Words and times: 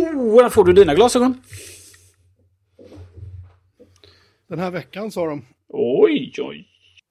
Oh, 0.00 0.42
där 0.42 0.48
får 0.48 0.64
du 0.64 0.72
dina 0.72 0.94
glasögon. 0.94 1.42
Den 4.48 4.58
här 4.58 4.70
veckan 4.70 5.10
sa 5.10 5.26
de. 5.26 5.44
Oj, 5.68 6.32
oj. 6.38 6.66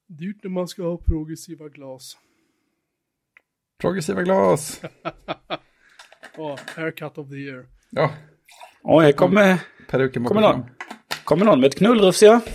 Dyrt 0.07 0.43
när 0.43 0.49
man 0.49 0.67
ska 0.67 0.83
ha 0.83 0.97
progressiva 0.97 1.69
glas. 1.69 2.17
Progressiva 3.81 4.23
glas. 4.23 4.81
Ja, 6.37 6.57
haircut 6.75 7.17
of 7.17 7.29
the 7.29 7.35
year. 7.35 7.65
Ja, 7.89 8.11
Oj, 8.83 9.05
här 9.05 9.11
kommer, 9.11 9.57
peruken 9.89 10.25
kommer, 10.25 10.41
någon, 10.41 10.65
kommer 11.23 11.45
någon 11.45 11.59
med 11.59 11.67
ett 11.67 11.77
knullrufs, 11.77 12.21
ja. 12.23 12.41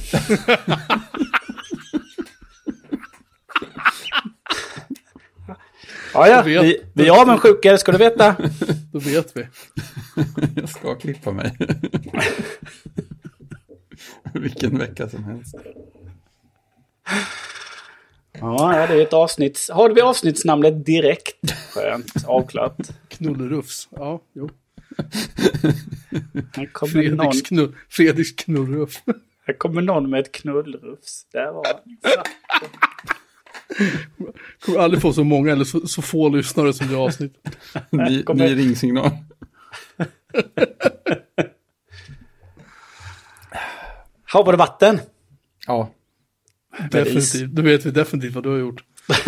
Ja, 6.15 6.29
ja, 6.29 6.43
vi, 6.43 6.81
vi 6.95 7.09
är 7.09 7.21
avundsjuka, 7.23 7.73
det 7.73 7.79
ska 7.79 7.93
du 7.93 7.99
veta. 7.99 8.37
Då 8.93 8.99
vet 8.99 9.37
vi. 9.37 9.47
Jag 10.57 10.69
ska 10.69 10.95
klippa 10.95 11.33
mig. 11.33 11.57
Vilken 14.33 14.79
vecka 14.79 15.09
som 15.09 15.25
helst. 15.25 15.55
Ja, 18.41 18.87
det 18.89 18.95
är 18.95 19.03
ett 19.03 19.13
avsnitt. 19.13 19.69
Har 19.73 19.91
vi 19.91 20.01
avsnittsnamnet 20.01 20.87
direkt? 20.87 21.55
Skönt, 21.75 22.25
avklarat. 22.27 22.93
Knullrufs. 23.09 23.89
Ja, 23.91 24.23
jo. 24.33 24.51
Här 26.57 26.67
kommer, 26.73 27.11
någon, 27.11 27.19
Fredriks, 27.19 27.49
knull, 27.49 27.75
Fredriks 27.89 28.33
knullrufs. 28.33 29.03
här 29.47 29.55
kommer 29.55 29.83
någon 29.83 30.11
med 30.11 30.21
ett 30.21 30.33
knullrufs. 30.33 31.27
Där 31.33 31.53
var 31.53 31.67
han. 31.67 31.99
Kommer 34.61 34.79
aldrig 34.79 35.03
få 35.03 35.13
så 35.13 35.25
många 35.25 35.53
eller 35.53 35.65
så, 35.65 35.87
så 35.87 36.03
få 36.03 36.29
lyssnare 36.29 36.73
som 36.73 36.89
det 36.89 36.97
avsnittet. 36.97 37.59
Ny, 37.91 38.25
ny 38.35 38.57
ringsignal. 38.57 39.11
Här 44.25 44.45
var 44.45 44.53
det 44.53 44.59
vatten. 44.59 45.01
Ja, 45.67 45.91
Definitivt. 46.91 47.51
Då 47.51 47.63
vet 47.63 47.87
vi 47.87 47.91
definitivt 47.91 48.35
vad 48.35 48.45
du 48.45 48.51
har 48.51 48.59
gjort. 48.59 48.85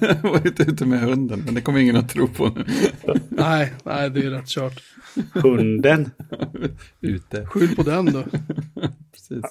jag 0.00 0.14
har 0.14 0.30
varit 0.30 0.60
ute 0.60 0.86
med 0.86 1.00
hunden, 1.00 1.42
men 1.44 1.54
det 1.54 1.60
kommer 1.60 1.80
ingen 1.80 1.96
att 1.96 2.08
tro 2.08 2.28
på 2.28 2.48
nu. 2.48 2.64
Nej, 3.28 3.72
nej, 3.84 4.10
det 4.10 4.20
är 4.20 4.30
rätt 4.30 4.48
kört. 4.48 4.82
Hunden. 5.32 6.10
Ute, 7.00 7.46
Skyll 7.46 7.76
på 7.76 7.82
den 7.82 8.12
då. 8.12 8.24
precis. 9.12 9.44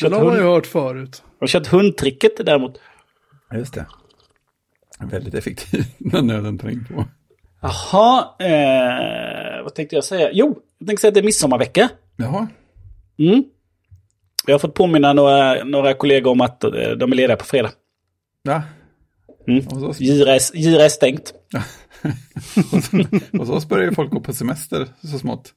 Den 0.00 0.12
har 0.12 0.24
man 0.24 0.36
ju 0.36 0.42
hört 0.42 0.66
förut. 0.66 1.22
har 1.40 1.46
kört 1.46 1.66
hundtricket 1.66 2.46
däremot. 2.46 2.80
Just 3.54 3.74
det. 3.74 3.86
Väldigt 5.00 5.34
effektiv 5.34 5.84
när 5.98 6.22
nöden 6.22 6.58
tränger 6.58 6.84
på. 6.84 7.04
Jaha, 7.64 8.34
eh, 8.38 9.62
vad 9.62 9.74
tänkte 9.74 9.94
jag 9.96 10.04
säga? 10.04 10.30
Jo, 10.32 10.58
jag 10.78 10.86
tänkte 10.88 11.00
säga 11.00 11.08
att 11.08 11.14
det 11.14 11.20
är 11.20 11.24
midsommarvecka. 11.24 11.88
Jaha, 12.16 12.46
Mm. 13.18 13.44
Jag 14.46 14.54
har 14.54 14.58
fått 14.58 14.74
påminna 14.74 15.12
några, 15.12 15.64
några 15.64 15.94
kollegor 15.94 16.30
om 16.30 16.40
att 16.40 16.64
eh, 16.64 16.70
de 16.70 17.12
är 17.12 17.16
lediga 17.16 17.36
på 17.36 17.44
fredag. 17.44 17.70
ja. 18.42 18.62
Mm. 19.48 19.64
Gira 19.98 20.34
är, 20.34 20.56
Gira 20.56 20.84
är 20.84 20.88
stängt. 20.88 21.34
hos 23.32 23.50
oss 23.50 23.68
börjar 23.68 23.84
ju 23.84 23.94
folk 23.94 24.10
gå 24.10 24.20
på 24.20 24.32
semester 24.32 24.88
så 25.02 25.18
smått. 25.18 25.54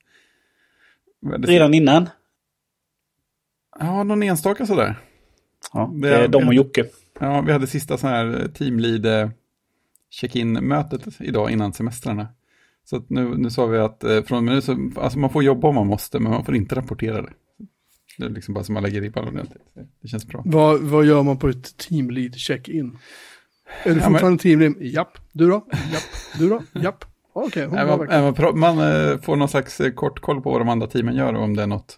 Redan 1.38 1.74
innan. 1.74 2.10
Ja, 3.80 4.04
någon 4.04 4.24
enstaka 4.24 4.66
sådär. 4.66 4.96
Ja, 5.74 5.92
Det 6.02 6.10
är- 6.16 6.28
de 6.28 6.48
och 6.48 6.54
Jocke. 6.54 6.86
Ja, 7.20 7.42
vi 7.42 7.52
hade 7.52 7.68
sista 7.68 7.98
sån 7.98 8.10
här 8.10 8.48
teamlead 8.58 9.06
eh, 9.06 9.30
check-in-mötet 10.10 11.22
idag 11.22 11.52
innan 11.52 11.74
semestrarna. 11.74 12.28
Så 12.86 13.06
nu, 13.10 13.38
nu 13.38 13.50
sa 13.50 13.66
vi 13.66 13.78
att 13.78 14.04
eh, 14.04 14.22
från 14.24 14.46
nu 14.46 14.62
så, 14.62 14.92
alltså 14.96 15.20
man 15.20 15.30
får 15.30 15.44
jobba 15.44 15.68
om 15.68 15.76
man 15.76 15.88
måste, 15.88 16.20
men 16.20 16.32
man 16.32 16.46
får 16.46 16.56
inte 16.56 16.76
rapportera 16.76 17.22
det. 17.22 17.34
Det 18.18 18.26
är 18.26 18.30
liksom 18.30 18.54
bara 18.54 18.64
som 18.64 18.74
man 18.74 18.84
lägger 18.84 19.02
ribban 19.02 19.28
ordentligt. 19.28 19.62
Det 20.02 20.08
känns 20.08 20.28
bra. 20.28 20.42
Vad, 20.46 20.82
vad 20.82 21.06
gör 21.06 21.24
man 21.24 21.38
på 21.38 21.48
ett 21.50 21.78
teamlead 21.78 22.36
check-in? 22.36 22.98
Är 23.84 23.90
du 23.90 23.90
Ja, 23.90 23.96
men- 23.96 24.12
fortfarande 24.14 24.44
teamlead? 24.44 24.74
Japp. 24.82 25.18
Du 25.34 25.48
då? 25.48 25.66
Japp. 25.72 26.04
Du 26.40 26.50
då? 26.50 26.64
Japp. 26.82 27.06
Okej, 27.34 27.68
var 27.68 27.98
man, 27.98 28.34
man, 28.60 28.60
man 28.60 28.92
eh, 29.12 29.20
får 29.20 29.36
någon 29.36 29.50
slags 29.50 29.82
eh, 29.82 29.92
kort 29.92 30.20
koll 30.20 30.42
på 30.42 30.52
vad 30.52 30.62
de 30.62 30.70
andra 30.70 30.88
teamen 30.88 31.16
gör 31.16 31.34
och 31.34 31.44
om 31.44 31.56
det 31.56 31.64
är 31.64 31.68
något 31.68 31.98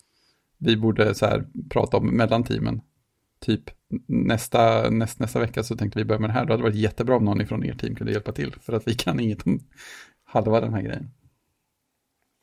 vi 0.58 0.78
borde 0.78 1.16
så 1.16 1.26
här, 1.26 1.46
prata 1.70 1.98
om 1.98 2.08
mellan 2.18 2.44
teamen. 2.44 2.82
Typ 3.46 3.64
nästa, 4.08 4.90
näst, 4.90 5.20
nästa 5.20 5.40
vecka 5.40 5.64
så 5.64 5.76
tänkte 5.76 6.00
vi 6.00 6.06
börja 6.06 6.20
med 6.20 6.30
det 6.30 6.34
här. 6.34 6.46
Då 6.46 6.54
hade 6.54 6.64
det 6.64 6.70
varit 6.70 6.76
jättebra 6.76 7.16
om 7.16 7.26
någon 7.26 7.42
ifrån 7.42 7.66
er 7.66 7.74
team 7.74 7.96
kunde 7.96 8.14
hjälpa 8.14 8.32
till. 8.32 8.56
För 8.62 8.74
att 8.74 8.88
vi 8.88 8.94
kan 8.94 9.20
inget 9.20 9.48
om 9.48 9.60
halva 10.26 10.62
den 10.62 10.74
här 10.74 10.82
grejen. 10.82 11.12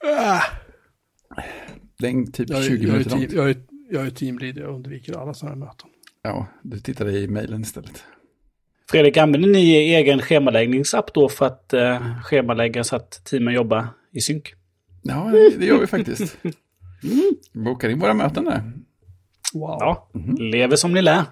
Ah, 0.05 0.41
Det 1.99 2.07
är 2.09 2.33
typ 2.33 2.51
jag, 2.51 2.59
är, 2.59 2.69
20 2.69 2.75
jag, 2.75 2.89
är 2.89 2.93
minuter 2.93 3.11
långt. 3.11 3.33
jag, 3.33 3.51
är, 3.51 3.57
jag 3.91 4.07
är 4.07 4.11
teamlead, 4.11 4.57
jag 4.59 4.75
undviker 4.75 5.19
alla 5.19 5.34
sådana 5.34 5.55
här 5.57 5.65
möten. 5.65 5.89
Ja, 6.23 6.47
du 6.62 6.79
tittade 6.81 7.12
i 7.19 7.29
mejlen 7.29 7.61
istället. 7.63 8.05
Fredrik, 8.91 9.17
använder 9.17 9.49
ni 9.49 9.75
egen 9.95 10.23
schemaläggningsapp 10.23 11.15
då 11.15 11.28
för 11.28 11.47
att 11.47 11.73
eh, 11.73 12.21
schemalägga 12.23 12.84
så 12.84 12.97
att 12.97 13.25
teamen 13.25 13.55
jobbar 13.55 13.89
i 14.13 14.21
synk? 14.21 14.55
Ja, 15.03 15.31
det, 15.33 15.59
det 15.59 15.67
gör 15.67 15.81
vi 15.81 15.87
faktiskt. 15.87 16.39
Bokar 17.53 17.89
in 17.89 17.99
våra 17.99 18.15
möten 18.15 18.45
där. 18.45 18.73
Wow. 19.55 19.77
Ja, 19.81 20.09
lever 20.39 20.77
som 20.77 20.93
ni 20.93 21.03
lär. 21.03 21.25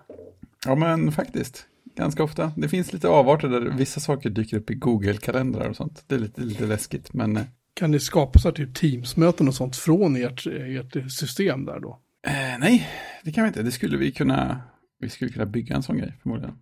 Ja, 0.66 0.74
men 0.74 1.12
faktiskt. 1.12 1.66
Ganska 1.96 2.22
ofta. 2.24 2.52
Det 2.56 2.68
finns 2.68 2.92
lite 2.92 3.08
avarter 3.08 3.48
där 3.48 3.60
vissa 3.60 4.00
saker 4.00 4.30
dyker 4.30 4.56
upp 4.56 4.70
i 4.70 4.74
Google-kalendrar 4.74 5.68
och 5.68 5.76
sånt. 5.76 6.04
Det 6.06 6.14
är 6.14 6.18
lite, 6.18 6.40
lite 6.40 6.66
läskigt, 6.66 7.12
men... 7.12 7.36
eh, 7.36 7.42
Kan 7.74 7.90
ni 7.90 8.00
skapa 8.00 8.38
så 8.38 8.48
här 8.48 8.54
typ 8.54 8.74
Teams-möten 8.74 9.48
och 9.48 9.54
sånt 9.54 9.76
från 9.76 10.16
ert, 10.16 10.46
ert 10.46 11.12
system 11.12 11.64
där 11.64 11.80
då? 11.80 12.00
Eh, 12.26 12.58
nej, 12.58 12.88
det 13.24 13.32
kan 13.32 13.44
vi 13.44 13.48
inte. 13.48 13.62
Det 13.62 13.72
skulle 13.72 13.96
vi 13.96 14.12
kunna... 14.12 14.60
Vi 14.98 15.08
skulle 15.10 15.30
kunna 15.30 15.46
bygga 15.46 15.76
en 15.76 15.82
sån 15.82 15.98
grej 15.98 16.18
förmodligen. 16.22 16.58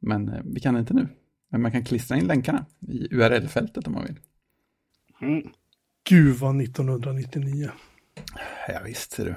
Men 0.00 0.28
eh, 0.28 0.40
vi 0.44 0.60
kan 0.60 0.76
inte 0.76 0.94
nu. 0.94 1.08
Men 1.50 1.62
man 1.62 1.72
kan 1.72 1.84
klistra 1.84 2.16
in 2.16 2.26
länkarna 2.26 2.66
i 2.88 3.14
URL-fältet 3.14 3.86
om 3.86 3.92
man 3.92 4.04
vill. 4.04 4.18
Mm. 5.22 5.42
Gud 6.08 6.36
vad 6.36 6.60
1999. 6.60 7.70
Ja, 8.68 8.80
visst 8.84 9.12
ser 9.12 9.24
du. 9.24 9.34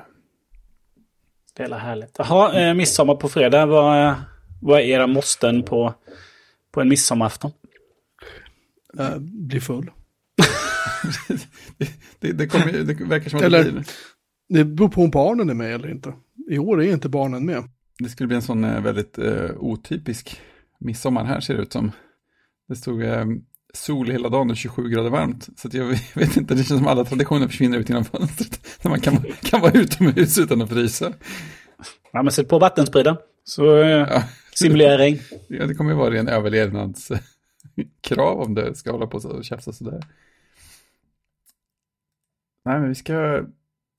Det 1.53 1.63
är 1.63 1.69
härligt. 1.73 2.15
Jaha, 2.19 2.59
eh, 2.69 2.73
midsommar 2.73 3.15
på 3.15 3.29
fredag. 3.29 3.65
Vad, 3.65 4.07
eh, 4.07 4.15
vad 4.61 4.79
är 4.79 4.83
era 4.83 5.07
måsten 5.07 5.63
på, 5.63 5.93
på 6.71 6.81
en 6.81 6.89
midsommarafton? 6.89 7.51
Äh, 8.99 9.17
bli 9.19 9.59
full. 9.61 9.91
Det, 12.19 12.31
det, 12.31 12.47
kommer, 12.47 12.73
ju- 12.73 12.83
det 12.83 12.93
verkar 13.05 13.29
som 13.29 13.39
att 13.39 13.45
Eller- 13.45 13.63
det, 13.63 13.71
blir, 13.71 13.85
Det 14.49 14.65
beror 14.65 14.89
på 14.89 15.01
om 15.03 15.09
barnen 15.09 15.49
är 15.49 15.53
med 15.53 15.73
eller 15.75 15.91
inte. 15.91 16.13
I 16.49 16.57
år 16.57 16.83
är 16.83 16.91
inte 16.93 17.09
barnen 17.09 17.45
med. 17.45 17.63
det 17.99 18.09
skulle 18.09 18.27
bli 18.27 18.35
en 18.35 18.41
sån 18.41 18.63
eh, 18.63 18.81
väldigt 18.81 19.17
eh, 19.17 19.49
otypisk 19.57 20.41
midsommar. 20.79 21.23
Här 21.25 21.39
ser 21.39 21.53
det 21.55 21.61
ut 21.61 21.73
som. 21.73 21.91
Det 22.67 22.75
stod 22.75 23.03
eh, 23.03 23.25
sol 23.73 24.11
hela 24.11 24.29
dagen 24.29 24.51
och 24.51 24.57
27 24.57 24.89
grader 24.89 25.09
varmt. 25.09 25.49
Så 25.59 25.69
jag 25.71 25.85
vet 26.15 26.37
inte, 26.37 26.53
det 26.55 26.63
känns 26.63 26.79
som 26.79 26.87
alla 26.87 27.05
traditioner 27.05 27.47
försvinner 27.47 27.77
ut 27.77 27.89
genom 27.89 28.05
fönstret. 28.05 28.67
Så 28.81 28.89
man 28.89 28.99
kan, 28.99 29.17
kan 29.41 29.61
vara 29.61 29.71
utomhus 29.71 30.37
utan 30.37 30.61
att 30.61 30.69
frysa. 30.69 31.13
Ja, 32.11 32.23
men 32.23 32.31
sätt 32.31 32.49
på 32.49 32.59
vattenspridaren. 32.59 33.17
Så 33.43 33.77
eh, 33.81 33.87
Ja. 33.89 34.23
simulerar 34.53 34.97
regn. 34.97 35.19
Ja, 35.47 35.65
det 35.65 35.75
kommer 35.75 35.91
ju 35.91 35.97
vara 35.97 36.19
en 36.19 36.27
överlevnadskrav 36.27 38.41
om 38.41 38.53
det 38.53 38.75
ska 38.75 38.91
hålla 38.91 39.07
på 39.07 39.17
och 39.17 39.45
tjafsa 39.45 39.73
sådär. 39.73 40.03
Nej, 42.65 42.79
men 42.79 42.89
vi 42.89 42.95
ska 42.95 43.43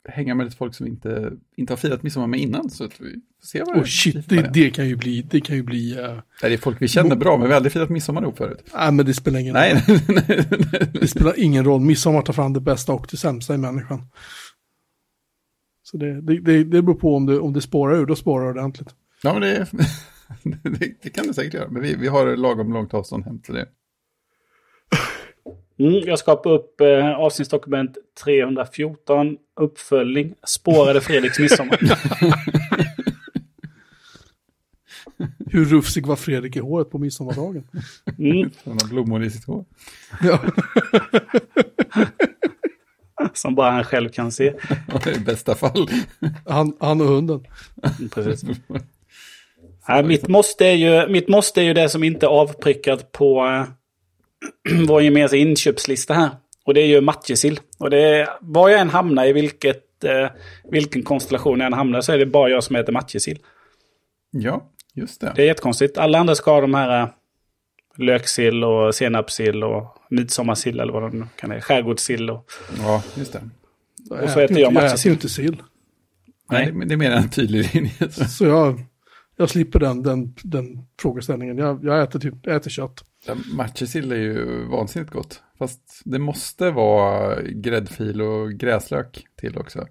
hänga 0.09 0.35
med 0.35 0.45
lite 0.45 0.57
folk 0.57 0.75
som 0.75 0.87
inte, 0.87 1.31
inte 1.55 1.73
har 1.73 1.77
firat 1.77 2.03
midsommar 2.03 2.27
med 2.27 2.39
innan. 2.39 2.69
Så 2.69 2.83
att 2.83 3.01
vi 3.01 3.11
får 3.39 3.47
se 3.47 3.63
vad 3.63 3.77
Och 3.77 3.87
shit, 3.87 4.29
det, 4.29 4.49
det 4.53 4.69
kan 4.69 4.87
ju 4.87 4.95
bli, 4.95 5.21
det 5.21 5.41
kan 5.41 5.55
ju 5.55 5.63
bli, 5.63 5.95
Nej, 5.95 6.21
det 6.41 6.53
är 6.53 6.57
folk 6.57 6.81
vi 6.81 6.87
känner 6.87 7.15
bra, 7.15 7.37
men 7.37 7.47
vi 7.47 7.53
har 7.53 7.55
aldrig 7.55 7.73
firat 7.73 7.89
midsommar 7.89 8.21
ihop 8.21 8.37
förut. 8.37 8.63
nej 8.75 8.91
men 8.91 9.05
det 9.05 9.13
spelar 9.13 9.39
ingen 9.39 9.55
roll. 9.55 9.61
Nej, 9.61 9.83
nej, 9.87 10.25
nej, 10.27 10.45
nej. 10.71 10.89
Det 10.93 11.07
spelar 11.07 11.39
ingen 11.39 11.65
roll. 11.65 11.81
Midsommar 11.81 12.21
tar 12.21 12.33
fram 12.33 12.53
det 12.53 12.61
bästa 12.61 12.93
och 12.93 13.07
det 13.11 13.17
sämsta 13.17 13.55
i 13.55 13.57
människan. 13.57 14.07
Så 15.83 15.97
det, 15.97 16.21
det, 16.21 16.39
det, 16.39 16.63
det 16.63 16.81
beror 16.81 16.95
på 16.95 17.15
om 17.15 17.25
det, 17.25 17.39
om 17.39 17.53
det 17.53 17.61
spårar 17.61 17.95
ur, 17.95 18.05
då 18.05 18.15
spårar 18.15 18.45
det 18.45 18.51
ordentligt. 18.51 18.89
Ja, 19.23 19.33
men 19.33 19.41
det, 19.41 19.67
det, 20.79 20.93
det 21.01 21.09
kan 21.09 21.27
det 21.27 21.33
säkert 21.33 21.53
göra. 21.53 21.69
Men 21.69 21.81
vi, 21.81 21.95
vi 21.95 22.07
har 22.07 22.35
lagom 22.35 22.73
långt 22.73 22.93
avstånd 22.93 23.25
hem 23.25 23.39
till 23.39 23.53
det. 23.53 23.65
Mm, 25.79 25.93
jag 26.05 26.19
skapar 26.19 26.49
upp 26.51 26.81
eh, 26.81 27.09
avsnittsdokument 27.09 27.97
314, 28.23 29.37
uppföljning, 29.59 30.33
spårade 30.47 31.01
Fredriks 31.01 31.39
midsommar. 31.39 31.79
Hur 35.51 35.65
rufsig 35.65 36.05
var 36.05 36.15
Fredrik 36.15 36.55
i 36.55 36.59
håret 36.59 36.89
på 36.89 36.97
midsommardagen? 36.97 37.67
Mm, 38.19 38.51
Han 38.63 38.77
har 38.81 38.89
blommor 38.89 39.23
i 39.23 39.29
sitt 39.29 39.45
hår. 39.45 39.65
Ja. 40.21 40.39
som 43.33 43.55
bara 43.55 43.71
han 43.71 43.83
själv 43.83 44.09
kan 44.09 44.31
se. 44.31 44.53
I 45.15 45.19
bästa 45.19 45.55
fall. 45.55 45.87
Han, 46.45 46.77
han 46.79 47.01
och 47.01 47.07
hunden. 47.07 47.45
Mm, 47.99 48.09
Precis. 48.09 48.43
Nej, 49.87 50.03
mitt, 50.03 50.27
måste 50.27 50.65
är 50.65 50.73
ju, 50.73 51.09
mitt 51.09 51.27
måste 51.27 51.61
är 51.61 51.65
ju 51.65 51.73
det 51.73 51.89
som 51.89 52.03
inte 52.03 52.25
är 52.25 52.29
avprickat 52.29 53.11
på 53.11 53.45
eh, 53.45 53.65
vår 54.87 55.01
gemensamma 55.01 55.39
inköpslista 55.39 56.13
här. 56.13 56.29
Och 56.65 56.73
det 56.73 56.81
är 56.81 56.85
ju 56.87 57.01
matjessill. 57.01 57.59
Och 57.77 57.89
det 57.89 57.99
är, 57.99 58.29
var 58.41 58.69
jag 58.69 58.79
än 58.79 58.89
hamnar 58.89 59.25
i 59.25 59.33
vilket, 59.33 60.03
eh, 60.03 60.29
vilken 60.71 61.03
konstellation 61.03 61.59
jag 61.59 61.67
än 61.67 61.73
hamnar 61.73 62.01
så 62.01 62.11
är 62.11 62.17
det 62.17 62.25
bara 62.25 62.49
jag 62.49 62.63
som 62.63 62.75
äter 62.75 62.93
matjessill. 62.93 63.39
Ja, 64.31 64.69
just 64.93 65.21
det. 65.21 65.33
Det 65.35 65.41
är 65.41 65.45
jättekonstigt. 65.45 65.97
Alla 65.97 66.17
andra 66.19 66.35
ska 66.35 66.51
ha 66.53 66.61
de 66.61 66.73
här 66.73 67.01
eh, 67.01 67.09
löksill 67.97 68.63
och 68.63 68.95
senapssill 68.95 69.63
och 69.63 69.97
midsommarsill 70.09 70.79
eller 70.79 70.93
vad 70.93 71.01
de 71.01 71.19
nu 71.19 71.25
kan 71.35 71.51
heta. 71.51 71.61
Skärgårdssill 71.61 72.29
och... 72.29 72.51
Ja, 72.79 73.03
just 73.15 73.33
det. 73.33 73.41
Och 74.09 74.29
så 74.29 74.39
äter 74.39 74.59
jag 74.59 74.59
Jag 74.59 74.71
äter 74.71 74.81
matjessill. 74.81 75.09
ju 75.09 75.13
inte 75.13 75.29
sill. 75.29 75.61
Nej, 76.51 76.71
det, 76.71 76.85
det 76.85 76.93
är 76.93 76.97
mer 76.97 77.11
en 77.11 77.29
tydlig 77.29 77.75
linje. 77.75 77.91
så. 78.11 78.25
Så 78.25 78.45
jag, 78.45 78.83
jag 79.37 79.49
slipper 79.49 79.79
den, 79.79 80.03
den, 80.03 80.35
den 80.43 80.85
frågeställningen. 80.99 81.57
Jag, 81.57 81.83
jag, 81.83 82.03
äter 82.03 82.19
typ, 82.19 82.33
jag 82.43 82.55
äter 82.55 82.69
kött. 82.69 83.05
Ja, 83.27 83.35
Matjessill 83.55 84.11
är 84.11 84.15
ju 84.15 84.65
vansinnigt 84.65 85.11
gott. 85.11 85.43
Fast 85.59 86.01
det 86.05 86.19
måste 86.19 86.71
vara 86.71 87.41
gräddfil 87.41 88.21
och 88.21 88.51
gräslök 88.51 89.25
till 89.39 89.57
också. 89.57 89.87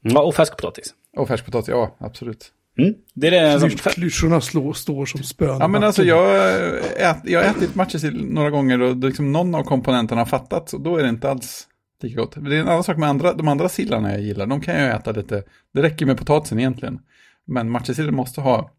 Ja, 0.00 0.22
och 0.22 0.34
färskpotatis. 0.34 0.94
Och 1.16 1.28
färskpotatis, 1.28 1.68
ja 1.68 1.96
absolut. 1.98 2.52
Mm. 2.78 2.94
Det 3.14 3.26
är 3.26 3.30
det 3.30 3.60
som... 3.60 3.68
Kly- 3.68 3.94
Klyschorna 3.94 4.40
slår, 4.40 4.72
står 4.72 5.06
som 5.06 5.22
spön. 5.22 5.56
Ja 5.60 5.68
men 5.68 5.84
alltså 5.84 6.02
jag, 6.04 6.54
ät, 6.96 7.16
jag 7.24 7.42
har 7.42 7.50
ätit 7.50 7.74
matjessill 7.74 8.24
några 8.24 8.50
gånger 8.50 8.82
och 8.82 8.96
liksom 8.96 9.32
någon 9.32 9.54
av 9.54 9.62
komponenterna 9.62 10.20
har 10.20 10.26
fattats 10.26 10.74
och 10.74 10.80
då 10.80 10.96
är 10.96 11.02
det 11.02 11.08
inte 11.08 11.30
alls 11.30 11.68
lika 12.02 12.20
gott. 12.20 12.34
Det 12.34 12.56
är 12.56 12.60
en 12.60 12.68
annan 12.68 12.84
sak 12.84 12.96
med 12.96 13.08
andra, 13.08 13.32
de 13.32 13.48
andra 13.48 13.68
sillarna 13.68 14.12
jag 14.12 14.20
gillar, 14.20 14.46
de 14.46 14.60
kan 14.60 14.80
jag 14.82 14.94
äta 14.96 15.12
lite, 15.12 15.42
det 15.74 15.82
räcker 15.82 16.06
med 16.06 16.18
potatisen 16.18 16.58
egentligen. 16.58 16.98
Men 17.44 17.70
matjessillen 17.70 18.14
måste 18.14 18.40
ha 18.40 18.70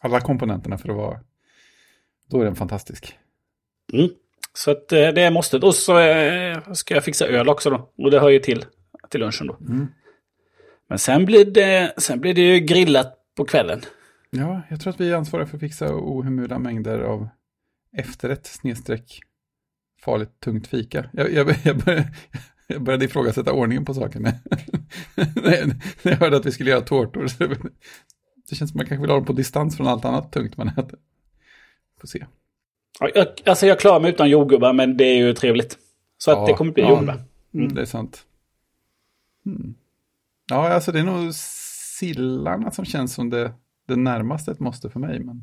alla 0.00 0.20
komponenterna 0.20 0.78
för 0.78 0.88
att 0.88 0.96
vara, 0.96 1.20
då 2.30 2.40
är 2.40 2.44
den 2.44 2.56
fantastisk. 2.56 3.18
Mm. 3.92 4.08
Så 4.52 4.70
att 4.70 4.92
eh, 4.92 5.08
det 5.08 5.22
är 5.22 5.30
måste. 5.30 5.56
Och 5.56 5.74
så 5.74 5.98
eh, 5.98 6.72
ska 6.72 6.94
jag 6.94 7.04
fixa 7.04 7.26
öl 7.26 7.48
också 7.48 7.70
då. 7.70 7.90
Och 7.98 8.10
det 8.10 8.20
hör 8.20 8.28
ju 8.28 8.38
till, 8.38 8.64
till 9.10 9.20
lunchen 9.20 9.46
då. 9.46 9.56
Mm. 9.60 9.86
Men 10.88 10.98
sen 10.98 11.24
blir, 11.24 11.44
det, 11.44 11.94
sen 11.96 12.20
blir 12.20 12.34
det 12.34 12.40
ju 12.40 12.60
grillat 12.60 13.14
på 13.36 13.44
kvällen. 13.44 13.80
Ja, 14.30 14.62
jag 14.70 14.80
tror 14.80 14.92
att 14.92 15.00
vi 15.00 15.10
är 15.10 15.14
ansvariga 15.14 15.46
för 15.46 15.56
att 15.56 15.60
fixa 15.60 15.88
ohemula 15.90 16.58
mängder 16.58 16.98
av 17.00 17.28
efterrätt 17.96 18.46
snedstreck 18.46 19.20
farligt 20.04 20.40
tungt 20.40 20.66
fika. 20.66 21.10
Jag, 21.12 21.32
jag, 21.32 21.56
jag, 21.64 21.76
började, 21.84 22.12
jag 22.66 22.82
började 22.82 23.04
ifrågasätta 23.04 23.52
ordningen 23.52 23.84
på 23.84 23.94
saken 23.94 24.22
när, 25.14 25.66
när 26.02 26.12
jag 26.12 26.16
hörde 26.16 26.36
att 26.36 26.46
vi 26.46 26.52
skulle 26.52 26.70
göra 26.70 26.80
tårtor. 26.80 27.26
Det 28.48 28.56
känns 28.56 28.58
som 28.58 28.64
att 28.66 28.74
man 28.74 28.86
kanske 28.86 29.00
vill 29.00 29.10
ha 29.10 29.16
dem 29.16 29.26
på 29.26 29.32
distans 29.32 29.76
från 29.76 29.86
allt 29.86 30.04
annat 30.04 30.32
tungt 30.32 30.56
man 30.56 30.68
äter. 30.68 30.98
Får 32.00 32.08
se. 32.08 32.26
Jag, 33.14 33.26
alltså 33.44 33.66
jag 33.66 33.80
klarar 33.80 34.00
mig 34.00 34.10
utan 34.10 34.30
jordgubbar 34.30 34.72
men 34.72 34.96
det 34.96 35.04
är 35.04 35.16
ju 35.16 35.32
trevligt. 35.34 35.78
Så 36.18 36.30
att 36.30 36.38
Ja, 36.38 36.46
det 36.46 36.52
kommer 36.52 36.72
bli 36.72 36.82
ja. 36.82 36.90
jordgubbar. 36.90 37.22
Mm. 37.54 37.74
Det 37.74 37.80
är 37.80 37.84
sant. 37.84 38.26
Mm. 39.46 39.74
Ja, 40.50 40.68
alltså 40.68 40.92
det 40.92 40.98
är 40.98 41.04
nog 41.04 41.34
sillarna 41.34 42.70
som 42.70 42.84
känns 42.84 43.14
som 43.14 43.30
det, 43.30 43.52
det 43.86 43.96
närmaste 43.96 44.50
ett 44.50 44.60
måste 44.60 44.90
för 44.90 45.00
mig. 45.00 45.20
Men 45.20 45.42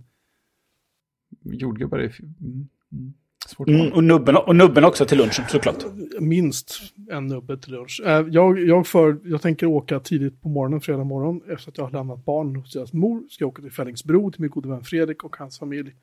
jordgubbar 1.43 1.99
är 1.99 2.15
mm, 2.21 2.69
mm, 2.91 3.13
svårt 3.47 3.69
att 3.69 3.75
Mm, 3.75 3.93
och, 3.93 4.03
nubben, 4.03 4.35
och 4.35 4.55
nubben 4.55 4.83
också 4.83 5.05
till 5.05 5.17
lunchen 5.17 5.45
såklart. 5.49 5.85
Minst 6.19 6.75
en 7.09 7.27
nubbe 7.27 7.57
till 7.57 7.71
lunch. 7.71 8.01
Eh, 8.05 8.25
Jag, 8.29 8.59
jag, 8.59 8.87
för, 8.87 9.19
jag 9.23 9.41
tänker 9.41 9.65
åka 9.65 9.99
tidigt 9.99 10.41
på 10.41 10.49
morgonen, 10.49 10.81
fredag 10.81 11.03
morgon, 11.03 11.41
efter 11.49 11.71
att 11.71 11.77
jag 11.77 11.85
har 11.85 11.91
lämnat 11.91 12.25
barn 12.25 12.55
hos 12.55 12.73
deras 12.73 12.93
mor. 12.93 13.23
Ska 13.29 13.43
jag 13.43 13.49
åka 13.49 13.61
till 13.61 13.71
Fällingsbro 13.71 14.31
till 14.31 14.41
min 14.41 14.49
gode 14.49 14.69
vän 14.69 14.83
Fredrik 14.83 15.23
och 15.23 15.35
hans 15.35 15.59
familj. 15.59 15.95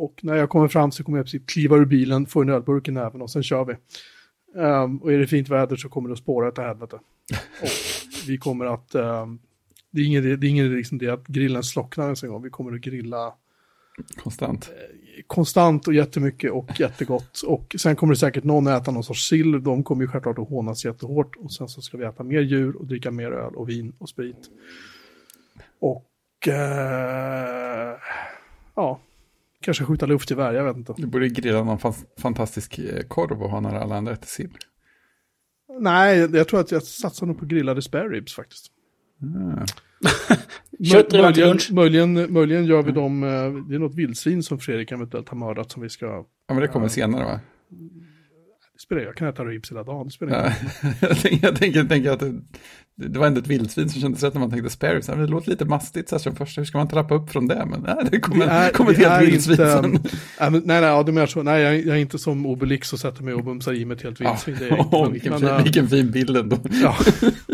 Och 0.00 0.20
när 0.22 0.36
jag 0.36 0.48
kommer 0.48 0.68
fram 0.68 0.92
så 0.92 1.04
kommer 1.04 1.18
jag 1.18 1.24
precis 1.24 1.42
kliva 1.46 1.76
ur 1.76 1.84
bilen, 1.84 2.26
få 2.26 2.42
en 2.42 2.48
ölburk 2.48 2.88
i 2.88 2.90
näven 2.90 3.22
och 3.22 3.30
sen 3.30 3.42
kör 3.42 3.64
vi. 3.64 3.76
Ehm, 4.60 4.98
och 4.98 5.12
är 5.12 5.18
det 5.18 5.26
fint 5.26 5.48
väder 5.48 5.76
så 5.76 5.88
kommer 5.88 6.08
det 6.08 6.12
att 6.12 6.18
spåra 6.18 6.48
ett 6.48 6.58
helvete. 6.58 6.96
Och 7.62 7.68
vi 8.26 8.38
kommer 8.38 8.66
att, 8.66 8.94
ehm, 8.94 9.38
det 9.90 10.00
är 10.00 10.04
ingen, 10.04 10.22
det 10.40 10.46
är 10.46 10.50
ingen 10.50 10.76
liksom 10.76 10.98
det 10.98 11.08
att 11.08 11.26
grillen 11.26 11.62
slocknar 11.62 12.04
ens 12.04 12.22
en 12.22 12.30
gång. 12.30 12.42
Vi 12.42 12.50
kommer 12.50 12.72
att 12.74 12.80
grilla 12.80 13.34
konstant. 14.16 14.70
konstant 15.26 15.88
och 15.88 15.94
jättemycket 15.94 16.52
och 16.52 16.80
jättegott. 16.80 17.40
Och 17.40 17.76
sen 17.78 17.96
kommer 17.96 18.14
det 18.14 18.20
säkert 18.20 18.44
någon 18.44 18.66
äta 18.66 18.90
någon 18.90 19.04
sorts 19.04 19.28
sill. 19.28 19.62
De 19.62 19.84
kommer 19.84 20.02
ju 20.02 20.08
självklart 20.08 20.38
att 20.38 20.48
hånas 20.48 20.84
jättehårt. 20.84 21.36
Och 21.36 21.52
sen 21.52 21.68
så 21.68 21.82
ska 21.82 21.96
vi 21.96 22.04
äta 22.04 22.22
mer 22.22 22.40
djur 22.40 22.76
och 22.76 22.86
dricka 22.86 23.10
mer 23.10 23.30
öl 23.30 23.54
och 23.54 23.68
vin 23.68 23.92
och 23.98 24.08
sprit. 24.08 24.50
Och 25.80 26.48
eh, 26.48 27.96
ja, 28.74 29.00
kanske 29.62 29.84
skjuta 29.84 30.06
luftgevär, 30.06 30.54
jag 30.54 30.64
vet 30.64 30.76
inte. 30.76 30.94
Du 30.96 31.06
borde 31.06 31.28
grilla 31.28 31.64
någon 31.64 31.78
fan, 31.78 31.94
fantastisk 32.18 32.78
eh, 32.78 33.02
korv 33.08 33.42
och 33.42 33.50
ha 33.50 33.60
när 33.60 33.74
alla 33.74 33.96
andra 33.96 34.12
äter 34.12 34.26
sill. 34.26 34.56
Nej, 35.80 36.18
jag 36.18 36.48
tror 36.48 36.60
att 36.60 36.70
jag 36.70 36.82
satsar 36.82 37.26
nog 37.26 37.38
på 37.38 37.46
grillade 37.46 37.82
spare 37.82 38.08
ribs 38.08 38.34
faktiskt. 38.34 38.66
Ah. 39.22 39.66
Köttdriven 40.84 41.10
till 41.10 41.44
möjligen, 41.44 41.48
lunch. 41.48 41.72
möjligen, 41.72 42.32
möjligen 42.32 42.64
gör 42.64 42.82
vi 42.82 42.92
dem, 42.92 43.22
eh, 43.22 43.28
det 43.68 43.74
är 43.74 43.78
något 43.78 43.94
vildsvin 43.94 44.42
som 44.42 44.58
Fredrik 44.58 44.92
eventuellt 44.92 45.28
har 45.28 45.36
mördat 45.36 45.70
som 45.70 45.82
vi 45.82 45.88
ska, 45.88 46.06
Ja, 46.06 46.54
men 46.54 46.60
det 46.60 46.68
kommer 46.68 46.88
senare 46.88 47.24
va? 47.24 47.40
Spelar 48.90 49.02
jag 49.02 49.16
kan 49.16 49.28
äta 49.28 49.44
ribs 49.44 49.70
hela 49.70 49.82
dagen, 49.82 50.10
spelar 50.10 50.32
Ja. 50.44 50.52
jag 51.08 51.18
tänker, 51.18 51.46
jag 51.46 51.56
tänker, 51.58 51.84
tänker 51.84 52.10
att 52.10 52.20
det, 52.20 52.32
det 52.96 53.18
var 53.18 53.26
ändå 53.26 53.40
ett 53.40 53.46
vildsvin 53.46 53.88
som 53.88 54.00
kändes 54.02 54.22
rätt 54.22 54.34
när 54.34 54.40
man 54.40 54.50
tänkte 54.50 54.70
sparrows. 54.70 55.06
Det 55.06 55.26
låter 55.26 55.50
lite 55.50 55.64
mastigt 55.64 56.08
så 56.08 56.14
här 56.14 56.20
som 56.20 56.36
först. 56.36 56.58
Hur 56.58 56.64
ska 56.64 56.78
man 56.78 56.88
trappa 56.88 57.14
upp 57.14 57.30
från 57.30 57.46
det? 57.46 57.66
Men 57.66 57.80
nej, 57.80 58.08
det 58.10 58.20
kommer, 58.20 58.46
är- 58.46 58.70
kommer 58.70 58.90
ett 58.92 58.98
helt 58.98 59.22
vildsvin 59.32 59.52
inte, 59.52 59.72
sen. 59.72 59.90
nej, 60.40 60.50
men, 60.50 60.52
nej, 60.52 60.80
nej, 60.80 60.90
ja, 60.90 61.02
du 61.02 61.12
menar 61.12 61.26
så. 61.26 61.42
Nej, 61.42 61.62
jag, 61.62 61.76
jag 61.86 61.96
är 61.96 62.00
inte 62.00 62.18
som 62.18 62.46
Obelix 62.46 62.92
och 62.92 62.98
sätter 62.98 63.22
mig 63.22 63.34
och 63.34 63.44
bumsar 63.44 63.72
i 63.72 63.84
mig 63.84 63.96
ett 63.96 64.02
helt 64.02 64.20
vildsvin. 64.20 64.56
Åh, 64.70 65.02
men- 65.02 65.12
vilken, 65.12 65.30
men, 65.32 65.40
fin, 65.40 65.64
vilken 65.64 65.88
fin 65.88 66.10
bild 66.10 66.36
ändå. 66.36 66.56
ja. 66.82 66.96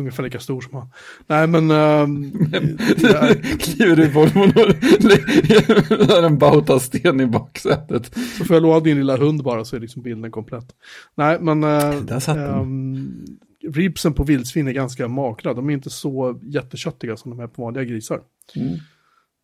Ungefär 0.00 0.22
lika 0.22 0.40
stor 0.40 0.60
som 0.60 0.74
han. 0.74 0.90
Nej, 1.26 1.46
men... 1.46 1.70
jag, 3.02 3.42
Kliver 3.60 3.96
du 3.96 4.04
i 4.04 4.08
Volvon 4.08 4.48
och 4.48 6.06
har 6.08 6.22
en 6.22 6.38
bautasten 6.38 7.20
i 7.20 7.26
baksätet. 7.26 8.14
så 8.38 8.44
får 8.44 8.56
jag 8.56 8.62
låna 8.62 8.80
din 8.80 8.96
lilla 8.96 9.16
hund 9.16 9.42
bara 9.42 9.64
så 9.64 9.76
är 9.76 9.80
liksom 9.80 10.02
bilden 10.02 10.30
komplett. 10.30 10.74
Nej, 11.14 11.38
men... 11.40 11.64
Äh, 11.64 12.00
Där 12.00 12.20
satt 12.20 12.36
den. 12.36 12.60
ähm, 12.60 13.26
ribsen 13.62 14.14
på 14.14 14.24
vildsvin 14.24 14.68
är 14.68 14.72
ganska 14.72 15.08
magra. 15.08 15.54
De 15.54 15.70
är 15.70 15.74
inte 15.74 15.90
så 15.90 16.40
jätteköttiga 16.42 17.16
som 17.16 17.30
de 17.30 17.40
är 17.40 17.46
på 17.46 17.62
vanliga 17.62 17.84
grisar. 17.84 18.20
Mm. 18.56 18.78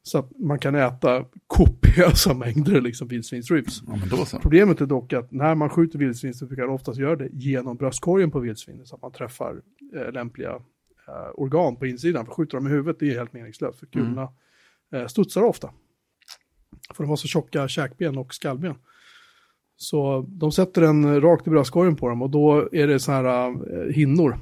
Så 0.06 0.18
att 0.18 0.38
man 0.38 0.58
kan 0.58 0.74
äta 0.74 1.24
kopiösa 1.46 2.34
mängder 2.34 2.80
liksom 2.80 3.08
vildsvinsribs. 3.08 3.82
Ja. 4.10 4.38
Problemet 4.42 4.80
är 4.80 4.86
dock 4.86 5.12
att 5.12 5.32
när 5.32 5.54
man 5.54 5.70
skjuter 5.70 5.98
vildsvin 5.98 6.34
så 6.34 6.46
brukar 6.46 6.66
man 6.66 6.74
oftast 6.74 6.98
göra 6.98 7.16
det 7.16 7.28
genom 7.32 7.76
bröstkorgen 7.76 8.30
på 8.30 8.40
vildsvinet 8.40 8.88
så 8.88 8.94
att 8.94 9.02
man 9.02 9.12
träffar 9.12 9.62
eh, 9.94 10.12
lämpliga 10.12 10.50
eh, 11.08 11.30
organ 11.34 11.76
på 11.76 11.86
insidan. 11.86 12.26
För 12.26 12.32
skjuter 12.32 12.56
de 12.56 12.66
i 12.66 12.70
huvudet 12.70 12.96
det 13.00 13.10
är 13.10 13.18
helt 13.18 13.32
meningslöst 13.32 13.78
för 13.78 13.86
kulorna 13.86 14.28
eh, 14.92 15.06
studsar 15.06 15.42
ofta. 15.42 15.70
För 16.94 17.04
de 17.04 17.08
har 17.08 17.16
så 17.16 17.28
tjocka 17.28 17.68
käkben 17.68 18.18
och 18.18 18.34
skallben. 18.34 18.74
Så 19.76 20.26
de 20.28 20.52
sätter 20.52 20.80
den 20.80 21.20
rakt 21.20 21.46
i 21.46 21.50
bröstkorgen 21.50 21.96
på 21.96 22.08
dem 22.08 22.22
och 22.22 22.30
då 22.30 22.68
är 22.72 22.86
det 22.86 23.00
så 23.00 23.12
här 23.12 23.48
eh, 23.48 23.94
hinnor. 23.94 24.38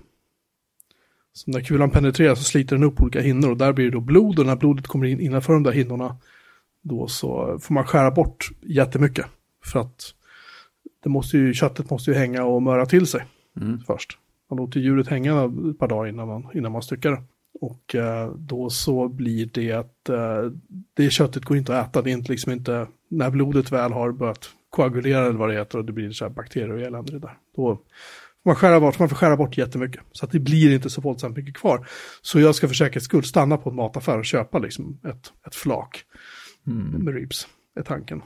Så 1.34 1.50
när 1.50 1.60
kulan 1.60 1.90
penetrerar 1.90 2.34
så 2.34 2.42
sliter 2.44 2.76
den 2.76 2.84
upp 2.84 3.00
olika 3.00 3.20
hinnor 3.20 3.50
och 3.50 3.56
där 3.56 3.72
blir 3.72 3.84
det 3.84 3.90
då 3.90 4.00
blod 4.00 4.38
och 4.38 4.46
när 4.46 4.56
blodet 4.56 4.86
kommer 4.86 5.06
in 5.06 5.20
innanför 5.20 5.52
de 5.52 5.62
där 5.62 5.72
hinnorna 5.72 6.16
då 6.82 7.08
så 7.08 7.58
får 7.62 7.74
man 7.74 7.86
skära 7.86 8.10
bort 8.10 8.50
jättemycket. 8.62 9.26
För 9.64 9.80
att 9.80 10.14
det 11.02 11.08
måste 11.08 11.38
ju, 11.38 11.54
köttet 11.54 11.90
måste 11.90 12.10
ju 12.10 12.16
hänga 12.16 12.44
och 12.44 12.62
möra 12.62 12.86
till 12.86 13.06
sig 13.06 13.24
Mm. 13.60 13.80
först. 13.86 14.18
Man 14.50 14.56
låter 14.56 14.80
djuret 14.80 15.08
hänga 15.08 15.44
ett 15.70 15.78
par 15.78 15.88
dagar 15.88 16.08
innan 16.08 16.28
man, 16.28 16.46
innan 16.54 16.72
man 16.72 16.82
styckar 16.82 17.10
det. 17.10 17.22
Och 17.60 17.94
eh, 17.94 18.30
då 18.36 18.70
så 18.70 19.08
blir 19.08 19.46
det 19.52 19.72
att 19.72 20.08
eh, 20.08 20.50
det 20.94 21.10
köttet 21.10 21.44
går 21.44 21.56
inte 21.56 21.78
att 21.80 21.88
äta. 21.88 22.02
Det 22.02 22.10
är 22.10 22.12
inte 22.12 22.32
liksom 22.32 22.52
inte, 22.52 22.86
när 23.08 23.30
blodet 23.30 23.72
väl 23.72 23.92
har 23.92 24.12
börjat 24.12 24.50
koagulera 24.70 25.20
eller 25.20 25.38
vad 25.38 25.48
det 25.48 25.54
heter 25.54 25.78
och 25.78 25.84
det 25.84 25.92
blir 25.92 26.10
så 26.10 26.24
här 26.24 26.30
bakterier 26.30 26.72
och 26.72 26.80
elände 26.80 27.18
där. 27.18 27.36
Då 27.56 27.78
man, 28.44 28.54
skära 28.54 28.80
bort, 28.80 28.98
man 28.98 29.08
får 29.08 29.16
skära 29.16 29.36
bort 29.36 29.58
jättemycket. 29.58 30.00
Så 30.12 30.24
att 30.24 30.32
det 30.32 30.38
blir 30.40 30.74
inte 30.74 30.90
så 30.90 31.00
våldsamt 31.00 31.36
mycket 31.36 31.56
kvar. 31.56 31.86
Så 32.22 32.40
jag 32.40 32.54
ska 32.54 32.68
för 32.68 32.74
säkerhets 32.74 33.04
skull 33.06 33.24
stanna 33.24 33.56
på 33.56 33.70
en 33.70 33.76
mataffär 33.76 34.18
och 34.18 34.24
köpa 34.24 34.58
liksom 34.58 34.98
ett, 35.08 35.32
ett 35.46 35.54
flak 35.54 36.04
Mm. 36.66 37.04
med 37.04 37.14
ribs, 37.14 37.48
är 37.78 37.82
tanken. 37.82 38.22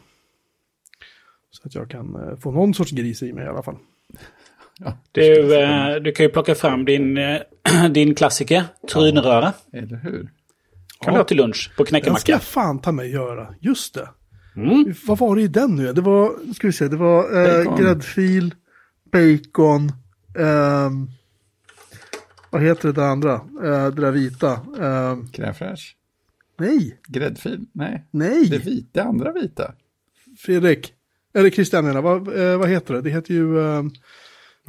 Så 1.50 1.62
att 1.68 1.74
jag 1.74 1.90
kan 1.90 2.14
eh, 2.14 2.36
få 2.36 2.50
någon 2.52 2.74
sorts 2.74 2.90
gris 2.90 3.22
i 3.22 3.32
mig 3.32 3.44
i 3.44 3.48
alla 3.48 3.62
fall. 3.62 3.76
Ja, 4.80 4.98
Du, 5.12 5.56
eh, 5.62 5.94
du 5.96 6.12
kan 6.12 6.26
ju 6.26 6.32
plocka 6.32 6.54
fram 6.54 6.84
din, 6.84 7.16
eh, 7.18 7.40
din 7.90 8.14
klassiker, 8.14 8.64
trynröra. 8.92 9.52
Eller 9.72 9.96
hur? 9.96 10.30
Kan 11.00 11.12
du 11.14 11.20
ha 11.20 11.24
till 11.24 11.36
lunch 11.36 11.70
på 11.76 11.82
Den 11.82 11.86
ska 11.86 11.90
knäckemacka. 11.90 12.32
jag 12.32 12.42
fan 12.42 12.78
ta 12.80 12.92
mig 12.92 13.10
göra, 13.10 13.54
just 13.60 13.94
det. 13.94 14.08
Mm. 14.56 14.94
Vad 15.06 15.18
var 15.18 15.36
det 15.36 15.42
i 15.42 15.48
den 15.48 15.76
nu? 15.76 15.92
Det 15.92 16.00
var, 16.00 16.52
ska 16.54 16.66
vi 16.66 16.72
se, 16.72 16.88
det 16.88 16.96
var 16.96 17.46
eh, 17.46 17.64
Bacon. 17.64 17.84
gräddfil, 17.84 18.54
bacon, 19.12 19.92
ehm, 20.34 21.08
vad 22.50 22.62
heter 22.62 22.88
det 22.88 22.92
där 23.00 23.08
andra? 23.08 23.34
Eh, 23.34 23.86
det 23.90 24.00
där 24.00 24.10
vita. 24.10 24.52
Ehm, 24.54 25.24
Crème 25.32 25.52
fraîche? 25.52 25.94
nej, 26.58 27.00
Gräddfil? 27.08 27.66
Nej. 27.72 28.06
nej, 28.10 28.48
Det 28.48 28.58
vita, 28.58 28.88
det 28.92 29.02
andra 29.08 29.32
vita. 29.32 29.72
Fredrik. 30.38 30.94
Eller 31.34 31.50
Christianierna, 31.50 32.00
vad, 32.00 32.40
eh, 32.40 32.58
vad 32.58 32.68
heter 32.68 32.94
det? 32.94 33.00
Det 33.02 33.10
heter 33.10 33.34
ju... 33.34 33.58
Eh, 33.60 33.84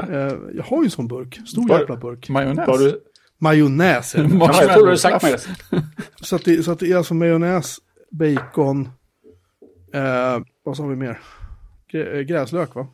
eh, 0.10 0.34
jag 0.54 0.64
har 0.64 0.82
ju 0.82 0.86
en 0.86 0.92
sån 0.92 1.08
burk. 1.08 1.40
Stor 1.48 1.68
Var- 1.68 1.80
jävla 1.80 1.96
burk. 1.98 2.30
Majonnäs. 2.30 2.80
Du... 2.80 3.04
Majonnäs. 3.38 4.16
Ja, 4.16 4.64
jag 4.64 4.74
tror 4.74 4.88
du 4.88 4.98
sagt 4.98 5.22
det. 5.26 5.40
Så 6.22 6.36
att, 6.36 6.46
det, 6.46 6.64
så 6.64 6.72
att 6.72 6.80
det 6.80 6.92
är 6.92 6.98
alltså 6.98 7.14
majonnäs, 7.14 7.78
bacon, 8.12 8.90
eh, 9.94 10.40
vad 10.64 10.78
sa 10.78 10.86
vi 10.88 10.96
mer? 10.96 11.20
Eh, 11.94 12.20
gräslök 12.22 12.76
va? 12.76 12.88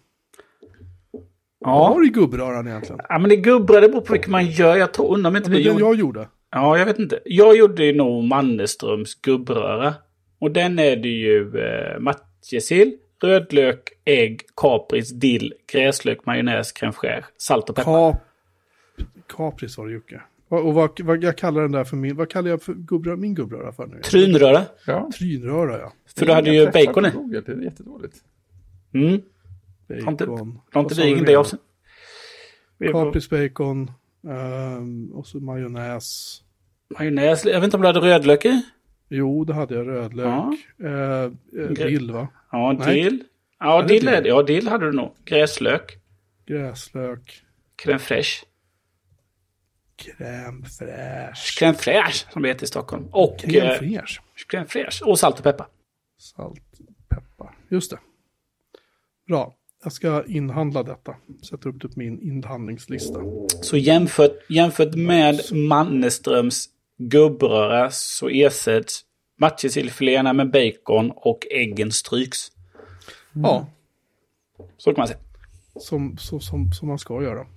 Ja. 1.66 1.88
har 1.88 2.00
du 2.00 2.08
i 2.08 2.10
gubbröran 2.10 2.68
egentligen? 2.68 3.02
ja, 3.10 3.20
men 3.20 3.30
det 3.30 3.36
gubbrar 3.36 3.82
det 3.82 3.90
beror 3.90 4.02
på 4.02 4.14
vilken 4.14 4.32
man 4.32 4.46
gör. 4.46 4.76
Jag 4.76 4.94
tror, 4.94 5.14
undrar 5.14 5.30
om 5.30 5.36
inte 5.36 5.50
Men 5.50 5.58
vi 5.58 5.64
den 5.64 5.74
gjorde... 5.74 5.86
jag 5.86 5.96
gjorde. 5.96 6.28
Ja, 6.52 6.78
jag 6.78 6.86
vet 6.86 7.00
inte. 7.00 7.20
Jag 7.26 7.58
gjorde 7.58 7.86
ju 7.86 7.94
nog 7.94 8.24
Mannerströms 8.24 9.16
gubbröra. 9.16 9.94
Och 10.40 10.52
den 10.52 10.80
är 10.80 10.96
det 10.96 11.10
ju 11.10 11.58
eh, 11.60 12.00
matjessill, 12.00 12.98
rödlök, 13.22 13.90
ägg, 14.06 14.42
kapris, 14.56 15.10
dill, 15.10 15.54
gräslök, 15.74 16.26
majonnäs, 16.26 16.74
crème 16.74 16.92
fraîche, 16.92 17.24
salt 17.38 17.70
och 17.70 17.76
peppar. 17.76 18.12
Kap, 18.12 18.22
kapris 19.38 19.78
var 19.78 19.88
det 19.88 19.94
Jocke. 19.94 20.22
Och, 20.48 20.74
vad, 20.74 21.00
vad 21.00 21.24
jag 21.24 21.38
kallar 21.38 21.62
den 21.62 21.72
där 21.72 21.84
för 21.84 21.98
min, 21.98 22.16
vad 22.16 22.30
kallar 22.30 22.50
jag 22.50 22.62
för 22.62 22.74
gubbröra, 22.74 23.16
min 23.16 23.36
gubbröra 23.36 23.72
för 23.72 23.88
nu? 23.88 24.02
Trynröra. 24.02 24.62
Ja. 24.88 25.10
Trynröra 25.18 25.80
ja. 25.80 25.94
För 26.18 26.26
du 26.26 26.32
hade 26.32 26.50
ju 26.50 26.66
bacon 26.66 27.06
i. 27.06 27.12
Det 27.46 27.52
är 27.52 27.64
jättedåligt. 27.64 28.16
Mm. 28.94 29.22
Bacon. 29.88 30.60
har 30.72 30.84
Vad 30.84 30.92
inte 30.92 31.06
mer? 31.06 31.44
det? 31.44 31.58
Vi- 32.78 32.92
Kapris, 32.92 33.30
bacon, 33.30 33.92
ehm, 34.28 35.12
och 35.14 35.28
så 35.28 35.40
majonnäs. 35.40 36.42
Majonnäs. 37.00 37.46
Jag 37.46 37.54
vet 37.60 37.64
inte 37.64 37.78
om 37.78 37.82
du 37.82 37.88
hade 37.88 38.00
rödlök 38.00 38.46
i? 38.46 38.62
Jo, 39.10 39.44
det 39.46 39.54
hade 39.54 39.76
jag. 39.76 39.88
Rödlök. 39.88 40.26
Ja. 40.26 40.54
Eh, 40.84 41.24
eh, 41.64 41.70
dill 41.70 42.12
va? 42.12 42.28
Ja, 42.52 42.72
Nej. 42.80 43.04
dill. 43.04 43.24
Ja, 43.60 43.82
dill 43.82 44.08
är 44.08 44.12
dill? 44.14 44.24
det. 44.24 44.30
Ja, 44.30 44.44
dill 44.44 44.68
hade 44.68 44.86
du 44.86 44.92
nog. 44.92 45.16
Gräslök. 45.26 45.98
Gräslök. 46.46 47.42
Crème 47.84 47.98
fraîche. 48.00 48.46
Crème 49.98 50.64
fraîche. 50.66 51.60
Crème 51.60 51.74
fraîche 51.74 52.32
som 52.34 52.42
det 52.42 52.48
heter 52.50 52.64
i 52.64 52.68
Stockholm. 52.68 53.08
Och 53.12 53.38
Crème 53.40 53.72
eh, 53.72 53.78
fraîche. 53.80 54.22
crème 54.52 54.66
fraîche. 54.68 55.04
Och 55.04 55.20
salt 55.20 55.38
och 55.38 55.44
peppar. 55.44 55.68
Salt, 56.18 56.60
peppar. 57.10 57.56
Just 57.70 57.92
det. 57.92 58.00
Bra. 59.28 59.56
Jag 59.86 59.94
ska 59.94 60.24
inhandla 60.28 60.84
detta. 60.84 61.16
Sätter 61.50 61.70
upp 61.70 61.82
det 61.82 61.88
på 61.88 62.00
min 62.00 62.22
inhandlingslista. 62.22 63.20
Så 63.62 63.78
jämfört, 63.78 64.32
jämfört 64.50 64.96
med 64.96 65.42
Mannerströms 65.54 66.70
gubbröra 66.98 67.92
så 67.92 68.30
ersätts 68.30 69.02
matjessillfiléerna 69.40 70.34
med 70.34 70.52
bacon 70.52 71.12
och 71.16 71.46
äggen 71.52 71.92
stryks. 71.92 72.52
Ja, 73.34 73.68
Så 74.78 74.94
kan 74.94 75.02
man 75.02 75.08
säga. 75.08 75.20
som, 75.80 76.18
som, 76.18 76.42
som, 76.42 76.72
som 76.72 76.88
man 76.88 77.00
ska 77.00 77.24
göra. 77.24 77.48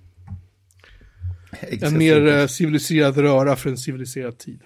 En 1.81 1.97
mer 1.97 2.27
eh, 2.27 2.47
civiliserad 2.47 3.17
röra 3.17 3.55
för 3.55 3.69
en 3.69 3.77
civiliserad 3.77 4.37
tid. 4.37 4.61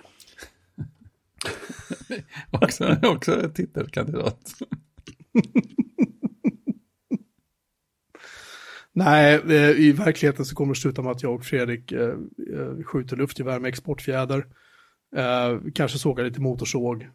Också, 2.52 2.98
också 3.04 3.52
titelkandidat. 3.56 4.40
Nej, 8.94 9.36
eh, 9.36 9.70
i 9.70 9.92
verkligheten 9.92 10.46
så 10.46 10.56
kommer 10.56 10.74
det 10.74 10.80
sluta 10.80 11.02
med 11.02 11.12
att 11.12 11.24
jag 11.24 11.34
och 11.34 11.46
Fredrik 11.46 11.92
eh, 11.92 12.10
eh, 12.54 12.84
skjuter 12.86 13.18
luftgevär 13.18 13.60
med 13.60 13.70
exportfjäder. 13.70 14.46
Kanske 15.74 15.98
sågar 15.98 16.26
lite 16.26 16.42
motorsåg. 16.42 17.08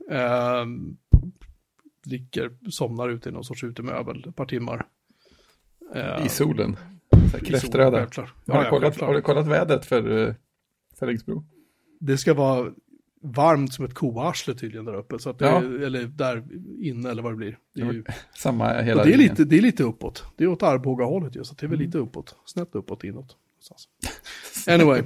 Dricker, 2.04 2.50
somnar 2.70 3.08
ute 3.08 3.28
i 3.28 3.32
någon 3.32 3.44
sorts 3.44 3.64
utemöbel 3.64 4.25
ett 4.28 4.37
par 4.37 4.47
timmar. 4.47 4.87
I 6.25 6.28
solen. 6.28 6.76
Kräftröda. 7.44 7.99
Har, 7.99 8.06
Ja, 8.44 8.80
har 9.00 9.14
du 9.14 9.23
kollat 9.23 9.47
vädret 9.47 9.87
för 9.87 10.35
Felixbro? 10.99 11.44
Det 12.00 12.18
ska 12.18 12.35
vara 12.35 12.73
varmt 13.32 13.73
som 13.75 13.85
ett 13.85 13.94
koarsle 13.94 14.54
tydligen 14.54 14.85
där 14.85 14.94
uppe. 14.94 15.18
Så 15.18 15.30
att 15.30 15.38
det, 15.38 15.44
Ja. 15.44 15.58
Eller 15.58 16.04
där 16.06 16.44
inne 16.82 17.11
eller 17.11 17.23
vad 17.23 17.32
det 17.32 17.37
blir. 17.37 17.58
Det 17.75 17.80
är, 17.80 17.92
ju, 17.92 18.04
Samma 18.37 18.73
hela 18.82 19.04
det 19.04 19.12
är, 19.14 19.18
lite, 19.18 19.44
det 19.44 19.58
är 19.58 19.62
lite 19.62 19.82
uppåt. 19.82 20.25
Det 20.37 20.44
är 20.44 20.49
åt 20.49 20.62
Arboga-hållet 20.62 21.37
ju. 21.37 21.44
Så 21.44 21.54
det 21.54 21.62
är 21.62 21.66
Mm. 21.66 21.78
väl 21.78 21.87
lite 21.87 21.99
uppåt. 21.99 22.37
Snett 22.44 22.75
uppåt 22.75 23.04
inåt. 23.04 23.37
Anyway. 24.68 25.02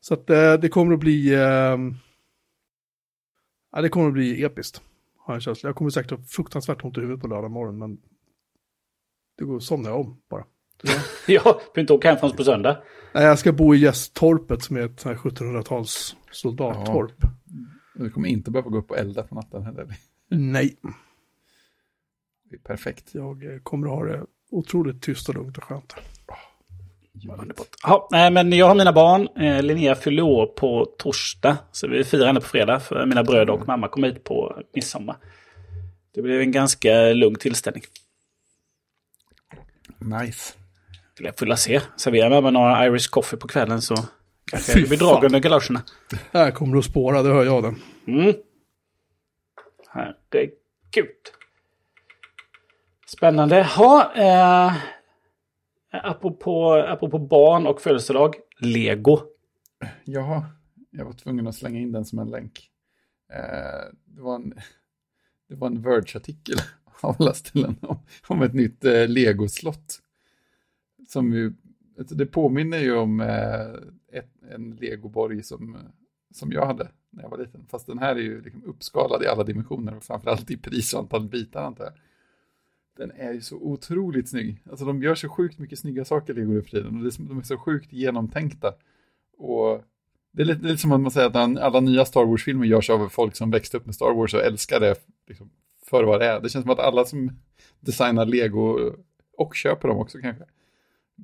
Så 0.00 0.14
att 0.14 0.30
eh, 0.30 0.54
det 0.54 0.68
kommer 0.68 0.94
att 0.94 1.00
bli... 1.00 1.34
ehm, 1.34 1.94
ja, 3.72 3.80
det 3.82 3.88
kommer 3.88 4.06
att 4.06 4.12
bli 4.12 4.44
episkt. 4.44 4.82
Har 5.18 5.34
jag 5.34 5.42
känsla. 5.42 5.68
Jag 5.68 5.76
kommer 5.76 5.90
säkert 5.90 6.10
ha 6.10 6.18
fruktansvärt 6.18 6.84
ont 6.84 6.98
i 6.98 7.00
huvudet 7.00 7.20
på 7.22 7.28
lördag 7.28 7.50
morgon. 7.50 7.78
Men 7.78 7.98
det 9.38 9.44
går 9.44 9.56
att 9.56 9.62
somna 9.62 9.94
om 9.94 10.20
bara. 10.30 10.44
Ja, 11.26 11.42
behöver 11.52 11.80
inte 11.80 11.92
åka 11.92 12.08
hem 12.08 12.18
förrän 12.18 12.36
på 12.36 12.44
söndag. 12.44 12.78
Nej, 13.14 13.24
jag 13.24 13.38
ska 13.38 13.52
bo 13.52 13.74
i 13.74 13.78
Gästtorpet 13.78 14.62
som 14.62 14.76
är 14.76 14.80
ett 14.80 15.00
sånt 15.00 15.22
här 15.22 15.30
1700-tals 15.30 16.16
soldattorp. 16.30 17.12
Du 17.94 18.10
kommer 18.10 18.28
inte 18.28 18.50
behöva 18.50 18.70
gå 18.70 18.78
upp 18.78 18.90
och 18.90 18.98
elda 18.98 19.22
på 19.22 19.34
natten 19.34 19.62
heller. 19.62 19.86
Nej, 20.28 20.76
Det 22.50 22.56
är 22.56 22.60
perfekt. 22.60 23.08
jag 23.12 23.54
eh, 23.54 23.58
kommer 23.62 23.86
att 23.86 23.92
ha 23.92 24.04
det 24.04 24.24
otroligt 24.50 25.02
tyst 25.02 25.28
och 25.28 25.34
lugnt 25.34 25.58
och 25.58 25.64
skönt. 25.64 25.94
Ja, 27.82 28.08
nej, 28.10 28.30
men 28.30 28.52
jag 28.52 28.66
har 28.68 28.74
mina 28.74 28.92
barn. 28.92 29.28
Eh, 29.36 29.62
Linnea 29.62 29.94
fyller 29.94 30.22
år 30.22 30.46
på 30.46 30.86
torsdag. 30.98 31.56
Så 31.72 31.88
vi 31.88 32.04
firar 32.04 32.26
henne 32.26 32.40
på 32.40 32.46
fredag. 32.46 32.80
För 32.80 33.06
mina 33.06 33.24
bröder 33.24 33.50
och 33.52 33.66
mamma 33.66 33.88
kommer 33.88 34.08
hit 34.08 34.24
på 34.24 34.62
midsommar. 34.74 35.16
Det 36.14 36.22
blev 36.22 36.40
en 36.40 36.52
ganska 36.52 37.12
lugn 37.12 37.36
tillställning. 37.36 37.82
Nice. 39.98 40.54
Jag 41.22 41.38
får 41.38 41.46
väl 41.46 41.56
se. 41.56 41.80
Servera 41.96 42.28
med 42.28 42.42
mig 42.42 42.52
några 42.52 42.86
Irish 42.86 43.10
coffee 43.10 43.36
på 43.36 43.48
kvällen 43.48 43.82
så 43.82 43.94
kanske 44.50 44.72
Fy 44.72 44.80
det 44.80 44.88
blir 44.88 44.98
drag 44.98 45.24
under 45.24 45.38
galoscherna. 45.38 45.82
Här 46.32 46.50
kommer 46.50 46.72
du 46.72 46.78
att 46.78 46.84
spåra, 46.84 47.22
det 47.22 47.28
hör 47.28 47.44
jag 47.44 47.62
den. 47.62 47.82
Mm. 48.06 48.34
Herregud. 49.88 51.06
Spännande. 53.06 53.62
Ha, 53.62 54.12
eh, 54.14 54.74
apropå, 55.90 56.72
apropå 56.74 57.18
barn 57.18 57.66
och 57.66 57.80
födelsedag. 57.80 58.34
Lego. 58.58 59.20
Ja, 60.04 60.44
jag 60.90 61.04
var 61.04 61.12
tvungen 61.12 61.46
att 61.46 61.54
slänga 61.54 61.80
in 61.80 61.92
den 61.92 62.04
som 62.04 62.18
en 62.18 62.30
länk. 62.30 62.70
Eh, 63.32 63.94
det 64.04 64.22
var 64.22 64.34
en, 64.34 64.54
det 65.48 65.54
var 65.54 65.66
en 65.66 65.82
Verge-artikel 65.82 66.56
av 67.00 67.16
alla 67.18 67.34
ställen 67.34 67.76
om, 67.80 67.98
om 68.26 68.42
ett 68.42 68.54
nytt 68.54 68.84
eh, 68.84 69.08
Lego-slott. 69.08 70.00
Som 71.12 71.32
ju, 71.32 71.52
alltså, 71.98 72.14
det 72.14 72.26
påminner 72.26 72.78
ju 72.78 72.96
om 72.96 73.20
eh, 73.20 73.70
ett, 74.18 74.30
en 74.50 74.70
Legoborg 74.80 75.42
som, 75.42 75.76
som 76.30 76.52
jag 76.52 76.66
hade 76.66 76.88
när 77.10 77.22
jag 77.22 77.30
var 77.30 77.38
liten. 77.38 77.66
Fast 77.68 77.86
den 77.86 77.98
här 77.98 78.16
är 78.16 78.20
ju 78.20 78.42
liksom 78.42 78.64
uppskalad 78.64 79.22
i 79.22 79.26
alla 79.26 79.44
dimensioner 79.44 79.96
och 79.96 80.04
framförallt 80.04 80.50
i 80.50 80.56
pris 80.56 80.94
och 80.94 81.00
antal 81.00 81.28
bitar 81.28 81.62
antar 81.64 81.84
jag. 81.84 81.92
Den 82.96 83.10
är 83.16 83.32
ju 83.32 83.40
så 83.40 83.56
otroligt 83.56 84.28
snygg. 84.28 84.62
Alltså 84.70 84.84
de 84.84 85.02
gör 85.02 85.14
så 85.14 85.28
sjukt 85.28 85.58
mycket 85.58 85.78
snygga 85.78 86.04
saker 86.04 86.34
Lego 86.34 86.50
nu 86.52 86.62
för 86.62 86.70
tiden. 86.70 86.86
Och 87.06 87.12
de 87.28 87.38
är 87.38 87.42
så 87.42 87.56
sjukt 87.58 87.92
genomtänkta. 87.92 88.74
Och 89.38 89.82
det 90.32 90.42
är 90.42 90.46
lite, 90.46 90.60
det 90.60 90.66
är 90.68 90.70
lite 90.70 90.82
som 90.82 90.92
att 90.92 91.00
man 91.00 91.10
säger 91.10 91.26
att 91.26 91.36
alla- 91.36 91.60
alla 91.62 91.80
nya 91.80 92.04
Star 92.04 92.24
Wars-filmer 92.24 92.66
görs 92.66 92.90
av 92.90 93.08
folk 93.08 93.36
som 93.36 93.50
växte 93.50 93.76
upp 93.76 93.86
med 93.86 93.94
Star 93.94 94.14
Wars 94.14 94.34
och 94.34 94.40
älskar 94.40 94.80
det 94.80 94.94
liksom, 95.28 95.50
för 95.86 96.04
vad 96.04 96.20
det 96.20 96.26
är. 96.26 96.40
Det 96.40 96.48
känns 96.48 96.62
som 96.62 96.72
att 96.72 96.78
alla 96.78 97.04
som 97.04 97.30
designar 97.80 98.26
Lego 98.26 98.92
och 99.36 99.54
köper 99.54 99.88
dem 99.88 99.98
också 99.98 100.18
kanske, 100.18 100.44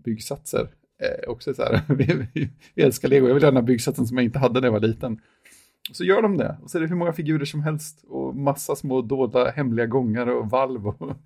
byggsatser, 0.04 0.68
eh, 1.02 1.30
också 1.30 1.54
så 1.54 1.62
här, 1.62 1.82
vi, 1.94 2.26
vi, 2.34 2.50
vi 2.74 2.82
älskar 2.82 3.08
Lego, 3.08 3.26
jag 3.26 3.34
vill 3.34 3.44
ha 3.44 3.50
den 3.50 3.56
här 3.56 3.62
byggsatsen 3.62 4.06
som 4.06 4.16
jag 4.16 4.24
inte 4.24 4.38
hade 4.38 4.60
när 4.60 4.66
jag 4.66 4.72
var 4.72 4.80
liten. 4.80 5.20
Och 5.90 5.96
så 5.96 6.04
gör 6.04 6.22
de 6.22 6.36
det, 6.36 6.56
och 6.62 6.70
så 6.70 6.78
är 6.78 6.82
det 6.82 6.88
hur 6.88 6.96
många 6.96 7.12
figurer 7.12 7.44
som 7.44 7.62
helst 7.62 8.04
och 8.08 8.36
massa 8.36 8.76
små 8.76 9.02
dolda 9.02 9.50
hemliga 9.50 9.86
gångar 9.86 10.26
och 10.26 10.50
valv. 10.50 10.86
Och 10.86 11.16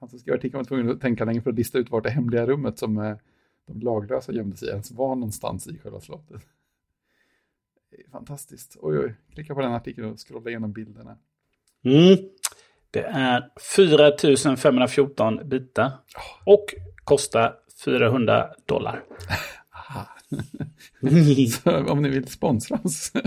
Han 0.00 0.08
som 0.08 0.18
skrev 0.18 0.34
artikeln 0.34 0.58
var 0.58 0.64
tvungen 0.64 0.90
att 0.90 1.00
tänka 1.00 1.24
länge 1.24 1.42
för 1.42 1.50
att 1.50 1.56
lista 1.56 1.78
ut 1.78 1.90
vart 1.90 2.04
det 2.04 2.10
hemliga 2.10 2.46
rummet 2.46 2.78
som 2.78 2.98
eh, 2.98 3.16
de 3.66 3.80
laglösa 3.80 4.32
gömde 4.32 4.56
sig 4.56 4.68
ens 4.68 4.90
var 4.90 5.14
någonstans 5.14 5.66
i 5.66 5.78
själva 5.78 6.00
slottet. 6.00 6.42
Fantastiskt. 8.12 8.76
Oj, 8.80 8.98
oj. 8.98 9.14
Klicka 9.32 9.54
på 9.54 9.60
den 9.60 9.72
artikeln 9.72 10.10
och 10.10 10.28
scrolla 10.28 10.50
igenom 10.50 10.72
bilderna. 10.72 11.16
Mm. 11.84 12.18
Det 12.94 13.02
är 13.02 13.50
4514 13.76 15.48
bitar. 15.48 15.92
Och 16.44 16.74
kostar 17.04 17.56
400 17.84 18.54
dollar. 18.66 19.04
Så 21.48 21.86
om 21.92 22.02
ni 22.02 22.08
vill 22.08 22.28
sponsra 22.28 22.80
oss. 22.84 23.12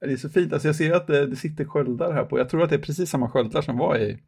det 0.00 0.12
är 0.12 0.16
så 0.16 0.28
fint. 0.28 0.52
Alltså 0.52 0.68
jag 0.68 0.76
ser 0.76 0.92
att 0.92 1.06
det, 1.06 1.26
det 1.26 1.36
sitter 1.36 1.64
sköldar 1.64 2.12
här 2.12 2.24
på. 2.24 2.38
Jag 2.38 2.48
tror 2.48 2.62
att 2.62 2.70
det 2.70 2.76
är 2.76 2.82
precis 2.82 3.10
samma 3.10 3.30
sköldar 3.30 3.62
som 3.62 3.78
var 3.78 3.98
i 3.98 4.22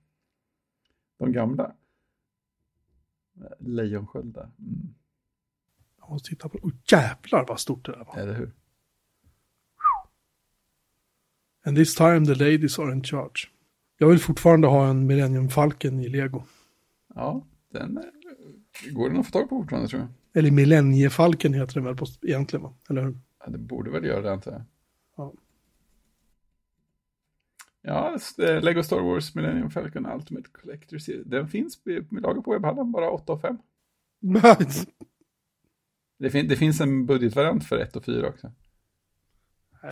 de 1.18 1.32
gamla. 1.32 1.74
Lejonsköldar. 3.58 4.50
Mm. 4.58 4.94
Jag 5.98 6.10
måste 6.10 6.28
titta 6.28 6.48
på 6.48 6.58
det. 6.58 6.64
Oh, 6.64 6.72
jävlar 6.86 7.46
vad 7.48 7.60
stort 7.60 7.86
det 7.86 7.92
där 7.92 8.04
var. 8.04 8.16
Eller 8.18 8.34
hur? 8.34 8.52
And 11.66 11.76
this 11.76 11.94
time 11.94 12.26
the 12.26 12.34
ladies 12.34 12.78
are 12.78 12.92
in 12.92 13.04
charge. 13.04 13.48
Jag 13.98 14.08
vill 14.08 14.18
fortfarande 14.18 14.66
ha 14.68 14.86
en 14.88 15.06
Millennium 15.06 15.48
Falcon 15.48 16.00
i 16.00 16.08
Lego. 16.08 16.42
Ja, 17.14 17.46
den 17.72 17.96
eh, 17.98 18.04
går 18.92 19.08
den 19.08 19.18
att 19.20 19.26
få 19.26 19.32
tag 19.32 19.48
på 19.48 19.56
fortfarande 19.56 19.88
tror 19.88 20.00
jag. 20.02 20.08
Eller 20.38 20.50
Millenniefalken 20.50 21.54
heter 21.54 21.74
den 21.74 21.84
väl 21.84 21.96
på, 21.96 22.06
egentligen 22.22 22.62
va? 22.62 22.74
Eller 22.90 23.02
hur? 23.02 23.18
Ja, 23.44 23.50
det 23.50 23.58
borde 23.58 23.90
väl 23.90 24.04
göra 24.04 24.20
det 24.22 24.32
antar 24.32 24.52
jag. 24.52 24.62
Ja. 25.16 25.32
Ja, 27.82 28.18
eh, 28.38 28.62
Lego 28.62 28.82
Star 28.82 29.00
Wars 29.00 29.34
Millennium 29.34 29.70
Falcon 29.70 30.06
Ultimate 30.06 30.48
Collector 30.52 30.98
Series. 30.98 31.26
Den 31.26 31.48
finns 31.48 31.80
med 31.84 32.22
lager 32.22 32.40
på 32.40 32.52
webbhallen, 32.52 32.92
bara 32.92 33.10
8 33.10 33.32
och 33.32 33.40
5. 33.40 33.58
Det, 36.18 36.30
fin- 36.30 36.48
det 36.48 36.56
finns 36.56 36.80
en 36.80 37.06
budgetvariant 37.06 37.64
för 37.66 37.78
1 37.78 37.96
och 37.96 38.04
4 38.04 38.28
också. 38.28 38.52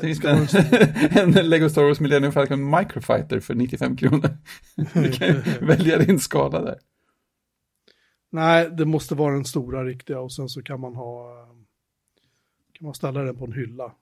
Det 0.00 0.24
en, 0.24 1.34
en 1.38 1.50
Lego 1.50 1.68
Star 1.68 1.82
Wars 1.82 2.00
Millennium 2.00 2.32
Falcon 2.32 2.70
Microfighter 2.70 3.40
för 3.40 3.54
95 3.54 3.96
kronor? 3.96 4.28
Du 4.94 5.12
kan 5.12 5.28
ju 5.28 5.42
välja 5.66 5.98
din 5.98 6.18
skala 6.18 6.62
där. 6.62 6.78
Nej, 8.30 8.70
det 8.70 8.84
måste 8.84 9.14
vara 9.14 9.34
den 9.34 9.44
stora 9.44 9.84
riktiga 9.84 10.20
och 10.20 10.32
sen 10.32 10.48
så 10.48 10.62
kan 10.62 10.80
man 10.80 10.94
ha 10.94 11.42
kan 12.82 12.86
man 12.86 12.94
ställa 12.94 13.22
den 13.22 13.36
på 13.36 13.44
en 13.44 13.52
hylla. 13.52 13.94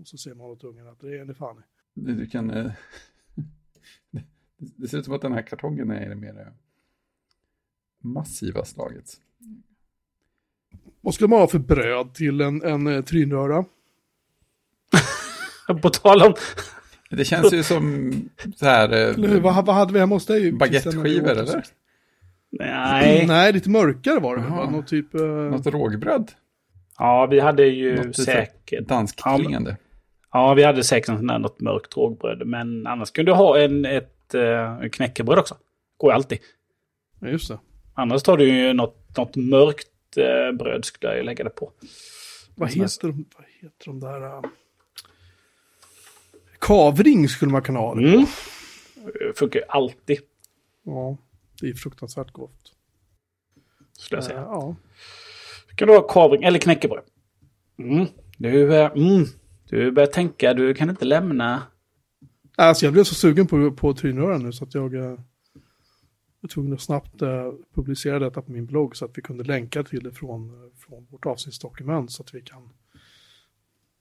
Och 0.00 0.06
så 0.06 0.18
ser 0.18 0.34
man 0.34 0.46
åt 0.46 0.64
ungen 0.64 0.88
att 0.88 1.00
det 1.00 1.18
är 1.18 1.24
det 1.24 1.34
fan. 1.34 1.62
Du, 1.94 2.14
du 2.14 2.26
kan... 2.26 2.50
eh, 2.50 2.72
det, 4.76 4.88
ser 4.88 4.98
ut 4.98 5.04
som 5.04 5.14
att 5.14 5.22
den 5.22 5.32
här 5.32 5.42
kartongen 5.42 5.90
är 5.90 6.08
det 6.08 6.14
mer 6.14 6.40
eh, 6.40 6.52
massiva 8.00 8.64
slaget. 8.64 9.10
Vad 11.00 11.14
skulle 11.14 11.28
man 11.28 11.38
ha 11.38 11.48
för 11.48 11.58
bröd 11.58 12.14
till 12.14 12.40
en, 12.40 12.62
en 12.62 12.86
eh, 12.86 13.04
trynröra? 13.04 13.64
På 15.82 15.90
tal 15.90 16.22
om... 16.22 16.34
Det 17.10 17.24
känns 17.24 17.52
ju 17.52 17.62
som 17.62 18.12
så 18.56 18.66
här... 18.66 18.92
eh, 18.92 19.14
Eller? 19.14 19.40
Vad, 19.40 19.66
vad 19.66 19.74
hade 19.74 19.92
vi 19.92 19.98
hemma 20.00 20.14
hos 20.14 20.26
dig? 20.26 20.52
Baguetteskivor 20.52 21.30
eller? 21.30 21.62
Nej. 22.50 23.24
Nej, 23.28 23.52
lite 23.52 23.70
mörkare 23.70 24.20
var 24.20 24.36
det. 24.36 24.42
va? 24.42 24.70
Någon 24.70 24.84
typ... 24.86 25.14
eh, 25.14 25.20
Något 25.26 25.66
rågbröd? 25.66 26.32
Ja, 26.98 27.26
vi 27.26 27.40
hade 27.40 27.66
ju 27.66 27.96
Något 27.96 28.06
lite 28.06 28.22
säkert... 28.22 28.88
Danskklingande. 28.88 29.76
Ja, 30.32 30.54
vi 30.54 30.64
hade 30.64 30.84
säkert 30.84 31.20
något 31.20 31.60
mörkt 31.60 31.96
rågbröd. 31.96 32.46
Men 32.46 32.86
annars 32.86 33.10
kunde 33.10 33.30
du 33.30 33.34
ha 33.36 33.58
en, 33.58 33.84
ett 33.84 34.34
uh, 34.34 34.88
knäckebröd 34.88 35.38
också. 35.38 35.56
Går 35.96 36.10
ju 36.10 36.14
alltid. 36.14 36.38
Ja, 37.20 37.28
just 37.28 37.48
det. 37.48 37.58
Annars 37.94 38.22
tar 38.22 38.36
du 38.36 38.48
ju 38.48 38.72
något, 38.72 39.16
något 39.16 39.36
mörkt 39.36 39.88
eh, 40.16 40.56
bröd 40.58 40.84
skulle 40.84 41.10
jag 41.10 41.16
ju 41.18 41.22
lägga 41.24 41.44
det 41.44 41.50
på. 41.50 41.72
Vad 42.54 42.68
heter, 42.70 43.08
de, 43.08 43.24
vad 43.36 43.46
heter 43.60 43.84
de 43.86 44.00
där... 44.00 44.22
eh, 44.26 44.40
Kavring 46.60 47.28
skulle 47.28 47.52
man 47.52 47.62
kunna 47.62 47.78
ha 47.78 47.94
det. 47.94 48.14
Mm. 48.14 48.26
Funkar 49.34 49.62
alltid, 49.68 50.18
Ja, 50.84 51.16
det 51.60 51.68
är 51.68 51.74
fruktansvärt 51.74 52.32
gott. 52.32 52.72
skulle 53.92 54.16
jag 54.16 54.24
säga. 54.24 54.40
Ja. 54.40 54.76
Kan 55.74 55.88
du 55.88 55.94
ha 55.94 56.02
kavring 56.02 56.42
eller 56.42 56.58
knäckebröd? 56.58 57.04
Mm. 57.78 58.06
Du, 58.38 58.76
eh, 58.76 58.92
mm. 58.96 59.24
du 59.68 59.92
börjar 59.92 60.06
tänka, 60.06 60.54
du 60.54 60.74
kan 60.74 60.90
inte 60.90 61.04
lämna... 61.04 61.62
Alltså 62.56 62.86
jag 62.86 62.92
blev 62.92 63.04
så 63.04 63.14
sugen 63.14 63.46
på, 63.46 63.72
på 63.72 63.94
trynröran 63.94 64.42
nu 64.42 64.52
så 64.52 64.64
att 64.64 64.74
jag 64.74 64.94
eh, 64.94 65.18
var 66.40 66.48
tvungen 66.48 66.72
att 66.72 66.80
snabbt 66.80 67.22
eh, 67.22 67.52
publicera 67.74 68.18
detta 68.18 68.42
på 68.42 68.52
min 68.52 68.66
blogg 68.66 68.96
så 68.96 69.04
att 69.04 69.18
vi 69.18 69.22
kunde 69.22 69.44
länka 69.44 69.82
till 69.82 70.02
det 70.02 70.12
från, 70.12 70.70
från 70.76 71.06
vårt 71.10 71.26
avsnittsdokument 71.26 72.12
så 72.12 72.22
att 72.22 72.34
vi 72.34 72.42
kan 72.42 72.62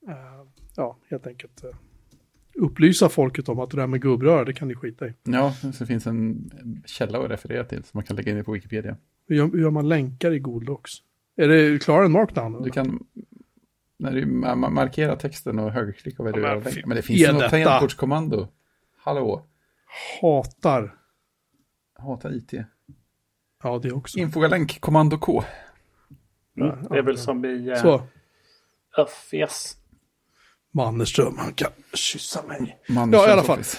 eh, 0.07 0.47
ja, 0.75 0.97
helt 1.09 1.27
enkelt 1.27 1.63
eh, 1.63 1.75
upplysa 2.57 3.09
folket 3.09 3.49
om 3.49 3.59
att 3.59 3.69
det 3.71 3.77
där 3.77 3.87
med 3.87 4.01
gubbröra, 4.01 4.45
det 4.45 4.53
kan 4.53 4.67
ni 4.67 4.75
skita 4.75 5.07
i. 5.07 5.13
Ja, 5.23 5.53
så 5.73 5.85
finns 5.85 6.07
en 6.07 6.51
källa 6.85 7.19
att 7.19 7.31
referera 7.31 7.63
till 7.63 7.83
som 7.83 7.91
man 7.93 8.03
kan 8.03 8.15
lägga 8.15 8.31
in 8.37 8.43
på 8.43 8.51
Wikipedia. 8.51 8.97
Hur 9.27 9.35
gör, 9.35 9.47
hur 9.47 9.61
gör 9.61 9.69
man 9.69 9.89
länkar 9.89 10.31
i 10.31 10.39
Google 10.39 10.65
Docs? 10.65 10.91
Är 11.35 11.47
det 11.47 11.83
klar 11.83 12.03
en 12.03 12.11
markdown? 12.11 12.55
eller? 12.55 12.65
Du 12.65 12.71
kan 12.71 13.05
när 13.99 14.11
du 14.11 14.25
ma- 14.25 14.55
ma- 14.55 14.69
markerar 14.69 15.15
texten 15.15 15.59
och 15.59 15.71
högerklicka 15.71 16.23
vad 16.23 16.33
du 16.33 16.41
Ja, 16.41 16.61
men 16.85 16.95
det 16.95 17.01
finns 17.01 17.19
ju 17.19 17.31
något 17.33 17.49
tangentbordskommando. 17.49 18.47
Hallå, 18.97 19.45
Hatar. 20.21 20.95
hata 21.95 22.33
IT. 22.33 22.53
Ja, 23.63 23.79
det 23.83 23.91
också. 23.91 24.19
Infogalänk 24.19 24.79
kommando 24.79 25.17
K. 25.17 25.43
Mm. 26.57 26.83
Det 26.89 26.97
är 26.97 27.01
väl 27.01 27.17
som 27.17 27.45
i 27.45 27.69
uh, 27.69 27.75
Så, 27.75 28.01
Öff, 28.97 29.29
yes. 29.33 29.77
Mannerström, 30.77 31.37
han 31.37 31.53
kan 31.53 31.71
kyssa 31.93 32.43
mig. 32.47 32.77
Ja, 32.87 33.27
i 33.27 33.31
alla 33.31 33.43
fall. 33.43 33.59
office. 33.59 33.77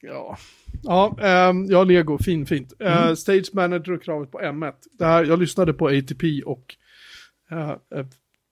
Ja, 0.00 0.38
ja, 0.82 1.16
ehm, 1.22 1.66
ja 1.70 1.84
Lego, 1.84 2.18
fin, 2.18 2.46
fint. 2.46 2.72
Eh, 2.80 3.14
Stage 3.14 3.50
Manager 3.52 3.92
och 3.92 4.02
kravet 4.02 4.30
på 4.30 4.40
M1. 4.40 4.72
Det 4.98 5.04
här, 5.04 5.24
jag 5.24 5.38
lyssnade 5.38 5.72
på 5.72 5.88
ATP 5.88 6.42
och 6.42 6.74
eh, 7.50 7.70
eh, 7.70 8.06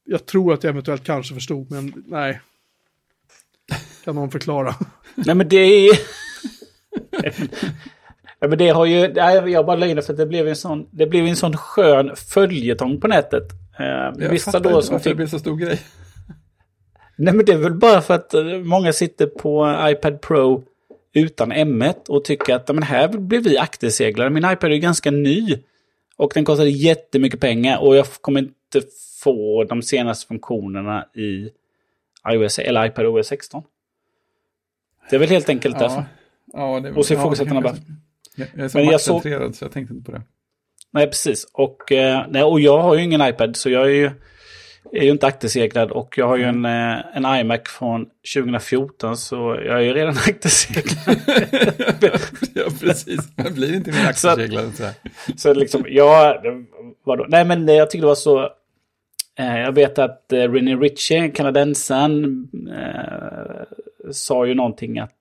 jag 0.05 0.27
tror 0.27 0.53
att 0.55 0.65
jag 0.65 0.71
eventuellt 0.71 1.05
kanske 1.05 1.35
förstod, 1.35 1.71
men 1.71 2.05
nej. 2.07 2.41
Kan 4.05 4.15
någon 4.15 4.31
förklara? 4.31 4.75
Nej 5.15 5.35
men 5.35 5.49
det 5.49 5.57
är... 5.57 5.99
ja, 8.41 8.49
men 8.49 8.59
det 8.59 8.69
har 8.69 8.87
ju... 8.87 8.99
Jag 9.51 9.67
bara 9.67 9.77
det 9.77 10.03
för 10.03 10.13
att 10.13 10.19
det 10.19 10.27
blev 10.27 10.49
en 10.49 10.57
sån, 10.57 10.87
det 10.91 11.07
blev 11.07 11.27
en 11.27 11.37
sån 11.37 11.57
skön 11.57 12.17
följetong 12.17 13.01
på 13.01 13.09
nätet. 13.09 13.49
Eh, 13.79 13.87
Jag 13.87 14.31
vissa 14.31 14.53
fattar 14.53 14.71
då 14.71 14.77
inte 14.77 14.87
som 14.87 14.93
varför 14.93 15.05
det 15.05 15.11
fick... 15.11 15.17
blir 15.17 15.27
så 15.27 15.39
stor 15.39 15.57
grej. 15.57 15.81
Nej 17.17 17.35
men 17.35 17.45
det 17.45 17.53
är 17.53 17.57
väl 17.59 17.75
bara 17.75 18.01
för 18.01 18.15
att 18.15 18.35
eh, 18.35 18.45
många 18.45 18.93
sitter 18.93 19.27
på 19.27 19.77
iPad 19.91 20.21
Pro 20.21 20.65
utan 21.15 21.53
M1 21.53 22.09
och 22.09 22.25
tycker 22.25 22.55
att 22.55 22.65
"Ja, 22.67 22.73
men 22.75 22.83
här 22.83 23.09
blev 23.09 23.43
vi 23.43 23.59
akterseglare. 23.59 24.31
Min 24.31 24.45
iPad 24.45 24.73
är 24.73 24.77
ganska 24.77 25.11
ny. 25.11 25.59
Och 26.17 26.31
den 26.35 26.45
kostade 26.45 26.71
jättemycket 26.71 27.41
pengar 27.41 27.79
och 27.79 27.97
jag 27.97 28.07
kommer 28.07 28.41
inte 28.41 28.83
få 29.23 29.65
de 29.65 29.83
senaste 29.83 30.27
funktionerna 30.27 31.07
i 31.15 31.49
iOS 32.33 32.59
eller 32.59 32.87
iPad 32.87 33.07
OS 33.07 33.27
16. 33.27 33.63
Det 35.11 35.17
är 35.17 35.21
väl 35.21 35.29
helt 35.29 35.49
enkelt 35.49 35.79
därför. 35.79 36.05
Ja, 36.53 36.75
ja, 36.75 36.81
det, 36.81 36.93
Och 36.93 37.07
så 37.07 37.15
ifrågasätter 37.15 37.55
ja, 37.55 37.61
bara. 37.61 37.77
Jag, 38.37 38.49
jag 38.55 38.65
är 38.65 38.69
så 38.69 38.79
Men 38.79 38.87
jag 38.87 39.01
såg- 39.01 39.15
maktcentrerad 39.15 39.55
så 39.57 39.65
jag 39.65 39.73
tänkte 39.73 39.95
inte 39.95 40.11
på 40.11 40.17
det. 40.17 40.23
Nej, 40.91 41.07
precis. 41.07 41.47
Och, 41.53 41.93
eh, 41.93 42.27
nej, 42.31 42.43
och 42.43 42.61
jag 42.61 42.79
har 42.79 42.95
ju 42.95 43.03
ingen 43.03 43.21
iPad 43.29 43.57
så 43.57 43.71
jag 43.71 43.83
är 43.85 43.91
ju, 43.95 44.11
är 44.93 45.03
ju 45.03 45.11
inte 45.11 45.27
akterseglad. 45.27 45.91
Och 45.91 46.19
jag 46.19 46.29
har 46.29 46.37
ju 46.37 46.45
en, 46.45 46.65
eh, 46.65 47.17
en 47.17 47.41
iMac 47.41 47.61
från 47.65 48.07
2014 48.35 49.17
så 49.17 49.37
jag 49.37 49.77
är 49.77 49.81
ju 49.81 49.93
redan 49.93 50.15
akterseglad. 50.29 51.17
ja, 52.55 52.65
precis. 52.81 53.37
Man 53.37 53.55
blir 53.55 53.75
inte 53.75 53.91
mer 53.91 54.07
akterseglad 54.09 54.75
så 54.75 54.85
så 55.37 55.55
liksom, 55.55 55.85
ja, 55.89 56.43
vadå? 57.05 57.27
Nej 57.29 57.45
men 57.45 57.69
eh, 57.69 57.75
jag 57.75 57.91
tyckte 57.91 58.03
det 58.03 58.09
var 58.09 58.15
så... 58.15 58.43
Eh, 59.39 59.59
jag 59.61 59.73
vet 59.73 59.99
att 59.99 60.33
eh, 60.33 60.53
Ritchie, 60.53 61.29
kanadensaren, 61.29 62.49
eh, 62.71 63.63
sa 64.11 64.47
ju 64.47 64.55
någonting 64.55 64.99
att... 64.99 65.13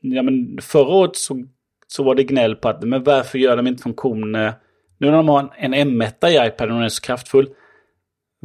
Ja 0.00 0.22
men 0.22 0.58
förra 0.62 0.94
året 0.94 1.16
så, 1.16 1.44
så 1.86 2.02
var 2.02 2.14
det 2.14 2.24
gnäll 2.24 2.56
på 2.56 2.68
att 2.68 2.82
men 2.82 3.04
varför 3.04 3.38
gör 3.38 3.56
de 3.56 3.66
inte 3.66 3.82
funktioner... 3.82 4.52
Nu 4.98 5.06
när 5.06 5.16
de 5.16 5.28
har 5.28 5.54
en, 5.58 5.74
en 5.74 6.02
M1 6.02 6.28
i 6.28 6.48
iPaden 6.48 6.70
och 6.70 6.76
den 6.76 6.84
är 6.84 6.88
så 6.88 7.02
kraftfull. 7.02 7.48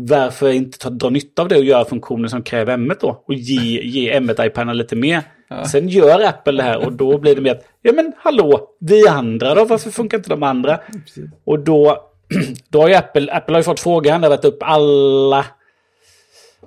Varför 0.08 0.50
inte 0.52 0.78
ta, 0.78 0.90
dra 0.90 1.10
nytta 1.10 1.42
av 1.42 1.48
det 1.48 1.58
och 1.58 1.64
göra 1.64 1.86
funktioner 1.86 2.28
som 2.28 2.44
kräver 2.44 2.78
M1 2.78 2.98
då? 3.02 3.24
Och 3.28 3.34
ge, 3.34 3.82
ge 3.82 4.20
M1-iPaden 4.20 4.74
lite 4.74 4.96
mer. 4.96 5.22
Ja. 5.48 5.66
Sen 5.66 5.90
gör 5.90 6.22
Apple 6.28 6.54
det 6.54 6.64
här 6.64 6.86
och 6.86 6.94
då 6.94 7.18
blir 7.18 7.36
det 7.36 7.42
mer 7.42 7.52
att, 7.52 7.66
ja 7.82 7.92
men 7.94 8.14
hallå, 8.18 8.70
vi 8.80 9.08
andra 9.08 9.56
då, 9.56 9.66
varför 9.66 9.90
funkar 9.90 10.18
inte 10.18 10.30
de 10.30 10.44
andra? 10.44 10.78
Precis. 10.78 11.26
Och 11.44 11.60
då, 11.60 11.98
då 12.70 12.82
har 12.82 12.88
ju 12.90 12.96
Apple, 12.96 13.32
Apple 13.34 13.54
har 13.56 13.60
ju 13.60 13.64
fått 13.64 13.80
frågan, 13.80 14.22
det 14.22 14.28
har 14.28 14.36
varit 14.36 14.46
upp 14.46 14.58
alla, 14.62 15.46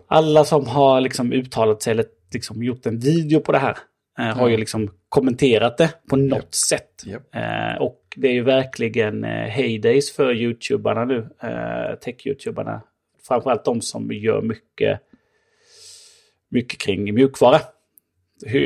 alla 0.09 0.45
som 0.45 0.66
har 0.66 1.01
liksom 1.01 1.33
uttalat 1.33 1.83
sig 1.83 1.90
eller 1.90 2.05
liksom 2.33 2.62
gjort 2.62 2.87
en 2.87 2.99
video 2.99 3.40
på 3.40 3.53
det 3.53 3.59
här. 3.59 3.77
Eh, 4.18 4.25
har 4.37 4.47
ju 4.49 4.55
Ja. 4.55 4.59
liksom 4.59 4.90
kommenterat 5.09 5.79
det 5.79 5.90
på 6.11 6.16
något 6.16 6.38
Japp. 6.38 6.55
sätt. 6.55 7.03
Japp. 7.07 7.35
Eh, 7.35 7.83
och 7.83 7.99
det 8.16 8.29
är 8.29 8.33
ju 8.33 8.42
verkligen 8.42 9.25
eh, 9.25 9.31
heydays 9.31 10.12
för 10.16 10.35
YouTubarna 10.35 11.05
nu, 11.05 11.18
eh, 11.42 11.99
tech-YouTubarna. 12.01 12.81
Framförallt 13.29 13.65
de 13.65 13.81
som 13.81 14.13
gör 14.13 14.43
mycket, 14.43 15.01
mycket 16.49 16.81
kring 16.81 17.15
mjukvara. 17.15 17.61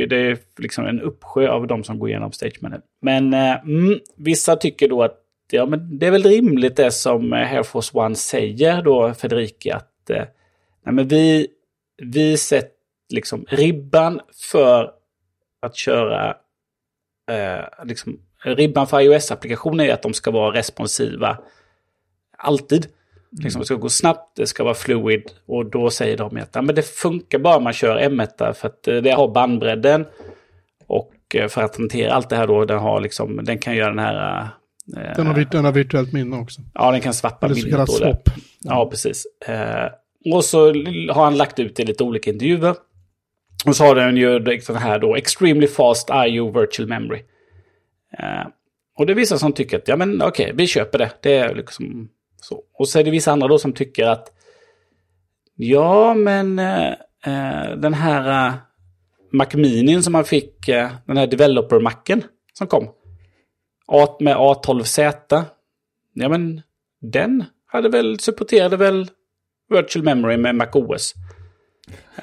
Det 0.09 0.17
är 0.17 0.39
liksom 0.59 0.87
en 0.87 1.01
uppsjö 1.01 1.49
av 1.49 1.67
de 1.67 1.85
som 1.85 1.99
går 1.99 2.09
igenom 2.09 2.33
Stage 2.33 2.63
Manager. 2.63 2.85
Men 3.01 3.35
eh, 3.35 3.61
mm, 3.65 4.01
vissa 4.17 4.57
tycker 4.57 4.89
då 4.89 5.03
att 5.03 5.23
ja, 5.51 5.67
men 5.67 5.99
det 5.99 6.07
är 6.07 6.11
väl 6.11 6.23
rimligt 6.23 6.77
det 6.77 6.91
som 6.91 7.33
eh, 7.33 7.53
Air 7.53 7.63
Force 7.63 7.99
One 7.99 8.15
säger 8.15 8.83
då, 8.83 9.15
Federici, 9.15 9.71
att 9.71 10.11
eh, 10.11 10.25
nej, 10.85 10.95
men 10.95 11.09
vi, 11.09 11.49
vi 11.97 12.37
sätter 12.37 12.71
liksom 13.09 13.45
ribban 13.49 14.21
för 14.51 14.91
att 15.61 15.77
köra 15.77 16.37
eh, 17.31 17.85
liksom, 17.85 18.21
ribban 18.45 18.87
för 18.87 19.01
iOS-applikationer 19.01 19.85
är 19.85 19.95
att 19.95 20.03
de 20.03 20.15
ska 20.15 20.31
vara 20.31 20.59
responsiva 20.59 21.39
alltid. 22.39 22.87
Liksom, 23.43 23.61
det 23.61 23.67
ska 23.67 23.75
gå 23.75 23.89
snabbt, 23.89 24.37
det 24.37 24.47
ska 24.47 24.65
vara 24.65 24.75
fluid. 24.75 25.23
Och 25.47 25.71
då 25.71 25.91
säger 25.91 26.17
de 26.17 26.37
att 26.37 26.51
ja, 26.53 26.63
men 26.63 26.75
det 26.75 26.83
funkar 26.83 27.39
bara 27.39 27.61
man 27.61 27.73
kör 27.73 27.99
M1 27.99 28.53
för 28.53 28.69
att 28.69 28.89
eh, 28.89 28.97
det 28.97 29.11
har 29.11 29.29
bandbredden. 29.29 30.07
Och 30.87 31.13
eh, 31.35 31.49
för 31.49 31.63
att 31.63 31.77
hantera 31.77 32.13
allt 32.13 32.29
det 32.31 32.37
här 32.37 32.47
då, 32.47 32.65
den, 32.65 32.79
har 32.79 33.01
liksom, 33.01 33.45
den 33.45 33.59
kan 33.59 33.77
göra 33.77 33.89
den 33.89 33.99
här... 33.99 34.43
Eh, 34.97 35.17
Den 35.17 35.27
har, 35.27 35.45
den 35.51 35.65
har 35.65 35.73
virtuellt 35.73 36.13
minne 36.13 36.37
också. 36.37 36.61
Ja, 36.75 36.91
den 36.91 37.01
kan 37.01 37.13
Eller 37.43 37.55
så 37.55 37.67
minnet 37.67 37.71
kallat 37.71 37.89
då 37.89 37.99
där. 37.99 38.13
swap. 38.13 38.29
Ja, 38.61 38.89
precis. 38.91 39.25
Eh, 39.47 39.91
och 40.35 40.45
så 40.45 40.67
har 41.13 41.25
han 41.25 41.37
lagt 41.37 41.59
ut 41.59 41.81
i 41.81 41.85
lite 41.85 42.05
olika 42.05 42.31
intervjuer. 42.31 42.75
Och 43.67 43.77
så 43.77 43.85
har 43.85 43.95
den 43.95 44.17
ju 44.17 44.39
den 44.39 44.77
här 44.77 44.99
då, 44.99 45.17
Extremely 45.17 45.67
Fast 45.67 46.11
IO 46.27 46.61
Virtual 46.61 46.89
Memory. 46.89 47.23
Eh, 48.19 48.47
och 48.99 49.07
det 49.07 49.13
är 49.13 49.15
vissa 49.15 49.39
som 49.39 49.53
tycker 49.53 49.77
att, 49.77 49.89
ja 49.89 49.97
men 49.97 50.23
okej, 50.23 50.53
vi 50.55 50.67
köper 50.67 50.99
det. 50.99 51.11
Det 51.23 51.35
är 51.35 51.55
liksom 51.55 52.09
så. 52.41 52.63
Och 52.73 52.89
så 52.89 52.99
är 52.99 53.05
det 53.05 53.11
vissa 53.11 53.33
andra 53.33 53.49
då 53.49 53.59
som 53.59 53.73
tycker 53.73 54.07
att, 54.07 54.33
ja 55.55 56.15
men 56.15 56.59
eh, 56.59 56.89
eh 57.27 57.77
den 57.77 57.95
här 57.95 58.49
eh, 58.49 58.55
Mac 59.33 59.47
Mini 59.55 60.03
som 60.03 60.13
man 60.13 60.25
fick, 60.25 60.69
eh, 60.69 60.91
den 61.07 61.17
här 61.17 61.27
developer-macken 61.27 62.23
som 62.53 62.67
kom. 62.67 62.89
A- 63.87 64.17
med 64.21 64.37
A12Z. 64.37 65.45
Ja 66.13 66.29
men 66.29 66.63
den 67.01 67.45
hade 67.67 67.89
väl, 67.89 68.19
supporterade 68.19 68.77
väl 68.77 69.11
Virtual 69.71 70.05
Memory 70.05 70.37
med 70.37 70.55
MacOS. 70.55 71.15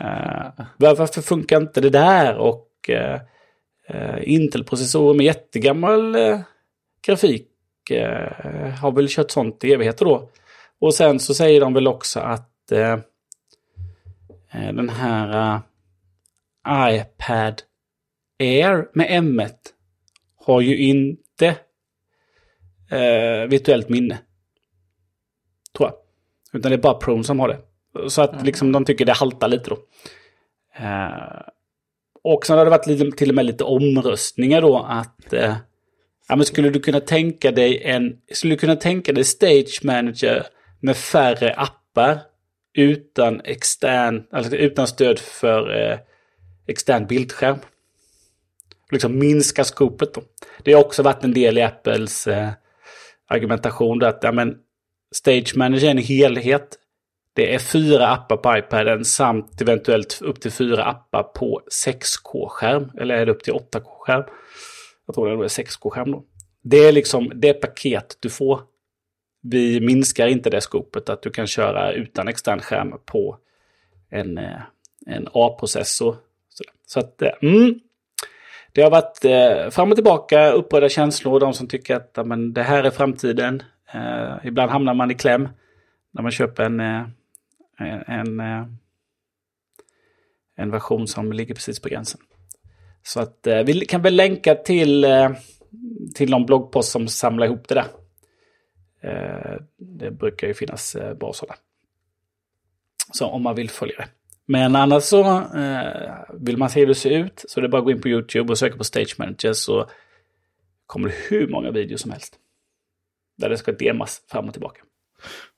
Uh, 0.02 0.08
eh, 0.08 0.66
varför 0.78 1.22
funkar 1.22 1.58
inte 1.58 1.82
det 1.82 1.90
där? 1.90 2.38
Och 2.38 2.70
uh, 2.90 3.20
uh, 3.96 4.30
Intel-processorer 4.30 5.14
med 5.14 5.26
jättegammal 5.26 6.18
grafik? 7.06 7.53
Grafik 7.90 7.92
uh, 7.92 8.70
har 8.70 8.92
väl 8.92 9.08
kört 9.10 9.32
sånt 9.32 9.64
i 9.64 9.74
evigheter 9.74 10.06
då. 10.06 10.30
Och 10.80 10.94
sen 10.94 11.20
så 11.20 11.34
säger 11.34 11.62
de 11.62 11.74
väl 11.74 11.88
också 11.88 12.20
att 12.20 12.72
uh, 12.72 12.98
uh, 14.56 14.74
den 14.74 14.90
här 14.90 15.56
uh, 15.56 16.96
iPad 16.96 17.62
Air 18.40 18.88
med 18.94 19.08
M1 19.24 19.54
har 20.46 20.62
ju 20.62 20.78
inte 20.78 21.56
uh, 22.94 23.50
virtuellt 23.50 23.90
minne. 23.90 24.18
Tror 25.78 25.90
jag. 25.90 25.96
Utan 26.60 26.72
det 26.72 26.76
är 26.76 26.82
bara 26.82 26.94
Prone 26.94 27.24
som 27.24 27.40
har 27.40 27.48
det. 27.48 27.60
Så 28.10 28.22
att 28.22 28.46
liksom 28.46 28.72
de 28.72 28.86
tycker 28.86 29.06
det 29.06 29.14
haltar 29.14 29.48
lite 29.48 29.70
då. 29.70 29.78
Eh, 30.76 31.42
och 32.24 32.46
sen 32.46 32.58
har 32.58 32.66
det 32.66 32.72
varit 32.72 32.88
lite, 32.88 33.18
till 33.18 33.30
och 33.30 33.36
med 33.36 33.46
lite 33.46 33.64
omröstningar 33.64 34.62
då 34.62 34.78
att 34.78 35.34
eh, 35.34 35.56
ja, 36.28 36.36
men 36.36 36.46
skulle 36.46 36.70
du 36.70 36.80
kunna 36.80 37.00
tänka 37.00 37.52
dig 37.52 37.82
en 37.84 38.18
skulle 38.32 38.54
du 38.54 38.60
kunna 38.60 38.76
tänka 38.76 39.14
dig 39.14 39.24
Stage 39.24 39.80
Manager 39.84 40.46
med 40.80 40.98
färre 40.98 41.54
appar 41.54 42.20
utan 42.74 43.42
extern, 43.42 44.24
alltså 44.32 44.56
utan 44.56 44.88
stöd 44.88 45.20
för 45.20 45.92
eh, 45.92 45.98
extern 46.68 47.08
bildskärm. 47.08 47.58
Liksom 48.92 49.20
minska 49.20 49.64
skopet 49.64 50.14
då. 50.14 50.24
Det 50.64 50.74
har 50.74 50.84
också 50.84 51.04
varit 51.04 51.24
en 51.24 51.34
del 51.34 51.58
i 51.58 51.62
Apples 51.62 52.28
eh, 52.28 52.50
argumentation 53.28 54.00
där 54.00 54.08
att 54.08 54.24
ja, 54.24 54.32
men 54.32 54.56
Stage 55.16 55.56
Manager 55.56 55.88
är 55.88 55.92
en 55.92 55.98
helhet. 55.98 56.78
Det 57.36 57.56
är 57.56 57.60
fyra 57.60 58.08
appar 58.08 58.38
på 58.38 58.58
iPaden 58.58 59.06
samt 59.06 59.62
eventuellt 59.62 60.22
upp 60.22 60.42
till 60.42 60.52
fyra 60.52 60.84
appar 60.84 61.24
på 61.24 61.62
6K-skärm. 61.86 62.92
Eller 63.00 63.16
är 63.16 63.26
det 63.26 63.32
upp 63.32 63.44
till 63.44 63.54
8K-skärm? 63.54 64.24
Jag 65.06 65.16
tror 65.16 65.28
det 65.38 65.46
är 65.46 65.48
6K-skärm 65.48 66.12
då. 66.12 66.24
Det 66.62 66.78
är 66.78 66.92
liksom 66.92 67.32
det 67.36 67.54
paket 67.54 68.18
du 68.20 68.30
får. 68.30 68.62
Vi 69.42 69.82
minskar 69.82 70.28
inte 70.28 70.50
det 70.50 70.62
skopet 70.62 71.10
att 71.10 71.22
du 71.22 71.30
kan 71.30 71.48
köra 71.48 71.92
utan 71.92 72.28
extern 72.28 72.60
skärm 72.60 72.94
på 73.06 73.38
en, 74.10 74.38
eh, 74.38 74.62
en 75.06 75.28
A-processor. 75.34 76.16
Så- 76.50 76.64
Så 76.86 77.00
att, 77.00 77.22
eh, 77.22 77.32
mm. 77.42 77.80
Det 78.72 78.82
har 78.82 78.92
varit 78.92 79.26
eh, 79.26 79.70
fram 79.70 79.90
och 79.92 79.96
tillbaka 79.98 80.52
upprörda 80.52 80.90
känslor. 80.90 81.40
De 81.40 81.54
som 81.54 81.68
tycker 81.68 81.96
att 81.96 82.18
amen, 82.18 82.54
det 82.54 82.64
här 82.64 82.84
är 82.84 82.92
framtiden. 82.92 83.64
Eh, 83.94 84.34
ibland 84.44 84.72
hamnar 84.72 84.94
man 84.94 85.12
i 85.12 85.14
kläm 85.16 85.50
när 86.12 86.22
man 86.22 86.32
köper 86.32 86.64
en, 86.64 86.80
eh, 86.80 87.04
en, 87.80 88.04
en, 88.08 88.40
eh, 88.40 88.66
en 90.56 90.72
version 90.72 91.08
som 91.08 91.34
ligger 91.34 91.56
precis 91.56 91.80
på 91.80 91.90
gränsen. 91.90 92.22
Så 93.04 93.20
att 93.20 93.48
eh, 93.48 93.64
vi 93.64 93.86
kan 93.86 94.02
väl 94.02 94.16
länka 94.16 94.56
till, 94.56 95.04
eh, 95.04 95.32
till 96.16 96.30
någon 96.30 96.46
bloggpost 96.46 96.92
som 96.92 97.08
samlar 97.08 97.46
ihop 97.46 97.68
det 97.68 97.76
där. 97.76 97.88
Eh, 99.04 99.62
det 99.78 100.12
brukar 100.12 100.48
ju 100.48 100.54
finnas 100.54 100.96
eh, 100.96 101.14
bra 101.14 101.34
sådana. 101.34 101.56
Så 103.12 103.28
om 103.28 103.44
man 103.44 103.56
vill 103.56 103.70
följa 103.70 103.96
det. 103.98 104.08
Men 104.46 104.76
annars 104.76 105.04
så 105.04 105.40
eh, 105.40 106.14
vill 106.34 106.58
man 106.58 106.70
se 106.70 106.80
hur 106.80 106.88
det 106.88 106.96
ser 106.96 107.10
ut 107.10 107.46
så 107.48 107.60
det 107.60 107.68
är 107.68 107.70
bara 107.70 107.78
att 107.78 107.86
gå 107.86 107.92
in 107.92 108.02
på 108.02 108.10
YouTube 108.10 108.52
och 108.52 108.58
söka 108.58 108.78
på 108.78 108.84
Stage 108.84 109.16
Manager 109.20 109.54
så 109.54 109.90
kommer 110.86 111.10
det 111.10 111.16
hur 111.30 111.48
många 111.48 111.72
videos 111.72 112.02
som 112.02 112.12
helst. 112.12 112.36
Där 113.38 113.50
det 113.50 113.58
ska 113.58 113.72
demas 113.72 114.22
fram 114.28 114.48
och 114.48 114.54
tillbaka. 114.54 114.82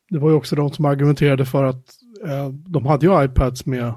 Det 0.09 0.19
var 0.19 0.29
ju 0.29 0.35
också 0.35 0.55
de 0.55 0.71
som 0.71 0.85
argumenterade 0.85 1.45
för 1.45 1.63
att 1.63 1.85
eh, 2.25 2.49
de 2.49 2.85
hade 2.85 3.05
ju 3.05 3.23
iPads 3.23 3.65
med 3.65 3.93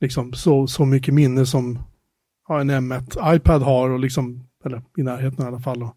liksom 0.00 0.32
så, 0.32 0.66
så 0.66 0.84
mycket 0.84 1.14
minne 1.14 1.46
som 1.46 1.78
har 2.50 2.60
en 2.60 2.70
M1 2.70 3.34
iPad 3.36 3.62
har 3.62 3.90
och 3.90 4.00
liksom, 4.00 4.44
eller 4.64 4.82
i 4.96 5.02
närheten 5.02 5.44
i 5.44 5.48
alla 5.48 5.60
fall. 5.60 5.82
Och, 5.82 5.96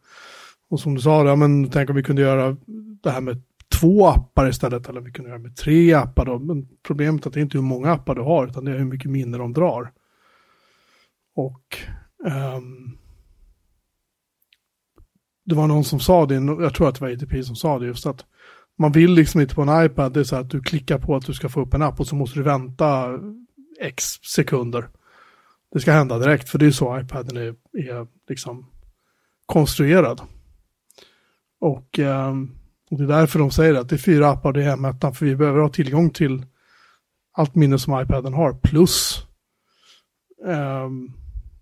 och 0.69 0.79
som 0.79 0.95
du 0.95 1.01
sa, 1.01 1.25
ja, 1.25 1.35
men 1.35 1.69
tänk 1.69 1.89
om 1.89 1.95
vi 1.95 2.03
kunde 2.03 2.21
göra 2.21 2.57
det 3.03 3.11
här 3.11 3.21
med 3.21 3.41
två 3.79 4.07
appar 4.07 4.49
istället, 4.49 4.89
eller 4.89 5.01
vi 5.01 5.11
kunde 5.11 5.29
göra 5.29 5.39
med 5.39 5.55
tre 5.55 5.93
appar 5.93 6.25
då. 6.25 6.39
Men 6.39 6.67
problemet 6.87 7.25
är 7.25 7.29
att 7.29 7.33
det 7.33 7.39
är 7.39 7.41
inte 7.41 7.57
hur 7.57 7.63
många 7.65 7.91
appar 7.91 8.15
du 8.15 8.21
har, 8.21 8.47
utan 8.47 8.65
det 8.65 8.71
är 8.71 8.77
hur 8.77 8.85
mycket 8.85 9.11
minne 9.11 9.37
de 9.37 9.53
drar. 9.53 9.91
Och 11.35 11.77
um, 12.55 12.97
det 15.45 15.55
var 15.55 15.67
någon 15.67 15.83
som 15.83 15.99
sa 15.99 16.25
det, 16.25 16.35
jag 16.35 16.73
tror 16.73 16.89
att 16.89 16.95
det 16.95 17.01
var 17.01 17.13
ATP 17.13 17.43
som 17.43 17.55
sa 17.55 17.79
det 17.79 17.85
just 17.85 18.05
att 18.05 18.25
man 18.77 18.91
vill 18.91 19.13
liksom 19.13 19.41
inte 19.41 19.55
på 19.55 19.61
en 19.61 19.85
iPad, 19.85 20.13
det 20.13 20.19
är 20.19 20.23
så 20.23 20.35
att 20.35 20.49
du 20.49 20.61
klickar 20.61 20.97
på 20.97 21.15
att 21.15 21.25
du 21.25 21.33
ska 21.33 21.49
få 21.49 21.61
upp 21.61 21.73
en 21.73 21.81
app 21.81 21.99
och 21.99 22.07
så 22.07 22.15
måste 22.15 22.39
du 22.39 22.43
vänta 22.43 23.19
x 23.79 24.03
sekunder. 24.23 24.89
Det 25.73 25.79
ska 25.79 25.91
hända 25.91 26.19
direkt, 26.19 26.49
för 26.49 26.59
det 26.59 26.65
är 26.65 26.71
så 26.71 26.99
iPaden 26.99 27.37
är, 27.37 27.55
är 27.73 28.07
liksom 28.29 28.65
konstruerad. 29.45 30.21
Och, 31.59 31.99
ehm, 31.99 32.51
och 32.91 32.97
det 32.97 33.03
är 33.03 33.07
därför 33.07 33.39
de 33.39 33.51
säger 33.51 33.75
att 33.75 33.89
det 33.89 33.95
är 33.95 33.97
fyra 33.97 34.29
appar 34.29 34.53
det 34.53 34.63
är 34.63 34.75
M1, 34.75 35.13
för 35.13 35.25
vi 35.25 35.35
behöver 35.35 35.59
ha 35.59 35.69
tillgång 35.69 36.09
till 36.09 36.45
allt 37.33 37.55
minne 37.55 37.79
som 37.79 38.01
iPaden 38.01 38.33
har, 38.33 38.53
plus 38.53 39.25
ehm, 40.47 41.13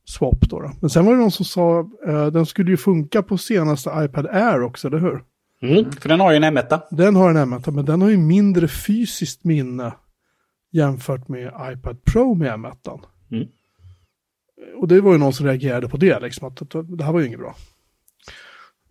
swap 0.06 0.42
då, 0.42 0.60
då. 0.60 0.72
Men 0.80 0.90
sen 0.90 1.06
var 1.06 1.14
det 1.14 1.20
någon 1.20 1.32
som 1.32 1.46
sa, 1.46 1.80
uh, 2.08 2.28
den 2.28 2.46
skulle 2.46 2.72
ju 2.72 2.78
funka 2.78 3.24
på 3.24 3.38
senaste 3.38 3.90
iPad 3.96 4.28
Air 4.28 4.62
också, 4.62 4.88
eller 4.88 5.00
hur? 5.00 5.24
Mm, 5.62 5.92
för 5.92 6.10
den 6.10 6.20
har 6.20 6.32
ju 6.32 6.38
en 6.38 6.58
M1. 6.58 6.82
Den 6.92 7.16
har 7.16 7.30
en 7.30 7.38
M1, 7.38 7.72
men 7.72 7.86
den 7.86 8.02
har 8.02 8.10
ju 8.10 8.18
mindre 8.18 8.68
fysiskt 8.68 9.44
minne 9.44 9.94
jämfört 10.72 11.28
med 11.28 11.54
iPad 11.74 12.04
Pro 12.04 12.34
med 12.34 12.54
M1. 12.54 13.00
Mm. 13.32 13.48
Och 14.76 14.88
det 14.88 15.02
var 15.02 15.12
ju 15.12 15.18
någon 15.18 15.34
som 15.34 15.46
reagerade 15.46 15.90
på 15.90 15.98
det, 15.98 16.20
liksom, 16.20 16.48
att, 16.48 16.76
att 16.76 16.98
det 16.98 17.04
här 17.04 17.12
var 17.12 17.20
ju 17.20 17.28
inget 17.28 17.40
bra. 17.40 17.56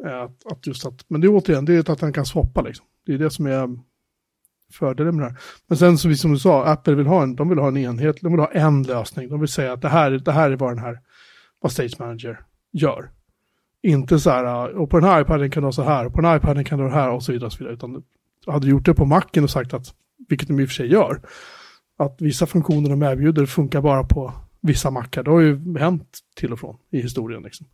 Eh, 0.05 0.21
att, 0.21 0.53
att 0.53 0.67
just 0.67 0.87
att, 0.87 1.05
men 1.09 1.21
det 1.21 1.27
är 1.27 1.29
återigen, 1.29 1.65
det 1.65 1.75
är 1.75 1.93
att 1.93 2.01
den 2.01 2.13
kan 2.13 2.27
swappa 2.27 2.63
liksom. 2.63 2.87
Det 3.07 3.15
är 3.15 3.19
det 3.19 3.31
som 3.31 3.47
är 3.47 3.79
fördelen 4.73 5.17
med 5.17 5.25
det 5.25 5.31
här. 5.31 5.39
Men 5.67 5.79
sen 5.79 5.99
så 5.99 6.15
som 6.15 6.33
du 6.33 6.39
sa, 6.39 6.65
Apple 6.65 6.95
vill 6.95 7.07
ha 7.07 7.23
en, 7.23 7.37
de 7.37 7.49
vill 7.49 7.59
ha 7.59 7.69
en 7.69 7.77
enhet, 7.77 8.21
de 8.21 8.33
vill 8.33 8.41
ha 8.41 8.51
en 8.53 8.83
lösning. 8.83 9.29
De 9.29 9.41
vill 9.41 9.49
säga 9.49 9.73
att 9.73 9.83
det 9.83 9.89
här, 9.89 10.11
det 10.11 10.33
här 10.33 10.51
är 10.51 10.57
vad 10.57 10.71
den 10.71 10.79
här, 10.79 11.01
vad 11.61 11.73
Stage 11.73 12.01
Manager 12.01 12.41
gör. 12.73 13.11
Inte 13.83 14.19
så 14.19 14.31
här, 14.31 14.77
och 14.77 14.91
på 14.91 15.01
den 15.01 15.09
här 15.09 15.21
iPaden 15.21 15.51
kan 15.51 15.63
du 15.63 15.67
ha 15.67 15.73
så 15.73 15.83
här, 15.83 16.07
och 16.07 16.13
på 16.13 16.21
den 16.21 16.31
här 16.31 16.37
iPaden 16.37 16.65
kan 16.65 16.79
du 16.79 16.85
ha 16.85 16.91
det 16.91 16.97
här 16.97 17.11
och 17.11 17.23
så 17.23 17.33
vidare. 17.33 17.47
Och 17.47 17.53
så 17.53 17.59
vidare. 17.59 17.75
Utan 17.75 18.03
hade 18.47 18.67
du 18.67 18.71
gjort 18.71 18.85
det 18.85 18.95
på 18.95 19.05
Macen 19.05 19.45
och 19.45 19.51
sagt 19.51 19.75
att, 19.75 19.95
vilket 20.29 20.49
de 20.49 20.61
i 20.61 20.65
och 20.65 20.69
för 20.69 20.75
sig 20.75 20.93
gör, 20.93 21.21
att 21.97 22.17
vissa 22.21 22.47
funktioner 22.47 22.91
de 22.91 23.03
erbjuder 23.03 23.47
funkar 23.47 23.81
bara 23.81 24.05
på 24.05 24.33
vissa 24.63 24.91
mackar. 24.91 25.23
Det 25.23 25.31
har 25.31 25.41
ju 25.41 25.79
hänt 25.79 26.19
till 26.37 26.53
och 26.53 26.61
från 26.61 26.77
i 26.91 27.01
historien. 27.01 27.43
Liksom. 27.43 27.67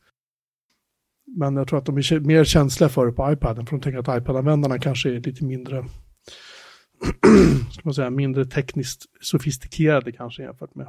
Men 1.37 1.57
jag 1.57 1.68
tror 1.68 1.79
att 1.79 1.87
de 1.87 1.96
är 1.96 2.20
mer 2.20 2.44
känsliga 2.44 2.88
för 2.88 3.07
det 3.07 3.12
på 3.12 3.33
iPaden, 3.33 3.66
för 3.66 3.77
de 3.77 3.83
tänker 3.83 3.99
att 3.99 4.22
iPad-användarna 4.22 4.79
kanske 4.79 5.09
är 5.09 5.20
lite 5.20 5.44
mindre, 5.44 5.85
ska 7.72 7.81
man 7.85 7.94
säga, 7.94 8.11
mindre 8.11 8.44
tekniskt 8.44 9.05
sofistikerade 9.20 10.12
kanske 10.12 10.42
jämfört 10.42 10.75
med 10.75 10.88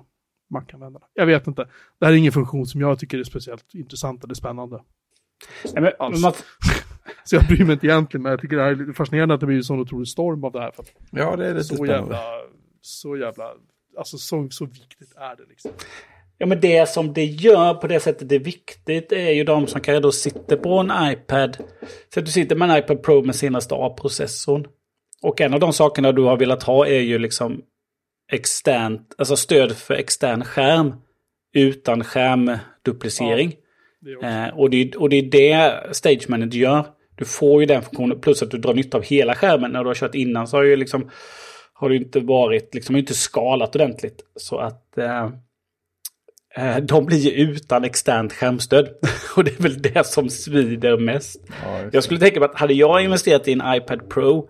Mac-användarna. 0.50 1.06
Jag 1.14 1.26
vet 1.26 1.48
inte. 1.48 1.68
Det 2.00 2.06
här 2.06 2.14
är 2.14 2.18
ingen 2.18 2.32
funktion 2.32 2.66
som 2.66 2.82
jag 2.82 3.00
tycker 3.00 3.18
är 3.20 3.24
speciellt 3.24 3.74
intressant 3.74 4.24
eller 4.24 4.34
spännande. 4.34 4.84
Nej, 5.74 5.84
men, 5.84 5.92
Alls. 6.00 6.22
man, 6.22 6.34
Så 7.24 7.36
jag 7.36 7.48
bryr 7.48 7.64
mig 7.66 7.74
inte 7.74 7.88
egentligen, 7.88 8.22
men 8.24 8.30
jag 8.30 8.42
tycker 8.42 8.56
det 8.56 8.64
här 8.64 8.72
är 8.72 8.76
lite 8.76 8.94
fascinerande 8.94 9.34
att 9.34 9.40
det 9.40 9.46
blir 9.46 9.58
en 9.58 9.64
sån 9.64 9.80
otrolig 9.80 10.08
storm 10.08 10.44
av 10.44 10.52
det 10.52 10.60
här. 10.60 10.72
För 10.72 10.84
att 10.84 10.92
Ja, 11.12 11.36
det 11.36 11.48
är 11.48 11.54
lite 11.54 11.64
så 11.64 11.76
spännande. 11.76 11.96
jävla, 11.96 12.22
så 12.82 13.18
jävla, 13.18 13.54
alltså 13.98 14.18
så, 14.18 14.48
så 14.52 14.66
viktigt 14.66 15.16
är 15.16 15.36
det 15.36 15.44
liksom. 15.50 15.72
ja, 16.38 16.46
men 16.46 16.62
det 16.62 16.90
som 16.90 17.14
det 17.14 17.26
gör 17.26 17.74
på 17.74 17.88
det 17.88 18.00
sättet 18.00 18.30
det 18.30 18.36
är 18.36 18.40
viktigt 18.40 19.12
är 19.12 19.32
ju 19.32 19.44
de 19.44 19.68
som 19.68 19.82
kanske 19.82 20.00
då 20.00 20.12
sitter 20.12 20.58
på 20.58 20.78
en 20.80 21.12
iPad. 21.12 21.58
Så 22.14 22.20
att 22.20 22.26
du 22.26 22.32
sitter 22.32 22.56
med 22.56 22.70
en 22.70 22.78
iPad 22.78 23.04
Pro 23.04 23.24
med 23.24 23.36
senaste 23.36 23.76
A-processorn. 23.76 24.68
och 25.22 25.42
en 25.42 25.54
av 25.54 25.60
de 25.60 25.74
sakerna 25.74 26.12
du 26.12 26.22
har 26.22 26.38
velat 26.38 26.64
ha 26.64 26.88
är 26.88 27.00
ju 27.00 27.20
liksom 27.20 27.62
externt, 28.32 29.16
alltså 29.18 29.36
stöd 29.36 29.78
för 29.78 29.94
extern 29.94 30.44
skärm 30.44 30.94
utan 31.54 32.04
skärmduplicering. 32.04 33.56
Det 34.02 34.12
är 34.12 34.16
också- 34.18 34.28
Eh, 34.28 34.60
och, 34.60 34.70
det, 34.70 34.96
och 34.96 35.10
det 35.10 35.16
är 35.16 35.24
det 35.32 35.96
Stage 35.96 36.30
Manager 36.30 36.60
gör. 36.60 36.86
Du 37.16 37.26
får 37.26 37.62
ju 37.62 37.66
den 37.66 37.82
funktionen 37.82 38.20
plus 38.22 38.44
att 38.44 38.52
du 38.52 38.58
drar 38.58 38.74
nytta 38.74 38.98
av 38.98 39.04
hela 39.04 39.36
skärmen. 39.36 39.72
När 39.72 39.84
du 39.84 39.88
har 39.90 39.96
kört 39.96 40.16
innan 40.16 40.48
så 40.48 40.58
har 40.58 40.64
ju 40.64 40.76
liksom 40.76 41.10
har 41.80 41.90
det 41.90 41.96
inte 41.96 42.20
varit, 42.20 42.74
liksom 42.76 42.96
inte 42.96 43.14
skalat 43.14 43.76
ordentligt. 43.76 44.22
Så 44.36 44.58
att 44.58 44.98
eh, 44.98 45.30
eh, 46.56 46.78
de 46.78 47.06
blir 47.06 47.18
ju 47.18 47.32
utan 47.32 47.84
externt 47.84 48.34
skärmstöd. 48.34 48.90
och 49.36 49.44
det 49.44 49.60
är 49.60 49.64
väl 49.64 49.82
det 49.82 50.08
som 50.08 50.30
svider 50.30 50.98
mest. 50.98 51.42
Ja, 51.64 51.80
Jag 51.92 52.04
skulle 52.04 52.20
tänka 52.20 52.40
mig 52.40 52.50
att 52.50 52.60
hade 52.60 52.74
jag 52.74 53.04
investerat 53.04 53.48
i 53.48 53.54
en 53.54 53.62
iPad 53.66 54.10
Pro 54.10 54.50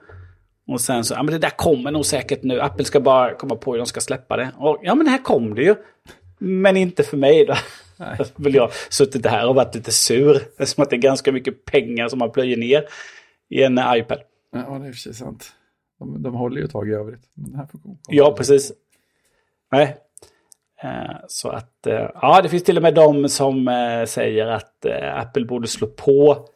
och 0.67 0.81
sen 0.81 1.03
så, 1.03 1.13
ja 1.13 1.23
men 1.23 1.33
det 1.33 1.39
där 1.39 1.49
kommer 1.49 1.91
nog 1.91 2.05
säkert 2.05 2.43
nu. 2.43 2.61
Apple 2.61 2.85
ska 2.85 2.99
bara 2.99 3.33
komma 3.33 3.55
på 3.55 3.71
hur 3.71 3.77
de 3.77 3.87
ska 3.87 4.01
släppa 4.01 4.37
det. 4.37 4.51
Och, 4.57 4.79
ja 4.81 4.95
men 4.95 5.07
här 5.07 5.23
kom 5.23 5.55
det 5.55 5.63
ju. 5.63 5.75
Men 6.39 6.77
inte 6.77 7.03
för 7.03 7.17
mig 7.17 7.45
då. 7.45 7.55
Nej. 7.97 8.17
Väl 8.35 8.55
jag 8.55 8.71
suttit 8.89 9.25
här 9.25 9.47
och 9.47 9.55
varit 9.55 9.75
lite 9.75 9.91
sur. 9.91 10.41
Eftersom 10.57 10.83
att 10.83 10.89
det 10.89 10.95
är 10.95 11.01
ganska 11.01 11.31
mycket 11.31 11.65
pengar 11.65 12.09
som 12.09 12.19
man 12.19 12.31
plöjer 12.31 12.57
ner 12.57 12.83
i 13.49 13.63
en 13.63 13.79
iPad. 13.95 14.19
Ja, 14.51 14.79
det 14.81 14.87
är 14.87 14.93
sig 14.93 15.13
sant. 15.13 15.53
De, 15.99 16.23
de 16.23 16.33
håller 16.33 16.57
ju 16.57 16.63
ett 16.63 16.71
tag 16.71 16.89
i 16.89 16.93
övrigt. 16.93 17.21
Men 17.33 17.51
den 17.51 17.59
här. 17.59 17.67
Ja, 18.07 18.33
precis. 18.37 18.71
Nej. 19.71 19.97
Eh, 20.81 21.15
Så 21.27 21.49
att, 21.49 21.87
eh, 21.87 22.09
ja 22.21 22.41
det 22.43 22.49
finns 22.49 22.63
till 22.63 22.77
och 22.77 22.83
med 22.83 22.93
de 22.93 23.29
som 23.29 23.67
eh, 23.67 24.05
säger 24.05 24.47
att 24.47 24.85
Apple 25.13 25.45
borde 25.45 25.67
slå 25.67 25.87
på 25.87 26.47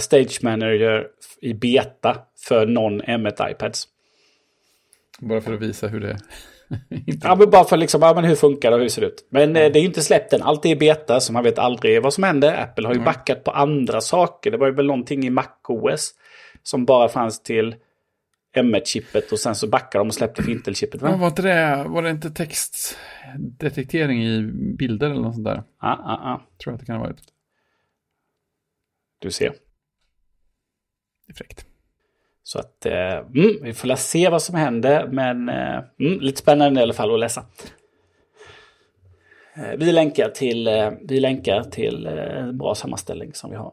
Stage 0.00 0.38
Manager 0.42 1.06
i 1.40 1.54
beta 1.54 2.18
för 2.38 2.66
non-M1 2.66 3.50
iPads. 3.50 3.88
Bara 5.18 5.40
för 5.40 5.54
att 5.54 5.60
visa 5.60 5.88
hur 5.88 6.00
det. 6.00 6.18
Ja, 7.22 7.34
men 7.34 7.50
bara 7.50 7.64
för 7.64 7.76
liksom, 7.76 8.02
ja, 8.02 8.14
men 8.14 8.24
hur 8.24 8.34
funkar 8.34 8.70
det 8.70 8.76
och 8.76 8.82
hur 8.82 8.88
ser 8.88 9.00
det 9.02 9.06
ut? 9.06 9.26
Men 9.30 9.56
eh, 9.56 9.72
det 9.72 9.78
är 9.78 9.80
ju 9.80 9.86
inte 9.86 10.02
släppt 10.02 10.32
än. 10.32 10.42
Allt 10.42 10.64
är 10.64 10.68
i 10.68 10.76
beta, 10.76 11.20
så 11.20 11.32
man 11.32 11.44
vet 11.44 11.58
aldrig 11.58 12.02
vad 12.02 12.14
som 12.14 12.24
händer. 12.24 12.62
Apple 12.62 12.86
har 12.86 12.94
ju 12.94 13.00
backat 13.00 13.44
på 13.44 13.50
andra 13.50 14.00
saker. 14.00 14.50
Det 14.50 14.56
var 14.56 14.66
ju 14.66 14.72
väl 14.74 14.86
någonting 14.86 15.26
i 15.26 15.30
MacOS 15.30 16.14
som 16.62 16.84
bara 16.84 17.08
fanns 17.08 17.42
till 17.42 17.74
M1-chippet 18.56 19.32
och 19.32 19.38
sen 19.38 19.54
så 19.54 19.66
backade 19.68 20.00
de 20.00 20.08
och 20.08 20.14
släppte 20.14 20.42
för 20.42 20.50
Intel-chippet. 20.50 21.00
Ja, 21.02 21.10
Va? 21.10 21.16
var, 21.16 21.26
inte 21.26 21.42
det, 21.42 21.84
var 21.88 22.02
det 22.02 22.10
inte 22.10 22.30
textdetektering 22.30 24.24
i 24.24 24.42
bilder 24.78 25.10
eller 25.10 25.22
något 25.22 25.34
sånt 25.34 25.46
där? 25.46 25.62
Ja, 25.80 26.00
ja, 26.04 26.20
ja. 26.22 26.42
Tror 26.62 26.72
jag 26.72 26.74
att 26.74 26.80
det 26.80 26.86
kan 26.86 26.96
ha 26.96 27.04
varit. 27.04 27.22
Du 29.18 29.30
ser. 29.30 29.54
Det 31.26 31.32
är 31.32 31.34
fräckt. 31.34 31.66
Så 32.42 32.58
att 32.58 32.86
eh, 32.86 33.16
mm, 33.16 33.56
vi 33.62 33.72
får 33.74 33.94
se 33.94 34.28
vad 34.28 34.42
som 34.42 34.54
händer. 34.54 35.06
Men 35.06 35.48
eh, 35.48 35.82
mm, 36.00 36.20
lite 36.20 36.38
spännande 36.38 36.80
i 36.80 36.82
alla 36.82 36.92
fall 36.92 37.14
att 37.14 37.20
läsa. 37.20 37.44
Eh, 39.56 39.76
vi 39.78 39.92
länkar 39.92 40.28
till, 40.28 40.68
eh, 40.68 40.90
vi 41.02 41.20
länkar 41.20 41.62
till 41.62 42.06
eh, 42.06 42.38
en 42.38 42.58
bra 42.58 42.74
sammanställning 42.74 43.34
som 43.34 43.50
vi 43.50 43.56
har. 43.56 43.72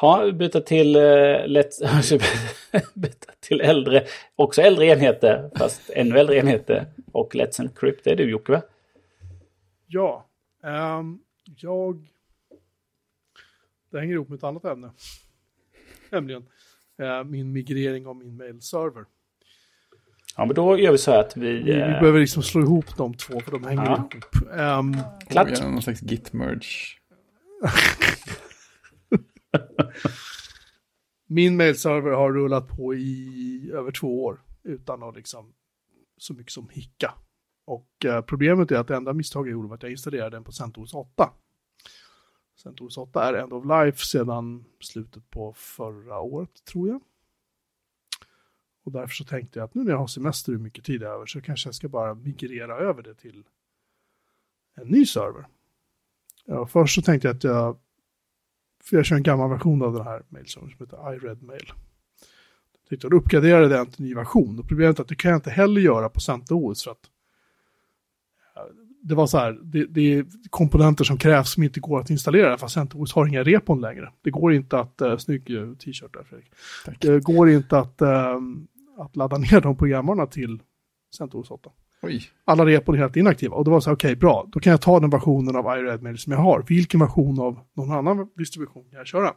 Ha, 0.00 0.32
byta 0.32 0.60
till, 0.60 0.96
eh, 0.96 1.00
let's, 1.46 2.20
byta 2.94 3.32
till 3.40 3.60
äldre, 3.60 4.04
också 4.36 4.62
äldre 4.62 4.86
enheter, 4.86 5.50
fast 5.58 5.90
ännu 5.90 6.18
äldre 6.18 6.36
enheter. 6.36 6.86
Och 7.12 7.34
Let's 7.34 7.60
Encrypt, 7.60 8.04
det 8.04 8.10
är 8.10 8.16
du 8.16 8.30
Jocke 8.30 8.52
va? 8.52 8.62
Ja, 9.86 10.26
ehm, 10.64 11.18
jag... 11.56 12.08
Det 13.90 14.00
hänger 14.00 14.14
ihop 14.14 14.28
med 14.28 14.36
ett 14.36 14.44
annat 14.44 14.64
ämne. 14.64 14.90
Nämligen 16.10 16.46
eh, 17.02 17.24
min 17.24 17.52
migrering 17.52 18.06
av 18.06 18.16
min 18.16 18.36
mailserver. 18.36 19.04
Ja 20.36 20.44
men 20.44 20.54
då 20.54 20.78
gör 20.78 20.92
vi 20.92 20.98
så 20.98 21.10
här 21.10 21.20
att 21.20 21.36
vi... 21.36 21.48
Vi, 21.48 21.62
vi 21.62 21.72
eh, 21.80 21.86
behöver 21.86 22.20
liksom 22.20 22.42
slå 22.42 22.60
ihop 22.62 22.96
de 22.96 23.14
två 23.14 23.40
för 23.40 23.50
de 23.50 23.64
hänger 23.64 23.84
Ja. 23.84 23.96
ihop. 23.96 24.14
Ehm, 24.58 24.96
Klart. 25.30 25.62
Någon 25.62 25.82
slags 25.82 26.00
git-merge. 26.00 26.98
min 31.26 31.56
mailserver 31.56 32.10
har 32.10 32.32
rullat 32.32 32.68
på 32.68 32.94
i 32.94 33.70
över 33.74 33.92
två 33.92 34.24
år 34.24 34.42
utan 34.62 35.02
att 35.02 35.16
liksom 35.16 35.52
så 36.16 36.34
mycket 36.34 36.52
som 36.52 36.68
hicka. 36.68 37.14
Och 37.64 38.04
eh, 38.04 38.20
problemet 38.20 38.70
är 38.70 38.76
att 38.76 38.88
det 38.88 38.96
enda 38.96 39.12
misstag 39.12 39.46
jag 39.46 39.52
gjorde 39.52 39.68
var 39.68 39.76
att 39.76 39.82
jag 39.82 39.92
installerade 39.92 40.36
den 40.36 40.44
på 40.44 40.52
CentOS 40.52 40.94
8. 40.94 41.30
CentOS 42.62 42.98
8 42.98 43.24
är 43.24 43.34
end 43.34 43.52
of 43.52 43.64
life 43.64 44.06
sedan 44.06 44.64
slutet 44.80 45.30
på 45.30 45.52
förra 45.52 46.20
året 46.20 46.64
tror 46.64 46.88
jag. 46.88 47.00
Och 48.84 48.92
därför 48.92 49.14
så 49.14 49.24
tänkte 49.24 49.58
jag 49.58 49.66
att 49.66 49.74
nu 49.74 49.84
när 49.84 49.90
jag 49.90 49.98
har 49.98 50.06
semester 50.06 50.54
och 50.54 50.60
mycket 50.60 50.84
tid 50.84 51.02
över 51.02 51.26
så 51.26 51.40
kanske 51.40 51.68
jag 51.68 51.74
ska 51.74 51.88
bara 51.88 52.14
migrera 52.14 52.76
över 52.76 53.02
det 53.02 53.14
till 53.14 53.44
en 54.74 54.88
ny 54.88 55.06
server. 55.06 55.46
Ja, 56.44 56.66
först 56.66 56.94
så 56.94 57.02
tänkte 57.02 57.28
jag 57.28 57.36
att 57.36 57.44
jag 57.44 57.78
för 58.82 58.96
jag 58.96 59.06
kör 59.06 59.16
en 59.16 59.22
gammal 59.22 59.50
version 59.50 59.82
av 59.82 59.92
den 59.92 60.04
här 60.04 60.22
mailservern 60.28 60.70
som 60.70 60.86
heter 60.86 61.14
iRedMail. 61.14 61.72
Jag 62.72 62.88
tänkte 62.88 63.06
att 63.06 63.12
uppgradera 63.12 63.68
den 63.68 63.86
till 63.86 64.04
ny 64.04 64.14
version. 64.14 64.58
Och 64.58 64.68
problemet 64.68 64.98
är 64.98 65.02
att 65.02 65.08
det 65.08 65.14
kan 65.14 65.30
jag 65.30 65.38
inte 65.38 65.50
heller 65.50 65.80
göra 65.80 66.08
på 66.08 66.20
CentOS 66.20 66.84
för 66.84 66.90
att 66.90 67.10
eh, 68.56 68.62
det 69.02 69.14
var 69.14 69.26
så 69.26 69.38
här, 69.38 69.58
det, 69.62 69.84
det 69.84 70.14
är 70.14 70.26
komponenter 70.50 71.04
som 71.04 71.18
krävs 71.18 71.52
som 71.52 71.62
inte 71.62 71.80
går 71.80 72.00
att 72.00 72.10
installera 72.10 72.58
för 72.58 72.66
att 72.66 72.72
CentOS 72.72 73.12
har 73.12 73.26
inga 73.26 73.42
repon 73.42 73.80
längre. 73.80 74.12
Det 74.22 74.30
går 74.30 74.52
inte 74.52 74.78
att, 74.78 75.02
uh, 75.02 75.16
snygg 75.16 75.50
eh, 75.50 75.72
t-shirt 75.72 76.14
där 76.14 76.22
Fredrik. 76.22 76.52
Tack. 76.84 77.00
Det 77.00 77.24
går 77.24 77.50
inte 77.50 77.78
att, 77.78 78.00
eh, 78.00 78.36
att 78.98 79.16
ladda 79.16 79.38
ner 79.38 79.60
de 79.60 79.76
programvarorna 79.76 80.26
till 80.26 80.62
CentOS 81.16 81.50
8 81.50 81.70
Oj, 82.02 82.30
alla 82.44 82.66
repor 82.66 82.94
är 82.94 82.98
helt 82.98 83.16
inaktiva. 83.16 83.56
Och 83.56 83.64
det 83.64 83.70
var 83.70 83.80
så 83.80 83.90
här, 83.90 83.96
okej, 83.96 84.16
bra, 84.16 84.48
då 84.52 84.60
kan 84.60 84.70
jag 84.70 84.80
ta 84.80 85.00
den 85.00 85.10
versionen 85.10 85.56
av 85.56 85.78
iRedmail 85.78 86.18
som 86.18 86.32
jag 86.32 86.40
har. 86.40 86.64
Vilken 86.68 87.00
version 87.00 87.40
av 87.40 87.60
någon 87.76 87.92
annan 87.92 88.28
distribution 88.36 88.84
kan 88.90 88.98
jag 88.98 89.06
köra? 89.06 89.34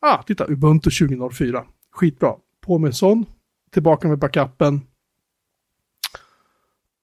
Ah, 0.00 0.22
titta, 0.22 0.46
Ubuntu 0.46 0.90
2004. 0.90 1.64
Skitbra. 1.90 2.34
På 2.60 2.78
med 2.78 2.94
sån, 2.94 3.26
tillbaka 3.70 4.08
med 4.08 4.18
backupen. 4.18 4.80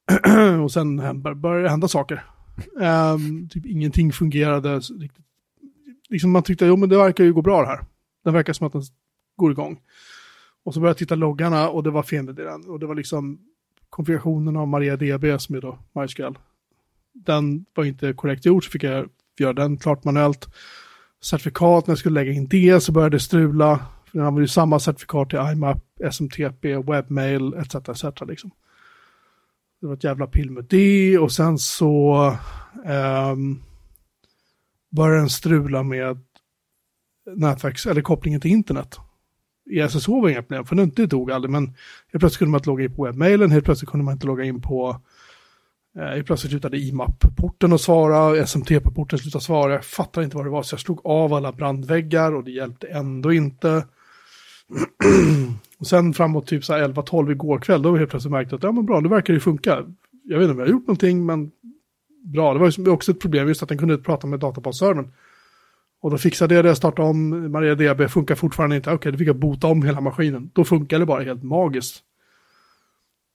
och 0.63 0.71
sen 0.71 0.97
började 1.21 1.61
det 1.61 1.69
hända 1.69 1.87
saker. 1.87 2.25
Um, 2.75 3.49
typ 3.49 3.65
ingenting 3.65 4.11
fungerade 4.11 4.79
riktigt. 4.79 5.25
Liksom 6.09 6.31
man 6.31 6.43
tyckte, 6.43 6.65
jo 6.65 6.75
men 6.75 6.89
det 6.89 6.97
verkar 6.97 7.23
ju 7.23 7.33
gå 7.33 7.41
bra 7.41 7.61
det 7.61 7.67
här. 7.67 7.79
Det 8.23 8.31
verkar 8.31 8.53
som 8.53 8.67
att 8.67 8.73
den 8.73 8.83
går 9.35 9.51
igång. 9.51 9.79
Och 10.63 10.73
så 10.73 10.79
började 10.79 10.91
jag 10.91 10.97
titta 10.97 11.15
loggarna 11.15 11.69
och 11.69 11.83
det 11.83 11.89
var 11.89 12.03
felmeddelande. 12.03 12.67
Och 12.67 12.79
det 12.79 12.85
var 12.85 12.95
liksom 12.95 13.39
konfigurationen 13.89 14.57
av 14.57 14.67
MariaDB 14.67 15.41
som 15.41 15.55
är 15.55 15.61
då 15.61 15.79
MySQL. 15.95 16.37
Den 17.13 17.65
var 17.75 17.85
inte 17.85 18.13
korrekt 18.13 18.45
gjord 18.45 18.65
så 18.65 18.71
fick 18.71 18.83
jag 18.83 19.09
göra 19.39 19.53
den 19.53 19.77
klart 19.77 20.03
manuellt. 20.03 20.47
Certifikat, 21.21 21.87
när 21.87 21.91
jag 21.91 21.99
skulle 21.99 22.19
lägga 22.19 22.31
in 22.31 22.47
det 22.47 22.81
så 22.81 22.91
började 22.91 23.15
det 23.15 23.19
strula. 23.19 23.77
För 24.05 24.17
den 24.17 24.27
använder 24.27 24.41
ju 24.41 24.47
samma 24.47 24.79
certifikat 24.79 25.29
till 25.29 25.39
IMAP, 25.39 25.83
SMTP, 26.11 26.77
Webmail 26.77 27.53
etc. 27.53 27.75
etc. 27.75 28.03
Liksom. 28.27 28.51
Det 29.81 29.87
var 29.87 29.93
ett 29.93 30.03
jävla 30.03 30.27
pill 30.27 30.51
med 30.51 30.65
det 30.69 31.17
och 31.17 31.31
sen 31.31 31.57
så 31.57 32.37
um, 33.31 33.63
började 34.89 35.19
den 35.19 35.29
strula 35.29 35.83
med 35.83 36.19
nätverks, 37.35 37.85
eller 37.85 38.01
kopplingen 38.01 38.41
till 38.41 38.51
internet. 38.51 38.99
I 39.69 39.89
SSH 39.89 40.09
var 40.09 40.29
inga 40.29 40.41
problem, 40.41 40.65
för 40.65 40.75
det 40.75 41.05
dog 41.05 41.31
aldrig, 41.31 41.51
men 41.51 41.65
helt 42.11 42.19
plötsligt 42.19 42.37
kunde 42.37 42.51
man 42.51 42.59
inte 42.59 42.69
logga 42.69 42.83
in 42.83 42.95
på 42.95 43.03
webbmailen, 43.03 43.51
helt 43.51 43.65
plötsligt 43.65 43.89
kunde 43.89 44.03
man 44.03 44.13
inte 44.13 44.27
logga 44.27 44.43
in 44.43 44.61
på 44.61 45.01
eh, 45.97 46.03
Helt 46.03 46.25
plötsligt 46.25 46.51
slutade 46.51 46.77
IMAP-porten 46.77 47.73
att 47.73 47.81
svara, 47.81 48.45
SMTP-porten 48.45 49.19
slutade 49.19 49.43
svara. 49.43 49.73
Jag 49.73 49.85
fattade 49.85 50.23
inte 50.23 50.37
vad 50.37 50.45
det 50.45 50.49
var, 50.49 50.63
så 50.63 50.73
jag 50.73 50.79
slog 50.79 51.05
av 51.05 51.33
alla 51.33 51.51
brandväggar 51.51 52.35
och 52.35 52.43
det 52.43 52.51
hjälpte 52.51 52.87
ändå 52.87 53.33
inte. 53.33 53.85
och 55.79 55.87
sen 55.87 56.13
framåt 56.13 56.47
typ 56.47 56.63
11-12 56.63 57.31
igår 57.31 57.59
kväll, 57.59 57.81
då 57.81 57.89
var 57.89 57.93
vi 57.93 57.99
helt 57.99 58.11
plötsligt 58.11 58.31
märkt 58.31 58.53
att 58.53 58.63
ja 58.63 58.71
men 58.71 58.85
bra, 58.85 58.99
nu 58.99 59.09
verkar 59.09 59.33
det 59.33 59.39
funka. 59.39 59.85
Jag 60.23 60.39
vet 60.39 60.43
inte 60.43 60.53
om 60.53 60.59
jag 60.59 60.65
har 60.65 60.71
gjort 60.71 60.87
någonting, 60.87 61.25
men 61.25 61.51
bra. 62.23 62.53
Det 62.53 62.59
var 62.59 62.73
ju 62.77 62.89
också 62.89 63.11
ett 63.11 63.19
problem 63.19 63.47
just 63.47 63.63
att 63.63 63.69
den 63.69 63.77
kunde 63.77 63.93
inte 63.93 64.05
prata 64.05 64.27
med 64.27 64.39
databasservern. 64.39 65.11
Och 66.01 66.11
då 66.11 66.17
fixade 66.17 66.55
jag 66.55 66.65
det, 66.65 66.75
startade 66.75 67.09
om, 67.09 67.51
MariaDB 67.51 68.09
funkar 68.09 68.35
fortfarande 68.35 68.75
inte. 68.75 68.91
Okej, 68.91 69.11
då 69.11 69.17
fick 69.17 69.27
jag 69.27 69.39
bota 69.39 69.67
om 69.67 69.83
hela 69.83 70.01
maskinen. 70.01 70.51
Då 70.53 70.65
funkar 70.65 70.99
det 70.99 71.05
bara 71.05 71.23
helt 71.23 71.43
magiskt. 71.43 72.03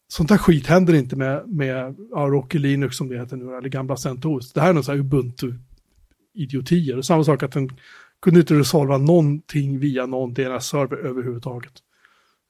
Sånt 0.08 0.30
här 0.30 0.38
skit 0.38 0.66
händer 0.66 0.94
inte 0.94 1.16
med, 1.16 1.48
med 1.48 1.96
ja, 2.10 2.18
Rocky 2.18 2.58
Linux 2.58 2.96
som 2.96 3.08
det 3.08 3.18
heter 3.18 3.36
nu, 3.36 3.56
eller 3.56 3.68
gamla 3.68 3.96
CentOS. 3.96 4.52
Det 4.52 4.60
här 4.60 4.68
är 4.68 4.72
någon 4.72 4.84
sån 4.84 4.94
här 4.94 5.02
Ubuntu-idiotier. 5.02 7.02
Samma 7.02 7.24
sak 7.24 7.42
att 7.42 7.52
den 7.52 7.70
kunde 8.22 8.40
inte 8.40 8.54
resolva 8.54 8.98
någonting 8.98 9.78
via 9.78 10.06
någon 10.06 10.34
DNS-server 10.34 10.96
överhuvudtaget. 10.96 11.72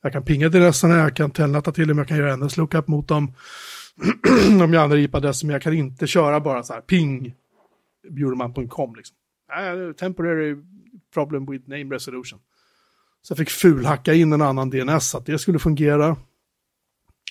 Jag 0.03 0.13
kan 0.13 0.25
pinga 0.25 0.49
DNS-erna, 0.49 0.97
jag 0.97 1.17
kan 1.17 1.31
telnata 1.31 1.73
till 1.73 1.89
dem, 1.89 1.99
jag 1.99 2.09
kan 2.09 2.17
göra 2.17 2.37
NS 2.37 2.57
lookup 2.57 2.89
mot 2.89 3.09
dem. 3.09 3.33
om 4.49 4.73
jag 4.73 4.83
använder 4.83 4.99
IP-adressen, 4.99 5.47
men 5.47 5.53
jag 5.53 5.63
kan 5.63 5.75
inte 5.75 6.07
köra 6.07 6.41
bara 6.41 6.63
så 6.63 6.73
här 6.73 6.81
ping 6.81 7.35
bjurman.com 8.11 8.95
liksom. 8.95 9.17
Nej, 9.57 9.95
temporary 9.95 10.57
problem 11.15 11.47
with 11.47 11.69
name 11.69 11.95
resolution. 11.95 12.41
Så 13.23 13.33
jag 13.33 13.39
fick 13.39 13.51
fulhacka 13.51 14.15
in 14.15 14.33
en 14.33 14.43
annan 14.43 14.71
DNS 14.71 15.11
så 15.11 15.19
att 15.19 15.27
det 15.27 15.39
skulle 15.39 15.59
fungera. 15.59 16.17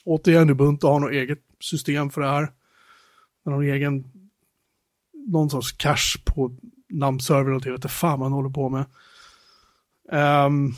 Återigen, 0.06 0.50
Ubuntu 0.50 0.88
har 0.88 1.00
något 1.00 1.12
eget 1.12 1.40
system 1.60 2.10
för 2.10 2.22
det 2.22 2.28
här. 2.28 2.52
Men 3.44 3.54
någon 3.54 3.64
egen, 3.64 4.04
någon 5.28 5.50
sorts 5.50 5.72
cache 5.72 6.20
på 6.26 6.58
namnservern 6.90 7.56
och 7.56 7.62
det 7.62 7.72
vet 7.72 7.92
fan 7.92 8.20
man 8.20 8.32
håller 8.32 8.50
på 8.50 8.70
med. 8.70 8.86
Um, 10.46 10.74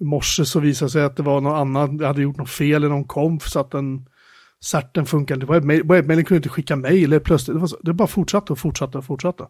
I 0.00 0.04
morse 0.04 0.44
så 0.44 0.60
visade 0.60 0.86
det 0.86 0.92
sig 0.92 1.04
att 1.04 1.16
det 1.16 1.22
var 1.22 1.40
någon 1.40 1.56
annan, 1.56 1.98
jag 1.98 2.06
hade 2.06 2.22
gjort 2.22 2.36
något 2.36 2.50
fel 2.50 2.84
i 2.84 2.88
någon 2.88 3.04
konf 3.04 3.48
så 3.48 3.60
att 3.60 3.70
den 3.70 4.08
certen 4.64 5.06
funkade 5.06 5.40
inte. 5.40 5.52
Webbmailen 5.84 6.24
kunde 6.24 6.36
inte 6.36 6.48
skicka 6.48 6.76
mejl 6.76 7.20
plötsligt. 7.20 7.54
Det, 7.54 7.60
var 7.60 7.66
så, 7.66 7.78
det 7.82 7.92
bara 7.92 8.08
fortsatte 8.08 8.52
och 8.52 8.58
fortsatte 8.58 8.98
och 8.98 9.04
fortsatte. 9.04 9.46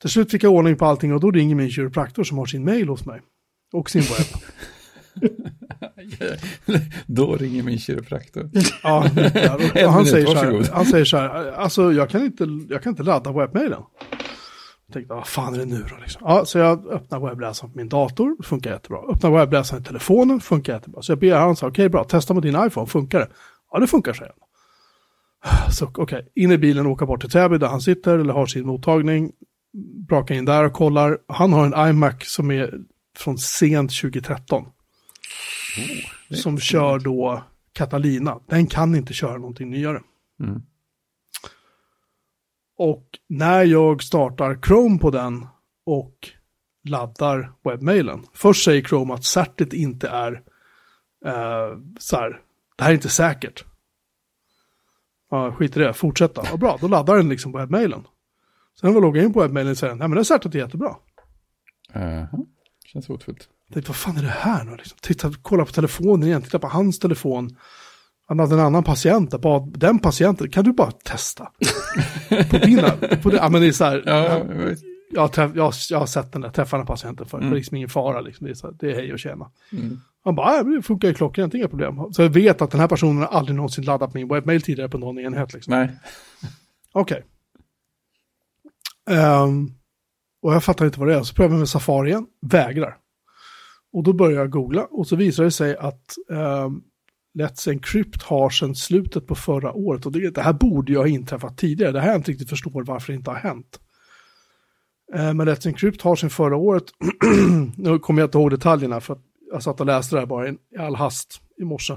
Till 0.00 0.10
slut 0.10 0.30
fick 0.30 0.42
jag 0.42 0.52
ordning 0.52 0.76
på 0.76 0.84
allting 0.84 1.14
och 1.14 1.20
då 1.20 1.30
ringer 1.30 1.54
min 1.54 1.70
kiropraktor 1.70 2.24
som 2.24 2.38
har 2.38 2.46
sin 2.46 2.64
mail 2.64 2.88
hos 2.88 3.06
mig. 3.06 3.20
Och 3.72 3.90
sin 3.90 4.02
webb. 4.02 4.42
då 7.06 7.36
ringer 7.36 7.62
min 7.62 7.78
kiropraktor. 7.78 8.50
ja, 8.82 8.98
och, 9.74 9.80
han, 9.92 10.06
säger 10.06 10.26
så 10.26 10.34
här, 10.34 10.68
han 10.72 10.86
säger 10.86 11.04
så 11.04 11.16
här, 11.16 11.52
alltså 11.52 11.92
jag 11.92 12.10
kan 12.10 12.24
inte, 12.24 12.46
jag 12.68 12.82
kan 12.82 12.90
inte 12.90 13.02
ladda 13.02 13.32
webbmailen. 13.32 13.82
Jag 14.86 14.92
tänkte, 14.94 15.14
vad 15.14 15.26
fan 15.26 15.54
är 15.54 15.58
det 15.58 15.64
nu 15.64 15.84
då? 15.90 15.96
Liksom. 16.00 16.22
Ja, 16.24 16.44
så 16.44 16.58
jag 16.58 16.86
öppnar 16.86 17.20
webbläsaren 17.28 17.72
på 17.72 17.78
min 17.78 17.88
dator, 17.88 18.42
funkar 18.42 18.70
jättebra. 18.70 18.98
Öppnar 19.08 19.30
webbläsaren 19.30 19.82
i 19.82 19.84
telefonen, 19.84 20.40
funkar 20.40 20.72
jättebra. 20.72 21.02
Så 21.02 21.12
jag 21.12 21.18
ber 21.18 21.34
han, 21.34 21.52
okej 21.52 21.68
okay, 21.68 21.88
bra, 21.88 22.04
testa 22.04 22.34
med 22.34 22.42
din 22.42 22.64
iPhone, 22.66 22.86
funkar 22.86 23.18
det? 23.18 23.28
Ja, 23.72 23.78
det 23.78 23.86
funkar, 23.86 24.12
säger 24.12 24.32
han. 24.38 24.48
Så 25.72 25.84
okej, 25.84 26.02
okay. 26.02 26.22
in 26.34 26.52
i 26.52 26.58
bilen 26.58 26.86
och 26.86 26.92
åka 26.92 27.06
bort 27.06 27.20
till 27.20 27.30
Täby 27.30 27.58
där 27.58 27.66
han 27.66 27.80
sitter 27.80 28.18
eller 28.18 28.32
har 28.32 28.46
sin 28.46 28.66
mottagning. 28.66 29.32
Braka 30.08 30.34
in 30.34 30.44
där 30.44 30.64
och 30.64 30.72
kollar. 30.72 31.18
Han 31.28 31.52
har 31.52 31.66
en 31.66 31.88
iMac 31.90 32.14
som 32.20 32.50
är 32.50 32.74
från 33.16 33.38
sent 33.38 34.00
2013. 34.00 34.64
Oh, 34.64 36.36
som 36.36 36.58
kör 36.58 36.98
då 36.98 37.42
Catalina. 37.72 38.40
Den 38.46 38.66
kan 38.66 38.94
inte 38.94 39.12
köra 39.12 39.38
någonting 39.38 39.70
nyare. 39.70 40.00
Mm. 40.40 40.62
Och 42.78 43.04
när 43.28 43.64
jag 43.64 44.02
startar 44.02 44.58
Chrome 44.66 44.98
på 44.98 45.10
den 45.10 45.46
och 45.86 46.14
laddar 46.84 47.52
webbmailen. 47.64 48.26
Först 48.34 48.64
säger 48.64 48.82
Chrome 48.82 49.14
att 49.14 49.24
certet 49.24 49.72
inte 49.72 50.08
är 50.08 50.32
eh, 51.26 51.78
så 51.98 52.16
här, 52.16 52.40
det 52.78 52.84
här 52.84 52.90
är 52.90 52.94
inte 52.94 53.08
säkert. 53.08 53.64
Ja, 55.30 55.52
skit 55.52 55.76
i 55.76 55.80
det, 55.80 55.92
fortsätta. 55.92 56.42
Ja, 56.50 56.56
bra, 56.56 56.78
då 56.80 56.88
laddar 56.88 57.16
den 57.16 57.28
liksom 57.28 57.52
på 57.52 57.58
webbmailen. 57.58 58.04
Sen 58.80 58.88
när 58.88 58.94
jag 58.94 59.02
loggar 59.02 59.22
in 59.22 59.32
på 59.32 59.40
webbmailen 59.40 59.76
säger 59.76 59.90
den, 59.90 59.98
nej 59.98 60.08
men 60.08 60.14
det 60.14 60.22
är 60.22 60.24
säkert 60.24 60.54
jättebra. 60.54 60.88
Uh 60.88 62.02
-huh. 62.02 62.46
Känns 62.84 63.08
hotfullt. 63.08 63.48
Tänkte, 63.72 63.90
vad 63.90 63.96
fan 63.96 64.16
är 64.16 64.22
det 64.22 64.28
här 64.28 64.64
nu? 64.64 64.76
Liksom, 64.76 64.98
titta, 65.00 65.32
kolla 65.42 65.64
på 65.64 65.72
telefonen 65.72 66.28
igen, 66.28 66.42
titta 66.42 66.58
på 66.58 66.68
hans 66.68 66.98
telefon. 66.98 67.56
Han 68.26 68.38
hade 68.38 68.54
en 68.54 68.60
annan 68.60 68.84
patient 68.84 69.30
där, 69.30 69.78
den 69.78 69.98
patienten, 69.98 70.50
kan 70.50 70.64
du 70.64 70.72
bara 70.72 70.90
testa? 70.90 71.52
på 72.50 72.58
dina, 72.58 72.90
på 73.22 73.30
det, 73.30 73.36
ja 73.36 73.48
men 73.48 73.60
det 73.60 73.66
är 73.66 73.72
så 73.72 73.84
här, 73.84 74.02
ja, 74.06 74.44
jag, 75.10 75.30
jag, 75.36 75.74
jag, 75.90 75.98
har 75.98 76.06
sett 76.06 76.32
den 76.32 76.42
där, 76.42 76.50
träffat 76.50 76.80
den 76.80 76.86
patienten 76.86 77.26
för, 77.26 77.38
mm. 77.38 77.50
det 77.50 77.54
är 77.54 77.56
liksom 77.56 77.76
ingen 77.76 77.88
fara 77.88 78.20
liksom, 78.20 78.46
det 78.46 78.50
är, 78.50 78.54
så 78.54 78.66
här, 78.66 78.74
det 78.78 78.90
är 78.90 78.94
hej 78.94 79.12
och 79.12 79.18
tjena. 79.18 79.50
Mm. 79.72 80.00
Han 80.24 80.34
bara, 80.34 80.62
det 80.62 80.82
funkar 80.82 81.08
ju 81.08 81.14
klockrent, 81.14 81.54
inga 81.54 81.68
problem. 81.68 82.12
Så 82.12 82.22
jag 82.22 82.30
vet 82.30 82.62
att 82.62 82.70
den 82.70 82.80
här 82.80 82.88
personen 82.88 83.18
har 83.18 83.26
aldrig 83.26 83.56
någonsin 83.56 83.84
laddat 83.84 84.14
min 84.14 84.28
webbmail 84.28 84.62
tidigare 84.62 84.88
på 84.88 84.98
någon 84.98 85.18
enhet. 85.18 85.52
Liksom. 85.52 85.74
Nej. 85.74 85.90
Okej. 86.92 87.24
Okay. 89.06 89.18
Um, 89.18 89.24
ehm, 89.24 89.70
och 90.42 90.54
jag 90.54 90.64
fattar 90.64 90.86
inte 90.86 91.00
vad 91.00 91.08
det 91.08 91.14
är, 91.14 91.22
så 91.22 91.34
prövar 91.34 91.54
jag 91.54 91.58
med 91.58 91.68
Safari 91.68 92.08
igen, 92.08 92.26
vägrar. 92.40 92.96
Och 93.92 94.02
då 94.02 94.12
börjar 94.12 94.38
jag 94.38 94.50
googla 94.50 94.84
och 94.84 95.06
så 95.06 95.16
visar 95.16 95.44
det 95.44 95.50
sig 95.50 95.76
att 95.76 96.16
um, 96.28 96.82
Let's 97.38 97.70
Encrypt 97.70 98.22
har 98.22 98.50
sedan 98.50 98.74
slutet 98.74 99.26
på 99.26 99.34
förra 99.34 99.72
året. 99.72 100.06
Och 100.06 100.12
det, 100.12 100.30
det 100.30 100.42
här 100.42 100.52
borde 100.52 100.92
ju 100.92 100.98
ha 100.98 101.06
inträffat 101.06 101.58
tidigare. 101.58 101.92
Det 101.92 102.00
här 102.00 102.08
är 102.08 102.12
jag 102.12 102.18
inte 102.18 102.30
riktigt 102.30 102.50
förstår 102.50 102.84
varför 102.84 103.12
det 103.12 103.16
inte 103.16 103.30
har 103.30 103.38
hänt. 103.38 103.80
Uh, 105.14 105.34
men 105.34 105.48
Let's 105.48 105.66
Encrypt 105.66 106.02
har 106.02 106.16
sedan 106.16 106.30
förra 106.30 106.56
året, 106.56 106.84
nu 107.76 107.98
kommer 107.98 108.22
jag 108.22 108.26
inte 108.26 108.38
ihåg 108.38 108.50
detaljerna 108.50 109.00
för 109.00 109.14
att 109.14 109.22
jag 109.52 109.62
satt 109.62 109.80
och 109.80 109.86
läste 109.86 110.16
det 110.16 110.20
här 110.20 110.26
bara 110.26 110.48
i 110.48 110.56
all 110.78 110.94
hast 110.94 111.40
i 111.56 111.64
morse. 111.64 111.94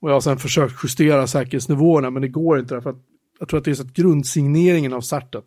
Och 0.00 0.10
jag 0.10 0.14
har 0.14 0.20
sedan 0.20 0.38
försökt 0.38 0.84
justera 0.84 1.26
säkerhetsnivåerna, 1.26 2.10
men 2.10 2.22
det 2.22 2.28
går 2.28 2.58
inte 2.58 2.74
därför 2.74 2.90
att 2.90 3.02
jag 3.38 3.48
tror 3.48 3.58
att 3.58 3.64
det 3.64 3.70
är 3.70 3.74
så 3.74 3.82
att 3.82 3.92
grundsigneringen 3.92 4.92
av 4.92 5.00
certet. 5.00 5.44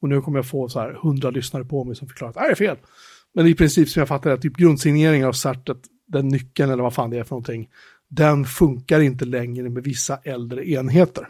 Och 0.00 0.08
nu 0.08 0.20
kommer 0.20 0.38
jag 0.38 0.46
få 0.46 0.68
så 0.68 0.80
här 0.80 0.98
hundra 1.02 1.30
lyssnare 1.30 1.64
på 1.64 1.84
mig 1.84 1.96
som 1.96 2.08
förklarar 2.08 2.30
att 2.30 2.36
det 2.36 2.50
är 2.50 2.54
fel. 2.54 2.76
Men 3.34 3.46
i 3.46 3.54
princip 3.54 3.88
som 3.88 4.00
jag 4.00 4.08
fattar 4.08 4.30
det, 4.30 4.38
typ 4.38 4.56
grundsigneringen 4.56 5.28
av 5.28 5.32
certet, 5.32 5.78
den 6.06 6.28
nyckeln 6.28 6.70
eller 6.70 6.82
vad 6.82 6.94
fan 6.94 7.10
det 7.10 7.18
är 7.18 7.24
för 7.24 7.30
någonting, 7.30 7.68
den 8.08 8.44
funkar 8.44 9.00
inte 9.00 9.24
längre 9.24 9.68
med 9.68 9.84
vissa 9.84 10.16
äldre 10.16 10.68
enheter. 10.68 11.28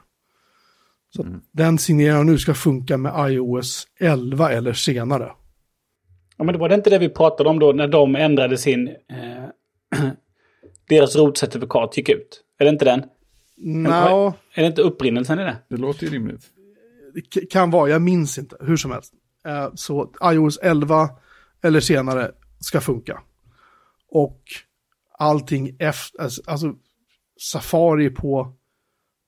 Så 1.16 1.22
mm. 1.22 1.40
den 1.52 1.78
signeringen 1.78 2.26
nu 2.26 2.38
ska 2.38 2.54
funka 2.54 2.96
med 2.96 3.32
iOS 3.32 3.86
11 4.00 4.52
eller 4.52 4.72
senare. 4.72 5.32
Ja, 6.36 6.44
men 6.44 6.52
det 6.52 6.58
var 6.58 6.68
det 6.68 6.74
inte 6.74 6.90
det 6.90 6.98
vi 6.98 7.08
pratade 7.08 7.48
om 7.48 7.58
då 7.58 7.72
när 7.72 7.88
de 7.88 8.16
ändrade 8.16 8.58
sin... 8.58 8.88
Eh, 8.88 9.44
deras 10.88 11.16
rotcertifikat 11.16 11.96
gick 11.96 12.08
ut? 12.08 12.44
Är 12.58 12.64
det 12.64 12.70
inte 12.70 12.84
den? 12.84 13.04
No. 13.56 14.34
Är 14.54 14.62
det 14.62 14.66
inte 14.66 14.82
upprinnelsen 14.82 15.40
i 15.40 15.42
det? 15.42 15.56
Det 15.68 15.76
låter 15.76 16.04
ju 16.04 16.12
rimligt. 16.12 16.46
Det 17.14 17.46
kan 17.50 17.70
vara, 17.70 17.90
jag 17.90 18.02
minns 18.02 18.38
inte, 18.38 18.56
hur 18.60 18.76
som 18.76 18.90
helst. 18.90 19.12
Eh, 19.46 19.70
så 19.74 20.12
iOS 20.32 20.58
11 20.62 21.08
eller 21.62 21.80
senare 21.80 22.32
ska 22.60 22.80
funka. 22.80 23.22
Och 24.08 24.42
allting 25.18 25.76
efter, 25.78 26.22
alltså, 26.22 26.42
alltså 26.46 26.74
Safari 27.40 28.10
på 28.10 28.54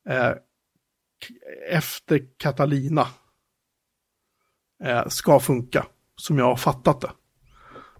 eh, 0.08 0.32
efter 1.70 2.22
Catalina 2.36 3.06
eh, 4.84 5.08
ska 5.08 5.40
funka 5.40 5.86
som 6.18 6.38
jag 6.38 6.44
har 6.44 6.56
fattat 6.56 7.00
det. 7.00 7.10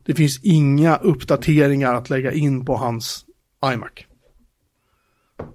Det 0.04 0.14
finns 0.14 0.40
inga 0.42 0.96
uppdateringar 0.96 1.94
att 1.94 2.10
lägga 2.10 2.32
in 2.32 2.64
på 2.64 2.76
hans 2.76 3.24
iMac. 3.74 3.90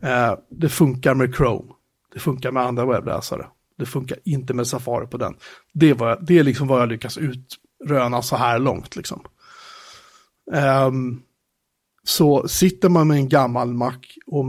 Eh, 0.02 0.38
det 0.49 0.69
funkar 0.69 1.13
med 1.13 1.36
Chrome. 1.36 1.71
Det 2.13 2.19
funkar 2.19 2.52
med 2.52 2.63
andra 2.63 2.86
webbläsare. 2.86 3.45
Det 3.78 3.86
funkar 3.86 4.17
inte 4.23 4.54
med 4.54 4.67
Safari 4.67 5.08
på 5.08 5.17
den. 5.17 5.36
Det, 5.73 5.93
var, 5.93 6.19
det 6.21 6.39
är 6.39 6.43
liksom 6.43 6.67
vad 6.67 6.82
jag 6.82 6.89
lyckas 6.89 7.17
utröna 7.17 8.21
så 8.21 8.36
här 8.36 8.60
långt. 8.60 8.95
Liksom. 8.95 9.21
Um, 10.88 11.21
så 12.04 12.47
sitter 12.47 12.89
man 12.89 13.08
med 13.08 13.17
en 13.17 13.30
gammal 13.30 13.73
Mac 13.73 13.97
och 14.26 14.45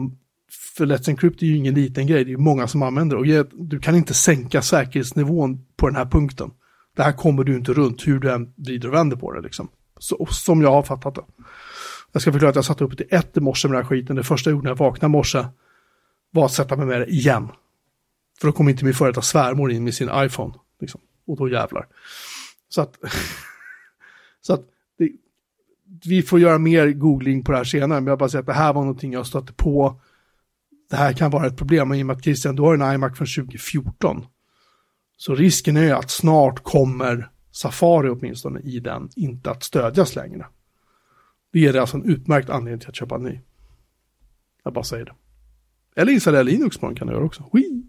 för 0.77 0.87
Let's 0.87 1.11
Encrypt 1.11 1.43
är 1.43 1.47
ju 1.47 1.57
ingen 1.57 1.75
liten 1.75 2.07
grej, 2.07 2.25
det 2.25 2.33
är 2.33 2.37
många 2.37 2.69
som 2.69 2.83
använder 2.83 3.17
det. 3.17 3.41
Och 3.41 3.49
du 3.53 3.79
kan 3.79 3.95
inte 3.95 4.15
sänka 4.15 4.63
säkerhetsnivån 4.63 5.67
på 5.77 5.87
den 5.87 5.97
här 5.97 6.07
punkten. 6.07 6.51
Det 6.97 7.03
här 7.03 7.13
kommer 7.13 7.45
du 7.45 7.57
inte 7.57 7.73
runt 7.73 8.07
hur 8.07 8.19
du 8.19 8.33
än 8.33 8.53
vrider 8.57 8.89
och 8.89 8.95
vänder 8.95 9.17
på 9.17 9.33
det 9.33 9.41
liksom. 9.41 9.69
Så, 9.99 10.27
som 10.31 10.63
jag 10.63 10.71
har 10.71 10.83
fattat 10.83 11.15
det. 11.15 11.25
Jag 12.13 12.23
ska 12.23 12.33
förklara 12.33 12.51
att 12.51 12.57
jag 12.57 12.65
satt 12.65 12.81
upp 12.81 12.97
till 12.97 13.07
ett 13.11 13.37
i 13.37 13.41
morse 13.41 13.69
med 13.69 13.77
den 13.77 13.85
här 13.85 13.89
skiten. 13.89 14.17
Det 14.17 14.23
första 14.23 14.51
jag 14.51 14.57
gjorde 14.57 14.65
när 14.65 14.71
jag 14.71 14.77
vaknade 14.77 15.11
i 15.11 15.13
morse 15.13 15.47
var 16.31 16.45
att 16.45 16.53
sätta 16.53 16.77
mig 16.77 16.87
med 16.87 17.01
det 17.01 17.07
igen. 17.07 17.49
För 18.41 18.47
då 18.47 18.53
kom 18.53 18.69
inte 18.69 18.85
min 18.85 18.95
före 18.95 19.09
detta 19.09 19.23
svärmor 19.23 19.73
in 19.73 19.85
med 19.85 19.95
sin 19.95 20.11
iPhone. 20.15 20.55
Liksom. 20.81 21.01
Och 21.27 21.37
då 21.37 21.49
jävlar. 21.49 21.87
Så 22.69 22.81
att, 22.81 22.97
så 24.41 24.55
att 24.55 24.61
det, 24.99 25.11
vi 26.05 26.23
får 26.23 26.41
göra 26.41 26.59
mer 26.59 26.91
googling 26.91 27.45
på 27.45 27.53
det 27.53 27.59
här 27.59 27.65
senare. 27.65 28.01
Men 28.01 28.11
jag 28.11 28.19
bara 28.19 28.29
säger 28.29 28.41
att 28.41 28.47
det 28.47 28.53
här 28.53 28.73
var 28.73 28.81
någonting 28.81 29.13
jag 29.13 29.27
stötte 29.27 29.53
på. 29.53 30.01
Det 30.91 30.97
här 30.97 31.13
kan 31.13 31.31
vara 31.31 31.47
ett 31.47 31.57
problem. 31.57 31.95
i 31.95 32.03
och 32.03 32.07
med 32.07 32.17
att 32.17 32.25
Christian, 32.25 32.57
du 32.57 32.63
har 32.63 32.75
en 32.75 32.95
iMac 32.95 33.17
från 33.19 33.27
2014. 33.27 34.27
Så 35.25 35.35
risken 35.35 35.77
är 35.77 35.95
att 35.95 36.11
snart 36.11 36.63
kommer 36.63 37.31
Safari 37.51 38.09
åtminstone 38.09 38.61
i 38.61 38.81
den 38.81 39.09
inte 39.17 39.51
att 39.51 39.63
stödjas 39.63 40.17
längre. 40.17 40.47
Det 41.53 41.67
är 41.67 41.75
alltså 41.75 41.97
en 41.97 42.05
utmärkt 42.05 42.51
anledning 42.51 42.81
till 42.81 42.89
att 42.89 42.97
köpa 42.97 43.15
en 43.15 43.23
ny. 43.23 43.41
Jag 44.65 44.73
bara 44.73 44.85
säger 44.85 45.05
det. 45.05 45.15
Eller 45.97 46.13
installera 46.13 46.43
Linux 46.43 46.79
på 46.79 46.87
den 46.87 46.95
kan 46.95 47.07
du 47.07 47.13
göra 47.13 47.25
också. 47.25 47.51
Wii. 47.53 47.83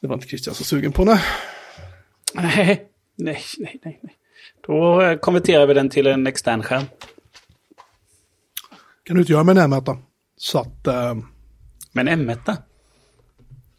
Det 0.00 0.06
var 0.06 0.14
inte 0.14 0.26
Christian 0.26 0.54
så 0.54 0.64
sugen 0.64 0.92
på, 0.92 1.04
nej. 1.04 1.20
Nej, 2.34 2.88
nej, 3.16 3.42
nej, 3.58 3.80
nej. 3.82 4.16
Då 4.66 5.02
eh, 5.02 5.18
konverterar 5.18 5.66
vi 5.66 5.74
den 5.74 5.90
till 5.90 6.06
en 6.06 6.26
extern 6.26 6.62
skärm. 6.62 6.84
kan 9.02 9.16
du 9.16 9.20
inte 9.20 9.32
göra 9.32 9.44
med 9.44 9.58
en 9.58 9.72
M1. 9.72 9.98
Så 10.36 10.58
att... 10.58 10.86
Eh, 10.86 11.14
men 11.92 12.08
M1? 12.08 12.67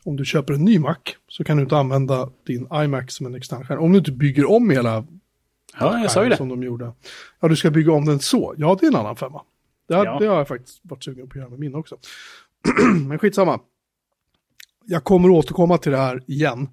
Om 0.04 0.16
du 0.16 0.26
köper 0.26 0.54
en 0.54 0.66
ny 0.66 0.80
Mac 0.80 0.96
så 1.28 1.44
kan 1.44 1.58
du 1.58 1.64
inte 1.64 1.78
använda 1.78 2.30
din 2.48 2.68
iMac 2.74 3.12
som 3.12 3.26
en 3.26 3.36
extern 3.36 3.66
skärm. 3.66 3.80
Om 3.80 3.92
du 3.92 3.98
inte 3.98 4.12
bygger 4.12 4.50
om 4.50 4.70
hela 4.70 5.06
Ja, 5.80 6.00
jag 6.00 6.12
sa 6.12 6.24
ju 6.24 6.30
det. 6.30 6.38
Som 6.38 6.50
de 6.50 6.64
gjorde. 6.64 6.94
Ja, 7.40 7.48
du 7.48 7.56
ska 7.56 7.72
bygga 7.72 7.92
om 7.92 8.06
den 8.06 8.20
så. 8.20 8.56
Ja, 8.58 8.78
det 8.80 8.86
är 8.86 8.88
en 8.88 8.96
annan 8.96 9.16
femma. 9.16 9.42
Det, 9.88 9.94
ja. 9.94 10.20
det 10.20 10.28
har 10.28 10.38
jag 10.38 10.48
faktiskt 10.48 10.80
varit 10.84 11.04
sugen 11.04 11.30
på 11.30 11.32
att 11.32 11.36
göra 11.36 11.50
med 11.50 11.60
min 11.60 11.76
också. 11.76 11.98
Men 13.08 13.20
skitsamma. 13.20 13.60
Jag 14.86 15.04
kommer 15.04 15.30
återkomma 15.30 15.78
till 15.78 15.92
det 15.92 15.98
här 15.98 16.24
igen 16.28 16.70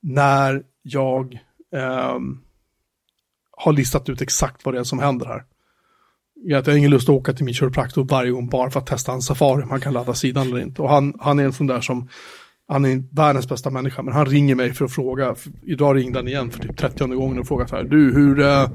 när 0.00 0.62
jag 0.82 1.34
eh, 1.72 2.18
har 3.50 3.72
listat 3.72 4.08
ut 4.08 4.22
exakt 4.22 4.64
vad 4.64 4.74
det 4.74 4.80
är 4.80 4.84
som 4.84 4.98
händer 4.98 5.26
här. 5.26 5.44
Jag 6.34 6.66
har 6.66 6.76
ingen 6.76 6.90
lust 6.90 7.08
att 7.08 7.14
åka 7.14 7.32
till 7.32 7.44
min 7.44 7.54
kiropraktor 7.54 8.04
varje 8.04 8.30
gång 8.30 8.48
bara 8.48 8.70
för 8.70 8.80
att 8.80 8.86
testa 8.86 9.12
en 9.12 9.22
safari, 9.22 9.64
man 9.64 9.80
kan 9.80 9.92
ladda 9.92 10.14
sidan 10.14 10.46
eller 10.46 10.60
inte. 10.60 10.82
Och 10.82 10.90
han, 10.90 11.14
han 11.20 11.38
är 11.38 11.44
en 11.44 11.52
sån 11.52 11.66
där 11.66 11.80
som, 11.80 12.08
han 12.68 12.84
är 12.84 13.02
världens 13.12 13.48
bästa 13.48 13.70
människa, 13.70 14.02
men 14.02 14.14
han 14.14 14.26
ringer 14.26 14.54
mig 14.54 14.72
för 14.72 14.84
att 14.84 14.92
fråga, 14.92 15.34
idag 15.62 15.96
ringde 15.96 16.18
han 16.18 16.28
igen 16.28 16.50
för 16.50 16.62
typ 16.62 16.76
30 16.76 17.06
gången 17.06 17.38
och 17.38 17.46
frågade 17.46 17.70
så 17.70 17.76
här, 17.76 17.84
du 17.84 18.12
hur, 18.12 18.40
eh, 18.40 18.68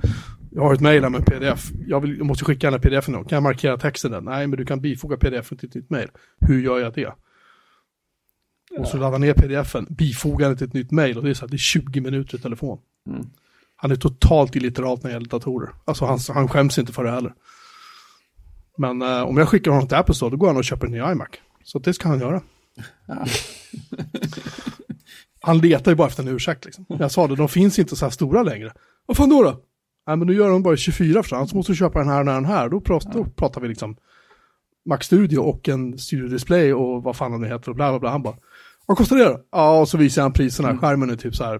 jag 0.51 0.61
har 0.61 0.73
ett 0.73 0.81
mejl 0.81 1.09
med 1.09 1.25
pdf, 1.25 1.71
jag, 1.87 1.99
vill, 1.99 2.17
jag 2.17 2.25
måste 2.25 2.45
skicka 2.45 2.71
den 2.71 2.73
här 2.73 2.89
pdf 2.89 3.07
nu, 3.07 3.17
kan 3.17 3.25
jag 3.29 3.43
markera 3.43 3.77
texten 3.77 4.11
där? 4.11 4.21
Nej, 4.21 4.47
men 4.47 4.57
du 4.57 4.65
kan 4.65 4.81
bifoga 4.81 5.17
pdf 5.17 5.49
till 5.49 5.69
ditt 5.69 5.89
mejl. 5.89 6.09
Hur 6.39 6.61
gör 6.61 6.79
jag 6.79 6.93
det? 6.93 7.13
Och 8.79 8.87
så 8.87 8.97
laddar 8.97 9.19
ner 9.19 9.33
pdf-en, 9.33 9.87
bifogar 9.89 10.47
den 10.47 10.57
till 10.57 10.67
ett 10.67 10.73
nytt 10.73 10.91
mejl 10.91 11.17
och 11.17 11.23
det 11.23 11.29
är 11.29 11.33
så 11.33 11.41
här, 11.41 11.49
det 11.49 11.55
är 11.55 11.57
20 11.57 12.01
minuter 12.01 12.37
i 12.37 12.41
telefon. 12.41 12.79
Mm. 13.07 13.25
Han 13.75 13.91
är 13.91 13.95
totalt 13.95 14.55
illiterat 14.55 15.03
när 15.03 15.09
det 15.09 15.13
gäller 15.13 15.29
datorer. 15.29 15.69
Alltså 15.85 16.05
han, 16.05 16.19
han 16.29 16.47
skäms 16.47 16.77
inte 16.77 16.93
för 16.93 17.03
det 17.03 17.11
heller. 17.11 17.33
Men 18.77 19.01
eh, 19.01 19.21
om 19.21 19.37
jag 19.37 19.49
skickar 19.49 19.71
honom 19.71 19.87
till 19.87 19.97
Apple 19.97 20.15
Store, 20.15 20.31
då 20.31 20.37
går 20.37 20.47
han 20.47 20.57
och 20.57 20.63
köper 20.63 20.87
en 20.87 20.91
ny 20.91 20.97
iMac. 20.97 21.29
Så 21.63 21.79
det 21.79 21.93
ska 21.93 22.09
han 22.09 22.19
göra. 22.19 22.41
Ja. 23.07 23.25
Han 25.43 25.57
letar 25.57 25.91
ju 25.91 25.95
bara 25.95 26.07
efter 26.07 26.23
en 26.23 26.29
ursäkt 26.29 26.65
liksom. 26.65 26.85
Jag 26.87 27.11
sa 27.11 27.27
det, 27.27 27.35
de 27.35 27.49
finns 27.49 27.79
inte 27.79 27.95
så 27.95 28.05
här 28.05 28.09
stora 28.09 28.43
längre. 28.43 28.73
Vad 29.05 29.17
fan 29.17 29.29
då 29.29 29.43
då? 29.43 29.61
Nej 30.07 30.17
men 30.17 30.27
nu 30.27 30.33
gör 30.33 30.49
de 30.49 30.63
bara 30.63 30.75
24 30.77 31.23
för 31.23 31.45
så 31.45 31.55
måste 31.55 31.71
du 31.71 31.75
köpa 31.75 31.99
den 31.99 32.07
här 32.09 32.19
och 32.19 32.25
den 32.25 32.45
här. 32.45 32.69
Då 32.69 32.81
pratar, 32.81 33.11
då 33.13 33.25
pratar 33.25 33.61
vi 33.61 33.67
liksom 33.67 33.95
Mac 34.89 34.97
Studio 35.01 35.37
och 35.39 35.69
en 35.69 35.97
Studio 35.97 36.27
Display 36.27 36.73
och 36.73 37.03
vad 37.03 37.15
fan 37.15 37.41
det 37.41 37.47
heter 37.47 37.69
och 37.69 37.75
bla 37.75 37.89
bla 37.91 37.99
bla. 37.99 38.09
Han 38.09 38.23
bara, 38.23 38.35
vad 38.85 38.97
kostar 38.97 39.15
det 39.15 39.23
då? 39.25 39.41
Ja, 39.51 39.79
och 39.79 39.87
så 39.89 39.97
visar 39.97 40.21
han 40.21 40.33
priserna. 40.33 40.69
Mm. 40.69 40.81
Skärmen 40.81 41.09
är 41.09 41.15
typ 41.15 41.35
så 41.35 41.43
här, 41.43 41.59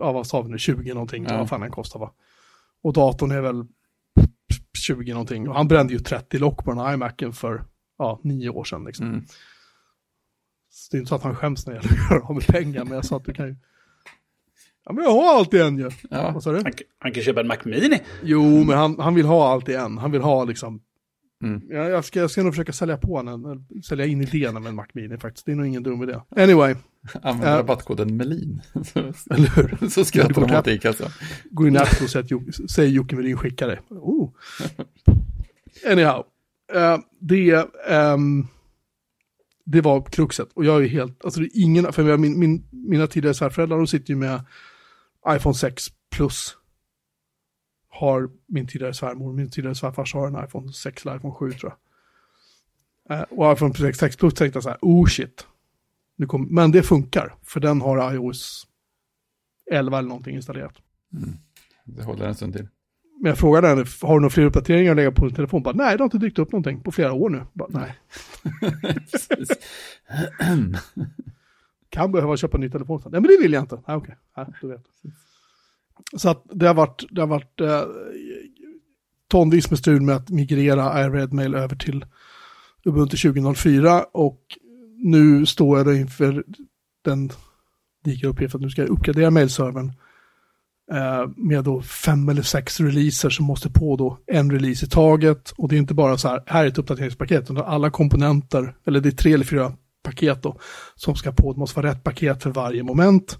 ja 0.00 0.12
vad 0.12 0.26
sa 0.26 0.42
vi 0.42 0.50
nu, 0.50 0.58
20 0.58 0.94
någonting, 0.94 1.26
Ja. 1.28 1.36
vad 1.38 1.48
fan 1.48 1.60
den 1.60 1.70
kostar 1.70 2.00
va. 2.00 2.12
Och 2.82 2.92
datorn 2.92 3.30
är 3.30 3.40
väl 3.40 3.64
20 4.86 5.12
någonting. 5.12 5.48
Och 5.48 5.54
han 5.54 5.68
brände 5.68 5.92
ju 5.92 5.98
30 5.98 6.38
lock 6.38 6.64
på 6.64 6.70
den 6.70 6.80
här 6.80 6.94
iMacen 6.94 7.32
för, 7.32 7.64
ja, 7.98 8.20
nio 8.22 8.48
år 8.48 8.64
sedan 8.64 8.84
liksom. 8.84 9.06
Mm. 9.06 9.24
Så 10.70 10.88
det 10.90 10.96
är 10.96 10.98
inte 10.98 11.08
så 11.08 11.14
att 11.14 11.22
han 11.22 11.36
skäms 11.36 11.66
när 11.66 11.74
det 11.74 11.80
gäller 11.80 11.92
att 12.04 12.10
göra 12.10 12.22
av 12.28 12.34
med 12.34 12.46
pengar, 12.46 12.84
men 12.84 12.92
jag 12.94 13.04
sa 13.04 13.16
att 13.16 13.24
du 13.24 13.32
kan 13.32 13.46
ju... 13.46 13.56
Ja, 14.84 14.92
men 14.92 15.04
jag 15.04 15.10
har 15.10 15.38
allt 15.38 15.54
i 15.54 15.60
en 15.60 15.78
ju. 15.78 15.90
Ja. 16.10 16.30
Vad 16.30 16.42
sa 16.42 16.52
du? 16.52 16.56
Han, 16.56 16.72
han 16.98 17.12
kan 17.12 17.22
köpa 17.22 17.40
en 17.40 17.46
Mac 17.46 17.56
Mini. 17.64 18.00
Jo, 18.22 18.64
men 18.64 18.78
han, 18.78 18.98
han 18.98 19.14
vill 19.14 19.26
ha 19.26 19.48
allt 19.52 19.68
i 19.68 19.74
en. 19.74 19.98
Han 19.98 20.12
vill 20.12 20.20
ha 20.22 20.44
liksom... 20.44 20.80
Mm. 21.42 21.62
Ja, 21.68 21.88
jag, 21.88 22.04
ska, 22.04 22.20
jag 22.20 22.30
ska 22.30 22.42
nog 22.42 22.52
försöka 22.52 22.72
sälja 22.72 22.96
på 22.96 23.16
honom, 23.16 23.66
sälja 23.84 24.06
in 24.06 24.20
idén 24.22 24.54
med 24.54 24.66
en 24.66 24.74
Mac 24.74 24.86
Mini 24.92 25.18
faktiskt. 25.18 25.46
Det 25.46 25.52
är 25.52 25.56
nog 25.56 25.66
ingen 25.66 25.82
dum 25.82 26.02
idé. 26.02 26.20
Anyway, 26.36 26.74
Använd 27.22 27.52
Ja. 27.54 27.58
rabattkoden 27.58 28.16
MELIN. 28.16 28.62
eller 29.30 29.56
hur? 29.56 29.88
så 29.90 30.04
skrattar 30.04 30.46
de 30.46 30.56
åt 30.56 30.64
dig 30.64 30.74
i 30.74 30.78
kassan. 30.78 31.10
Gå 31.50 31.66
in 31.66 31.74
i 31.74 31.78
Apple 31.78 32.04
och 32.04 32.10
säg 32.10 32.20
att 32.20 32.30
Jocke- 32.30 32.66
säg 32.68 32.88
Jocke 32.88 33.16
Melin 33.16 33.36
skickar 33.36 33.68
det. 33.68 33.78
Oh. 33.90 34.30
Anyhow, 35.90 36.24
eh, 36.74 36.98
det, 37.20 37.66
ehm, 37.88 38.46
det 39.70 39.80
var 39.80 40.02
kruxet. 40.02 40.52
Och 40.52 40.64
jag 40.64 40.84
är 40.84 40.88
helt, 40.88 41.24
alltså 41.24 41.40
det 41.40 41.46
är 41.46 41.62
ingen, 41.62 41.92
för 41.92 42.08
jag, 42.08 42.20
min, 42.20 42.38
min, 42.38 42.68
mina 42.70 43.06
tidigare 43.06 43.34
svärföräldrar, 43.34 43.76
de 43.78 43.86
sitter 43.86 44.10
ju 44.10 44.16
med 44.16 44.44
iPhone 45.28 45.54
6 45.54 45.86
plus. 46.10 46.56
Har 47.88 48.30
min 48.46 48.66
tidigare 48.66 48.94
svärmor, 48.94 49.32
min 49.32 49.50
tidigare 49.50 49.74
svärfars 49.74 50.14
har 50.14 50.26
en 50.26 50.44
iPhone 50.44 50.72
6 50.72 51.06
eller 51.06 51.16
iPhone 51.16 51.34
7 51.34 51.52
tror 51.52 51.72
jag. 53.08 53.18
Eh, 53.18 53.22
och 53.22 53.52
iPhone 53.52 53.74
6, 53.74 53.98
6 53.98 54.16
plus 54.16 54.34
tänkte 54.34 54.56
jag 54.56 54.62
så 54.62 54.68
här, 54.68 54.78
oh 54.82 55.06
shit. 55.06 55.46
Nu 56.16 56.26
kom, 56.26 56.54
men 56.54 56.70
det 56.70 56.82
funkar, 56.82 57.34
för 57.42 57.60
den 57.60 57.80
har 57.80 58.14
iOS 58.14 58.66
11 59.70 59.98
eller 59.98 60.08
någonting 60.08 60.36
installerat. 60.36 60.74
Mm. 61.12 61.34
Det 61.84 62.02
håller 62.02 62.26
en 62.26 62.34
stund 62.34 62.54
till. 62.54 62.68
Men 63.20 63.28
jag 63.28 63.38
frågade 63.38 63.68
henne, 63.68 63.84
har 64.02 64.14
du 64.14 64.20
några 64.20 64.30
fler 64.30 64.44
uppdateringar 64.44 64.90
att 64.90 64.96
lägga 64.96 65.12
på 65.12 65.26
din 65.26 65.34
telefon? 65.34 65.62
Bara, 65.62 65.74
nej, 65.74 65.96
det 65.96 66.02
har 66.02 66.06
inte 66.06 66.18
dykt 66.18 66.38
upp 66.38 66.52
någonting 66.52 66.80
på 66.82 66.92
flera 66.92 67.12
år 67.12 67.30
nu. 67.30 67.42
Bara, 67.52 67.68
nej. 67.70 67.94
Kan 71.90 72.12
behöva 72.12 72.36
köpa 72.36 72.56
en 72.56 72.60
ny 72.60 72.70
telefon. 72.70 73.02
Nej, 73.04 73.12
men 73.12 73.22
det 73.22 73.38
vill 73.42 73.52
jag 73.52 73.62
inte. 73.62 73.82
Nej, 73.86 73.96
okej. 73.96 74.16
Nej, 74.36 74.46
du 74.60 74.68
vet. 74.68 74.86
Så 76.16 76.28
att 76.28 76.42
det 76.52 76.66
har 76.66 76.74
varit, 76.74 77.04
det 77.10 77.20
har 77.20 77.28
varit 77.28 77.60
eh, 77.60 77.82
tonvis 79.28 79.70
med 79.70 79.78
strul 79.78 80.00
med 80.00 80.16
att 80.16 80.30
migrera 80.30 81.04
iRedmail 81.04 81.54
över 81.54 81.76
till 81.76 82.04
Ubuntu 82.84 83.16
2004 83.16 84.04
och 84.12 84.42
nu 84.96 85.46
står 85.46 85.78
jag 85.78 85.86
då 85.86 85.94
inför 85.94 86.44
den 87.04 87.30
digra 88.04 88.28
uppgiften 88.28 88.58
att 88.58 88.62
nu 88.62 88.70
ska 88.70 88.82
jag 88.82 88.90
uppgradera 88.90 89.30
mailservern 89.30 89.92
Eh, 90.92 91.28
med 91.36 91.64
då 91.64 91.82
fem 91.82 92.28
eller 92.28 92.42
sex 92.42 92.80
releaser 92.80 93.30
som 93.30 93.46
måste 93.46 93.70
på 93.70 93.96
då 93.96 94.18
en 94.26 94.50
release 94.50 94.86
i 94.86 94.88
taget. 94.88 95.50
Och 95.56 95.68
det 95.68 95.76
är 95.76 95.78
inte 95.78 95.94
bara 95.94 96.18
så 96.18 96.28
här, 96.28 96.42
här 96.46 96.64
är 96.64 96.68
ett 96.68 96.78
uppdateringspaket, 96.78 97.42
utan 97.42 97.56
alla 97.56 97.90
komponenter, 97.90 98.74
eller 98.86 99.00
det 99.00 99.08
är 99.08 99.10
tre 99.10 99.32
eller 99.32 99.44
fyra 99.44 99.72
paket 100.02 100.42
då, 100.42 100.58
som 100.94 101.16
ska 101.16 101.32
på. 101.32 101.52
Det 101.52 101.58
måste 101.58 101.80
vara 101.80 101.90
rätt 101.90 102.04
paket 102.04 102.42
för 102.42 102.50
varje 102.50 102.82
moment. 102.82 103.38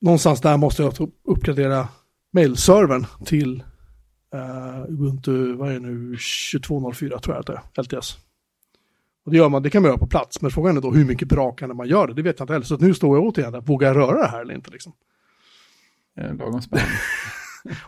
Någonstans 0.00 0.40
där 0.40 0.56
måste 0.56 0.82
jag 0.82 1.10
uppgradera 1.24 1.88
mailservern 2.32 3.06
till 3.24 3.62
uh, 4.34 4.92
Ubuntu, 4.92 5.52
vad 5.52 5.68
är 5.68 5.72
det 5.72 5.80
nu, 5.80 6.16
2204 6.52 7.18
tror 7.18 7.36
jag 7.36 7.40
att 7.40 7.46
det 7.46 7.80
är, 7.80 7.82
LTS. 7.82 8.18
Och 9.24 9.32
det 9.32 9.36
gör 9.36 9.48
man, 9.48 9.62
det 9.62 9.70
kan 9.70 9.82
man 9.82 9.88
göra 9.88 9.98
på 9.98 10.06
plats, 10.06 10.42
men 10.42 10.50
frågan 10.50 10.76
är 10.76 10.80
då 10.80 10.90
hur 10.90 11.04
mycket 11.04 11.28
brakande 11.28 11.74
man 11.74 11.88
gör 11.88 12.06
det, 12.06 12.14
det 12.14 12.22
vet 12.22 12.38
jag 12.38 12.44
inte 12.44 12.52
heller. 12.52 12.66
Så 12.66 12.74
att 12.74 12.80
nu 12.80 12.94
står 12.94 13.16
jag 13.16 13.26
återigen 13.26 13.52
där, 13.52 13.60
vågar 13.60 13.88
jag 13.88 13.96
röra 13.96 14.22
det 14.22 14.28
här 14.28 14.40
eller 14.40 14.54
inte 14.54 14.70
liksom? 14.70 14.92
Eh, 16.18 16.34
Lagom 16.36 16.62
spännande. 16.62 16.92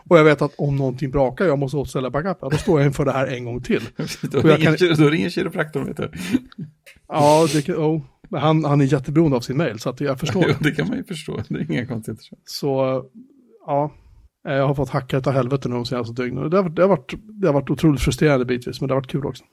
Och 0.09 0.17
jag 0.17 0.23
vet 0.23 0.41
att 0.41 0.53
om 0.57 0.75
någonting 0.75 1.11
brakar, 1.11 1.45
jag 1.45 1.59
måste 1.59 1.77
återställa 1.77 2.09
backup, 2.09 2.37
ja, 2.41 2.49
då 2.49 2.57
står 2.57 2.79
jag 2.79 2.87
inför 2.87 3.05
det 3.05 3.11
här 3.11 3.27
en 3.27 3.45
gång 3.45 3.61
till. 3.61 3.81
då, 4.21 4.39
ringer, 4.41 4.77
kan- 4.77 4.95
då 4.97 5.09
ringer 5.09 5.29
kiropraktorn, 5.29 5.85
vet 5.85 5.97
du. 5.97 6.11
Ja, 7.07 7.47
det 7.53 7.61
kan, 7.61 7.75
oh. 7.75 8.01
Men 8.29 8.41
han, 8.41 8.65
han 8.65 8.81
är 8.81 8.85
jätteberoende 8.85 9.37
av 9.37 9.41
sin 9.41 9.57
mail, 9.57 9.79
så 9.79 9.89
att 9.89 10.01
jag 10.01 10.19
förstår. 10.19 10.45
Jo, 10.47 10.55
det 10.59 10.71
kan 10.71 10.87
man 10.87 10.97
ju 10.97 11.03
förstå. 11.03 11.41
Det 11.49 11.59
är 11.59 11.71
inga 11.71 11.85
konstigheter. 11.85 12.25
Så 12.45 13.03
ja, 13.67 13.91
eh, 14.47 14.53
jag 14.53 14.67
har 14.67 14.75
fått 14.75 14.89
hacka 14.89 15.17
utav 15.17 15.33
helvete 15.33 15.69
nu 15.69 15.75
de 15.75 15.85
senaste 15.85 16.23
dygnen. 16.23 16.49
Det 16.49 16.57
har, 16.57 16.69
det, 16.69 16.81
har 16.81 16.89
varit, 16.89 17.13
det 17.41 17.47
har 17.47 17.53
varit 17.53 17.69
otroligt 17.69 18.01
frustrerande 18.01 18.45
bitvis, 18.45 18.81
men 18.81 18.87
det 18.87 18.93
har 18.93 19.01
varit 19.01 19.11
kul 19.11 19.25
också. 19.25 19.43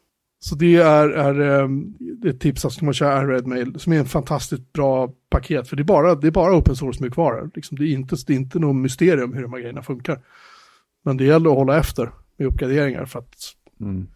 Så 0.40 0.54
det 0.54 0.76
är, 0.76 1.08
är 1.08 1.40
ehm, 1.60 1.94
ett 2.26 2.40
tips 2.40 2.64
att 2.64 2.72
ska 2.72 2.84
man 2.84 2.94
köra 2.94 3.28
Redmail, 3.34 3.80
som 3.80 3.92
är 3.92 3.98
en 3.98 4.04
fantastiskt 4.06 4.72
bra 4.72 5.12
paket, 5.30 5.68
för 5.68 5.76
det 5.76 5.82
är 5.82 5.84
bara, 5.84 6.14
det 6.14 6.26
är 6.26 6.30
bara 6.30 6.56
open 6.58 6.76
source 6.76 7.00
mjukvara. 7.02 7.50
Liksom, 7.54 7.78
det, 7.78 7.84
är 7.84 7.92
inte, 7.92 8.16
det 8.26 8.32
är 8.32 8.36
inte 8.36 8.58
något 8.58 8.76
mysterium 8.76 9.32
hur 9.32 9.42
de 9.42 9.52
här 9.52 9.60
grejerna 9.60 9.82
funkar. 9.82 10.20
Men 11.04 11.16
det 11.16 11.24
gäller 11.24 11.50
att 11.50 11.56
hålla 11.56 11.78
efter 11.78 12.10
med 12.36 12.46
uppgraderingar, 12.46 13.04
för 13.04 13.18
att 13.18 13.34
Mm. 13.80 14.06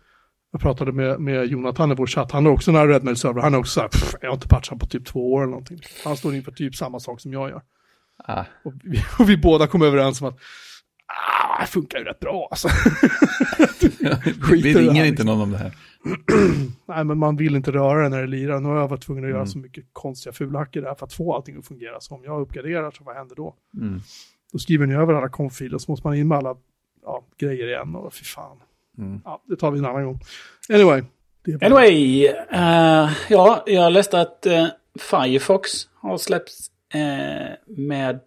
jag 0.52 0.60
pratade 0.60 0.92
med, 0.92 1.20
med 1.20 1.46
Jonathan 1.46 1.92
i 1.92 1.94
vår 1.94 2.06
chatt, 2.06 2.32
han 2.32 2.46
har 2.46 2.52
också 2.52 2.70
en 2.70 2.88
Redmail-server, 2.88 3.40
han 3.42 3.54
är 3.54 3.58
också 3.58 3.72
så 3.72 3.80
här, 3.80 3.88
"Pff, 3.88 4.14
jag 4.20 4.28
har 4.28 4.34
inte 4.34 4.48
patchat 4.48 4.78
på 4.78 4.86
typ 4.86 5.06
två 5.06 5.32
år 5.32 5.42
eller 5.42 5.50
någonting. 5.50 5.80
Han 6.04 6.16
står 6.16 6.34
inför 6.34 6.52
typ 6.52 6.74
samma 6.74 7.00
sak 7.00 7.20
som 7.20 7.32
jag 7.32 7.50
gör. 7.50 7.62
Ah, 8.24 8.44
Och 8.64 8.72
vi, 8.84 8.98
och 9.18 9.28
vi 9.28 9.36
båda 9.36 9.66
kom 9.66 9.82
överens 9.82 10.20
om 10.22 10.28
att 10.28 10.38
ah, 11.12 11.60
det 11.60 11.66
funkar 11.66 11.98
ju 11.98 12.04
rätt 12.04 12.20
bra 12.20 12.48
alltså. 12.50 12.68
vi 14.50 14.58
i 14.58 14.72
det 14.72 14.80
ringer 14.80 14.94
här, 14.94 15.04
inte 15.04 15.24
någon 15.24 15.40
om 15.40 15.50
det 15.50 15.58
här. 15.58 15.72
Nej, 16.86 17.04
men 17.04 17.18
man 17.18 17.36
vill 17.36 17.56
inte 17.56 17.70
röra 17.72 18.02
det 18.02 18.08
när 18.08 18.20
det 18.20 18.26
lirar. 18.26 18.60
Nu 18.60 18.68
har 18.68 18.76
jag 18.76 18.88
varit 18.88 19.02
tvungen 19.02 19.24
att 19.24 19.30
göra 19.30 19.40
Mm. 19.40 19.46
så 19.52 19.58
mycket 19.58 19.84
konstiga 19.92 20.32
fulhacker 20.32 20.82
där 20.82 20.94
för 20.94 21.06
att 21.06 21.12
få 21.12 21.34
allting 21.34 21.58
att 21.58 21.66
fungera. 21.66 22.00
Så 22.00 22.14
om 22.14 22.24
jag 22.24 22.40
uppgraderar, 22.40 22.90
så 22.90 23.04
vad 23.04 23.16
händer 23.16 23.36
då? 23.36 23.54
Mm. 23.76 24.00
Då 24.52 24.58
skriver 24.58 24.86
ni 24.86 24.94
över 24.94 25.14
alla 25.14 25.28
konfiler 25.28 25.78
så 25.78 25.90
måste 25.90 26.06
man 26.06 26.16
in 26.16 26.28
med 26.28 26.38
alla 26.38 26.56
ja, 27.02 27.24
grejer 27.38 27.68
igen 27.68 27.94
och 27.94 28.14
fy 28.14 28.24
fan. 28.24 28.56
Mm. 28.98 29.20
Ja, 29.24 29.42
det 29.48 29.56
tar 29.56 29.70
vi 29.70 29.78
en 29.78 29.86
annan 29.86 30.04
gång. 30.04 30.20
Anyway. 30.72 31.02
Det 31.44 31.62
Anyway, 31.66 32.26
eh, 32.50 33.10
ja, 33.28 33.62
jag 33.66 33.92
läste 33.92 34.20
att 34.20 34.46
eh, 34.46 34.66
Firefox 35.10 35.70
har 35.94 36.18
släppts 36.18 36.70
eh, 36.94 37.52
med 37.76 38.20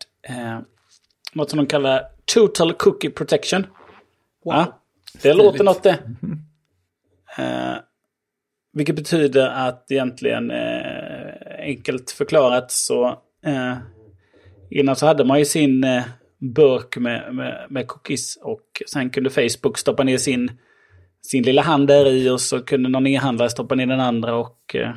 något 1.34 1.50
som 1.50 1.58
de 1.58 1.66
kallar 1.66 2.02
Total 2.34 2.74
Cookie 2.74 3.10
Protection. 3.10 3.68
Ja, 4.44 4.80
det 5.22 5.34
låter 5.34 5.64
något 5.64 5.84
det. 5.84 6.00
Eh, 7.38 7.76
vilket 8.74 8.96
betyder 8.96 9.48
att 9.48 9.92
egentligen 9.92 10.52
eh, 10.52 11.60
enkelt 11.60 12.12
förklarat 12.12 12.72
så 12.72 13.08
eh, 13.46 13.78
innan 14.70 14.96
så 14.96 15.06
hade 15.06 15.26
man 15.26 15.40
ju 15.40 15.46
sin 15.46 15.84
eh, 15.84 16.04
burk 16.40 16.98
med, 16.98 17.36
med, 17.36 17.68
med 17.70 17.88
cookies 17.88 18.38
och 18.42 18.82
sen 18.88 19.10
kunde 19.10 19.30
Facebook 19.30 19.78
stoppa 19.78 20.04
ner 20.04 20.18
sin, 20.18 20.52
sin 21.22 21.44
lilla 21.44 21.62
hand 21.62 21.88
där 21.88 22.08
i 22.08 22.30
och 22.30 22.42
så 22.42 22.62
kunde 22.62 22.90
någon 22.90 23.08
e-handlare 23.08 23.50
stoppa 23.50 23.76
ner 23.76 23.86
den 23.86 24.00
andra 24.00 24.36
och 24.36 24.76
eh, 24.76 24.92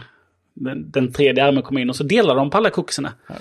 den, 0.55 0.91
den 0.91 1.13
tredje 1.13 1.45
armen 1.45 1.63
kom 1.63 1.79
in 1.79 1.91
och 1.91 1.97
så 1.97 2.05
delade 2.05 2.41
de 2.41 2.51
på 2.51 2.57
alla 2.57 2.71
cookiesarna. 2.71 3.13
Ja. 3.29 3.35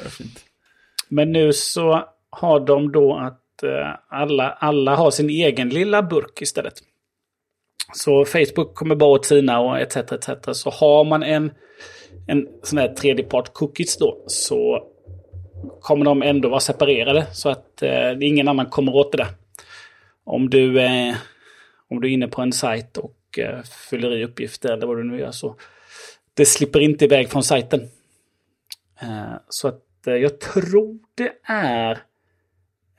Men 1.10 1.32
nu 1.32 1.54
så 1.54 2.04
har 2.30 2.60
de 2.60 2.92
då 2.92 3.18
att 3.18 3.44
Eh, 3.64 3.96
alla, 4.08 4.50
alla 4.50 4.96
har 4.96 5.12
sin 5.12 5.30
egen 5.30 5.70
lilla 5.70 6.04
burk 6.04 6.42
istället. 6.42 6.74
Så 7.94 8.26
Facebook 8.26 8.76
kommer 8.76 8.96
bara 8.96 9.10
åt 9.10 9.26
sina 9.26 9.60
och 9.60 9.80
etc. 9.80 9.98
etc. 9.98 10.30
Så 10.52 10.70
har 10.70 11.04
man 11.04 11.24
en, 11.24 11.52
en 12.28 12.48
sån 12.64 12.78
här 12.78 12.88
tredjepart 12.88 13.54
cookies 13.54 13.98
då 13.98 14.24
så 14.28 14.88
kommer 15.82 16.06
de 16.06 16.22
ändå 16.22 16.50
vara 16.50 16.60
separerade 16.60 17.28
så 17.32 17.50
att 17.50 17.82
eh, 17.82 18.12
ingen 18.22 18.48
annan 18.48 18.66
kommer 18.66 18.96
åt 18.96 19.12
det 19.12 19.18
där. 19.18 19.28
Om 20.24 20.50
du, 20.50 20.82
eh, 20.82 21.16
om 21.90 22.02
du 22.02 22.08
är 22.08 22.12
inne 22.14 22.28
på 22.28 22.42
en 22.42 22.54
sajt 22.54 22.98
och 22.98 23.40
eh, 23.40 23.64
fyller 23.90 24.18
i 24.18 24.26
uppgifter 24.26 24.74
eller 24.74 24.88
vad 24.88 24.98
du 24.98 25.04
nu 25.04 25.20
gör 25.20 25.32
så 25.32 25.56
det 26.34 26.46
slipper 26.46 26.80
inte 26.80 27.06
iväg 27.06 27.30
från 27.30 27.44
sajten. 27.44 27.90
Eh, 29.02 29.36
så 29.50 29.68
att 29.68 30.08
eh, 30.08 30.14
jag 30.14 30.40
tror 30.40 31.00
det 31.16 31.32
är 31.44 31.98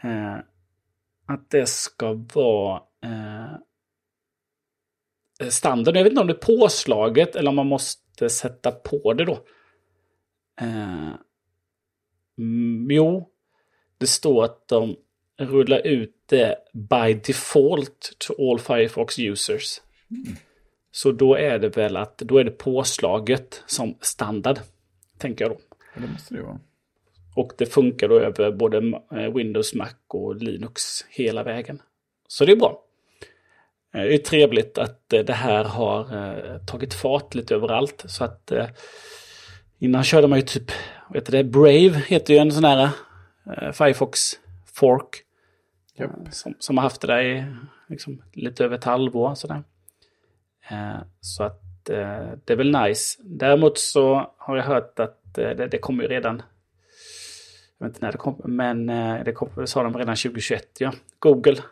eh, 0.03 0.37
att 1.27 1.51
det 1.51 1.69
ska 1.69 2.13
vara 2.35 2.83
standard. 5.51 5.97
Jag 5.97 6.05
vet 6.05 6.11
inte 6.11 6.21
om 6.21 6.27
det 6.27 6.33
är 6.33 6.57
påslaget 6.57 7.37
eller 7.37 7.49
om 7.49 7.57
man 7.57 7.67
måste 7.67 8.31
sätta 8.31 8.71
på 8.71 9.13
det 9.13 9.25
då. 9.25 9.39
Mm, 12.39 12.91
jo, 12.91 13.29
det 13.99 14.07
står 14.07 14.45
att 14.45 14.69
de 14.69 14.97
rullar 15.39 15.87
ut 15.87 16.15
det 16.27 16.57
by 16.73 17.15
default 17.15 18.17
to 18.19 18.51
all 18.51 18.59
Firefox 18.59 19.19
users. 19.19 19.81
Mm. 20.11 20.37
Så 20.91 21.13
då 21.13 21.35
är 21.35 21.59
det 21.59 21.77
väl 21.77 21.97
att 21.97 22.19
då 22.19 22.39
är 22.39 22.45
det 22.45 22.51
påslaget 22.51 23.63
som 23.67 23.99
standard. 24.01 24.59
Tänker 25.19 25.45
jag 25.45 25.53
då. 25.53 25.61
Ja, 25.95 26.01
det 26.01 26.07
måste 26.07 26.35
det 26.35 26.43
vara. 26.43 26.61
Och 27.39 27.53
det 27.59 27.67
funkar 27.67 28.09
då 28.09 28.21
över 28.21 28.53
både 28.53 28.79
eh, 29.13 29.35
Windows, 29.35 29.75
Mac 29.75 29.89
och 30.09 30.37
Linux 30.37 30.83
hela 31.09 31.43
vägen. 31.43 31.83
Så 32.29 32.45
det 32.45 32.53
är 32.53 32.57
bra. 32.57 32.83
Eh, 33.95 34.03
det 34.03 34.15
är 34.15 34.19
trevligt 34.19 34.79
att 34.79 35.13
eh, 35.13 35.21
det 35.21 35.33
här 35.33 35.65
har 35.65 36.67
tagit 36.67 36.95
fart 36.95 37.35
lite 37.35 37.55
överallt. 37.55 38.05
Så 38.07 38.25
att 38.25 38.53
innan 39.79 40.05
körde 40.05 40.27
man 40.27 40.39
ju 40.39 40.45
typ, 40.45 40.71
vet 41.11 41.27
du 41.27 41.33
det, 41.33 41.45
Brave 41.45 42.03
heter 42.07 42.35
ju 42.35 42.41
en 42.41 42.53
sån 42.53 42.65
här 42.65 42.91
Firefox 43.73 44.21
Fork. 44.75 45.23
Yep. 46.01 46.11
Som, 46.31 46.55
som 46.59 46.77
har 46.77 46.83
haft 46.83 47.01
det 47.01 47.07
där 47.07 47.23
i 47.23 47.45
liksom, 47.89 48.23
lite 48.33 48.65
över 48.65 48.77
ett 48.77 48.85
halvår. 48.85 49.35
Sådär. 49.35 49.63
Så 51.21 51.43
att 51.43 51.63
det 52.45 52.53
är 52.53 52.57
väl 52.57 52.73
nice. 52.73 53.19
Däremot 53.25 53.79
så 53.79 54.33
har 54.39 54.57
jag 54.57 54.65
hört 54.65 54.99
att 54.99 55.21
det, 55.35 55.69
det 55.71 55.79
kommer 55.79 56.03
ju 56.03 56.09
redan 56.09 56.43
jag 57.79 57.87
vet 57.87 57.97
inte 57.97 58.07
när 58.07 58.13
det 58.13 58.19
kommer, 58.19 58.47
men 58.47 58.87
det 59.25 59.33
kom, 59.33 59.67
sa 59.67 59.83
de 59.83 59.99
redan 59.99 60.17
2021. 60.17 60.77
Ja. 60.79 60.93
Google, 61.19 61.63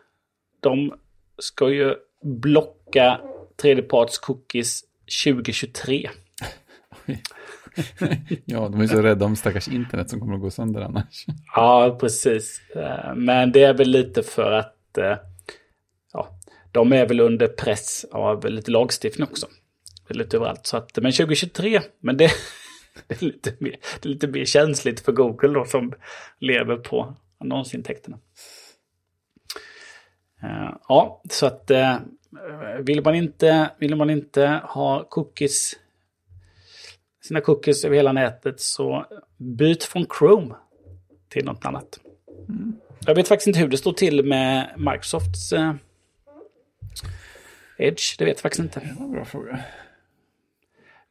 de 0.60 0.94
ska 1.38 1.70
ju 1.70 1.94
blocka 2.22 3.20
tredjeparts 3.56 4.18
cookies 4.18 4.84
2023. 5.24 6.10
ja, 8.44 8.68
de 8.68 8.80
är 8.80 8.86
så 8.86 9.02
rädda 9.02 9.24
om 9.26 9.36
stackars 9.36 9.68
internet 9.68 10.10
som 10.10 10.20
kommer 10.20 10.34
att 10.34 10.40
gå 10.40 10.50
sönder 10.50 10.80
annars. 10.80 11.26
ja, 11.54 11.96
precis. 12.00 12.60
Men 13.14 13.52
det 13.52 13.62
är 13.62 13.74
väl 13.74 13.90
lite 13.90 14.22
för 14.22 14.52
att 14.52 14.98
de 16.76 16.92
är 16.92 17.06
väl 17.06 17.20
under 17.20 17.46
press 17.46 18.06
av 18.12 18.50
lite 18.50 18.70
lagstiftning 18.70 19.28
också. 19.30 19.46
Lite 20.08 20.36
överallt. 20.36 20.66
Så 20.66 20.76
att, 20.76 20.96
men 20.96 21.12
2023, 21.12 21.80
men 22.00 22.16
det, 22.16 22.30
det, 23.06 23.22
är 23.22 23.26
lite 23.26 23.54
mer, 23.60 23.76
det 24.00 24.08
är 24.08 24.12
lite 24.12 24.26
mer 24.26 24.44
känsligt 24.44 25.00
för 25.00 25.12
Google 25.12 25.48
då 25.48 25.64
som 25.64 25.92
lever 26.38 26.76
på 26.76 27.14
annonsintäkterna. 27.38 28.18
Uh, 30.44 30.76
ja, 30.88 31.22
så 31.30 31.46
att 31.46 31.70
uh, 31.70 31.96
vill, 32.80 33.02
man 33.04 33.14
inte, 33.14 33.70
vill 33.78 33.96
man 33.96 34.10
inte 34.10 34.60
ha 34.64 35.04
cookies, 35.04 35.74
sina 37.22 37.40
cookies 37.40 37.84
över 37.84 37.96
hela 37.96 38.12
nätet 38.12 38.60
så 38.60 39.06
byt 39.36 39.84
från 39.84 40.06
Chrome 40.18 40.54
till 41.28 41.44
något 41.44 41.64
annat. 41.64 42.00
Mm. 42.48 42.76
Jag 43.06 43.14
vet 43.14 43.28
faktiskt 43.28 43.46
inte 43.46 43.58
hur 43.58 43.68
det 43.68 43.76
står 43.76 43.92
till 43.92 44.24
med 44.24 44.74
Microsofts 44.76 45.52
uh, 45.52 45.74
Edge, 47.78 48.18
det 48.18 48.24
vet 48.24 48.36
jag 48.36 48.42
faktiskt 48.42 48.60
inte. 48.60 48.80
Det 48.80 48.94
var 48.98 49.06
en 49.06 49.12
bra 49.12 49.24
fråga. 49.24 49.58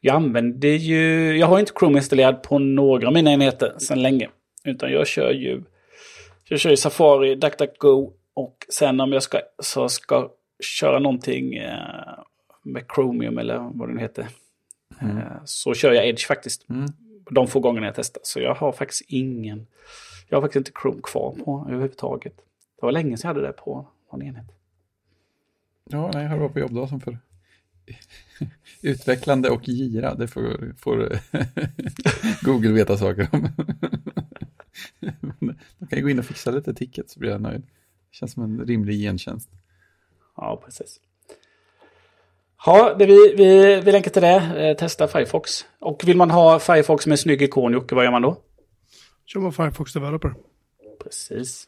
Jag 0.06 0.16
använder 0.16 0.70
ju, 0.70 1.38
jag 1.38 1.48
har 1.48 1.60
inte 1.60 1.72
Chrome 1.80 1.98
installerad 1.98 2.44
på 2.44 2.60
några 2.60 3.08
av 3.08 3.14
mina 3.14 3.34
enheter 3.34 3.74
sedan 3.78 4.02
länge. 4.02 4.30
Utan 4.64 4.92
jag 4.92 5.08
kör 5.08 5.32
ju, 5.32 5.64
jag 6.44 6.60
kör 6.60 6.70
ju 6.70 6.78
Safari, 6.78 7.36
DuckDuckGo 7.36 8.14
och 8.34 8.66
sen 8.70 9.00
om 9.00 9.14
jag 9.14 9.24
ska, 9.24 9.42
så 9.60 9.90
ska 9.90 10.30
köra 10.60 11.00
någonting 11.00 11.56
eh, 11.56 12.20
med 12.64 12.84
Chromium 12.96 13.38
eller 13.38 13.72
vad 13.74 13.90
den 13.90 13.98
heter. 13.98 14.28
Mm. 15.02 15.18
Eh, 15.18 15.24
så 15.46 15.74
kör 15.74 15.94
jag 15.94 16.08
Edge 16.08 16.28
faktiskt. 16.28 16.70
Mm. 16.70 16.86
De 17.32 17.48
få 17.48 17.60
gångerna 17.60 17.86
jag 17.86 17.96
testar. 17.96 18.22
Så 18.24 18.40
jag 18.40 18.56
har 18.56 18.72
faktiskt 18.72 19.04
ingen, 19.08 19.68
jag 20.30 20.38
har 20.38 20.42
faktiskt 20.42 20.68
inte 20.68 20.80
Chrome 20.82 21.02
kvar 21.04 21.36
på 21.46 21.66
överhuvudtaget. 21.68 22.36
Det 22.80 22.86
var 22.86 22.92
länge 22.92 23.18
sedan 23.18 23.28
jag 23.28 23.36
hade 23.36 23.48
det 23.48 23.54
på 23.54 23.88
någon 24.12 24.22
enhet. 24.22 24.46
Ja, 25.90 26.12
nej, 26.14 26.26
jag 26.26 26.38
var 26.38 26.50
på 26.50 26.60
jobbdag 26.60 26.90
som 26.90 27.02
för 27.02 27.18
utvecklande 28.82 29.50
och 29.50 29.68
gira. 29.68 30.16
Det 30.16 30.28
får, 30.28 30.74
får 30.78 31.20
Google 32.46 32.72
veta 32.72 32.98
saker 32.98 33.30
om. 33.32 33.42
Man 35.40 35.90
kan 35.90 35.98
ju 35.98 36.04
gå 36.04 36.10
in 36.10 36.20
och 36.20 36.26
fixa 36.26 36.52
lite 36.52 36.74
ticket 36.74 37.10
så 37.10 37.20
blir 37.20 37.32
jag 37.32 37.42
nöjd. 37.42 37.62
Det 37.62 38.18
känns 38.18 38.32
som 38.32 38.44
en 38.44 38.66
rimlig 38.66 39.00
gentjänst. 39.00 39.50
Ja, 40.36 40.62
precis. 40.66 41.00
Ja, 42.66 42.96
det 43.00 43.06
vi, 43.06 43.36
vi, 43.38 43.82
vi 43.82 43.92
länkar 43.92 44.12
till 44.12 44.22
det. 44.22 44.68
Eh, 44.70 44.78
testa 44.78 45.08
Firefox. 45.08 45.66
Och 45.80 46.02
vill 46.06 46.18
man 46.18 46.32
ha 46.32 46.60
Firefox 46.60 47.08
med 47.08 47.20
snygg 47.20 47.42
ikon, 47.42 47.74
Jocke, 47.74 47.96
vad 47.96 48.04
gör 48.04 48.12
man 48.12 48.22
då? 48.22 48.42
Kör 49.26 49.40
man 49.40 49.54
Firefox 49.54 49.94
Developer. 49.94 50.34
Precis. 51.04 51.68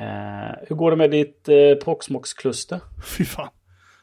Uh, 0.00 0.68
hur 0.68 0.76
går 0.76 0.90
det 0.90 0.96
med 0.96 1.10
ditt 1.10 1.48
uh, 1.48 1.84
Proxmox-kluster? 1.84 2.80
Fy 3.16 3.24
fan. 3.24 3.48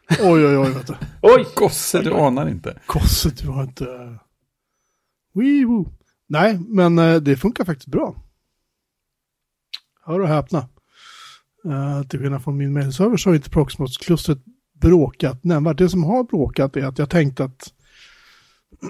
Oj, 0.09 0.45
oj, 0.45 0.57
oj. 0.57 0.73
Vet 0.73 0.87
du. 0.87 0.95
oj! 1.21 1.45
Gosse, 1.55 2.01
du 2.01 2.13
anar 2.13 2.49
inte. 2.49 2.79
Gosse, 2.87 3.29
du 3.29 3.47
har 3.47 3.63
inte... 3.63 4.19
Wee 5.33 5.65
Nej, 6.27 6.59
men 6.67 6.99
uh, 6.99 7.21
det 7.21 7.37
funkar 7.37 7.65
faktiskt 7.65 7.87
bra. 7.87 8.15
Hör 10.05 10.19
och 10.19 10.27
häpna. 10.27 10.69
Uh, 11.65 12.03
till 12.03 12.19
skillnad 12.19 12.43
från 12.43 12.57
min 12.57 12.73
mailserver 12.73 13.17
så 13.17 13.29
har 13.29 13.35
inte 13.35 13.49
Proxmox-klustret 13.49 14.39
bråkat 14.73 15.43
nämnvärt. 15.43 15.77
Det 15.77 15.89
som 15.89 16.03
har 16.03 16.23
bråkat 16.23 16.77
är 16.77 16.85
att 16.85 16.99
jag 16.99 17.09
tänkte 17.09 17.43
att 17.43 17.73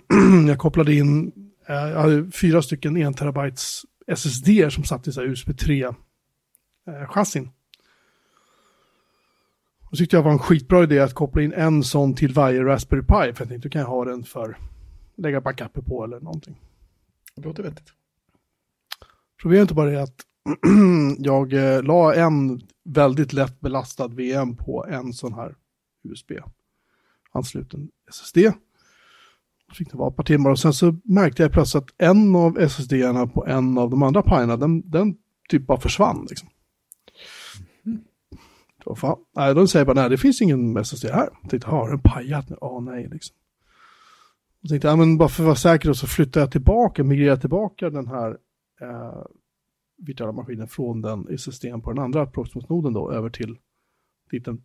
jag 0.48 0.58
kopplade 0.58 0.94
in 0.94 1.32
jag 1.68 2.02
hade 2.02 2.32
fyra 2.32 2.62
stycken 2.62 2.98
1 2.98 3.18
terabytes 3.18 3.82
SSD 4.08 4.50
som 4.70 4.84
satt 4.84 5.08
i 5.08 5.12
så 5.12 5.24
USB 5.24 5.58
3 5.58 5.84
eh, 5.84 5.94
chassin. 7.08 7.50
Och 9.96 10.00
tyckte 10.00 10.16
jag 10.16 10.24
var 10.24 10.32
en 10.32 10.40
skitbra 10.40 10.84
idé 10.84 11.00
att 11.00 11.14
koppla 11.14 11.42
in 11.42 11.54
en 11.54 11.84
sån 11.84 12.14
till 12.14 12.34
varje 12.34 12.64
Raspberry 12.64 13.02
Pi. 13.02 13.08
För 13.08 13.26
jag 13.28 13.38
tänkte, 13.38 13.58
då 13.58 13.70
kan 13.70 13.82
jag 13.82 13.88
ha 13.88 14.06
den 14.06 14.24
för 14.24 14.58
lägga 15.18 15.42
backuper 15.42 15.82
på 15.82 16.04
eller 16.04 16.20
någonting. 16.20 16.62
Det 17.36 17.42
låter 17.42 17.64
vettigt. 17.64 17.88
Problemet 19.42 19.72
är 19.72 19.76
bara 19.76 19.90
det 19.90 20.04
att 20.04 20.16
jag 21.18 21.54
eh, 21.54 21.84
la 21.84 22.14
en 22.16 22.62
väldigt 22.84 23.34
lätt 23.34 23.60
belastad 23.60 24.08
VM 24.08 24.56
på 24.56 24.86
en 24.86 25.14
sån 25.14 25.34
här 25.34 25.56
USB-ansluten 26.04 27.90
SSD. 28.10 28.38
Fick 29.74 29.92
det 29.92 29.98
vara 29.98 30.10
ett 30.10 30.16
par 30.16 30.24
timmar 30.24 30.50
och 30.50 30.60
sen 30.60 30.74
så 30.74 30.96
märkte 31.04 31.44
jag 31.44 31.52
plötsligt 31.52 31.84
att 31.84 31.90
en 31.98 32.36
av 32.36 32.60
SSD-erna 32.60 33.28
på 33.28 33.46
en 33.46 33.78
av 33.78 33.90
de 33.90 34.04
andra 34.04 34.22
pajorna, 34.22 34.58
den, 34.58 34.90
den 34.92 35.18
typ 35.50 35.68
bara 35.68 35.80
försvann. 35.80 36.26
Liksom. 36.30 36.50
Vad 38.86 38.98
fan? 38.98 39.18
Nej, 39.36 39.56
de 39.56 39.68
säger 39.68 39.86
bara 39.86 40.02
nej, 40.02 40.10
det 40.10 40.18
finns 40.18 40.42
ingen 40.42 40.78
SSD 40.78 41.06
här. 41.06 41.30
Jag 41.42 41.50
tänkte, 41.50 41.70
har 41.70 41.90
den 41.90 42.00
pajat 42.00 42.50
nu? 42.50 42.56
Åh 42.62 42.84
nej, 42.84 43.08
liksom. 43.12 43.36
Jag 44.62 44.70
tänkte, 44.70 44.88
ja 44.88 44.96
men 44.96 45.18
bara 45.18 45.30
för 45.30 45.44
att 45.44 45.46
vara 45.46 45.56
säker 45.56 45.94
så 45.94 46.08
flyttar 46.08 46.42
jag 46.42 46.52
tillbaka, 46.52 47.04
migrerar 47.04 47.38
tillbaka 47.38 47.90
den 47.90 48.08
här 48.08 48.38
eh, 48.82 49.24
virtuella 49.98 50.32
maskinen 50.32 50.68
från 50.68 51.02
den 51.02 51.28
SSDn 51.30 51.82
på 51.82 51.94
den 51.94 52.04
andra 52.04 52.26
Proxmox-noden 52.26 52.94
då 52.94 53.12
över 53.12 53.30
till 53.30 53.58
dit 54.32 54.46
den 54.46 54.62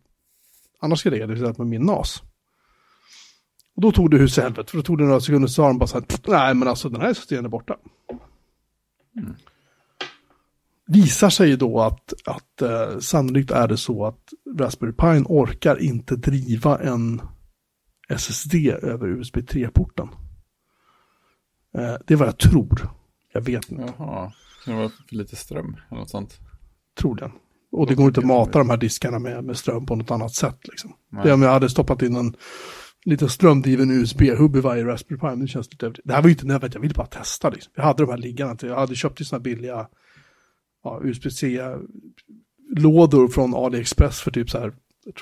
annars 0.79 0.99
ska 0.99 1.09
ligga, 1.09 1.27
det 1.27 1.33
vill 1.33 1.43
säga 1.43 1.55
med 1.57 1.67
min 1.67 1.81
NAS. 1.81 2.23
Och 3.75 3.81
då 3.81 3.91
tog 3.91 4.11
det 4.11 4.17
hus 4.17 4.37
i 4.37 4.41
helvete, 4.41 4.71
för 4.71 4.77
då 4.77 4.83
tog 4.83 4.97
det 4.97 5.03
några 5.03 5.19
sekunder 5.19 5.47
så 5.47 5.53
sa 5.53 5.67
de 5.67 5.77
bara 5.77 5.87
så 5.87 5.99
här, 5.99 6.05
nej 6.27 6.55
men 6.55 6.67
alltså 6.67 6.89
den 6.89 7.01
här 7.01 7.09
SSDn 7.09 7.45
är 7.45 7.49
borta. 7.49 7.77
Mm 9.17 9.35
visar 10.87 11.29
sig 11.29 11.57
då 11.57 11.79
att, 11.79 12.13
att 12.25 12.61
eh, 12.61 12.99
sannolikt 12.99 13.51
är 13.51 13.67
det 13.67 13.77
så 13.77 14.05
att 14.05 14.19
Raspberry 14.59 14.93
Pi 14.93 15.23
orkar 15.25 15.81
inte 15.81 16.15
driva 16.15 16.79
en 16.79 17.21
SSD 18.09 18.55
över 18.81 19.07
USB 19.07 19.37
3-porten. 19.37 20.09
Eh, 21.77 21.95
det 22.07 22.13
är 22.13 22.15
vad 22.15 22.27
jag 22.27 22.37
tror. 22.37 22.89
Jag 23.33 23.41
vet 23.41 23.71
inte. 23.71 23.93
Jaha, 23.97 24.31
det 24.65 24.73
var 24.73 24.89
för 24.89 25.15
lite 25.15 25.35
ström 25.35 25.77
eller 25.89 25.99
något 25.99 26.09
sånt. 26.09 26.39
Troligen. 26.99 27.31
Och 27.71 27.87
det 27.87 27.95
går 27.95 28.07
inte 28.07 28.19
att 28.19 28.25
mata 28.25 28.59
de 28.59 28.69
här 28.69 28.77
diskarna 28.77 29.19
med, 29.19 29.43
med 29.43 29.57
ström 29.57 29.85
på 29.85 29.95
något 29.95 30.11
annat 30.11 30.33
sätt. 30.33 30.59
Liksom. 30.63 30.93
Det 31.23 31.29
är 31.29 31.33
om 31.33 31.41
jag 31.41 31.51
hade 31.51 31.69
stoppat 31.69 32.01
in 32.01 32.15
en 32.15 32.35
lite 33.05 33.29
strömdriven 33.29 33.91
USB-hubb 33.91 34.55
i 34.55 34.59
varje 34.59 34.85
Raspberry 34.85 35.19
Pi. 35.19 35.41
Det 35.41 35.47
känns 35.47 35.71
lite 35.71 35.85
överdrivet. 35.85 36.07
Det 36.07 36.13
här 36.13 36.21
var 36.21 36.29
ju 36.29 36.33
inte 36.33 36.45
nödvändigt, 36.45 36.75
jag 36.75 36.81
ville 36.81 36.93
bara 36.93 37.07
testa 37.07 37.49
liksom. 37.49 37.73
Jag 37.75 37.83
hade 37.83 38.03
de 38.03 38.09
här 38.09 38.17
liggande, 38.17 38.67
jag 38.67 38.75
hade 38.75 38.95
köpt 38.95 39.25
sådana 39.25 39.43
billiga 39.43 39.87
ja, 40.83 40.99
USB-C-lådor 41.03 43.27
från 43.27 43.55
AliExpress 43.55 44.21
för 44.21 44.31
typ 44.31 44.49
så 44.49 44.59
här 44.59 44.73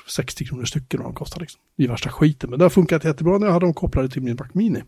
60 0.08 0.44
kronor 0.44 0.64
stycken 0.64 1.02
de 1.02 1.14
kostar 1.14 1.40
liksom. 1.40 1.60
Det 1.76 1.84
är 1.84 1.88
värsta 1.88 2.10
skiten, 2.10 2.50
men 2.50 2.58
det 2.58 2.64
har 2.64 2.70
funkat 2.70 3.04
jättebra 3.04 3.38
när 3.38 3.46
jag 3.46 3.52
hade 3.52 3.66
dem 3.66 3.74
kopplade 3.74 4.08
till 4.08 4.22
min 4.22 4.36
Mac 4.40 4.48
Mini. 4.52 4.78
Jag 4.78 4.86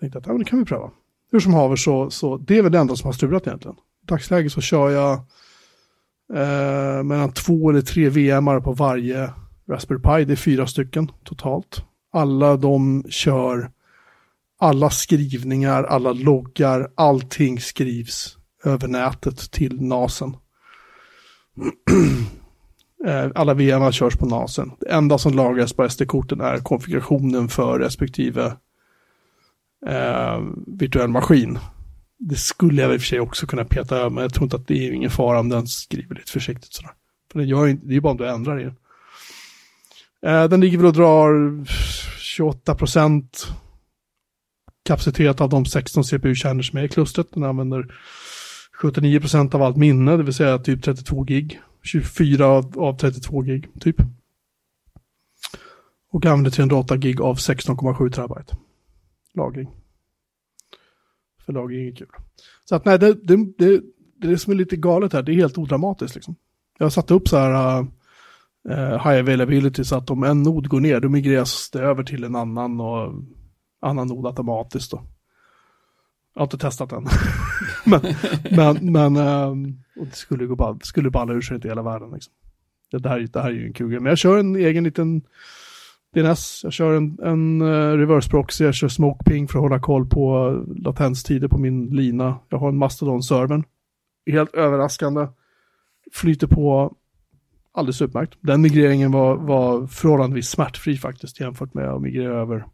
tänkte 0.00 0.18
att 0.18 0.26
ja, 0.26 0.32
men 0.32 0.38
det 0.38 0.44
kan 0.44 0.58
vi 0.58 0.64
pröva. 0.64 0.90
Hur 1.32 1.40
som 1.40 1.54
haver 1.54 1.76
så, 1.76 2.10
så 2.10 2.36
det 2.36 2.58
är 2.58 2.62
väl 2.62 2.72
det 2.72 2.78
enda 2.78 2.96
som 2.96 3.08
har 3.08 3.12
strulat 3.12 3.46
egentligen. 3.46 3.76
I 3.76 4.06
dagsläget 4.06 4.52
så 4.52 4.60
kör 4.60 4.90
jag 4.90 5.12
eh, 6.34 7.02
mellan 7.02 7.32
två 7.32 7.70
eller 7.70 7.82
tre 7.82 8.08
VMar 8.08 8.60
på 8.60 8.72
varje 8.72 9.30
Raspberry 9.68 10.00
Pi. 10.00 10.24
Det 10.24 10.34
är 10.34 10.36
fyra 10.36 10.66
stycken 10.66 11.10
totalt. 11.24 11.84
Alla 12.12 12.56
de 12.56 13.04
kör 13.08 13.70
alla 14.58 14.90
skrivningar, 14.90 15.84
alla 15.84 16.12
loggar, 16.12 16.90
allting 16.94 17.60
skrivs 17.60 18.35
över 18.66 18.88
nätet 18.88 19.50
till 19.50 19.82
NASen. 19.82 20.36
Eh, 23.06 23.30
alla 23.34 23.54
VM 23.54 23.92
körs 23.92 24.16
på 24.16 24.26
NASen. 24.26 24.72
Det 24.80 24.88
enda 24.88 25.18
som 25.18 25.34
lagras 25.34 25.72
på 25.72 25.88
SD-korten 25.88 26.40
är 26.40 26.58
konfigurationen 26.58 27.48
för 27.48 27.78
respektive 27.78 28.56
eh, 29.86 30.40
virtuell 30.66 31.08
maskin. 31.08 31.58
Det 32.18 32.36
skulle 32.36 32.82
jag 32.82 32.94
i 32.94 32.96
och 32.96 33.00
för 33.00 33.06
sig 33.06 33.20
också 33.20 33.46
kunna 33.46 33.64
peta 33.64 33.96
över, 33.96 34.10
men 34.10 34.22
jag 34.22 34.34
tror 34.34 34.44
inte 34.44 34.56
att 34.56 34.66
det 34.66 34.88
är 34.88 34.92
ingen 34.92 35.10
fara 35.10 35.40
om 35.40 35.48
den 35.48 35.66
skriver 35.66 36.14
lite 36.14 36.32
försiktigt 36.32 36.72
sådär. 36.72 36.92
För 37.32 37.38
det, 37.38 37.44
gör 37.44 37.66
inte, 37.66 37.86
det 37.86 37.92
är 37.92 37.94
ju 37.94 38.00
bara 38.00 38.10
om 38.10 38.16
du 38.16 38.28
ändrar 38.28 38.60
i 38.60 38.64
den. 38.64 38.76
Eh, 40.26 40.48
den 40.48 40.60
ligger 40.60 40.78
väl 40.78 40.86
och 40.86 40.92
drar 40.92 41.64
28 42.18 42.74
procent 42.74 43.46
kapacitet 44.86 45.40
av 45.40 45.48
de 45.48 45.64
16 45.64 46.04
CPU-kärnor 46.04 46.62
som 46.62 46.78
är 46.78 46.82
i 46.82 46.88
klustret. 46.88 47.26
Den 47.32 47.44
använder 47.44 47.94
79 48.82 49.20
procent 49.20 49.54
av 49.54 49.62
allt 49.62 49.76
minne, 49.76 50.16
det 50.16 50.22
vill 50.22 50.34
säga 50.34 50.58
typ 50.58 50.82
32 50.82 51.24
gig. 51.24 51.60
24 51.82 52.46
av, 52.46 52.78
av 52.78 52.98
32 52.98 53.40
gig, 53.40 53.68
typ. 53.80 53.96
Och 56.10 56.26
använder 56.26 56.50
308 56.50 56.96
gig 56.96 57.20
av 57.20 57.36
16,7 57.36 58.10
terabyte. 58.10 58.56
Lagring. 59.34 59.70
För 61.46 61.52
lagring 61.52 61.88
är 61.88 61.94
kul. 61.94 62.08
Så 62.64 62.76
att 62.76 62.84
nej, 62.84 62.98
det, 62.98 63.14
det, 63.14 63.36
det, 63.58 63.82
det 64.16 64.38
som 64.38 64.52
är 64.52 64.56
lite 64.56 64.76
galet 64.76 65.12
här, 65.12 65.22
det 65.22 65.32
är 65.32 65.34
helt 65.34 65.58
odramatiskt 65.58 66.14
liksom. 66.14 66.36
Jag 66.78 66.84
har 66.84 66.90
satt 66.90 67.10
upp 67.10 67.28
så 67.28 67.36
här 67.36 67.80
uh, 67.80 69.08
high 69.08 69.20
availability 69.20 69.84
så 69.84 69.96
att 69.96 70.10
om 70.10 70.22
en 70.22 70.42
nod 70.42 70.68
går 70.68 70.80
ner, 70.80 71.00
då 71.00 71.08
migreras 71.08 71.70
det 71.70 71.80
över 71.80 72.04
till 72.04 72.24
en 72.24 72.36
annan 72.36 72.80
och 72.80 73.12
annan 73.80 74.08
nod 74.08 74.26
automatiskt 74.26 74.90
då. 74.90 75.02
Jag 76.36 76.40
har 76.40 76.46
inte 76.46 76.58
testat 76.58 76.90
den. 76.90 77.06
men, 77.84 78.00
men, 78.50 78.92
men 78.92 79.16
um, 79.16 79.82
och 79.96 80.06
det 80.06 80.14
skulle, 80.14 80.46
gå 80.46 80.56
bara, 80.56 80.78
skulle 80.82 81.10
balla 81.10 81.32
ur 81.32 81.40
sig 81.40 81.54
inte 81.54 81.68
hela 81.68 81.82
världen. 81.82 82.10
Liksom. 82.10 82.32
Det, 82.90 82.98
det, 82.98 83.08
här, 83.08 83.28
det 83.32 83.40
här 83.40 83.48
är 83.48 83.54
ju 83.54 83.66
en 83.66 83.72
kul 83.72 83.90
grej. 83.90 84.00
Men 84.00 84.10
jag 84.10 84.18
kör 84.18 84.38
en 84.38 84.56
egen 84.56 84.84
liten 84.84 85.22
DNS. 86.14 86.60
Jag 86.64 86.72
kör 86.72 86.94
en, 86.94 87.18
en 87.22 87.62
uh, 87.62 87.98
reverse 87.98 88.30
proxy. 88.30 88.64
Jag 88.64 88.74
kör 88.74 88.88
smoke 88.88 89.24
ping 89.24 89.48
för 89.48 89.58
att 89.58 89.62
hålla 89.62 89.80
koll 89.80 90.06
på 90.06 90.52
latenstider 90.76 91.48
på 91.48 91.58
min 91.58 91.86
lina. 91.86 92.38
Jag 92.48 92.58
har 92.58 92.68
en 92.68 92.78
Mastodon-servern. 92.78 93.64
Helt 94.26 94.54
överraskande. 94.54 95.26
Flyter 96.12 96.46
på 96.46 96.94
alldeles 97.72 98.02
utmärkt. 98.02 98.38
Den 98.40 98.62
migreringen 98.62 99.12
var, 99.12 99.36
var 99.36 99.86
förhållandevis 99.86 100.48
smärtfri 100.48 100.96
faktiskt 100.96 101.40
jämfört 101.40 101.74
med 101.74 101.88
att 101.88 102.02
migrera 102.02 102.40
över 102.40 102.66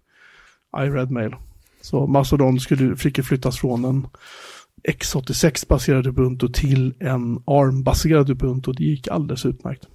iRedmail. 0.76 1.36
Så 1.82 2.06
Mastodon 2.06 2.60
skulle, 2.60 2.96
fick 2.96 3.24
flyttas 3.24 3.58
från 3.58 3.84
en 3.84 4.06
X86-baserad 4.88 6.06
Ubuntu 6.06 6.48
till 6.48 6.94
en 7.00 7.42
ARM-baserad 7.46 8.30
Ubuntu. 8.30 8.72
Det 8.72 8.84
gick 8.84 9.08
alldeles 9.08 9.46
utmärkt. 9.46 9.86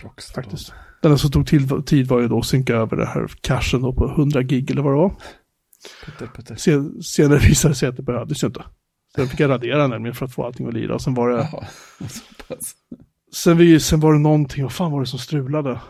Prox 0.00 0.32
Faktiskt. 0.32 0.72
Den 1.02 1.18
som 1.18 1.30
tog 1.30 1.46
till, 1.46 1.82
tid 1.82 2.06
var 2.08 2.20
ju 2.20 2.28
då 2.28 2.38
att 2.38 2.46
synka 2.46 2.74
över 2.74 2.96
det 2.96 3.06
här 3.06 3.26
cachen 3.40 3.82
då 3.82 3.92
på 3.92 4.08
100 4.10 4.42
gig 4.42 4.70
eller 4.70 4.82
vad 4.82 4.92
det 4.92 4.96
var. 4.96 5.16
Putte, 6.04 6.26
putte. 6.34 6.56
Sen, 6.56 7.02
senare 7.02 7.38
visade 7.38 7.74
det 7.74 7.76
sig 7.76 7.88
att 7.88 7.96
det 7.96 8.02
behövdes 8.02 8.42
ju 8.42 8.46
inte. 8.46 8.64
Sen 9.14 9.28
fick 9.28 9.40
jag 9.40 9.50
radera 9.50 9.86
nämligen 9.86 10.14
för 10.14 10.24
att 10.24 10.34
få 10.34 10.46
allting 10.46 10.66
att 10.66 10.74
lira. 10.74 10.98
Sen 10.98 11.14
var 11.14 11.28
det... 11.28 11.48
Jaha. 11.52 11.64
Sen, 13.34 13.56
vi, 13.56 13.80
sen 13.80 14.00
var 14.00 14.12
det 14.12 14.18
någonting, 14.18 14.62
vad 14.62 14.72
fan 14.72 14.92
var 14.92 15.00
det 15.00 15.06
som 15.06 15.18
strulade? 15.18 15.80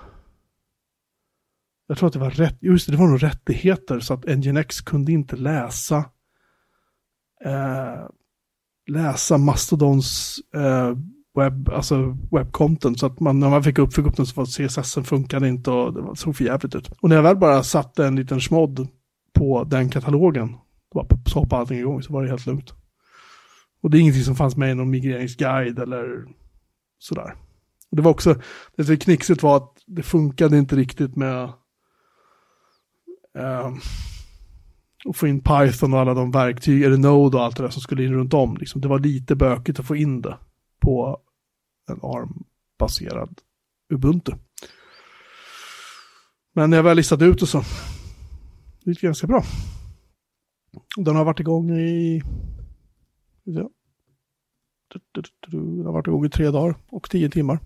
Jag 1.89 1.99
tror 1.99 2.07
att 2.07 2.13
det 2.13 2.19
var 2.19 2.31
rätt, 2.31 2.59
just 2.61 2.87
det, 2.87 2.93
det 2.93 2.99
var 2.99 3.09
nog 3.09 3.23
rättigheter 3.23 4.01
så 4.01 4.15
att 4.15 4.25
Nginx 4.25 4.81
kunde 4.81 5.13
inte 5.13 5.37
läsa 5.37 5.97
eh, 7.45 8.07
läsa 8.89 9.39
Mastodons 9.39 10.39
eh, 10.55 10.93
webb, 11.37 11.69
alltså 11.69 12.17
webbcontent. 12.31 12.99
Så 12.99 13.07
att 13.07 13.21
man, 13.21 13.41
när 13.41 13.51
man 13.51 13.63
fick 13.63 13.79
upp, 13.79 13.95
fick 13.95 14.07
upp 14.07 14.17
den 14.17 14.27
så 14.27 14.41
var 14.41 14.47
CSS 14.47 15.09
funkade 15.09 15.49
inte 15.49 15.71
och 15.71 15.95
det 15.95 16.17
såg 16.17 16.37
för 16.37 16.45
jävligt 16.45 16.75
ut. 16.75 16.91
Och 17.01 17.09
när 17.09 17.17
jag 17.17 17.23
väl 17.23 17.37
bara 17.37 17.63
satte 17.63 18.07
en 18.07 18.17
liten 18.17 18.41
smodd 18.41 18.89
på 19.35 19.65
den 19.65 19.91
katalogen, 19.91 20.57
då 20.93 21.03
bara 21.03 21.21
så 21.27 21.39
hoppade 21.39 21.61
allting 21.61 21.79
igång 21.79 22.03
så 22.03 22.13
var 22.13 22.23
det 22.23 22.29
helt 22.29 22.47
lugnt. 22.47 22.75
Och 23.83 23.91
det 23.91 23.99
är 23.99 24.01
ingenting 24.01 24.25
som 24.25 24.37
fanns 24.37 24.57
med 24.57 24.71
i 24.71 24.75
någon 24.75 24.91
migreringsguide 24.91 25.79
eller 25.79 26.25
sådär. 26.99 27.35
Och 27.91 27.97
det 27.97 28.03
var 28.03 28.11
också, 28.11 28.35
det 28.77 28.85
som 28.85 28.97
knixigt 28.97 29.43
var 29.43 29.57
att 29.57 29.73
det 29.87 30.03
funkade 30.03 30.59
inte 30.59 30.77
riktigt 30.77 31.17
med 31.17 31.53
Ehm, 33.39 33.81
och 35.05 35.17
få 35.17 35.27
in 35.27 35.41
Python 35.41 35.95
och 35.95 36.01
alla 36.01 36.15
de 36.15 36.31
verktyg, 36.31 36.83
eller 36.83 36.97
Node 36.97 37.37
och 37.37 37.45
allt 37.45 37.57
det 37.57 37.63
där 37.63 37.71
som 37.71 37.83
skulle 37.83 38.05
in 38.05 38.13
runt 38.13 38.35
om. 38.35 38.57
Liksom. 38.57 38.81
Det 38.81 38.89
var 38.89 38.99
lite 38.99 39.37
bökigt 39.37 39.81
att 39.81 39.87
få 39.87 39.97
in 39.97 40.23
det 40.23 40.39
på 40.81 41.21
en 41.91 42.01
ARM-baserad 42.03 43.41
Ubuntu. 43.93 44.33
Men 46.53 46.71
när 46.71 46.77
jag 46.77 46.85
väl 46.85 46.97
listade 46.97 47.25
ut 47.25 47.41
det 47.41 47.47
så 47.47 47.63
det 48.85 48.91
gick 48.91 49.01
ganska 49.01 49.27
bra. 49.27 49.45
Den 50.97 51.17
har 51.17 51.25
varit 51.25 51.41
igång 51.41 51.71
i 51.71 52.23
ja. 53.45 53.71
Den 55.51 55.87
har 55.87 55.93
varit 55.93 56.07
igång 56.07 56.27
i 56.27 56.31
tre 56.31 56.51
dagar 56.51 56.75
och 56.89 57.11
tio 57.11 57.31
timmar. 57.31 57.59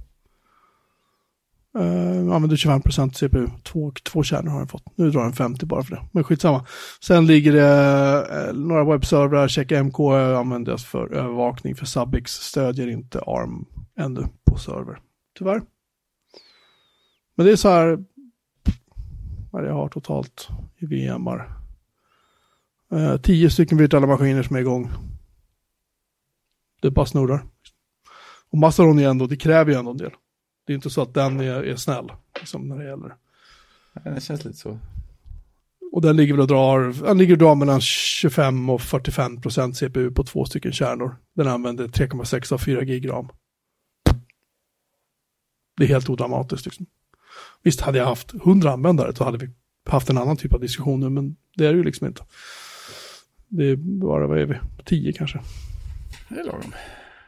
Uh, 1.79 2.35
använder 2.35 2.57
25% 2.57 3.13
CPU. 3.13 3.49
Två, 3.63 3.93
två 4.03 4.23
kärnor 4.23 4.51
har 4.51 4.59
den 4.59 4.69
fått. 4.69 4.99
Nu 4.99 5.11
drar 5.11 5.23
den 5.23 5.33
50 5.33 5.67
bara 5.67 5.83
för 5.83 5.91
det. 5.91 6.03
Men 6.13 6.25
skitsamma. 6.25 6.67
Sen 7.01 7.27
ligger 7.27 7.53
det 7.53 8.51
uh, 8.51 8.59
några 8.59 8.85
webbservrar. 8.85 9.49
Checka 9.49 9.85
MK 9.85 9.99
eh, 9.99 10.39
användes 10.39 10.85
för 10.85 11.13
övervakning. 11.15 11.75
För 11.75 11.87
Subix 11.87 12.33
stödjer 12.33 12.87
inte 12.87 13.19
ARM 13.19 13.65
ännu 13.99 14.29
på 14.45 14.59
server. 14.59 15.01
Tyvärr. 15.39 15.63
Men 17.35 17.47
det 17.47 17.53
är 17.53 17.57
så 17.57 17.69
här. 17.69 18.05
Vad 19.51 19.67
jag 19.67 19.75
har 19.75 19.89
totalt 19.89 20.49
i 20.79 20.87
VMar. 20.87 21.53
Uh, 22.93 23.03
eh, 23.03 23.17
tio 23.17 23.51
stycken 23.51 23.79
virtuella 23.79 24.07
maskiner 24.07 24.43
som 24.43 24.57
är 24.57 24.61
igång. 24.61 24.91
Det 26.83 26.91
bara 26.91 27.07
snurrar. 27.07 27.45
Och 28.51 28.59
Mastodon 28.59 28.99
är 28.99 29.09
ändå, 29.09 29.27
det 29.27 29.37
kräver 29.37 29.73
ju 29.73 29.79
ändå 29.79 29.91
en 29.91 29.97
del. 29.97 30.13
Det 30.67 30.73
är 30.73 30.75
inte 30.75 30.91
så 30.91 31.03
att 31.03 31.15
den 31.15 31.41
är, 31.41 31.63
är 31.63 31.77
snäll, 31.77 32.13
liksom, 32.41 32.69
när 32.69 32.79
det 32.79 32.85
gäller. 32.85 33.15
Det 34.05 34.23
känns 34.23 34.45
lite 34.45 34.59
så. 34.59 34.79
Och 35.93 36.03
den 36.03 36.17
ligger 36.17 36.35
väl 36.35 36.41
och 36.41 36.47
drar, 36.47 37.05
den 37.07 37.19
ligger 37.19 37.35
och 37.35 37.39
drar 37.39 37.55
mellan 37.55 37.81
25 37.81 38.71
och 38.71 38.83
45 38.83 39.41
procent 39.41 39.77
CPU 39.77 40.11
på 40.11 40.25
två 40.25 40.45
stycken 40.45 40.73
kärnor. 40.73 41.17
Den 41.35 41.49
använder 41.49 41.89
3,6 41.89 42.53
av 42.53 42.59
4 42.59 42.85
gig 42.85 43.09
ram. 43.09 43.29
Det 45.77 45.85
är 45.85 45.89
helt 45.89 46.11
odramatiskt 46.11 46.67
liksom. 46.67 46.87
Visst, 47.63 47.81
hade 47.81 47.99
jag 47.99 48.07
haft 48.07 48.35
100 48.35 48.73
användare 48.73 49.15
så 49.15 49.25
hade 49.25 49.39
vi 49.39 49.51
haft 49.87 50.11
en 50.11 50.19
annan 50.19 50.37
typ 50.37 50.53
av 50.53 50.61
diskussioner, 50.61 51.09
men 51.09 51.37
det 51.57 51.67
är 51.67 51.73
det 51.73 51.79
ju 51.79 51.85
liksom 51.85 52.07
inte. 52.07 52.25
Det 53.49 53.65
är 53.65 53.77
bara, 53.77 54.27
vad 54.27 54.39
är 54.39 54.47
vi, 54.47 54.59
10 54.85 55.13
kanske. 55.13 55.41
Det 56.29 56.41
är 56.41 56.45
lagom. 56.45 56.75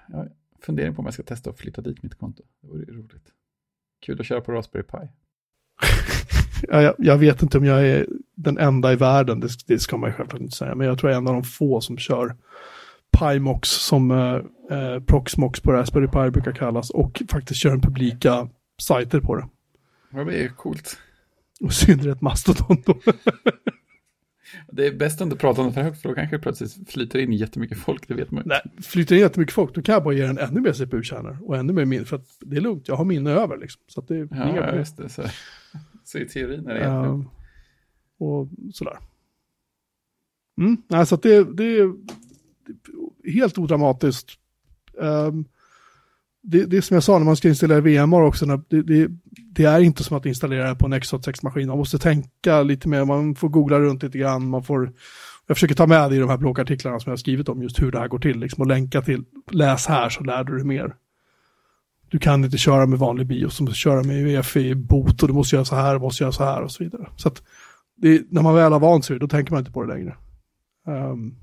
Jag 0.09 0.29
funderar 0.65 0.93
på 0.93 0.99
om 0.99 1.05
jag 1.05 1.15
ska 1.15 1.23
testa 1.23 1.51
att 1.51 1.59
flytta 1.59 1.83
dit 1.83 2.03
mitt 2.03 2.19
konto. 2.19 2.43
Det 2.61 2.69
vore 2.69 2.85
roligt. 2.85 3.27
Kul 4.07 4.21
att 4.21 4.27
köra 4.27 4.41
på 4.41 4.53
Raspberry 4.53 4.85
Pi. 4.85 4.99
Ja, 6.69 6.83
jag, 6.83 6.95
jag 6.99 7.19
vet 7.19 7.43
inte 7.43 7.59
om 7.59 7.65
jag 7.65 7.87
är 7.87 8.07
den 8.35 8.59
enda 8.59 8.93
i 8.93 8.97
världen, 8.97 9.41
det, 9.41 9.49
det 9.67 9.79
ska 9.79 9.97
man 9.97 10.11
ju 10.11 10.15
självklart 10.15 10.41
inte 10.41 10.57
säga, 10.57 10.75
men 10.75 10.87
jag 10.87 10.99
tror 10.99 11.11
jag 11.11 11.17
är 11.17 11.21
en 11.21 11.29
av 11.29 11.35
de 11.35 11.43
få 11.43 11.81
som 11.81 11.99
kör 11.99 12.37
PyMox 13.19 13.69
som 13.69 14.11
eh, 14.11 14.41
eh, 14.79 15.01
Proxmox 15.01 15.61
på 15.61 15.73
Raspberry 15.73 16.07
Pi 16.07 16.31
brukar 16.31 16.53
kallas 16.53 16.91
och 16.91 17.23
faktiskt 17.31 17.61
kör 17.61 17.71
en 17.71 17.81
publika 17.81 18.49
sajter 18.83 19.21
på 19.21 19.37
det. 19.37 19.49
Ja, 20.11 20.25
det 20.25 20.45
är 20.45 20.49
coolt. 20.49 20.99
Och 21.61 21.71
i 21.71 21.75
synnerhet 21.75 22.21
Mastodon 22.21 22.83
då. 22.87 22.95
Det 24.73 24.87
är 24.87 24.93
bäst 24.95 25.21
om 25.21 25.29
du 25.29 25.37
pratar 25.37 25.63
om 25.63 25.69
det 25.69 25.75
för 25.75 25.83
högt, 25.83 26.03
för 26.03 26.09
då 26.09 26.15
kanske 26.15 26.39
plötsligt 26.39 26.91
flyter 26.91 27.19
in 27.19 27.33
jättemycket 27.33 27.79
folk, 27.79 28.09
det 28.09 28.15
vet 28.15 28.31
man 28.31 28.43
ju. 28.45 28.49
Nej, 28.49 28.61
flyter 28.83 29.15
in 29.15 29.21
jättemycket 29.21 29.55
folk, 29.55 29.75
då 29.75 29.83
kan 29.83 29.93
jag 29.93 30.05
bara 30.05 30.15
ge 30.15 30.27
den 30.27 30.39
ännu 30.39 30.61
mer 30.61 30.73
CPU-kärnor 30.73 31.39
och 31.43 31.57
ännu 31.57 31.73
mer 31.73 31.85
minne, 31.85 32.05
för 32.05 32.17
att 32.17 32.27
det 32.41 32.57
är 32.57 32.61
lugnt, 32.61 32.89
jag 32.89 32.97
har 32.97 33.05
minne 33.05 33.31
över 33.31 33.57
liksom. 33.59 33.83
Så 33.89 34.01
att 34.01 34.09
det 34.09 34.17
är 34.17 34.29
Ja, 34.31 34.53
problem. 34.55 34.77
just 34.79 34.97
det. 34.97 35.09
Så. 35.09 35.23
Så 36.05 36.19
i 36.19 36.29
teorin 36.29 36.67
är 36.67 36.75
det 36.75 37.07
lugnt. 37.07 37.29
och 38.19 38.49
sådär. 38.75 38.99
Mm, 40.59 40.77
nej, 40.89 41.07
så 41.07 41.15
att 41.15 41.23
det, 41.23 41.45
det 41.57 41.65
är 41.65 41.93
helt 43.33 43.59
odramatiskt. 43.59 44.31
Ehm, 45.03 45.45
det, 46.45 46.65
det 46.65 46.77
är 46.77 46.81
som 46.81 46.95
jag 46.95 47.05
sa 47.05 47.19
när 47.19 47.25
man 47.25 47.37
ska 47.37 47.49
installera 47.49 47.81
VMR 47.81 48.23
också, 48.23 48.47
det, 48.47 48.83
det, 48.83 49.09
det 49.53 49.65
är 49.65 49.81
inte 49.81 50.05
som 50.05 50.17
att 50.17 50.27
installera 50.27 50.69
det 50.69 50.75
på 50.75 50.87
en 50.87 50.95
X86-maskin. 50.95 51.67
Man 51.67 51.79
måste 51.79 51.99
tänka 51.99 52.63
lite 52.63 52.89
mer, 52.89 53.05
man 53.05 53.35
får 53.35 53.49
googla 53.49 53.81
runt 53.81 54.03
lite 54.03 54.19
grann, 54.19 54.49
man 54.49 54.63
får 54.63 54.93
jag 55.47 55.57
försöker 55.57 55.75
ta 55.75 55.87
med 55.87 56.11
det 56.11 56.17
i 56.17 56.19
de 56.19 56.29
här 56.29 56.37
bloggartiklarna 56.37 57.01
som 57.01 57.11
jag 57.11 57.13
har 57.13 57.17
skrivit 57.17 57.49
om 57.49 57.63
just 57.63 57.83
hur 57.83 57.93
det 57.93 57.99
här 57.99 58.09
går 58.09 58.19
till, 58.19 58.39
liksom, 58.39 58.63
och 58.63 58.67
länka 58.67 59.03
till, 59.03 59.25
läs 59.51 59.87
här 59.87 60.09
så 60.09 60.25
lär 60.25 60.45
du 60.45 60.57
dig 60.57 60.65
mer. 60.65 60.95
Du 62.09 62.19
kan 62.19 62.45
inte 62.45 62.59
köra 62.59 62.87
med 62.87 62.99
vanlig 62.99 63.27
BIOS, 63.27 63.59
du 63.59 63.65
måste 63.65 63.79
köra 63.79 64.03
med 64.03 64.27
UEFI 64.27 64.75
bot 64.75 65.23
och 65.23 65.29
du 65.29 65.35
måste 65.35 65.57
göra 65.57 65.65
så 65.65 65.75
här, 65.77 65.95
du 65.95 66.01
måste 66.01 66.25
göra 66.25 66.33
så 66.33 66.45
här 66.45 66.63
och 66.63 66.73
så 66.73 66.85
vidare. 66.85 67.09
Så 67.17 67.29
att 67.29 67.43
det, 67.97 68.23
när 68.31 68.43
man 68.43 68.55
väl 68.55 68.73
har 68.73 68.81
vant 68.81 69.05
sig, 69.05 69.19
då 69.19 69.29
tänker 69.29 69.53
man 69.53 69.59
inte 69.59 69.73
på 69.73 69.83
det 69.83 69.95
längre. 69.95 70.17
Um, 70.87 71.35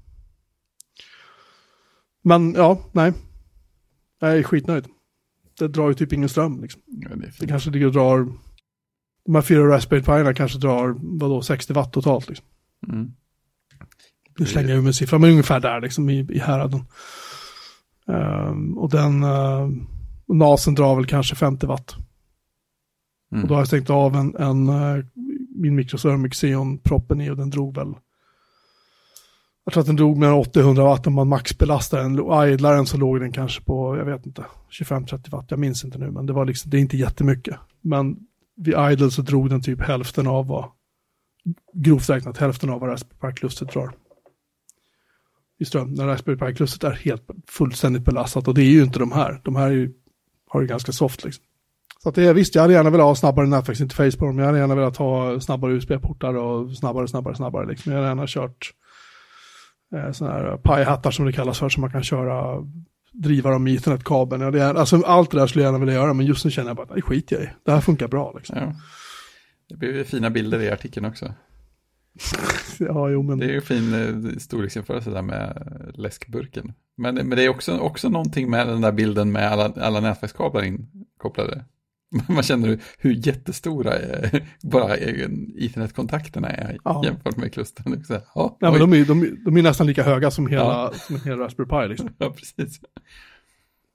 men 2.21 2.53
ja, 2.53 2.79
nej. 2.91 3.13
Jag 4.21 4.37
är 4.37 4.43
skitnöjd. 4.43 4.87
Det 5.59 5.67
drar 5.67 5.87
ju 5.87 5.93
typ 5.93 6.13
ingen 6.13 6.29
ström 6.29 6.61
liksom. 6.61 6.81
Ja, 6.85 7.09
det 7.15 7.31
Det 7.39 7.47
kanske 7.47 7.69
ligger 7.69 7.85
och 7.85 7.93
drar, 7.93 8.27
de 9.25 9.35
här 9.35 9.41
fyra 9.41 9.67
Raspberry 9.67 10.01
Pi 10.01 10.33
kanske 10.35 10.59
drar, 10.59 10.95
vadå, 11.19 11.41
60 11.41 11.73
watt 11.73 11.93
totalt 11.93 12.29
liksom. 12.29 12.45
Mm. 12.87 13.11
Nu 14.39 14.45
slänger 14.45 14.69
jag 14.69 14.77
ur 14.77 14.81
mig 14.81 14.89
en 14.89 14.93
siffra, 14.93 15.19
men 15.19 15.29
ungefär 15.29 15.59
där 15.59 15.81
liksom 15.81 16.09
i, 16.09 16.27
i 16.29 16.39
häraden. 16.39 16.85
Ehm, 18.07 18.77
och 18.77 18.89
den, 18.89 19.23
uh, 19.23 19.69
NASen 20.27 20.75
drar 20.75 20.95
väl 20.95 21.05
kanske 21.05 21.35
50 21.35 21.67
watt. 21.67 21.95
Mm. 23.31 23.43
Och 23.43 23.49
då 23.49 23.55
har 23.55 23.61
jag 23.61 23.67
stängt 23.67 23.89
av 23.89 24.15
en, 24.15 24.35
en 24.35 24.69
eh, 24.69 25.05
min 25.55 25.75
mikroserver 25.75 26.17
med 26.17 26.31
Xeon-proppen 26.31 27.21
i 27.21 27.29
och 27.29 27.37
den 27.37 27.49
drog 27.49 27.75
väl, 27.75 27.93
jag 29.63 29.73
tror 29.73 29.81
att 29.81 29.87
den 29.87 29.95
drog 29.95 30.17
mellan 30.17 30.43
80-100 30.43 30.83
watt 30.83 31.07
om 31.07 31.13
man 31.13 31.27
maxbelastar 31.27 31.97
den. 31.99 32.49
Idlar 32.53 32.75
den 32.75 32.85
så 32.85 32.97
låg 32.97 33.19
den 33.19 33.31
kanske 33.31 33.61
på, 33.63 33.97
jag 33.97 34.05
vet 34.05 34.25
inte, 34.25 34.45
25-30 34.79 35.31
watt, 35.31 35.45
jag 35.49 35.59
minns 35.59 35.83
inte 35.83 35.97
nu, 35.97 36.11
men 36.11 36.25
det 36.25 36.33
var 36.33 36.45
liksom, 36.45 36.71
det 36.71 36.77
är 36.77 36.81
inte 36.81 36.97
jättemycket. 36.97 37.55
Men 37.81 38.17
vid 38.55 38.75
idle 38.91 39.11
så 39.11 39.21
drog 39.21 39.49
den 39.49 39.61
typ 39.61 39.81
hälften 39.81 40.27
av 40.27 40.47
vad, 40.47 40.65
grovt 41.73 42.09
räknat 42.09 42.37
hälften 42.37 42.69
av 42.69 42.79
vad 42.79 42.89
Raspberry 42.89 43.33
Pi-klustret 43.33 43.73
drar. 43.73 43.91
I 45.59 45.65
ström, 45.65 45.93
när 45.93 46.07
Raspberry 46.07 46.37
Pi-klustret 46.37 46.83
är 46.83 46.95
helt 46.95 47.27
fullständigt 47.47 48.05
belastat 48.05 48.47
och 48.47 48.53
det 48.53 48.61
är 48.61 48.71
ju 48.71 48.83
inte 48.83 48.99
de 48.99 49.11
här. 49.11 49.41
De 49.43 49.55
här 49.55 49.67
är 49.67 49.71
ju, 49.71 49.93
har 50.47 50.61
ju 50.61 50.67
ganska 50.67 50.91
soft 50.91 51.23
liksom. 51.23 51.43
Så 52.03 52.09
att 52.09 52.15
det 52.15 52.23
är 52.23 52.33
visst, 52.33 52.55
jag 52.55 52.61
hade 52.61 52.73
gärna 52.73 52.89
velat 52.89 53.05
ha 53.05 53.15
snabbare 53.15 53.47
nätverksinterface 53.47 54.17
på 54.17 54.25
dem. 54.25 54.39
Jag 54.39 54.45
hade 54.45 54.57
gärna 54.57 54.75
velat 54.75 54.97
ha 54.97 55.39
snabbare 55.39 55.73
USB-portar 55.73 56.33
och 56.33 56.77
snabbare, 56.77 57.07
snabbare, 57.07 57.35
snabbare. 57.35 57.67
Liksom. 57.67 57.91
Jag 57.91 57.99
hade 57.99 58.09
gärna 58.09 58.27
kört 58.27 58.73
eh, 59.95 60.11
sådana 60.11 60.35
här 60.35 60.57
pi-hattar 60.57 61.11
som 61.11 61.25
det 61.25 61.31
kallas 61.33 61.59
för, 61.59 61.69
som 61.69 61.81
man 61.81 61.91
kan 61.91 62.03
köra, 62.03 62.67
driva 63.13 63.49
dem 63.49 63.67
i 63.67 63.77
gärna- 64.59 64.79
Alltså 64.79 65.01
allt 65.01 65.31
det 65.31 65.37
där 65.37 65.47
skulle 65.47 65.63
jag 65.63 65.71
gärna 65.73 65.85
vilja 65.85 65.95
göra, 66.01 66.13
men 66.13 66.25
just 66.25 66.45
nu 66.45 66.51
känner 66.51 66.69
jag 66.69 66.77
bara 66.77 66.83
att 66.87 66.95
det 66.95 67.01
skiter 67.01 67.35
jag 67.35 67.45
i. 67.45 67.49
Det 67.65 67.71
här 67.71 67.81
funkar 67.81 68.07
bra 68.07 68.33
liksom. 68.37 68.57
Ja. 68.57 68.73
Det 69.69 69.75
blir 69.75 69.93
ju 69.93 70.03
fina 70.03 70.29
bilder 70.29 70.59
i 70.61 70.71
artikeln 70.71 71.05
också. 71.05 71.33
Ja, 72.79 73.09
jo 73.09 73.23
men. 73.23 73.37
Det 73.39 73.45
är 73.45 73.49
ju 73.49 73.55
en 73.55 73.61
fin 73.61 73.93
eh, 73.93 74.37
storleksjämförelse 74.37 75.09
där 75.09 75.21
med 75.21 75.67
läskburken. 75.95 76.73
Men, 76.97 77.15
men 77.15 77.29
det 77.29 77.43
är 77.43 77.49
också, 77.49 77.77
också 77.77 78.09
någonting 78.09 78.49
med 78.49 78.67
den 78.67 78.81
där 78.81 78.91
bilden 78.91 79.31
med 79.31 79.51
alla, 79.51 79.73
alla 79.81 79.99
nätverkskablar 79.99 80.63
inkopplade. 80.63 81.65
Man 82.27 82.43
känner 82.43 82.79
hur, 82.97 83.11
jättestora 83.27 83.95
eh, 83.99 84.41
bara 84.63 84.95
eh, 84.97 85.29
Ethernet-kontakterna 85.57 86.49
är 86.49 86.77
Ja. 86.83 87.01
jämfört 87.05 87.37
med 87.37 87.53
klustren. 87.53 87.93
Är 87.93 88.09
här, 88.13 88.21
Ja, 88.35 88.57
Ja, 88.59 88.71
men 88.71 88.79
de, 88.79 88.93
är, 88.93 89.05
de, 89.05 89.21
är- 89.21 89.45
de 89.45 89.57
är 89.57 89.63
nästan 89.63 89.87
lika 89.87 90.03
höga 90.03 90.31
som 90.31 90.47
hela, 90.47 90.63
Ja. 90.63 90.91
som 90.93 91.15
en 91.15 91.21
hel 91.21 91.37
Raspberry 91.37 91.67
Pi 91.69 91.87
liksom. 91.89 92.09
ja, 92.17 92.29
precis. 92.29 92.81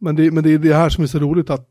Men 0.00 0.16
det, 0.16 0.30
men 0.30 0.44
det 0.44 0.50
är 0.50 0.58
det 0.58 0.74
här 0.74 0.88
som 0.88 1.04
är 1.04 1.08
så 1.08 1.18
roligt 1.18 1.50
att, 1.50 1.68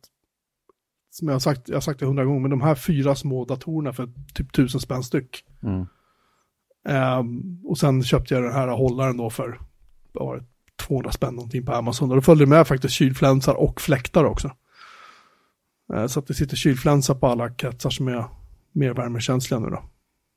som 1.12 1.28
jag 1.28 1.36
har 1.36 1.40
sagt, 1.40 1.70
jag 1.70 1.76
har 1.76 1.82
sagt 1.82 2.00
det 2.00 2.06
hundra 2.06 2.26
gånger, 2.26 2.40
men 2.40 2.52
de 2.52 2.62
här 2.62 2.76
fyra 2.76 3.16
små 3.16 3.46
datorerna 3.46 3.94
för 3.94 4.10
typ 4.34 4.54
tusen 4.54 4.80
spänn 4.82 5.04
styck. 5.04 5.44
Mm. 5.64 5.86
Ehm, 6.88 7.60
och 7.66 7.78
sen 7.78 8.04
köpte 8.04 8.34
jag 8.34 8.44
den 8.44 8.54
här 8.54 8.68
hållaren 8.68 9.18
då 9.18 9.30
för, 9.30 9.60
vad 10.12 10.26
var 10.28 10.36
det, 10.38 10.44
200 10.88 11.12
spänn 11.12 11.36
någonting 11.36 11.66
på 11.66 11.74
Amazon. 11.74 12.10
Och 12.10 12.16
då 12.16 12.22
följde 12.22 12.46
det 12.46 12.50
med 12.50 12.68
faktiskt 12.68 12.94
kylflänsar 12.94 13.54
och 13.54 13.82
fläktar 13.82 14.24
också. 14.24 14.52
Eh, 15.94 16.08
så 16.08 16.20
att 16.20 16.28
det 16.28 16.34
sitter 16.34 16.56
kylflänsar 16.56 17.16
på 17.16 17.28
alla 17.28 17.50
kretsar 17.50 17.90
som 17.90 18.08
är 18.08 18.26
mer 18.72 18.94
värmekänsliga 18.94 19.60
nu 19.60 19.70
då. 19.70 19.84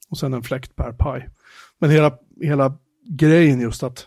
Och 0.08 0.18
sen 0.18 0.34
en 0.34 0.42
fläkt 0.42 0.76
per 0.76 0.92
Pi. 0.92 1.28
Men 1.78 1.90
hela, 1.90 2.18
hela 2.40 2.78
grejen 3.08 3.60
just 3.60 3.82
att, 3.82 4.06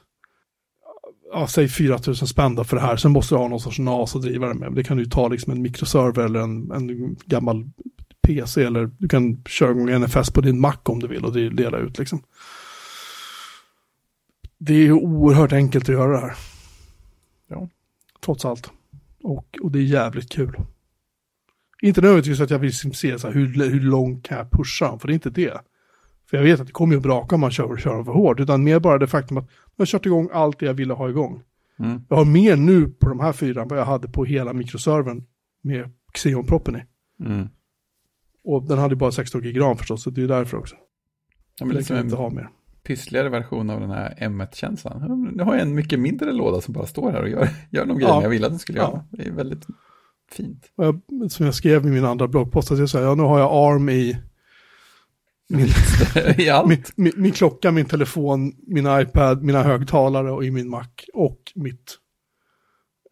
ja, 1.34 1.48
säg 1.48 1.68
4000 1.68 2.28
spänn 2.28 2.56
då 2.56 2.64
för 2.64 2.76
det 2.76 2.82
här. 2.82 2.98
Sen 2.98 3.12
måste 3.12 3.36
du 3.36 3.40
ha 3.40 3.48
någon 3.48 3.60
sorts 3.60 3.80
NAS 3.80 4.16
att 4.16 4.22
driva 4.22 4.48
det 4.48 4.54
med. 4.54 4.74
Det 4.74 4.84
kan 4.84 4.98
du 4.98 5.04
ju 5.04 5.10
ta 5.10 5.28
liksom 5.28 5.54
en 5.54 5.62
mikroserver 5.62 6.24
eller 6.24 6.40
en, 6.40 6.72
en 6.72 7.16
gammal 7.26 7.70
PC 8.22 8.64
eller 8.64 8.92
du 8.98 9.08
kan 9.08 9.44
köra 9.44 9.72
igång 9.72 10.00
NFS 10.00 10.32
på 10.32 10.42
din 10.42 10.60
Mac 10.60 10.78
om 10.84 11.00
du 11.00 11.08
vill 11.08 11.26
och 11.26 11.34
dela 11.34 11.78
ut 11.78 12.00
liksom. 12.00 12.24
Det 14.58 14.74
är 14.74 14.78
ju 14.78 14.94
oerhört 14.94 15.54
enkelt 15.54 15.84
att 15.90 15.96
göra 15.96 16.12
det 16.12 16.20
här. 16.20 16.36
Ja. 17.48 17.70
Trots 18.26 18.46
allt. 18.46 18.72
Och, 19.24 19.60
och 19.62 19.72
det 19.72 19.80
är 19.80 19.84
jävligt 19.84 20.30
kul. 20.30 20.56
Inte 21.82 22.02
nödvändigtvis 22.02 22.40
att 22.42 22.50
jag 22.50 22.60
vill 22.60 22.68
liksom 22.68 22.94
se 22.94 23.20
så 23.20 23.28
här, 23.28 23.34
hur, 23.34 23.70
hur 23.70 23.80
långt 23.82 24.26
kan 24.26 24.38
jag 24.38 24.52
pusha 24.52 24.88
dem, 24.88 25.00
för 25.00 25.08
det 25.08 25.12
är 25.12 25.16
inte 25.16 25.30
det. 25.30 25.62
För 26.30 26.38
jag 26.38 26.44
vet 26.44 26.60
att 26.60 26.68
det 26.68 26.74
kommer 26.74 26.94
ju 26.94 26.98
att 26.98 27.04
braka 27.04 27.36
om 27.36 27.42
man 27.42 27.52
kör, 27.52 27.78
kör 27.78 27.96
dem 27.96 28.06
för 28.06 28.12
hårt, 28.12 28.40
utan 28.40 28.64
mer 28.64 28.80
bara 28.80 28.98
det 28.98 29.08
faktum 29.08 29.38
att 29.38 29.46
jag 29.76 29.82
har 29.82 29.86
kört 29.86 30.06
igång 30.06 30.30
allt 30.34 30.60
det 30.60 30.66
jag 30.66 30.74
ville 30.74 30.94
ha 30.94 31.10
igång. 31.10 31.42
Mm. 31.80 32.02
Jag 32.10 32.16
har 32.18 32.26
mer 32.26 32.56
nu 32.56 32.88
på 32.88 33.10
de 33.10 33.20
här 33.20 33.34
fyra 33.34 33.62
än 33.62 33.68
vad 33.68 33.80
jag 33.80 33.86
hade 33.86 34.08
på 34.08 34.26
hela 34.26 34.54
mikroservern 34.54 35.24
med 35.62 35.90
Xeon-proppen 36.14 36.76
i. 36.76 36.84
Mm. 37.26 37.48
Och 38.44 38.68
den 38.68 38.78
hade 38.78 38.96
bara 38.96 39.12
16 39.12 39.42
gig 39.42 39.60
ram 39.60 39.78
förstås, 39.78 40.04
så 40.04 40.10
det 40.10 40.24
är 40.24 40.28
därför 40.28 40.58
också. 40.58 40.76
Ja, 41.60 41.66
men 41.66 41.76
det 41.76 41.84
kan 41.88 41.96
jag 41.96 42.02
som 42.04 42.08
inte 42.08 42.16
ha 42.16 42.30
mer. 42.30 42.50
pyssligare 42.84 43.30
version 43.30 43.70
av 43.70 43.80
den 43.80 43.90
här 43.92 44.16
M1-känslan. 44.20 45.32
Nu 45.36 45.44
har 45.44 45.54
jag 45.54 45.62
en 45.62 45.76
mycket 45.76 46.00
mindre 46.00 46.32
låda 46.32 46.62
som 46.62 46.74
bara 46.74 46.86
står 46.86 47.12
här 47.12 47.22
och 47.22 47.30
gör, 47.30 47.48
gör 47.70 47.86
de 47.86 47.98
grejer 47.98 48.10
Ja. 48.14 48.22
jag 48.24 48.30
ville 48.30 48.46
att 48.46 48.52
den 48.52 48.60
skulle 48.60 48.78
Ja. 48.80 48.84
göra. 48.92 49.06
Det 49.24 49.28
är 49.30 49.32
väldigt 49.32 49.66
fint. 50.34 50.72
Och 50.76 50.86
jag, 50.86 51.02
som 51.32 51.46
jag 51.46 51.56
skrev 51.56 51.88
i 51.88 51.90
min 51.90 52.06
andra 52.06 52.28
bloggpost, 52.28 52.72
att 52.72 52.80
jag 52.80 52.90
säger, 52.90 53.06
ja 53.06 53.16
nu 53.16 53.24
har 53.24 53.40
jag 53.40 53.52
ARM 53.52 53.90
i 53.90 54.18
min, 55.50 55.68
I 56.38 56.50
allt. 56.50 56.68
min, 56.68 56.84
min, 56.96 57.14
min 57.16 57.32
klocka, 57.32 57.72
min 57.72 57.86
telefon, 57.86 58.54
min 58.68 58.86
iPad, 59.02 59.44
mina 59.44 59.64
högtalare 59.64 60.32
och 60.32 60.46
i 60.46 60.52
min 60.52 60.70
Mac 60.70 60.88
och 61.14 61.52
mitt 61.56 61.98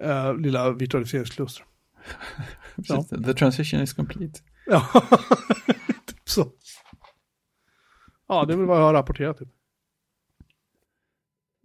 eh, 0.04 0.38
lilla 0.38 0.72
virtualiseringskluster. 0.72 1.66
Precis. 2.76 3.10
The 3.10 3.34
transition 3.34 3.82
is 3.82 3.94
complete. 3.94 4.40
Ja, 4.66 4.88
typ 6.06 6.30
så. 6.30 6.52
Ja, 8.28 8.46
det 8.46 8.54
är 8.54 8.58
väl 8.58 8.66
vad 8.66 8.78
jag 8.78 8.84
har 8.84 8.94
rapporterat. 8.94 9.38
Typ. 9.38 9.50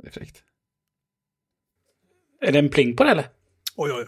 Det 0.02 0.09
är 2.40 2.52
det 2.52 2.59
en 2.59 2.68
pling 2.68 2.96
på 2.96 3.05
det 3.05 3.11
eller? 3.11 3.26
Oj, 3.76 3.92
oj. 3.92 4.07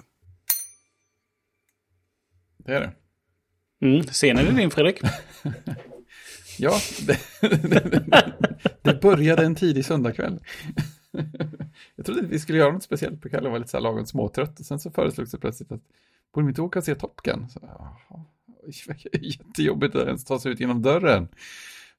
Det 2.67 2.77
är 2.77 2.81
det. 2.81 2.93
Mm, 3.87 4.03
scenen 4.03 4.47
är 4.47 4.53
din 4.53 4.71
Fredrik. 4.71 5.01
Ja, 6.59 6.73
det, 7.07 7.19
det 8.83 9.01
började 9.01 9.47
en 9.47 9.55
tidig 9.55 9.85
söndagkväll. 9.85 10.41
Jag 11.97 12.07
trodde 12.07 12.21
att 12.21 12.31
vi 12.31 12.39
skulle 12.39 12.59
göra 12.59 12.73
något 12.73 12.83
speciellt 12.83 13.23
på 13.23 13.29
kvällen 13.29 13.53
var 13.53 13.59
lite 13.59 13.71
så 13.71 13.77
här 13.77 13.83
lagom 13.83 14.07
småtrött. 14.07 14.61
Och 14.61 14.67
sen 14.67 14.79
så 14.79 14.91
föreslogs 14.91 15.31
det 15.31 15.39
plötsligt 15.39 15.73
att 15.73 15.81
borde 16.35 16.47
vi 16.47 16.51
inte 16.51 16.63
åka 16.63 16.79
och 16.79 16.85
se 16.85 16.95
Top 16.95 17.23
Gun? 17.23 17.49
Så, 17.49 17.61
jättejobbigt 19.13 19.95
att 19.95 20.07
ens 20.07 20.25
ta 20.25 20.39
sig 20.39 20.53
ut 20.53 20.61
genom 20.61 20.83
dörren. 20.83 21.29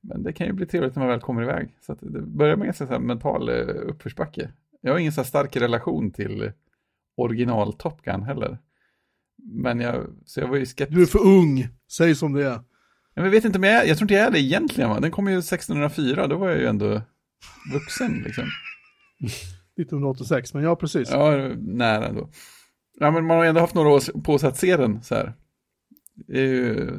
Men 0.02 0.24
det 0.24 0.34
kan 0.34 0.48
ju 0.48 0.54
bli 0.54 0.66
trevligt 0.66 0.96
när 0.96 1.04
man 1.04 1.10
väl 1.10 1.22
kommer 1.22 1.42
iväg. 1.44 1.78
Så 1.82 1.94
det 1.94 2.22
börjar 2.22 2.56
med 2.56 2.76
så 2.76 2.86
här 2.86 3.00
mental 3.00 3.50
eh, 3.50 3.56
uppförsbacke. 3.66 4.52
Jag 4.82 4.92
har 4.92 5.00
ingen 5.00 5.14
så 5.14 5.24
stark 5.24 5.56
relation 5.56 6.12
till 6.12 6.52
original 7.18 7.74
Top 7.74 8.02
Gun 8.02 8.24
heller. 8.24 8.58
Men 9.44 9.80
jag, 9.80 10.06
så 10.26 10.40
jag 10.40 10.48
var 10.48 10.58
ju 10.58 10.66
skeptisk. 10.66 10.96
Du 10.96 11.02
är 11.02 11.06
för 11.06 11.26
ung, 11.26 11.68
säg 11.92 12.16
som 12.16 12.34
det 12.34 12.46
är. 12.46 12.50
Ja, 12.50 12.62
men 13.14 13.24
jag 13.24 13.32
vet 13.32 13.46
inte 13.46 13.58
om 13.58 13.64
jag 13.64 13.74
är, 13.74 13.88
jag 13.88 13.98
tror 13.98 14.06
inte 14.06 14.14
jag 14.14 14.28
är 14.28 14.32
det 14.32 14.40
egentligen 14.40 14.90
va? 14.90 15.00
Den 15.00 15.12
kom 15.12 15.28
ju 15.28 15.38
1604, 15.38 16.28
då 16.28 16.38
var 16.38 16.50
jag 16.50 16.58
ju 16.58 16.66
ändå 16.66 17.02
vuxen 17.74 18.22
liksom. 18.26 18.44
1986, 19.82 20.54
men 20.54 20.64
ja, 20.64 20.76
precis. 20.76 21.10
Ja, 21.12 21.52
nära 21.58 22.08
ändå. 22.08 22.30
Ja, 23.00 23.12
men 23.12 23.26
man 23.26 23.38
har 23.38 23.46
ändå 23.46 23.62
haft 23.62 23.76
några 23.76 23.90
år 23.90 24.22
på 24.22 24.40
sig 24.40 24.50
att 24.50 24.58
se 24.58 24.78
den 24.78 25.04
så 25.04 25.16
här. 25.16 25.34
Det 26.16 26.40
är 26.40 26.48
ju, 26.48 26.92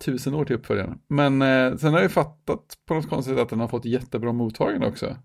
tusen 0.00 0.34
år 0.34 0.44
till 0.44 0.56
uppföljaren. 0.56 0.98
Men 1.08 1.42
eh, 1.42 1.76
sen 1.76 1.92
har 1.92 1.98
jag 1.98 2.02
ju 2.02 2.08
fattat 2.08 2.78
på 2.86 2.94
något 2.94 3.08
konstigt 3.08 3.38
att 3.38 3.48
den 3.48 3.60
har 3.60 3.68
fått 3.68 3.84
jättebra 3.84 4.32
mottagande 4.32 4.86
också. 4.86 5.16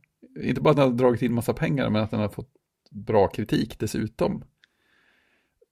Inte 0.42 0.62
bara 0.62 0.70
att 0.70 0.78
den 0.78 0.86
har 0.86 0.98
dragit 0.98 1.22
in 1.22 1.34
massa 1.34 1.54
pengar, 1.54 1.90
men 1.90 2.04
att 2.04 2.12
den 2.12 2.20
har 2.20 2.30
fått 2.30 2.52
bra 2.92 3.28
kritik 3.28 3.80
dessutom. 3.80 4.44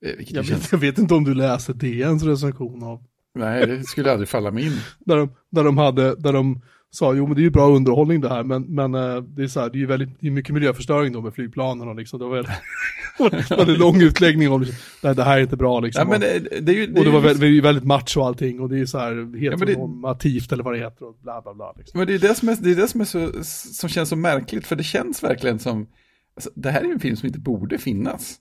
Eh, 0.05 0.11
Vilket 0.17 0.35
Jag 0.35 0.45
känns... 0.45 0.63
vet, 0.63 0.71
jag 0.71 0.79
vet 0.79 0.97
inte 0.97 1.13
om 1.13 1.23
du 1.23 1.33
läser 1.33 1.73
DNs 1.73 2.23
recension 2.23 2.83
av. 2.83 3.03
Nej, 3.35 3.67
det 3.67 3.83
skulle 3.83 4.11
aldrig 4.11 4.29
falla 4.29 4.51
mig 4.51 4.65
in. 4.65 4.77
Där 4.99 5.15
de, 5.17 5.29
där 5.51 5.63
de 5.63 5.77
hade, 5.77 6.15
där 6.15 6.33
de 6.33 6.61
sa, 6.89 7.13
jo 7.13 7.27
men 7.27 7.35
det 7.35 7.41
är 7.41 7.43
ju 7.43 7.49
bra 7.49 7.69
underhållning 7.69 8.21
det 8.21 8.29
här, 8.29 8.43
men, 8.43 8.61
men 8.63 8.95
eh, 8.95 9.21
det 9.21 9.43
är 9.43 9.47
så 9.47 9.59
här, 9.59 9.69
det 9.69 9.77
är 9.77 9.79
ju 9.79 9.85
väldigt, 9.85 10.09
det 10.19 10.27
är 10.27 10.31
mycket 10.31 10.53
miljöförstöring 10.53 11.13
då 11.13 11.21
med 11.21 11.33
flygplanen 11.33 11.87
och 11.87 11.95
liksom, 11.95 12.19
det 12.19 12.25
var 12.25 12.35
väldigt, 12.35 13.51
väldigt 13.51 13.77
lång 13.77 14.01
utläggning 14.01 14.51
om 14.51 14.65
det, 15.01 15.13
det 15.13 15.23
här 15.23 15.37
är 15.37 15.41
inte 15.41 15.57
bra 15.57 15.79
liksom. 15.79 16.01
Ja, 16.01 16.09
men 16.09 16.21
det, 16.21 16.59
det 16.61 16.71
är 16.71 16.75
ju, 16.75 16.87
det 16.87 16.99
och 16.99 17.05
det 17.05 17.11
var 17.11 17.19
väldigt, 17.21 17.63
väldigt 17.63 17.83
macho 17.83 18.19
och 18.19 18.27
allting 18.27 18.59
och 18.59 18.69
det 18.69 18.79
är 18.79 18.85
så 18.85 18.97
här 18.99 19.13
men 19.13 19.31
det- 19.31 19.39
heteronormativt 19.39 20.51
eller 20.51 20.63
vad 20.63 20.73
det 20.73 20.79
heter 20.79 21.05
och 21.05 21.17
bla 21.23 21.41
bla 21.41 21.53
bla. 21.53 21.73
Liksom. 21.77 21.97
Men 21.97 22.07
det 22.07 22.13
är 22.15 22.19
det 22.19 22.35
som, 22.35 22.49
är, 22.49 22.57
det, 22.61 22.71
är 22.71 22.75
det 22.75 22.87
som, 22.87 23.01
är 23.01 23.05
så, 23.05 23.31
som 23.73 23.89
känns 23.89 24.09
så 24.09 24.15
märkligt, 24.15 24.67
för 24.67 24.75
det 24.75 24.83
känns 24.83 25.23
verkligen 25.23 25.59
som, 25.59 25.87
alltså, 26.35 26.49
det 26.55 26.69
här 26.71 26.81
är 26.81 26.85
ju 26.85 26.91
en 26.93 26.99
film 26.99 27.15
som 27.15 27.27
inte 27.27 27.39
borde 27.39 27.77
finnas. 27.77 28.35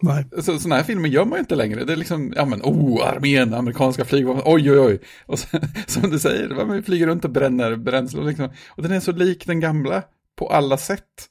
Nej. 0.00 0.24
Så, 0.32 0.58
sådana 0.58 0.76
här 0.76 0.82
filmer 0.82 1.08
gör 1.08 1.24
man 1.24 1.36
ju 1.36 1.40
inte 1.40 1.54
längre. 1.54 1.84
Det 1.84 1.92
är 1.92 1.96
liksom, 1.96 2.32
ja 2.36 2.44
men, 2.44 2.62
oh, 2.62 3.08
armén, 3.08 3.54
amerikanska 3.54 4.04
flygvapen, 4.04 4.42
oj, 4.46 4.70
oj, 4.70 4.78
oj. 4.78 5.00
Och 5.26 5.38
så, 5.38 5.46
som 5.86 6.10
du 6.10 6.18
säger, 6.18 6.66
man 6.66 6.82
flyger 6.82 7.06
runt 7.06 7.24
och 7.24 7.30
bränner 7.30 7.76
bränsle. 7.76 8.20
Och, 8.20 8.26
liksom, 8.26 8.48
och 8.68 8.82
den 8.82 8.92
är 8.92 9.00
så 9.00 9.12
lik 9.12 9.46
den 9.46 9.60
gamla 9.60 10.02
på 10.36 10.48
alla 10.48 10.76
sätt. 10.76 11.28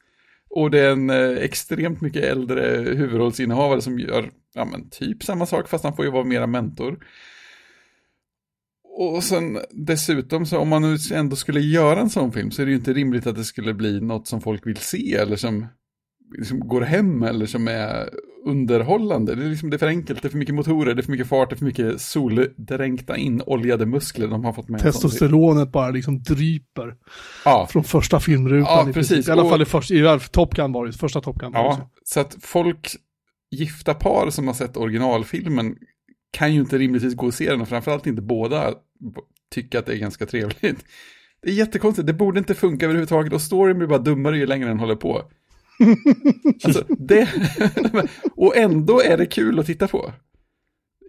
Och 0.50 0.72
det 0.72 0.80
är 0.80 0.91
en 0.91 1.10
eh, 1.10 1.38
extremt 1.38 2.02
mycket 2.02 2.24
äldre 2.24 2.62
huvudrollsinnehavare 2.95 3.82
som 3.82 4.00
gör, 4.00 4.32
ja 4.54 4.66
men, 4.66 4.89
typ 4.89 5.24
samma 5.24 5.45
sak, 5.45 5.70
fast 5.70 5.84
han 5.84 5.95
får 5.95 6.06
ju 6.06 6.12
vara 6.12 6.24
mera 6.24 6.47
mentor. 6.47 7.00
Och 8.84 9.24
sen 9.24 9.60
dessutom, 9.72 10.45
så 10.45 10.58
om 10.58 10.70
man 10.70 10.82
nu 10.82 10.97
ändå 11.14 11.36
skulle 11.36 11.60
göra 11.60 12.00
en 12.00 12.10
sån 12.10 12.32
film 12.32 12.52
så 12.52 12.62
är 12.62 12.66
det 12.66 12.72
ju 12.72 12.78
inte 12.78 12.93
rimligt 12.93 13.28
att 13.28 13.36
det 13.36 13.43
skulle 13.43 13.74
bli 13.74 14.02
något 14.02 14.28
som 14.28 14.41
folk 14.41 14.68
vill 14.68 14.78
se 14.78 15.14
eller 15.14 15.36
som, 15.36 15.68
som 16.43 16.60
går 16.60 16.82
hem 16.82 17.24
eller 17.24 17.45
som 17.45 17.68
är 17.68 18.10
underhållande. 18.50 19.36
Det 19.36 19.45
är, 19.45 19.50
liksom, 19.50 19.70
det 19.70 19.76
är 19.76 19.78
för 19.78 19.88
enkelt, 19.88 20.22
det 20.22 20.28
är 20.28 20.30
för 20.30 20.38
mycket 20.38 20.56
motorer, 20.56 20.95
det 20.95 21.02
är 21.02 21.04
för 21.04 21.12
mycket 21.12 21.28
fart, 21.28 21.50
det 21.50 21.56
är 21.56 21.58
för 21.58 21.66
mycket 21.66 22.02
soldränkta 22.02 23.18
inoljade 23.18 23.86
muskler 23.86 24.28
de 24.28 24.45
har 24.45 24.54
fått 24.54 24.70
med. 24.70 24.82
Testosteronet 24.82 25.72
bara 25.72 25.89
liksom 25.89 26.24
dryper 26.24 26.95
Ja, 27.45 27.68
från 27.72 27.84
första 27.84 28.20
filmrutan. 28.20 28.68
Ja, 28.70 28.89
i 28.89 28.93
precis. 28.93 29.10
princip. 29.10 29.30
I 29.30 29.32
alla 29.32 29.50
fall 29.50 29.62
i, 29.62 29.66
första, 29.66 29.93
i 29.93 30.20
Top 30.32 30.56
Gun 30.56 30.72
var 30.72 30.86
det, 30.86 30.93
första 30.93 31.22
Top 31.22 31.39
Gun 31.39 31.52
ja, 31.54 31.78
så. 31.78 32.14
så 32.14 32.20
att 32.20 32.38
folk, 32.41 32.88
gifta 33.52 33.93
par 33.93 34.30
som 34.30 34.47
har 34.47 34.54
sett 34.54 34.78
originalfilmen 34.78 35.76
kan 36.32 36.54
ju 36.54 36.60
inte 36.60 36.78
rimligtvis 36.78 37.16
gå 37.16 37.26
och 37.26 37.34
se 37.34 37.50
den 37.50 37.62
och 37.62 37.68
framförallt 37.68 38.08
inte 38.08 38.22
båda 38.22 38.74
tycka 39.52 39.80
att 39.80 39.86
det 39.86 39.93
är 39.93 39.97
ganska 39.97 40.26
trevligt. 40.26 40.86
Det 41.41 41.50
är 41.50 41.54
jättekonstigt, 41.54 42.08
det 42.08 42.14
borde 42.14 42.39
inte 42.39 42.56
funka 42.56 42.86
överhuvudtaget 42.86 43.34
och 43.34 43.41
storyn 43.41 43.78
blir 43.78 43.88
bara 43.88 44.00
dummare 44.00 44.38
ju 44.38 44.45
längre 44.45 44.68
den 44.68 44.80
håller 44.80 44.95
på. 44.95 45.24
Alltså, 46.64 46.86
det... 47.00 47.30
och 48.36 48.58
ändå 48.58 49.02
är 49.02 49.18
det 49.18 49.26
kul 49.26 49.60
att 49.60 49.66
titta 49.66 49.88
på. 49.88 50.14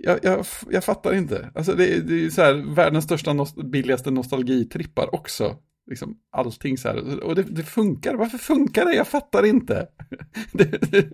Jag, 0.02 0.18
jag, 0.22 0.46
jag 0.70 0.84
fattar 0.84 1.14
inte. 1.14 1.50
Alltså 1.54 1.72
det, 1.74 1.94
är- 1.96 2.00
det 2.00 2.12
är 2.14 2.18
ju 2.18 2.30
så 2.30 2.42
här 2.42 2.74
världens 2.74 3.04
största, 3.04 3.30
nost- 3.32 3.70
billigaste 3.70 4.10
nostalgitrippar 4.10 5.14
också. 5.14 5.56
Liksom 5.90 6.16
allting 6.32 6.78
så 6.78 6.88
här. 6.88 7.20
Och 7.24 7.34
det, 7.34 7.42
det 7.42 7.62
funkar. 7.62 8.14
Varför 8.14 8.38
funkar 8.38 8.84
det? 8.84 8.94
Jag 8.94 9.08
fattar 9.08 9.46
inte. 9.46 9.88
Det, 10.52 10.64
det, 10.90 11.08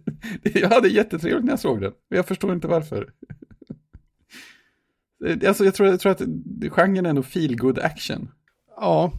jag 0.60 0.68
hade 0.68 0.88
jättetrevligt 0.88 1.44
när 1.44 1.52
jag 1.52 1.60
såg 1.60 1.80
den. 1.80 1.92
Men 2.10 2.16
jag 2.16 2.26
förstår 2.26 2.52
inte 2.52 2.68
varför. 2.68 3.08
Eh, 5.26 5.48
alltså 5.48 5.64
jag 5.64 5.74
tror, 5.74 5.88
jag 5.88 6.00
tror 6.00 6.12
att 6.12 6.22
genren 6.72 7.06
är 7.06 7.12
nog 7.12 7.26
feel 7.26 7.56
good 7.56 7.78
action. 7.78 8.28
Ja, 8.76 9.12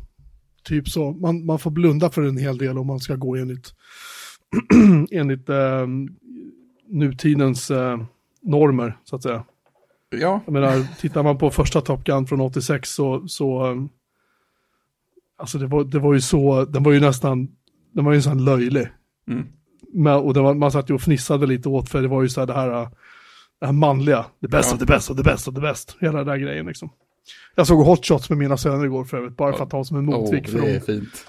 typ 0.64 0.90
så. 0.90 1.12
Man, 1.12 1.46
man 1.46 1.60
får 1.60 1.72
blunda 1.72 2.10
för 2.10 2.22
en 2.22 2.38
hel 2.38 2.58
del 2.58 2.78
om 2.78 2.88
man 2.88 3.00
ska 3.00 3.16
gå 3.16 3.36
enligt, 3.36 3.74
enligt 5.12 5.50
eh, 5.50 5.88
nutidens 6.88 7.72
eh, 7.72 8.00
normer, 8.42 8.98
så 9.04 9.16
att 9.16 9.24
säga. 9.24 9.44
Ja, 10.10 10.42
Jag 10.46 10.54
menar, 10.54 11.00
tittar 11.00 11.24
man 11.24 11.38
på 11.38 11.50
första 11.50 11.82
Top 11.82 12.04
Gun 12.04 12.28
från 12.28 12.42
86 12.42 12.90
så, 12.90 13.28
så 13.28 13.72
eh, 13.72 13.78
alltså 15.38 15.58
det 15.58 15.68
var, 15.68 15.84
det 15.84 16.00
var 16.00 16.14
ju 16.14 16.22
så, 16.22 16.66
den 16.66 16.84
var 16.84 16.92
ju 16.92 17.00
nästan, 17.00 17.48
den 17.92 18.06
var 18.06 18.12
ju 18.12 18.18
nästan 18.18 18.46
löjlig. 18.46 18.88
Mm. 19.28 19.48
Men, 19.94 20.14
och 20.16 20.34
det 20.34 20.40
var, 20.42 20.54
man 20.54 20.72
satt 20.72 20.90
ju 20.90 20.94
och 20.94 21.02
fnissade 21.02 21.46
lite 21.48 21.70
åt 21.70 21.90
för 21.90 22.02
det 22.02 22.08
var 22.08 22.22
ju 22.22 22.30
så 22.30 22.40
här 22.42 22.48
det 22.48 22.54
här, 22.54 22.82
eh, 22.82 22.90
det 23.60 23.66
här 23.66 23.74
manliga, 23.74 24.26
Ja. 24.40 24.48
the 24.48 24.48
best 24.48 24.74
of 24.74 24.80
the 24.80 25.24
best 25.24 25.48
of 25.48 25.56
the 25.56 25.62
best, 25.62 25.98
hela 26.00 26.18
den 26.18 26.28
där 26.28 26.38
grejen 26.38 26.66
liksom. 26.66 26.90
Jag 27.56 27.68
såg 27.68 27.86
Hot 27.86 28.06
Shots 28.06 28.30
med 28.30 28.38
mina 28.38 28.58
söner 28.58 28.86
igår 28.86 29.04
för 29.04 29.18
övrigt, 29.18 29.38
bara 29.38 29.54
för 29.54 29.64
att 29.64 29.70
ta 29.70 29.84
som 29.84 29.98
en 29.98 30.10
oh, 30.10 30.20
motvikt. 30.20 30.50
för 30.50 30.62
det 30.62 30.76
är 30.76 30.80
fint. 30.80 31.26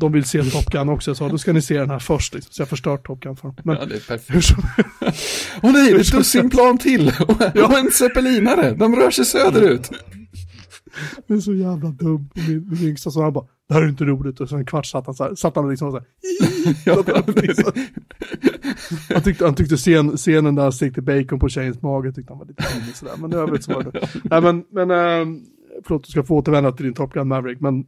De 0.00 0.12
vill 0.12 0.24
se 0.24 0.44
Top 0.50 0.64
Gun 0.66 0.88
också, 0.88 1.14
så 1.14 1.28
då 1.28 1.38
ska 1.38 1.52
ni 1.52 1.62
se 1.62 1.78
den 1.78 1.90
här 1.90 1.98
först, 1.98 2.34
liksom. 2.34 2.52
så 2.52 2.62
jag 2.62 2.68
förstör 2.68 2.96
Top 2.96 3.20
Gun 3.20 3.36
för 3.36 3.48
dem. 3.48 3.56
Men 3.64 3.76
Ja, 3.80 3.84
det 3.86 3.94
är 3.94 4.00
perfekt. 4.00 4.48
Åh 5.62 5.72
nej, 5.72 5.92
det 5.92 5.96
är 5.96 6.00
ett 6.00 6.12
dussinplan 6.12 6.78
till! 6.78 7.08
Och 7.64 7.78
en 7.78 7.90
zeppelinare, 7.90 8.74
de 8.74 8.96
rör 8.96 9.10
sig 9.10 9.24
söderut. 9.24 9.90
det 11.26 11.34
är 11.34 11.40
så 11.40 11.54
jävla 11.54 11.88
dum. 11.90 12.14
Och 12.14 12.20
Min, 12.48 12.68
min 12.70 12.88
yngsta 12.88 13.10
son 13.10 13.22
han 13.22 13.32
bara, 13.32 13.44
det 13.68 13.74
här 13.74 13.82
är 13.82 13.88
inte 13.88 14.04
roligt. 14.04 14.40
Och 14.40 14.48
så 14.48 14.56
en 14.56 14.66
kvart 14.66 14.86
satt 14.86 15.06
han 15.06 15.14
så 15.14 15.24
här, 15.24 15.34
satt 15.34 15.56
han 15.56 15.70
liksom 15.70 15.90
så 15.90 15.96
här, 15.98 16.06
Ja, 16.84 17.04
han 19.14 19.22
tyckte, 19.22 19.44
han 19.44 19.54
tyckte 19.54 19.76
scen, 19.76 20.16
scenen 20.16 20.54
där 20.54 20.62
han 20.62 20.72
stekte 20.72 21.02
bacon 21.02 21.38
på 21.38 21.48
tjejens 21.48 21.82
mage 21.82 22.12
tyckte 22.12 22.32
han 22.32 22.38
var 22.38 22.46
lite 22.46 22.62
sådär. 22.94 23.14
Men 23.18 23.32
i 23.32 23.36
övrigt 23.36 23.64
så 23.64 23.72
var 23.72 23.82
det. 23.82 24.08
Nej 24.24 24.40
men, 24.40 24.64
men 24.72 24.90
äh, 24.90 25.40
förlåt 25.86 26.04
du 26.04 26.10
ska 26.10 26.22
få 26.22 26.36
återvända 26.36 26.72
till 26.72 26.84
din 26.84 26.94
Top 26.94 27.12
Gun 27.12 27.28
Maverick. 27.28 27.60
Men 27.60 27.84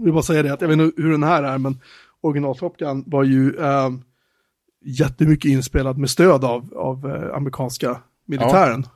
jag 0.00 0.04
vill 0.04 0.12
bara 0.14 0.22
säga 0.22 0.42
det 0.42 0.52
att 0.52 0.60
jag 0.60 0.68
vet 0.68 0.78
inte 0.78 1.02
hur 1.02 1.10
den 1.10 1.22
här 1.22 1.42
är 1.42 1.58
men 1.58 1.80
original 2.20 2.56
Top 2.58 2.76
Gun 2.76 3.04
var 3.06 3.24
ju 3.24 3.56
äh, 3.56 3.90
jättemycket 4.84 5.50
inspelad 5.50 5.98
med 5.98 6.10
stöd 6.10 6.44
av, 6.44 6.74
av 6.76 7.06
äh, 7.06 7.36
amerikanska 7.36 8.00
militären. 8.26 8.86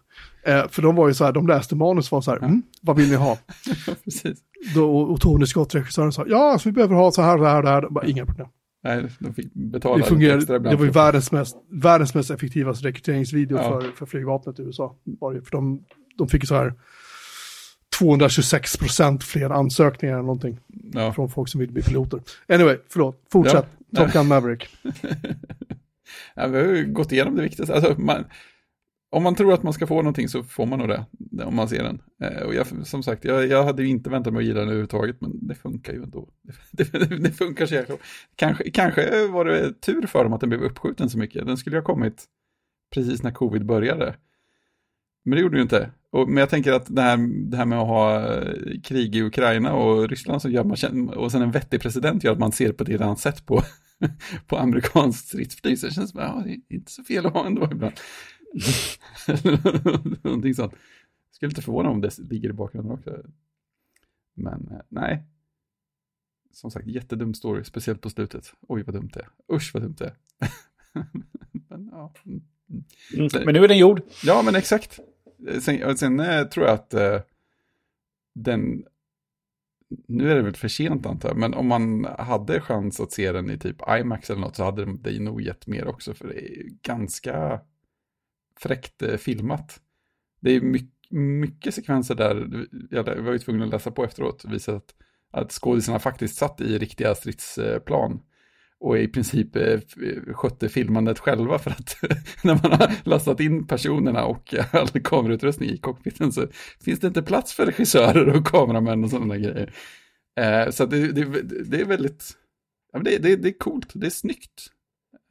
Eh, 0.46 0.68
för 0.68 0.82
de 0.82 0.96
var 0.96 1.08
ju 1.08 1.14
så 1.14 1.24
här, 1.24 1.32
de 1.32 1.46
läste 1.46 1.76
manus 1.76 2.12
var 2.12 2.20
så 2.20 2.30
här, 2.30 2.38
mm, 2.38 2.62
vad 2.82 2.96
vill 2.96 3.10
ni 3.10 3.16
ha? 3.16 3.38
precis. 4.04 4.38
Då, 4.74 4.96
och 4.98 5.20
Tony 5.20 5.46
Scott, 5.46 5.74
regissören, 5.74 6.12
sa, 6.12 6.24
ja, 6.28 6.52
alltså, 6.52 6.68
vi 6.68 6.72
behöver 6.72 6.94
ha 6.94 7.12
så 7.12 7.22
här, 7.22 7.38
det 7.38 7.48
här, 7.48 7.62
det 7.62 7.68
här. 7.68 7.88
Bara, 7.90 8.06
Inga 8.06 8.26
problem. 8.26 8.48
Nej, 8.84 9.06
de 9.18 9.34
fick 9.34 9.54
betala 9.54 9.96
Det, 9.96 10.02
fungerade, 10.02 10.38
extra 10.38 10.52
det 10.52 10.56
ibland 10.56 10.78
var 10.78 10.84
ju 10.84 10.90
världens 10.90 11.32
mest, 11.32 11.56
världens 11.70 12.14
mest 12.14 12.30
effektivaste 12.30 12.88
rekryteringsvideo 12.88 13.56
Ja. 13.56 13.80
för, 13.80 13.90
för 13.90 14.06
flygvapnet 14.06 14.58
i 14.58 14.62
USA. 14.62 14.96
Det, 15.04 15.42
för 15.44 15.50
de, 15.50 15.84
de 16.18 16.28
fick 16.28 16.48
så 16.48 16.54
här 16.54 16.74
226 17.98 18.76
procent 18.76 19.24
fler 19.24 19.50
ansökningar 19.50 20.18
än 20.18 20.26
någonting 20.26 20.58
Ja. 20.92 21.12
från 21.12 21.30
folk 21.30 21.48
som 21.48 21.60
vill 21.60 21.72
bli 21.72 21.82
piloter. 21.82 22.20
Anyway, 22.48 22.76
förlåt, 22.88 23.22
fortsätt. 23.32 23.66
Ja. 23.90 24.04
Top 24.04 24.12
Gun 24.12 24.26
Maverick. 24.28 24.68
Ja, 26.34 26.46
vi 26.46 26.58
har 26.58 26.64
ju 26.64 26.92
gått 26.92 27.12
igenom 27.12 27.36
det 27.36 27.42
viktigaste. 27.42 27.74
Alltså, 27.74 27.94
man, 28.00 28.24
om 29.10 29.22
man 29.22 29.34
tror 29.34 29.52
att 29.54 29.62
man 29.62 29.72
ska 29.72 29.86
få 29.86 29.94
någonting 29.96 30.28
så 30.28 30.42
får 30.42 30.66
man 30.66 30.78
nog 30.78 30.88
det, 30.88 31.04
om 31.44 31.56
man 31.56 31.68
ser 31.68 31.82
den. 31.82 32.02
Eh, 32.22 32.42
och 32.42 32.54
jag, 32.54 32.66
som 32.86 33.02
sagt, 33.02 33.24
jag, 33.24 33.46
jag 33.46 33.64
hade 33.64 33.82
ju 33.82 33.88
inte 33.88 34.10
väntat 34.10 34.32
mig 34.32 34.40
att 34.40 34.44
gilla 34.46 34.58
den 34.60 34.68
överhuvudtaget, 34.68 35.20
men 35.20 35.46
det 35.48 35.54
funkar 35.54 35.92
ju 35.92 36.02
ändå. 36.02 36.28
Det, 36.72 36.92
det, 36.92 37.16
det 37.18 37.30
funkar 37.30 37.66
så 37.66 37.74
jäkla 37.74 37.96
kanske, 38.36 38.70
kanske 38.70 39.26
var 39.26 39.44
det 39.44 39.80
tur 39.80 40.06
för 40.06 40.24
dem 40.24 40.32
att 40.32 40.40
den 40.40 40.48
blev 40.48 40.62
uppskjuten 40.62 41.10
så 41.10 41.18
mycket. 41.18 41.46
Den 41.46 41.56
skulle 41.56 41.76
ju 41.76 41.80
ha 41.80 41.86
kommit 41.86 42.24
precis 42.94 43.22
när 43.22 43.30
covid 43.30 43.66
började. 43.66 44.14
Men 45.24 45.36
det 45.36 45.42
gjorde 45.42 45.56
ju 45.56 45.62
inte. 45.62 45.90
Och, 46.10 46.28
men 46.28 46.36
jag 46.36 46.50
tänker 46.50 46.72
att 46.72 46.94
det 46.96 47.02
här, 47.02 47.16
det 47.50 47.56
här 47.56 47.64
med 47.64 47.78
att 47.78 47.86
ha 47.86 48.34
eh, 48.34 48.80
krig 48.82 49.16
i 49.16 49.22
Ukraina 49.22 49.72
och 49.72 50.08
Ryssland 50.08 50.42
som 50.42 50.50
gör 50.50 50.64
man 50.64 51.08
och 51.08 51.32
sen 51.32 51.42
en 51.42 51.50
vettig 51.50 51.80
president 51.80 52.24
gör 52.24 52.32
att 52.32 52.38
man 52.38 52.52
ser 52.52 52.72
på 52.72 52.84
det 52.84 53.04
han 53.04 53.16
sett 53.16 53.46
på, 53.46 53.62
på 54.46 54.56
amerikanskt 54.56 55.28
stridsflyg. 55.28 55.78
Så 55.78 55.86
det 55.86 55.92
känns 55.92 56.10
som 56.10 56.20
ja, 56.20 56.42
det 56.44 56.50
är 56.50 56.76
inte 56.76 56.92
så 56.92 57.04
fel 57.04 57.26
att 57.26 57.32
ha 57.32 57.46
ändå 57.46 57.68
ibland. 57.72 57.92
Någonting 60.22 60.54
sånt. 60.54 60.72
Jag 60.72 61.34
skulle 61.34 61.50
inte 61.50 61.62
förvåna 61.62 61.90
om 61.90 62.00
det 62.00 62.18
ligger 62.18 62.48
i 62.48 62.52
bakgrunden 62.52 62.92
också. 62.92 63.22
Men 64.34 64.68
eh, 64.70 64.80
nej. 64.88 65.24
Som 66.52 66.70
sagt, 66.70 66.86
jättedum 66.86 67.34
story, 67.34 67.64
speciellt 67.64 68.00
på 68.00 68.10
slutet. 68.10 68.52
Oj, 68.68 68.82
vad 68.82 68.94
dumt 68.94 69.10
det 69.14 69.20
är. 69.20 69.54
Usch, 69.56 69.74
vad 69.74 69.82
dumt 69.82 69.96
det 69.98 70.04
är. 70.04 70.14
men, 71.68 71.88
ja. 71.92 72.12
Mm. 72.26 72.42
Men 73.44 73.54
nu 73.54 73.64
är 73.64 73.68
den 73.68 73.78
gjord. 73.78 74.02
Ja, 74.24 74.42
men 74.42 74.54
exakt. 74.54 75.00
Sen, 75.60 75.84
och 75.84 75.98
sen 75.98 76.20
eh, 76.20 76.44
tror 76.44 76.66
jag 76.66 76.74
att 76.74 76.94
eh, 76.94 77.20
den, 78.34 78.84
nu 80.08 80.30
är 80.30 80.34
det 80.34 80.42
väl 80.42 80.56
för 80.56 80.68
sent 80.68 81.06
antar 81.06 81.28
jag, 81.28 81.38
men 81.38 81.54
om 81.54 81.66
man 81.66 82.04
hade 82.04 82.60
chans 82.60 83.00
att 83.00 83.12
se 83.12 83.32
den 83.32 83.50
i 83.50 83.58
typ 83.58 83.76
IMAX 84.00 84.30
eller 84.30 84.40
något 84.40 84.56
så 84.56 84.64
hade 84.64 84.96
det 84.96 85.20
nog 85.20 85.42
gett 85.42 85.66
mer 85.66 85.86
också, 85.86 86.14
för 86.14 86.28
det 86.28 86.34
är 86.34 86.64
ganska 86.82 87.60
fräckt 88.60 89.02
eh, 89.02 89.16
filmat. 89.16 89.80
Det 90.40 90.50
är 90.50 90.60
mycket, 90.60 91.10
mycket 91.10 91.74
sekvenser 91.74 92.14
där, 92.14 92.66
jag 92.90 93.22
var 93.22 93.32
ju 93.32 93.38
tvungen 93.38 93.62
att 93.62 93.70
läsa 93.70 93.90
på 93.90 94.04
efteråt, 94.04 94.44
visat 94.44 94.74
att, 94.74 94.94
att 95.30 95.52
skådisarna 95.52 95.98
faktiskt 95.98 96.36
satt 96.36 96.60
i 96.60 96.78
riktiga 96.78 97.14
stridsplan 97.14 98.22
och 98.84 98.98
i 98.98 99.08
princip 99.08 99.56
eh, 99.56 99.72
eh, 99.72 100.34
skötte 100.34 100.68
filmandet 100.68 101.18
själva 101.18 101.58
för 101.58 101.70
att 101.70 101.96
när 102.44 102.54
man 102.62 102.80
har 102.80 103.08
lastat 103.08 103.40
in 103.40 103.66
personerna 103.66 104.24
och 104.24 104.54
all 104.72 104.88
kamerautrustning 104.88 105.70
i 105.70 105.78
cockpiten 105.78 106.32
så 106.32 106.46
finns 106.80 107.00
det 107.00 107.06
inte 107.06 107.22
plats 107.22 107.54
för 107.54 107.66
regissörer 107.66 108.36
och 108.36 108.46
kameramän 108.46 109.04
och 109.04 109.10
sådana 109.10 109.36
grejer. 109.36 109.74
Eh, 110.40 110.70
så 110.70 110.86
det, 110.86 111.12
det, 111.12 111.24
det 111.42 111.80
är 111.80 111.84
väldigt, 111.84 112.32
ja, 112.92 112.98
det, 112.98 113.18
det, 113.18 113.36
det 113.36 113.48
är 113.48 113.58
coolt, 113.58 113.90
det 113.94 114.06
är 114.06 114.10
snyggt 114.10 114.70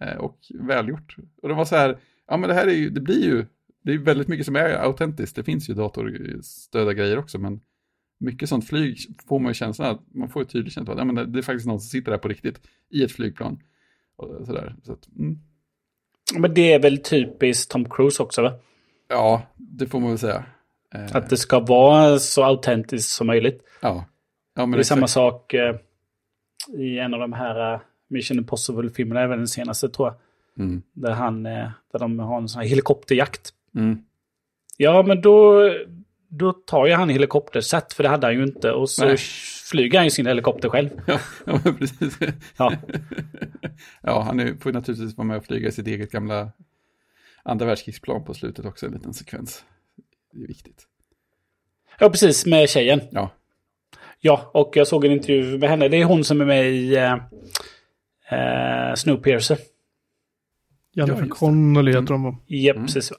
eh, 0.03 0.17
och 0.17 0.39
välgjort. 0.59 1.15
Och 1.41 1.49
det 1.49 1.55
var 1.55 1.65
så 1.65 1.75
här, 1.75 1.97
ja 2.27 2.37
men 2.37 2.49
det 2.49 2.55
här 2.55 2.67
är 2.67 2.75
ju, 2.75 2.89
det 2.89 3.01
blir 3.01 3.23
ju 3.23 3.45
det 3.83 3.93
är 3.93 3.97
väldigt 3.97 4.27
mycket 4.27 4.45
som 4.45 4.55
är 4.55 4.69
autentiskt. 4.69 5.35
Det 5.35 5.43
finns 5.43 5.69
ju 5.69 5.73
datorstödda 5.73 6.93
grejer 6.93 7.17
också, 7.17 7.39
men 7.39 7.59
mycket 8.23 8.49
sånt 8.49 8.67
flyg 8.67 8.97
får 9.27 9.39
man 9.39 9.49
ju 9.49 9.53
känslan 9.53 9.91
att 9.91 10.01
man 10.13 10.29
får 10.29 10.41
ju 10.41 10.47
tydligt 10.47 10.73
känsla 10.73 10.93
att 10.93 10.99
ja, 10.99 11.05
men 11.05 11.15
det, 11.15 11.25
det 11.25 11.39
är 11.39 11.43
faktiskt 11.43 11.67
någon 11.67 11.79
som 11.79 11.89
sitter 11.89 12.11
där 12.11 12.17
på 12.17 12.27
riktigt 12.27 12.61
i 12.89 13.03
ett 13.03 13.11
flygplan. 13.11 13.59
Och 14.15 14.45
sådär. 14.45 14.75
Så 14.83 14.93
att, 14.93 15.07
mm. 15.19 15.39
Men 16.37 16.53
det 16.53 16.73
är 16.73 16.79
väl 16.79 16.97
typiskt 16.97 17.71
Tom 17.71 17.89
Cruise 17.89 18.23
också 18.23 18.41
va? 18.41 18.53
Ja, 19.07 19.41
det 19.55 19.87
får 19.87 19.99
man 19.99 20.09
väl 20.09 20.19
säga. 20.19 20.45
Eh, 20.95 21.15
Att 21.15 21.29
det 21.29 21.37
ska 21.37 21.59
vara 21.59 22.19
så 22.19 22.43
autentiskt 22.43 23.11
som 23.11 23.27
möjligt. 23.27 23.63
ja. 23.81 24.05
ja, 24.55 24.65
men 24.65 24.71
det 24.71 24.79
är 24.79 24.83
samma 24.83 24.99
exakt. 24.99 25.13
sak 25.13 25.53
eh, 25.53 25.75
i 26.77 26.99
en 26.99 27.13
av 27.13 27.19
de 27.19 27.33
här 27.33 27.73
eh, 27.73 27.79
Mission 28.07 28.37
Impossible-filmerna, 28.37 29.21
även 29.21 29.37
den 29.37 29.47
senaste 29.47 29.89
tror 29.89 30.07
jag. 30.07 30.15
Mm. 30.65 30.81
Där, 30.93 31.11
han, 31.11 31.43
där 31.43 31.99
de 31.99 32.19
har 32.19 32.37
en 32.37 32.49
sån 32.49 32.61
här 32.61 32.69
helikopterjakt. 32.69 33.49
Mm. 33.75 34.03
Ja, 34.77 35.03
men 35.03 35.21
då, 35.21 35.61
då 36.37 36.53
tar 36.53 36.85
ju 36.85 36.93
han 36.93 37.09
helikopterset, 37.09 37.93
för 37.93 38.03
det 38.03 38.09
hade 38.09 38.27
han 38.27 38.33
ju 38.35 38.43
inte. 38.43 38.71
Och 38.71 38.89
så 38.89 39.05
Nej. 39.05 39.17
flyger 39.71 39.97
han 39.99 40.05
ju 40.05 40.11
sin 40.11 40.25
helikopter 40.25 40.69
själv. 40.69 40.89
Ja, 41.07 41.19
ja, 41.45 41.59
precis. 41.79 42.17
Ja. 42.57 42.73
ja, 44.01 44.21
han 44.21 44.39
är, 44.39 44.55
får 44.55 44.71
ju 44.71 44.73
naturligtvis 44.73 45.17
vara 45.17 45.27
med 45.27 45.37
och 45.37 45.45
flyga 45.45 45.67
i 45.69 45.71
sitt 45.71 45.87
eget 45.87 46.11
gamla 46.11 46.51
andra 47.43 47.65
världskrigsplan 47.65 48.23
på 48.25 48.33
slutet 48.33 48.65
också, 48.65 48.85
en 48.85 48.91
liten 48.91 49.13
sekvens. 49.13 49.63
Det 50.33 50.43
är 50.43 50.47
viktigt. 50.47 50.87
ja, 51.99 52.09
precis, 52.09 52.45
med 52.45 52.69
tjejen. 52.69 53.01
Ja, 53.11 53.29
Ja, 54.25 54.51
och 54.53 54.71
jag 54.75 54.87
såg 54.87 55.05
en 55.05 55.11
intervju 55.11 55.57
med 55.57 55.69
henne. 55.69 55.87
Det 55.87 55.97
är 55.97 56.05
hon 56.05 56.23
som 56.23 56.41
är 56.41 56.45
med 56.45 56.71
i 56.71 56.95
eh, 56.95 57.13
eh, 58.29 58.95
Snowpiercer. 58.95 59.57
Ja, 60.91 61.05
Jennifer 61.07 61.19
just 61.25 61.33
det. 61.33 61.39
Connelly 61.39 61.91
heter 61.91 62.05
de 62.13 62.23
va? 62.23 62.37
Ja, 62.45 62.73
Mm. 62.73 62.85
precis. 62.85 63.11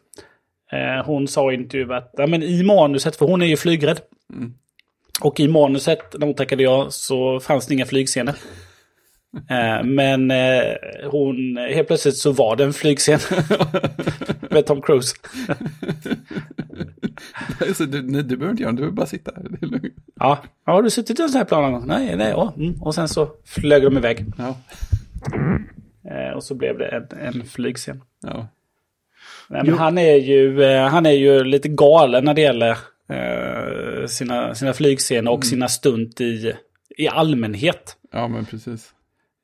Eh, 0.72 1.06
hon 1.06 1.28
sa 1.28 1.52
i 1.52 1.54
intervju 1.54 1.94
att 1.94 2.10
ja, 2.16 2.26
men 2.26 2.42
i 2.42 2.62
manuset, 2.62 3.16
för 3.16 3.26
hon 3.26 3.42
är 3.42 3.46
ju 3.46 3.56
flygrädd. 3.56 4.00
Mm. 4.32 4.54
Och 5.20 5.40
i 5.40 5.48
manuset, 5.48 6.18
när 6.18 6.26
hon 6.26 6.34
tackade 6.34 6.62
ja, 6.62 6.86
så 6.90 7.40
fanns 7.40 7.66
det 7.66 7.74
inga 7.74 7.86
flygscener. 7.86 8.34
Eh, 9.50 9.84
men 9.84 10.30
eh, 10.30 10.74
hon, 11.10 11.56
helt 11.56 11.86
plötsligt 11.86 12.16
så 12.16 12.32
var 12.32 12.56
det 12.56 12.64
en 12.64 12.72
flygscen. 12.72 13.18
med 14.50 14.66
Tom 14.66 14.82
Cruise. 14.82 15.14
så 17.74 17.84
du, 17.84 18.02
nej, 18.02 18.22
du 18.22 18.36
behöver 18.36 18.50
inte 18.50 18.62
göra 18.62 18.72
det, 18.72 18.76
du 18.76 18.80
behöver 18.80 18.96
bara 18.96 19.06
sitta 19.06 19.32
här. 19.36 19.44
Ja, 20.20 20.38
ja 20.66 20.72
har 20.72 20.82
du 20.82 20.90
suttit 20.90 21.20
i 21.20 21.22
en 21.22 21.28
sån 21.28 21.38
här 21.38 21.44
plan 21.44 21.62
någon 21.62 21.72
gång? 21.72 21.86
Nej, 21.86 22.16
nej, 22.16 22.30
ja. 22.30 22.52
Mm. 22.56 22.82
Och 22.82 22.94
sen 22.94 23.08
så 23.08 23.28
flög 23.44 23.82
de 23.82 23.96
iväg. 23.96 24.24
Ja, 24.38 24.56
Eh, 26.10 26.36
och 26.36 26.44
så 26.44 26.54
blev 26.54 26.78
det 26.78 26.86
en, 26.86 27.18
en 27.18 27.44
flygscen. 27.44 28.02
ja. 28.22 28.48
Men 29.48 29.66
Jo. 29.66 29.74
han, 29.74 29.98
är 29.98 30.16
ju, 30.16 30.62
eh, 30.62 30.88
han 30.88 31.06
är 31.06 31.10
ju 31.10 31.44
lite 31.44 31.68
galen 31.68 32.24
när 32.24 32.34
det 32.34 32.40
gäller 32.40 32.78
eh, 33.08 34.06
sina, 34.06 34.54
sina 34.54 34.72
flygscener 34.72 35.30
och 35.30 35.44
sina 35.44 35.68
stunt 35.68 36.20
i, 36.20 36.54
i 36.96 37.08
allmänhet. 37.08 37.96
ja 38.12 38.28
men 38.28 38.44
precis. 38.46 38.94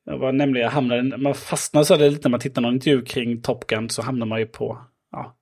Jag 0.04 0.18
var 0.18 0.32
nämligen, 0.32 0.64
jag 0.64 0.70
hamnade, 0.72 1.16
man 1.16 1.34
fastnar 1.34 1.82
så 1.82 1.96
lite 1.96 2.28
när 2.28 2.30
man 2.30 2.40
tittar 2.40 2.62
någon 2.62 2.74
intervju 2.74 3.02
kring 3.02 3.42
Top 3.42 3.66
Gun 3.66 3.88
så 3.88 4.02
hamnar 4.02 4.26
man 4.26 4.38
ju 4.40 4.46
på, 4.46 4.78
ja, 5.12 5.36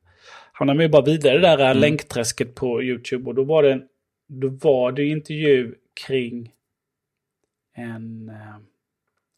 hamnar 0.53 0.75
man 0.75 0.83
ju 0.83 0.89
bara 0.89 1.05
vidare 1.05 1.35
i 1.35 1.39
det 1.41 1.57
där 1.57 1.75
länkträsket 1.75 2.55
på 2.55 2.83
YouTube. 2.83 3.29
Och 3.29 3.35
då 3.35 3.45
var 3.45 3.63
det, 3.63 3.81
då 4.29 4.49
var 4.49 4.93
det 4.93 5.05
intervju 5.05 5.75
kring 6.07 6.53
en, 7.77 8.29
eh, 8.29 8.57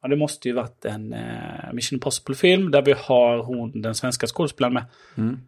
ja 0.03 0.09
det 0.09 0.16
måste 0.16 0.48
ju 0.48 0.55
varit 0.55 0.84
en 0.84 1.12
eh, 1.12 1.72
Mission 1.72 1.96
Impossible-film 1.96 2.70
där 2.70 2.82
vi 2.82 2.92
har 2.98 3.38
hon, 3.42 3.82
den 3.82 3.94
svenska 3.94 4.26
skådespelaren 4.26 4.74
med. 4.74 4.84
Mm. 5.16 5.38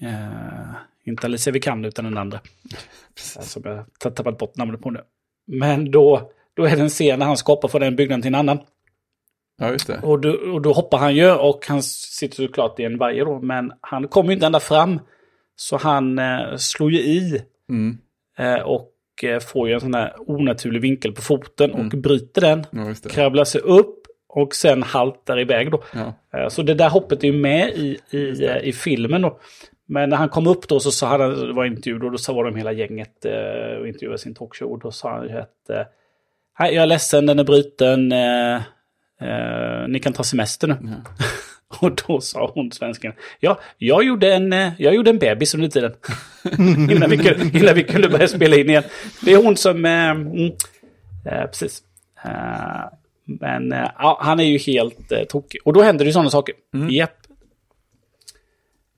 Eh, 0.00 0.74
inte 1.04 1.26
Alicia 1.26 1.52
Vikander 1.52 1.88
utan 1.88 2.04
den 2.04 2.18
andra. 2.18 2.40
Som 3.40 3.62
jag 3.64 3.86
har 4.04 4.10
tappat 4.10 4.38
bort 4.38 4.56
namnet 4.56 4.80
på 4.80 4.90
nu. 4.90 5.00
Men 5.46 5.90
då, 5.90 6.30
då 6.54 6.64
är 6.64 6.76
det 6.76 6.82
en 6.82 6.88
scen 6.88 7.18
när 7.18 7.26
han 7.26 7.36
skapar 7.36 7.68
från 7.68 7.82
en 7.82 7.96
byggnad 7.96 8.22
till 8.22 8.28
en 8.28 8.34
annan. 8.34 8.58
Ja, 9.58 9.70
just 9.70 9.86
det. 9.86 10.00
Och 10.02 10.20
då, 10.20 10.30
och 10.30 10.62
då 10.62 10.72
hoppar 10.72 10.98
han 10.98 11.16
ju 11.16 11.30
och 11.30 11.66
han 11.68 11.82
sitter 11.82 12.36
såklart 12.36 12.80
i 12.80 12.84
en 12.84 12.98
vajer 12.98 13.24
då. 13.24 13.40
Men 13.40 13.72
han 13.80 14.08
kommer 14.08 14.28
ju 14.30 14.34
inte 14.34 14.46
ända 14.46 14.60
fram. 14.60 15.00
Så 15.56 15.76
han 15.76 16.18
eh, 16.18 16.56
slår 16.56 16.92
ju 16.92 16.98
i 16.98 17.42
Mm. 17.68 17.98
eh, 18.38 18.60
och 18.62 18.90
får 19.42 19.68
ju 19.68 19.74
en 19.74 19.80
sån 19.80 19.94
här 19.94 20.12
onaturlig 20.26 20.80
vinkel 20.80 21.12
på 21.12 21.22
foten 21.22 21.72
och 21.72 21.86
bryter 21.88 22.40
den. 22.40 22.66
Ja. 22.70 22.94
Kravlar 23.10 23.44
sig 23.44 23.60
upp 23.60 24.00
och 24.28 24.54
sen 24.54 24.82
haltar 24.82 25.40
iväg 25.40 25.70
då. 25.70 25.82
Ja. 25.94 26.38
Eh, 26.38 26.48
Så 26.48 26.62
det 26.62 26.74
där 26.74 26.88
hoppet 26.90 27.24
är 27.24 27.28
ju 27.28 27.32
med 27.38 27.68
i, 27.68 27.98
i, 28.10 28.44
eh, 28.46 28.56
i 28.58 28.72
filmen 28.72 29.22
då. 29.22 29.38
Men 29.86 30.10
när 30.10 30.16
han 30.16 30.28
kom 30.28 30.46
upp 30.46 30.68
då 30.68 30.80
så 30.80 30.90
sa 30.90 31.06
han, 31.06 31.20
det 31.46 31.52
var 31.52 31.64
intervju 31.64 31.98
då, 31.98 32.10
då 32.10 32.18
så 32.18 32.34
var 32.34 32.44
de 32.44 32.56
hela 32.56 32.72
gänget 32.72 33.24
eh, 33.24 33.78
och 33.80 33.88
intervjuade 33.88 34.18
sin 34.18 34.34
talkshow. 34.34 34.68
Och 34.72 34.78
då 34.78 34.90
sa 34.90 35.10
han 35.16 35.28
ju 35.28 35.38
att, 35.38 35.70
eh, 35.70 35.82
"Nej, 36.58 36.74
jag 36.74 36.82
är 36.82 36.86
ledsen, 36.86 37.26
den 37.26 37.38
är 37.38 37.44
bruten, 37.44 38.12
eh, 38.12 38.54
eh, 39.20 39.88
ni 39.88 39.98
kan 39.98 40.12
ta 40.12 40.22
semester 40.22 40.68
nu. 40.68 40.76
Ja. 40.82 40.90
Och 41.80 41.92
då 42.06 42.20
sa 42.20 42.50
hon, 42.54 42.72
svensken, 42.72 43.12
ja, 43.40 43.60
jag 43.78 44.04
gjorde 44.04 44.34
en, 44.34 44.52
eh, 44.52 44.72
jag 44.78 44.94
gjorde 44.94 45.10
en 45.10 45.18
bebis 45.18 45.54
under 45.54 45.68
tiden. 45.68 45.92
innan, 46.90 47.10
vi 47.10 47.18
kunde, 47.18 47.58
innan 47.58 47.74
vi 47.74 47.84
kunde 47.84 48.08
börja 48.08 48.28
spela 48.28 48.56
in 48.56 48.70
igen. 48.70 48.84
Det 49.24 49.32
är 49.32 49.44
hon 49.44 49.56
som, 49.56 49.84
eh, 49.84 50.10
mm, 50.10 50.52
eh, 51.26 51.46
precis. 51.46 51.82
Eh, 52.24 52.84
men 53.24 53.72
eh, 53.72 53.90
han 54.18 54.40
är 54.40 54.44
ju 54.44 54.58
helt 54.58 55.12
eh, 55.12 55.24
tokig. 55.24 55.60
Och 55.64 55.72
då 55.72 55.82
händer 55.82 56.04
det 56.04 56.08
ju 56.08 56.12
sådana 56.12 56.30
saker. 56.30 56.54
Japp. 56.90 57.16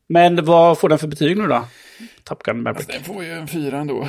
Men 0.08 0.44
vad 0.44 0.78
får 0.78 0.88
den 0.88 0.98
för 0.98 1.06
betyg 1.06 1.36
nu 1.36 1.46
då? 1.46 1.64
Top 2.24 2.42
Gun 2.42 2.62
Maverick. 2.62 2.88
Den 2.88 3.04
får 3.04 3.24
ju 3.24 3.30
en 3.30 3.48
fyra 3.48 3.78
ändå. 3.78 4.08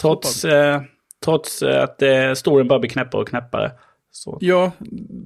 Trots, 0.00 0.44
eh, 0.44 0.82
trots 1.24 1.62
att 1.62 2.02
eh, 2.02 2.32
storyn 2.34 2.68
bara 2.68 2.78
blir 2.78 2.90
knäppare 2.90 3.22
och 3.22 3.28
knäppare. 3.28 3.72
Så. 4.10 4.38
Ja, 4.40 4.72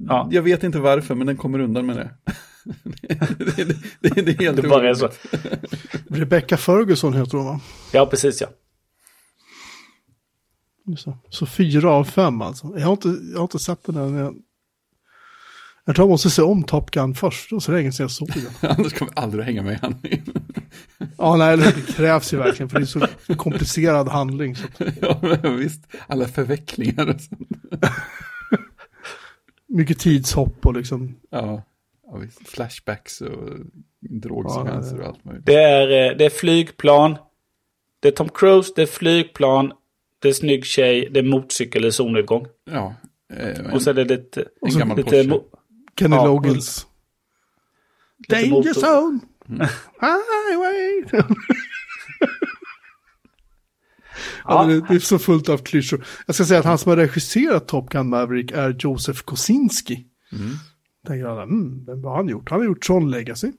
Ja. 0.07 0.27
jag 0.31 0.41
vet 0.41 0.63
inte 0.63 0.79
varför, 0.79 1.15
men 1.15 1.27
den 1.27 1.37
kommer 1.37 1.59
undan 1.59 1.85
med 1.85 1.95
det. 1.95 2.09
det, 3.55 3.63
det, 3.63 3.75
det, 3.99 4.21
det 4.21 4.31
är 4.31 4.39
helt 4.39 4.61
Det 4.61 4.67
bara 4.67 4.89
är 4.89 4.93
så. 4.93 5.09
Rebecca 6.09 6.57
Ferguson 6.57 7.13
heter 7.13 7.37
hon 7.37 7.45
va? 7.45 7.59
Ja, 7.91 8.05
precis 8.05 8.41
ja. 8.41 8.47
Det. 10.85 11.13
Så 11.29 11.45
fyra 11.45 11.91
av 11.91 12.03
fem 12.03 12.41
alltså. 12.41 12.73
Jag 12.77 12.85
har 12.85 12.91
inte, 12.91 13.07
jag 13.31 13.37
har 13.37 13.43
inte 13.43 13.59
sett 13.59 13.83
den 13.85 13.95
än. 13.97 14.13
Jag, 14.15 14.35
jag 15.85 15.95
tror 15.95 16.05
jag 16.07 16.09
måste 16.11 16.29
se 16.29 16.41
om 16.41 16.63
Top 16.63 16.91
Gun 16.91 17.15
först. 17.15 17.51
Var 17.51 17.59
så 17.59 17.71
länge 17.71 17.91
sedan 17.91 18.03
jag 18.03 18.11
såg 18.11 18.29
den. 18.61 18.71
Annars 18.77 18.93
kommer 18.93 19.11
jag 19.15 19.23
aldrig 19.23 19.45
hänga 19.45 19.63
med 19.63 19.79
handlingen. 19.79 20.25
Ja, 21.17 21.35
nej, 21.35 21.57
det 21.57 21.71
krävs 21.93 22.33
ju 22.33 22.37
verkligen 22.37 22.69
för 22.69 22.79
det 22.79 22.83
är 22.83 23.07
så 23.27 23.35
komplicerad 23.35 24.07
handling. 24.07 24.55
Så 24.55 24.63
ja, 25.01 25.19
men 25.21 25.57
visst. 25.57 25.83
Alla 26.07 26.27
förvecklingar 26.27 27.07
och 27.07 27.21
sånt. 27.21 27.49
Mycket 29.73 29.99
tidshopp 29.99 30.65
och 30.65 30.73
liksom. 30.73 31.15
Ja, 31.29 31.63
ja. 32.07 32.21
Flashbacks 32.45 33.21
och 33.21 33.49
drogsekvenser 33.99 34.99
och 35.01 35.07
allt 35.07 35.25
möjligt. 35.25 35.45
Det 35.45 35.53
är, 35.63 36.11
eh, 36.11 36.17
det 36.17 36.25
är 36.25 36.29
flygplan. 36.29 37.15
Det 37.99 38.07
är 38.07 38.11
Tom 38.11 38.29
Cruise, 38.29 38.73
det 38.75 38.81
är 38.81 38.85
flygplan. 38.85 39.73
Det 40.19 40.29
är 40.29 40.33
snygg 40.33 40.65
tjej, 40.65 41.09
det 41.11 41.19
är 41.19 41.23
motorcykel 41.23 41.85
i 41.85 41.91
solnedgång. 41.91 42.45
Ja, 42.71 42.95
eh, 43.33 43.73
Och 43.73 43.81
så 43.81 43.89
är 43.89 43.93
det 43.93 44.03
lite... 44.05 44.45
en 44.61 44.71
så 44.71 44.79
gammal 44.79 44.97
lite 44.97 45.09
Porsche. 45.09 45.23
mo- 45.23 45.43
Kenny 45.99 46.15
Ja, 46.15 46.41
lite 46.41 48.35
Danger 48.35 48.49
motor- 48.49 48.73
zone! 48.73 49.19
Highway! 50.01 51.03
ja, 54.47 54.65
det, 54.65 54.81
det 54.87 54.95
är 54.95 54.99
så 54.99 55.19
fullt 55.19 55.49
av 55.49 55.57
klyschor. 55.57 56.05
Jag 56.25 56.35
ska 56.35 56.45
säga 56.45 56.59
att 56.59 56.65
han 56.65 56.77
som 56.77 56.89
har 56.89 56.97
regisserat 56.97 57.67
Top 57.67 57.89
Gun 57.89 58.09
Maverick 58.09 58.51
är 58.51 58.75
Joseph 58.79 59.21
Kosinski. 59.21 60.05
Mm. 60.31 60.49
Tänker 61.07 61.25
alla, 61.25 61.43
mm, 61.43 61.85
vem 61.85 62.03
har 62.03 62.15
han 62.15 62.29
gjort? 62.29 62.49
Han 62.49 62.59
har 62.59 62.65
gjort 62.65 62.83
Tron 62.83 63.11
Legacy. 63.11 63.51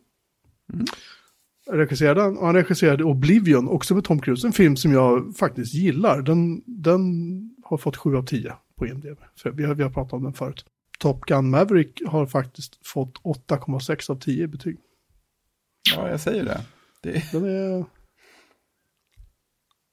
Regisserade 1.71 2.23
han, 2.23 2.37
och 2.39 2.47
han 2.47 2.55
regisserade 2.55 3.05
Oblivion, 3.05 3.69
också 3.69 3.95
med 3.95 4.05
Tom 4.05 4.21
Cruise, 4.21 4.47
en 4.47 4.53
film 4.53 4.77
som 4.77 4.93
jag 4.93 5.37
faktiskt 5.37 5.75
gillar. 5.75 6.23
Den, 6.23 6.63
den 6.67 7.01
har 7.65 7.77
fått 7.77 7.97
7 7.97 8.17
av 8.17 8.27
10 8.27 8.53
på 8.77 8.87
IMDb. 8.87 9.19
För 9.37 9.51
vi, 9.51 9.65
har, 9.65 9.75
vi 9.75 9.83
har 9.83 9.91
pratat 9.91 10.13
om 10.13 10.23
den 10.23 10.33
förut. 10.33 10.65
Top 10.99 11.21
Gun 11.21 11.51
Maverick 11.51 12.03
har 12.07 12.27
faktiskt 12.27 12.87
fått 12.87 13.19
8,6 13.23 14.11
av 14.11 14.21
10 14.21 14.45
i 14.45 14.47
betyg. 14.47 14.79
Ja, 15.97 16.09
jag 16.09 16.21
säger 16.21 16.45
det. 16.45 16.61
det 17.03 17.33
Den 17.33 17.45
är... 17.45 17.85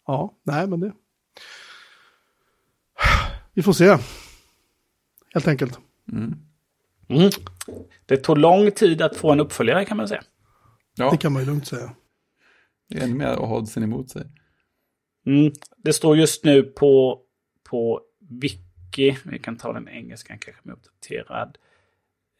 Ja, 0.07 0.33
nej 0.43 0.67
men 0.67 0.79
det... 0.79 0.93
Vi 3.53 3.63
får 3.63 3.73
se. 3.73 3.97
Helt 5.33 5.47
enkelt. 5.47 5.79
mm. 6.11 6.33
Mm. 7.09 7.29
Det 8.05 8.17
tog 8.17 8.37
lång 8.37 8.71
tid 8.71 9.01
att 9.01 9.17
få 9.17 9.31
en 9.31 9.39
uppföljare 9.39 9.85
kan 9.85 9.97
man 9.97 10.07
säga. 10.07 10.23
Ja, 10.95 11.11
Det 11.11 11.17
kan 11.17 11.33
man 11.33 11.41
ju 11.41 11.45
lugnt 11.45 11.67
säga. 11.67 11.95
det 12.89 12.97
är 12.97 13.03
ännu 13.03 13.15
mer 13.15 13.27
att 13.27 13.39
ha 13.39 13.57
oddsen 13.57 13.83
emot 13.83 14.09
sig. 14.09 14.23
Mm. 15.25 15.53
Det 15.77 15.93
står 15.93 16.17
just 16.17 16.43
nu 16.45 16.63
på, 16.63 17.21
på 17.69 18.01
Wiki, 18.19 19.17
vi 19.25 19.39
kan 19.39 19.57
ta 19.57 19.73
den 19.73 19.87
engelskan 19.89 20.37
kanske 20.39 20.61
med 20.63 20.73
uppdaterad. 20.75 21.57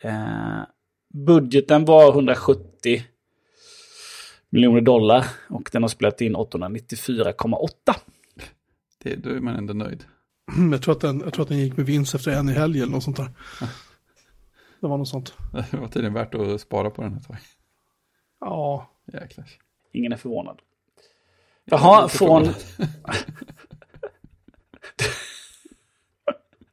Eh, 0.02 0.62
budgeten 1.14 1.86
var 1.86 2.12
170 2.12 3.04
miljoner 4.52 4.82
dollar 4.82 5.26
och 5.50 5.70
den 5.72 5.82
har 5.82 5.90
spelat 5.90 6.22
in 6.22 6.36
894,8. 6.36 7.70
Det, 9.04 9.16
då 9.16 9.30
är 9.30 9.40
man 9.40 9.56
ändå 9.56 9.74
nöjd. 9.74 10.04
Jag 10.72 10.82
tror, 10.82 10.96
att 10.96 11.02
den, 11.02 11.20
jag 11.20 11.34
tror 11.34 11.44
att 11.44 11.50
den 11.50 11.58
gick 11.58 11.78
med 11.78 11.86
vinst 11.86 12.16
efter 12.16 12.32
en 12.32 12.50
i 12.50 12.54
helgen 12.54 12.84
eller 12.84 12.94
något 12.94 13.04
sånt 13.04 13.18
där. 13.18 13.30
Det 14.80 14.88
var 14.88 14.98
något 14.98 15.08
sånt. 15.08 15.34
Det 15.72 15.78
var 15.78 15.88
tydligen 15.88 16.14
värt 16.14 16.36
att 16.36 16.62
spara 16.62 16.90
på 16.90 17.02
den 17.02 17.18
ett 17.18 17.28
tag. 17.28 17.38
Ja, 18.40 18.92
Jäklar. 19.14 19.50
Ingen 19.92 20.14
är 20.14 20.18
förvånad. 20.18 20.60
Jaha, 21.66 22.08
från... 22.10 22.46
förvånad. 22.46 22.56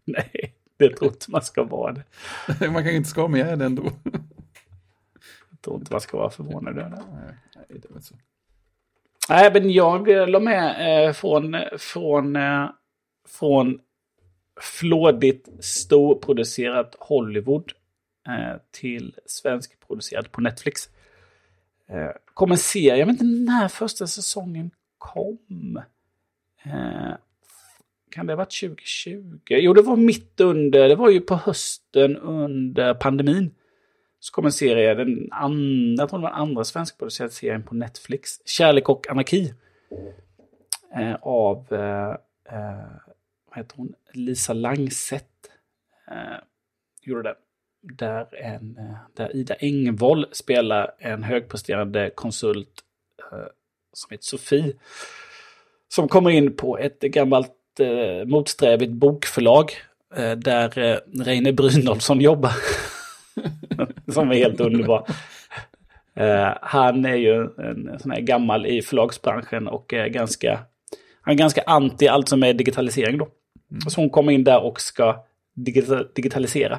Nej, 0.04 0.54
det 0.76 0.96
tror 0.96 1.10
inte 1.10 1.30
man 1.30 1.42
ska 1.42 1.64
vara 1.64 1.92
det. 1.92 2.04
Man 2.70 2.82
kan 2.82 2.92
ju 2.92 2.96
inte 2.96 3.08
ska 3.08 3.28
med 3.28 3.58
det 3.58 3.64
ändå. 3.64 3.92
Jag 5.58 5.62
tror 5.62 5.76
inte 5.76 5.92
man 5.92 6.00
ska 6.00 6.16
vara 6.16 6.30
förvånad 6.30 6.78
över 6.78 6.90
det. 6.90 7.02
Nej, 7.12 7.34
nej, 7.56 7.80
det 7.82 7.90
var 7.90 8.00
så. 8.00 8.14
Nej, 9.28 9.50
men 9.52 9.70
jag 9.70 10.08
la 10.30 10.40
med 10.40 11.06
eh, 11.06 11.12
från, 11.12 11.56
från, 11.78 12.36
eh, 12.36 12.70
från 13.28 13.80
flådigt 14.60 15.48
storproducerat 15.60 16.96
Hollywood 16.98 17.72
eh, 18.28 18.60
till 18.70 19.14
svenskproducerat 19.26 20.32
på 20.32 20.40
Netflix. 20.40 20.88
Eh, 21.88 22.10
kom 22.34 22.50
en 22.50 22.58
serie, 22.58 22.96
jag 22.96 23.06
vet 23.06 23.12
inte 23.20 23.52
när 23.52 23.68
första 23.68 24.06
säsongen 24.06 24.70
kom. 24.98 25.80
Eh, 26.64 27.12
kan 28.10 28.26
det 28.26 28.32
ha 28.32 28.36
varit 28.36 28.60
2020? 28.60 29.38
Jo, 29.48 29.74
det 29.74 29.82
var 29.82 29.96
mitt 29.96 30.40
under, 30.40 30.88
det 30.88 30.96
var 30.96 31.10
ju 31.10 31.20
på 31.20 31.34
hösten 31.34 32.16
under 32.16 32.94
pandemin. 32.94 33.54
Så 34.20 34.32
kom 34.32 34.44
en 34.44 34.52
serie, 34.52 34.94
den 34.94 35.28
andra, 35.32 36.02
jag 36.02 36.08
tror 36.08 36.18
det 36.18 36.22
var 36.22 36.30
den 36.30 36.40
andra 36.40 36.64
svenskproducerade 36.64 37.32
serien 37.32 37.62
på 37.62 37.74
Netflix. 37.74 38.40
Kärlek 38.44 38.88
och 38.88 39.10
anarki. 39.10 39.54
Eh, 40.96 41.14
av, 41.14 41.66
eh, 41.72 42.10
eh 42.58 42.86
vad 43.48 43.56
heter 43.56 43.76
hon, 43.76 43.94
Lisa 44.12 44.52
Langset. 44.52 45.28
Eh, 46.10 46.38
gjorde 47.02 47.22
den. 47.22 47.34
Där, 47.80 48.34
en, 48.34 48.76
eh, 48.78 48.96
där 49.14 49.36
Ida 49.36 49.54
Engvall 49.54 50.26
spelar 50.32 50.94
en 50.98 51.22
högpresterande 51.22 52.10
konsult 52.14 52.84
eh, 53.32 53.46
som 53.92 54.10
heter 54.10 54.24
Sofie. 54.24 54.72
Som 55.88 56.08
kommer 56.08 56.30
in 56.30 56.56
på 56.56 56.78
ett 56.78 57.00
gammalt 57.00 57.80
eh, 57.80 58.26
motsträvigt 58.26 58.92
bokförlag. 58.92 59.72
Eh, 60.16 60.32
där 60.32 60.78
eh, 60.78 60.98
Reine 61.24 61.52
Brynolfsson 61.52 62.20
jobbar. 62.20 62.52
som 64.12 64.30
är 64.30 64.34
helt 64.34 64.60
underbar. 64.60 65.06
Eh, 66.16 66.54
han 66.62 67.04
är 67.04 67.14
ju 67.14 67.42
en 67.42 67.98
sån 67.98 68.10
här 68.10 68.20
gammal 68.20 68.66
i 68.66 68.82
förlagsbranschen 68.82 69.68
och 69.68 69.92
är 69.92 70.08
ganska, 70.08 70.60
han 71.20 71.34
är 71.34 71.38
ganska 71.38 71.62
anti 71.66 72.08
allt 72.08 72.28
som 72.28 72.42
är 72.42 72.52
digitalisering 72.54 73.18
då. 73.18 73.28
Så 73.88 74.00
hon 74.00 74.10
kommer 74.10 74.32
in 74.32 74.44
där 74.44 74.62
och 74.62 74.80
ska 74.80 75.24
digita- 75.56 76.04
digitalisera. 76.14 76.78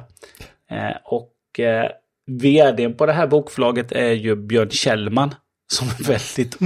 Eh, 0.70 0.96
och 1.04 1.60
eh, 1.60 1.90
vdn 2.26 2.94
på 2.94 3.06
det 3.06 3.12
här 3.12 3.26
bokförlaget 3.26 3.92
är 3.92 4.12
ju 4.12 4.36
Björn 4.36 4.70
Kjellman. 4.70 5.34
Som 5.72 5.88
är 5.88 6.04
väldigt, 6.04 6.56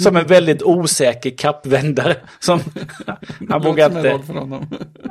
som 0.02 0.16
en 0.16 0.26
väldigt 0.26 0.62
osäker 0.62 1.30
kappvändare. 1.30 2.16
Som, 2.40 2.60
han 3.48 3.62
vågar 3.62 3.96
inte... 3.96 4.20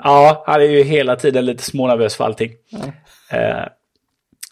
Ja, 0.03 0.43
han 0.47 0.61
är 0.61 0.65
ju 0.65 0.83
hela 0.83 1.15
tiden 1.15 1.45
lite 1.45 1.63
smånervös 1.63 2.15
för 2.15 2.23
allting. 2.23 2.51
Eh, 3.31 3.63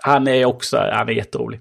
han 0.05 0.27
är 0.27 0.45
också, 0.45 0.77
han 0.77 1.09
är 1.09 1.13
jätterolig. 1.13 1.59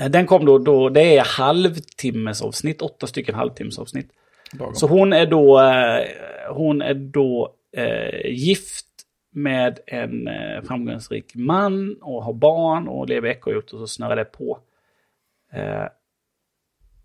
Eh, 0.00 0.10
Den 0.10 0.26
kom 0.26 0.44
då, 0.44 0.58
då, 0.58 0.88
det 0.88 1.16
är 1.16 1.24
halvtimmesavsnitt, 1.24 2.82
åtta 2.82 3.06
stycken 3.06 3.34
halvtimmesavsnitt. 3.34 4.10
Lagom. 4.58 4.74
Så 4.74 4.86
hon 4.86 5.12
är 5.12 5.26
då, 5.26 5.60
eh, 5.60 6.06
hon 6.54 6.82
är 6.82 6.94
då 6.94 7.54
eh, 7.76 8.30
gift 8.30 8.86
med 9.34 9.78
en 9.86 10.28
eh, 10.28 10.62
framgångsrik 10.62 11.34
man 11.34 11.96
och 12.02 12.24
har 12.24 12.32
barn 12.32 12.88
och 12.88 13.08
lever 13.08 13.28
ekorrhjort 13.28 13.72
och 13.72 13.78
så 13.78 13.86
snurrar 13.86 14.16
det 14.16 14.24
på. 14.24 14.58
Eh, 15.52 15.86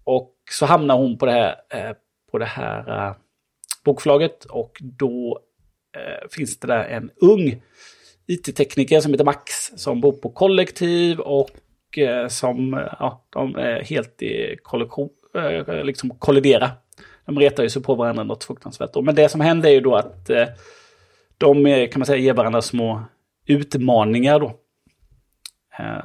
och 0.04 0.36
så 0.52 0.66
hamnar 0.66 0.98
hon 0.98 1.18
på 1.18 1.26
det 1.26 1.32
här, 1.32 1.56
eh, 1.70 1.96
på 2.32 2.38
det 2.38 2.46
här 2.46 3.16
bokförlaget 3.86 4.46
och 4.46 4.78
då 4.82 5.40
finns 6.30 6.60
det 6.60 6.68
där 6.68 6.84
en 6.84 7.12
ung 7.22 7.62
IT-tekniker 8.28 9.02
som 9.02 9.12
heter 9.12 9.26
Max 9.26 9.72
som 9.76 10.02
bor 10.02 10.12
på 10.12 10.30
kollektiv 10.30 11.20
och 11.20 11.98
eh, 11.98 12.28
som 12.28 12.74
eh, 12.74 12.80
ja, 13.00 13.26
de 13.30 13.56
är 13.56 13.84
helt 13.84 14.22
i 14.22 14.58
kollektion, 14.64 15.10
eh, 15.36 15.84
liksom 15.84 16.10
kollidera. 16.10 16.72
De 17.26 17.40
retar 17.40 17.64
ju 17.64 17.70
sig 17.70 17.82
på 17.82 17.96
varandra 17.96 18.24
något 18.24 18.44
fruktansvärt. 18.44 18.94
då. 18.94 19.02
Men 19.02 19.16
det 19.16 19.30
som 19.30 19.42
händer 19.42 19.70
är 19.70 19.74
ju 19.74 19.82
då 19.82 19.96
att 19.96 20.30
de 21.38 21.88
kan 21.92 22.00
man 22.00 22.06
säga 22.06 22.18
ger 22.18 22.34
varandra 22.34 22.62
små 22.62 23.04
utmaningar 23.46 24.40
då. 24.40 24.60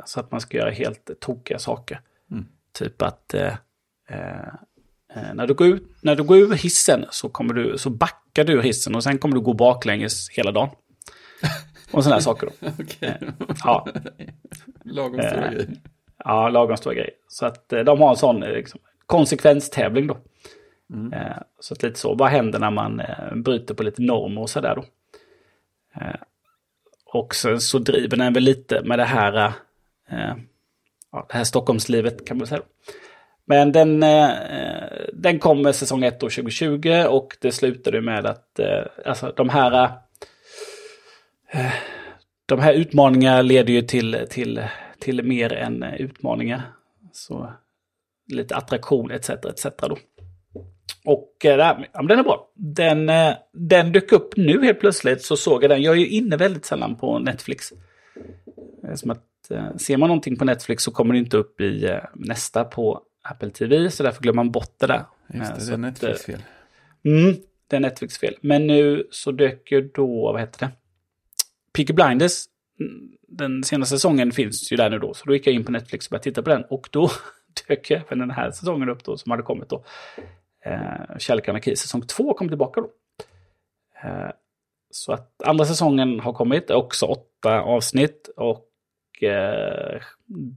Så 0.05 0.21
att 0.21 0.31
man 0.31 0.41
ska 0.41 0.57
göra 0.57 0.71
helt 0.71 1.21
tokiga 1.21 1.59
saker. 1.59 2.01
Mm. 2.31 2.47
Typ 2.73 3.03
att 3.03 3.35
eh, 5.15 5.33
när, 5.35 5.47
du 5.47 5.55
går 5.55 5.67
ut, 5.67 5.83
när 6.01 6.17
du 6.17 6.23
går 6.23 6.39
ur 6.39 6.53
hissen 6.53 7.05
så, 7.11 7.29
kommer 7.29 7.55
du, 7.55 7.79
så 7.79 7.91
backar 7.91 8.45
du 8.45 8.53
ur 8.53 8.63
hissen 8.63 8.95
och 8.95 9.03
sen 9.03 9.19
kommer 9.19 9.35
du 9.35 9.41
gå 9.41 9.53
baklänges 9.53 10.31
hela 10.31 10.53
dagen. 10.53 10.69
Och 11.93 12.03
sådana 12.05 12.15
här 12.17 12.21
saker 12.31 12.47
då. 12.61 12.69
Okej. 12.81 13.19
Ja, 13.65 13.87
Lagom 14.85 15.21
stora 15.23 15.45
Eh, 15.47 15.51
grejer. 15.53 15.69
ja 16.25 16.49
lagom 16.49 16.77
stora 16.77 16.95
grejer. 16.95 17.11
Så 17.29 17.47
att 17.47 17.73
eh, 17.73 17.81
de 17.81 18.01
har 18.01 18.11
en 18.11 18.17
sån 18.17 18.43
eh, 18.43 18.49
liksom, 18.53 18.81
konsekvenstävling 19.07 20.07
då. 20.07 20.17
Eh, 21.13 21.37
så 21.61 21.75
att 21.75 21.83
lite 21.83 21.99
så, 21.99 22.15
vad 22.15 22.29
händer 22.31 22.59
när 22.59 22.71
man 22.71 23.01
eh, 23.01 23.35
bryter 23.35 23.75
på 23.75 23.83
lite 23.83 24.03
normer 24.03 24.41
och 24.41 24.51
sådär 24.51 24.75
då. 24.77 24.85
Eh, 26.01 26.15
och 27.05 27.35
sen 27.35 27.61
så 27.61 27.79
driver 27.79 28.17
den 28.17 28.33
väl 28.33 28.43
lite 28.43 28.83
med 28.85 28.99
det 28.99 29.05
här, 29.05 29.53
eh, 30.11 30.35
ja, 31.13 31.27
det 31.29 31.35
här 31.37 31.45
Stockholmslivet 31.45 32.27
kan 32.27 32.39
man 32.39 32.47
säga. 32.47 32.63
Men 33.45 33.73
den, 33.73 34.03
eh, 34.03 34.31
den 35.13 35.39
kom 35.39 35.63
med 35.63 35.75
säsong 35.75 36.05
1 36.05 36.23
år 36.23 36.29
2020 36.31 37.05
och 37.09 37.37
det 37.41 37.53
slutade 37.53 38.01
med 38.01 38.27
att 38.27 38.59
eh, 38.59 38.83
alltså, 39.07 39.33
de 39.37 39.49
här 39.49 39.85
eh, 39.85 39.91
de 42.47 42.61
här 42.61 42.73
utmaningarna 42.73 43.43
leder 43.43 43.73
ju 43.73 43.83
till, 43.83 44.27
till, 44.31 44.63
till 44.99 45.23
mer 45.23 45.53
än 45.53 45.83
eh, 45.83 45.95
utmaningar. 45.95 46.63
Så 47.13 47.53
lite 48.27 48.57
attraktion 48.57 49.11
etc. 49.11 49.31
etc. 49.31 49.67
Då. 49.79 49.99
Och 51.05 51.45
eh, 51.45 51.57
ja, 51.93 52.03
den 52.03 52.19
är 52.19 52.23
bra. 52.23 52.53
Den, 52.55 53.09
eh, 53.09 53.35
den 53.53 53.93
dök 53.93 54.13
upp 54.13 54.37
nu 54.37 54.65
helt 54.65 54.81
plötsligt 54.81 55.23
så 55.23 55.37
såg 55.37 55.63
jag 55.63 55.71
den. 55.71 55.83
Jag 55.83 55.95
är 55.95 55.99
ju 55.99 56.09
inne 56.09 56.37
väldigt 56.37 56.65
sällan 56.65 56.97
på 56.97 57.19
Netflix. 57.19 57.73
Är 58.83 58.97
som 58.97 59.11
att 59.11 59.51
eh, 59.51 59.77
ser 59.77 59.97
man 59.97 60.09
någonting 60.09 60.37
på 60.37 60.45
Netflix 60.45 60.83
så 60.83 60.91
kommer 60.91 61.15
det 61.15 61.19
inte 61.19 61.37
upp 61.37 61.61
i 61.61 61.85
eh, 61.85 61.99
nästa 62.15 62.65
på 62.65 63.03
Apple 63.23 63.51
TV. 63.51 63.91
Så 63.91 64.03
därför 64.03 64.23
glömmer 64.23 64.37
man 64.37 64.51
bort 64.51 64.75
det 64.79 64.87
där. 64.87 65.05
Just 65.35 65.51
Eh, 65.51 65.55
det, 65.55 65.61
så 65.61 65.67
det 65.67 65.73
är 65.73 65.75
att, 65.75 65.81
Netflix 65.81 66.25
fel. 66.25 66.43
Mm, 67.05 67.37
det 67.67 67.77
är 67.77 67.81
Netflix 67.81 68.19
fel. 68.19 68.35
Men 68.41 68.67
nu 68.67 69.09
så 69.11 69.33
dök 69.33 69.73
ju 69.73 69.91
då, 69.95 70.33
vad 70.33 70.41
heter 70.41 70.67
det? 70.67 70.71
Peaky 71.77 71.93
Blinders. 71.93 72.45
Mm, 72.81 73.13
den 73.29 73.65
senaste 73.65 73.97
säsongen 73.97 74.33
finns 74.33 74.73
ju 74.73 74.77
där 74.77 74.91
nu 74.91 74.99
då. 74.99 75.15
Så 75.15 75.25
då 75.25 75.33
gick 75.33 75.47
jag 75.47 75.55
in 75.55 75.65
på 75.65 75.73
Netflix 75.73 76.07
och 76.07 76.11
började 76.11 76.25
titta 76.25 76.43
på 76.43 76.51
den. 76.51 76.65
Och 76.71 76.89
då 76.93 77.11
dök 77.69 77.91
även 77.91 78.19
den 78.19 78.31
här 78.31 78.51
säsongen 78.51 78.89
upp 78.89 79.05
då 79.05 79.17
som 79.17 79.31
hade 79.31 79.43
kommit 79.43 79.69
då. 79.69 79.85
Eh, 80.65 81.19
Kärlek 81.19 81.45
och 81.45 81.49
anarki 81.49 81.77
säsong 81.77 82.03
två 82.03 82.35
kom 82.35 82.49
tillbaka 82.49 82.81
då. 82.81 82.91
Eh, 84.05 84.31
så 84.91 85.13
att 85.13 85.43
andra 85.45 85.65
säsongen 85.65 86.21
har 86.21 86.33
kommit, 86.33 86.71
också 86.71 87.07
åtta 87.07 87.61
avsnitt. 87.61 88.31
Och 88.37 88.69
eh, 89.23 90.01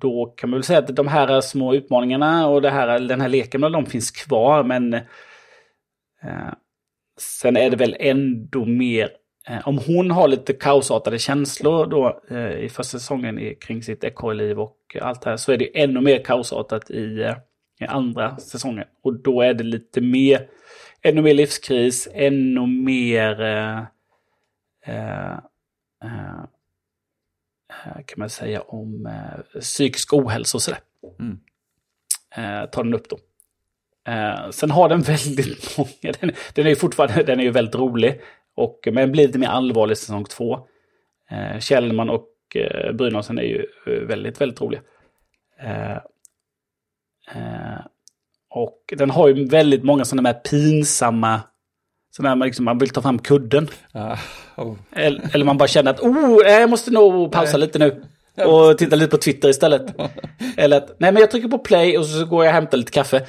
då 0.01 0.25
kan 0.25 0.49
man 0.49 0.57
väl 0.57 0.63
säga 0.63 0.79
att 0.79 0.95
de 0.95 1.07
här 1.07 1.41
små 1.41 1.75
utmaningarna 1.75 2.47
och 2.47 2.61
det 2.61 2.69
här, 2.69 2.99
den 2.99 3.21
här 3.21 3.29
leken, 3.29 3.61
de 3.61 3.85
finns 3.85 4.11
kvar. 4.11 4.63
Men 4.63 4.93
eh, 4.93 6.53
sen 7.19 7.57
är 7.57 7.69
det 7.69 7.77
väl 7.77 7.95
ändå 7.99 8.65
mer, 8.65 9.09
om 9.65 9.77
hon 9.87 10.11
har 10.11 10.27
lite 10.27 10.53
kaosartade 10.53 11.19
känslor 11.19 11.85
då 11.85 12.21
eh, 12.29 12.59
i 12.59 12.69
första 12.69 12.99
säsongen 12.99 13.39
i, 13.39 13.55
kring 13.55 13.83
sitt 13.83 14.03
ekorrliv 14.03 14.59
och 14.59 14.97
allt 15.01 15.21
det 15.21 15.29
här, 15.29 15.37
så 15.37 15.51
är 15.51 15.57
det 15.57 15.83
ännu 15.83 16.01
mer 16.01 16.23
kaosartat 16.23 16.91
i, 16.91 17.21
eh, 17.21 17.35
i 17.79 17.85
andra 17.85 18.37
säsongen. 18.37 18.85
Och 19.03 19.13
då 19.13 19.41
är 19.41 19.53
det 19.53 19.63
lite 19.63 20.01
mer, 20.01 20.47
ännu 21.01 21.21
mer 21.21 21.33
livskris, 21.33 22.07
ännu 22.13 22.67
mer 22.67 23.41
eh, 23.41 23.79
eh, 24.85 25.37
eh, 26.03 26.39
eh, 27.69 28.03
kan 28.05 28.19
man 28.19 28.29
säga 28.29 28.61
om 28.61 29.05
eh, 29.05 29.59
psykisk 29.59 30.13
ohälsa 30.13 30.57
och 30.57 30.61
sådär. 30.61 30.79
Mm. 31.19 31.39
Eh, 32.35 32.69
tar 32.69 32.83
den 32.83 32.93
upp 32.93 33.09
då. 33.09 33.17
Eh, 34.11 34.49
sen 34.49 34.71
har 34.71 34.89
den 34.89 35.01
väldigt 35.01 35.77
många, 35.77 36.13
den, 36.19 36.31
den 36.53 36.65
är 36.65 36.69
ju 36.69 36.75
fortfarande, 36.75 37.23
den 37.23 37.39
är 37.39 37.43
ju 37.43 37.51
väldigt 37.51 37.75
rolig. 37.75 38.21
Och, 38.55 38.87
men 38.91 39.11
blir 39.11 39.27
lite 39.27 39.39
mer 39.39 39.47
allvarlig 39.47 39.97
säsong 39.97 40.25
två. 40.25 40.59
Eh, 41.31 41.59
Kjellman 41.59 42.09
och 42.09 42.29
eh, 42.55 42.91
Brynolfsson 42.93 43.37
är 43.37 43.43
ju 43.43 43.65
eh, 43.87 43.93
väldigt, 43.93 44.41
väldigt 44.41 44.61
roliga. 44.61 44.81
Eh, 45.61 45.97
Eh, 47.31 47.85
och 48.49 48.93
den 48.97 49.09
har 49.09 49.27
ju 49.27 49.45
väldigt 49.45 49.83
många 49.83 50.05
sådana 50.05 50.29
här 50.29 50.39
pinsamma... 50.39 51.41
Sådana 52.15 52.35
man, 52.35 52.45
liksom, 52.45 52.65
man 52.65 52.77
vill 52.77 52.89
ta 52.89 53.01
fram 53.01 53.19
kudden. 53.19 53.67
Ah, 53.91 54.17
oh. 54.57 54.75
Eller, 54.91 55.35
eller 55.35 55.45
man 55.45 55.57
bara 55.57 55.67
känner 55.67 55.91
att 55.91 55.99
oh, 55.99 56.45
jag 56.45 56.69
måste 56.69 56.91
nog 56.91 57.31
pausa 57.31 57.57
lite 57.57 57.79
nu. 57.79 58.03
Och 58.43 58.77
titta 58.77 58.95
lite 58.95 59.11
på 59.11 59.17
Twitter 59.17 59.49
istället. 59.49 59.81
Eller 60.57 60.77
att, 60.77 60.95
nej 60.99 61.11
men 61.11 61.21
jag 61.21 61.31
trycker 61.31 61.47
på 61.47 61.57
play 61.57 61.97
och 61.97 62.05
så 62.05 62.25
går 62.25 62.45
jag 62.45 62.51
och 62.51 62.55
hämtar 62.55 62.77
lite 62.77 62.91
kaffe. 62.91 63.25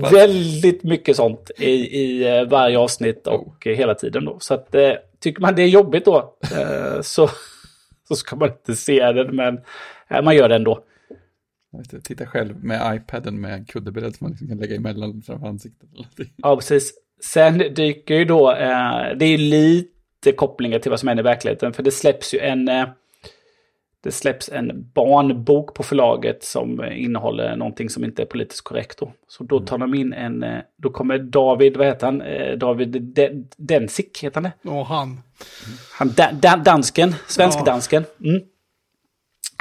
Väldigt 0.12 0.82
mycket 0.82 1.16
sånt 1.16 1.50
i, 1.58 1.70
i 1.70 2.38
eh, 2.38 2.44
varje 2.48 2.78
avsnitt 2.78 3.26
och 3.26 3.66
oh. 3.66 3.72
hela 3.74 3.94
tiden 3.94 4.24
då. 4.24 4.36
Så 4.40 4.54
att 4.54 4.74
eh, 4.74 4.92
tycker 5.20 5.42
man 5.42 5.54
det 5.54 5.62
är 5.62 5.68
jobbigt 5.68 6.04
då 6.04 6.36
eh, 6.52 7.00
så, 7.02 7.30
så 8.08 8.16
ska 8.16 8.36
man 8.36 8.48
inte 8.48 8.76
se 8.76 9.12
det. 9.12 9.32
Men 9.32 9.60
eh, 10.10 10.22
man 10.22 10.36
gör 10.36 10.48
det 10.48 10.54
ändå. 10.54 10.84
Titta 12.04 12.26
själv 12.26 12.64
med 12.64 12.96
iPaden 12.96 13.40
med 13.40 13.68
kuddebredd 13.68 14.16
som 14.16 14.24
man 14.24 14.30
liksom 14.30 14.48
kan 14.48 14.58
lägga 14.58 14.76
emellan 14.76 15.22
framför 15.22 15.46
ansiktet. 15.46 15.88
Ja, 16.36 16.56
precis. 16.56 16.92
Sen 17.24 17.58
dyker 17.58 18.14
ju 18.14 18.24
då, 18.24 18.50
eh, 18.50 19.16
det 19.16 19.24
är 19.24 19.38
lite 19.38 19.99
kopplingar 20.36 20.78
till 20.78 20.90
vad 20.90 21.00
som 21.00 21.08
händer 21.08 21.22
i 21.22 21.24
verkligheten. 21.24 21.72
För 21.72 21.82
det 21.82 21.90
släpps 21.90 22.34
ju 22.34 22.38
en, 22.38 22.68
eh, 22.68 22.88
det 24.02 24.12
släpps 24.12 24.48
en 24.48 24.90
barnbok 24.94 25.74
på 25.74 25.82
förlaget 25.82 26.44
som 26.44 26.84
innehåller 26.84 27.56
någonting 27.56 27.90
som 27.90 28.04
inte 28.04 28.22
är 28.22 28.26
politiskt 28.26 28.64
korrekt. 28.64 28.98
Då. 28.98 29.12
Så 29.28 29.44
då 29.44 29.60
tar 29.60 29.78
de 29.78 29.94
in 29.94 30.12
en, 30.12 30.42
eh, 30.42 30.58
då 30.76 30.90
kommer 30.90 31.18
David, 31.18 31.76
vad 31.76 31.86
heter 31.86 32.06
han? 32.06 32.22
Eh, 32.22 32.58
David 32.58 33.18
Densik 33.56 34.18
heter 34.22 34.34
han 34.34 34.42
det? 34.42 34.52
Ja, 34.62 34.82
han. 34.82 35.20
Han, 35.92 36.12
da, 36.16 36.32
da, 36.32 36.56
dansken, 36.56 37.14
svensk-dansken. 37.26 38.04
Mm 38.24 38.40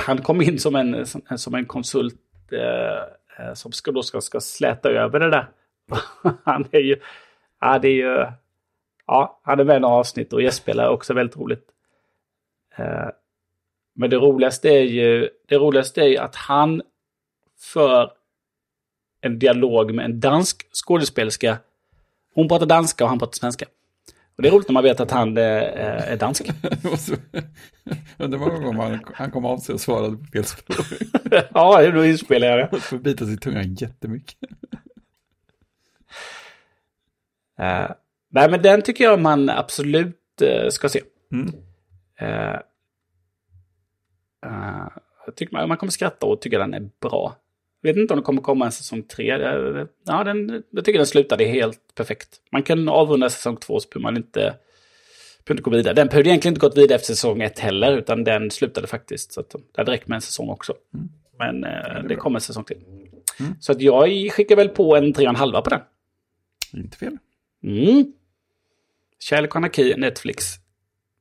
han 0.02 0.22
kom 0.22 0.42
in 0.42 0.60
som 0.60 0.76
en, 0.76 1.06
som 1.38 1.56
en 1.56 1.66
konsult 1.66 2.16
eh, 2.52 3.54
som 3.54 3.72
ska, 3.72 3.92
då 3.92 4.04
ska, 4.04 4.22
ska 4.22 4.40
släta 4.40 4.90
över 4.90 5.20
det 5.20 5.30
där. 5.30 5.50
han 6.44 6.66
är 6.72 6.80
ju, 6.80 6.96
ja 7.62 7.80
det 7.80 7.88
är 7.88 7.94
ju, 7.94 8.26
ja 9.10 9.40
han 9.44 9.60
är 9.60 9.64
med 9.64 9.78
i 9.78 9.80
några 9.80 9.96
avsnitt 9.96 10.34
och 10.34 10.42
gästspelar 10.42 10.90
också 10.90 11.14
väldigt 11.14 11.38
roligt. 11.38 11.64
Eh, 12.78 13.10
men 13.96 14.10
det 14.10 14.16
roligaste 14.16 14.70
är 14.70 14.84
ju, 14.84 15.30
det 15.48 15.56
roligaste 15.58 16.02
är 16.02 16.22
att 16.22 16.36
han 16.36 16.82
för 17.60 18.12
en 19.22 19.40
dialog 19.40 19.94
med 19.94 20.06
en 20.06 20.20
dansk 20.20 20.68
skådespelerska. 20.74 21.58
Hon 22.34 22.48
pratar 22.48 22.66
danska 22.66 23.04
och 23.04 23.10
han 23.10 23.20
pratar 23.20 23.34
svenska. 23.34 23.66
Och 24.36 24.44
det 24.44 24.50
är 24.50 24.52
roligt 24.52 24.68
när 24.68 24.74
man 24.74 24.84
vet 24.84 25.00
att 25.00 25.12
han 25.12 25.38
är, 25.38 25.42
är 25.42 26.18
dansk. 26.18 26.50
Undrar 28.18 28.40
många 28.40 28.60
gånger 28.60 28.82
han, 28.82 29.00
han 29.14 29.32
kom 29.32 29.46
av 29.46 29.58
sig 29.58 29.74
och 29.74 29.82
svarade 29.82 30.18
på 30.18 30.26
fel 30.26 30.46
språk. 30.46 30.86
ja, 31.54 31.92
då 31.92 32.06
inspelar 32.06 32.48
jag 32.48 32.72
det. 32.72 32.80
Får 32.80 32.98
bita 33.04 33.26
sig 33.26 33.34
i 33.34 33.38
tungan 33.38 33.74
jättemycket. 33.74 34.50
uh, 37.60 37.92
nej, 38.30 38.50
men 38.50 38.62
den 38.62 38.82
tycker 38.82 39.04
jag 39.04 39.20
man 39.20 39.50
absolut 39.50 40.42
uh, 40.42 40.70
ska 40.70 40.90
se. 40.90 41.02
Mm. 41.32 41.48
Uh, 42.22 42.60
jag 45.26 45.36
tycker 45.36 45.54
man, 45.54 45.68
man 45.68 45.78
kommer 45.78 45.92
skratta 45.92 46.26
och 46.26 46.42
tycka 46.42 46.60
den 46.60 46.74
är 46.74 46.90
bra. 47.02 47.36
Jag 47.82 47.90
vet 47.94 47.98
inte 47.98 48.14
om 48.14 48.20
det 48.20 48.24
kommer 48.24 48.42
komma 48.42 48.66
en 48.66 48.72
säsong 48.72 49.04
tre. 49.04 49.28
Ja, 50.06 50.24
den, 50.24 50.64
jag 50.70 50.86
tycker 50.86 51.00
den 51.00 51.08
slutade 51.08 51.46
helt 51.46 51.96
perfekt. 51.96 52.42
Man 52.52 52.64
kan 52.64 52.90
avrunda 52.90 53.30
säsong 53.30 53.58
två 53.58 53.80
så 53.80 53.90
behöver 53.90 54.04
man 54.04 54.18
inte, 54.18 54.40
behöver 54.40 55.52
inte 55.52 55.62
gå 55.62 55.72
vidare. 55.72 55.94
Den 55.94 56.08
behövde 56.08 56.30
egentligen 56.30 56.54
inte 56.54 56.68
gått 56.68 56.78
vidare 56.78 56.96
efter 56.96 57.14
säsong 57.14 57.42
ett 57.42 57.60
heller, 57.60 57.98
utan 57.98 58.24
den 58.24 58.52
slutade 58.52 58.88
faktiskt. 58.88 59.34
Så 59.34 59.40
att 59.40 59.50
det 59.50 59.82
hade 59.82 59.92
räckt 59.92 60.08
med 60.08 60.16
en 60.16 60.22
säsong 60.22 60.50
också. 60.50 60.74
Mm. 60.94 61.10
Men 61.38 61.64
eh, 61.64 62.02
det, 62.02 62.08
det 62.08 62.16
kommer 62.16 62.38
en 62.38 62.42
säsong 62.42 62.64
till. 62.64 62.78
Mm. 63.40 63.54
Så 63.60 63.72
att 63.72 63.82
jag 63.82 64.32
skickar 64.32 64.56
väl 64.56 64.70
på 64.70 64.96
en 64.96 65.14
tre 65.14 65.26
och 65.26 65.30
en 65.30 65.36
halva 65.36 65.62
på 65.62 65.70
den. 65.70 65.82
Inte 66.74 66.98
fel. 66.98 67.18
Mm. 67.64 68.14
Kärlek 69.20 69.50
och 69.50 69.56
anarki, 69.56 69.96
Netflix, 69.98 70.56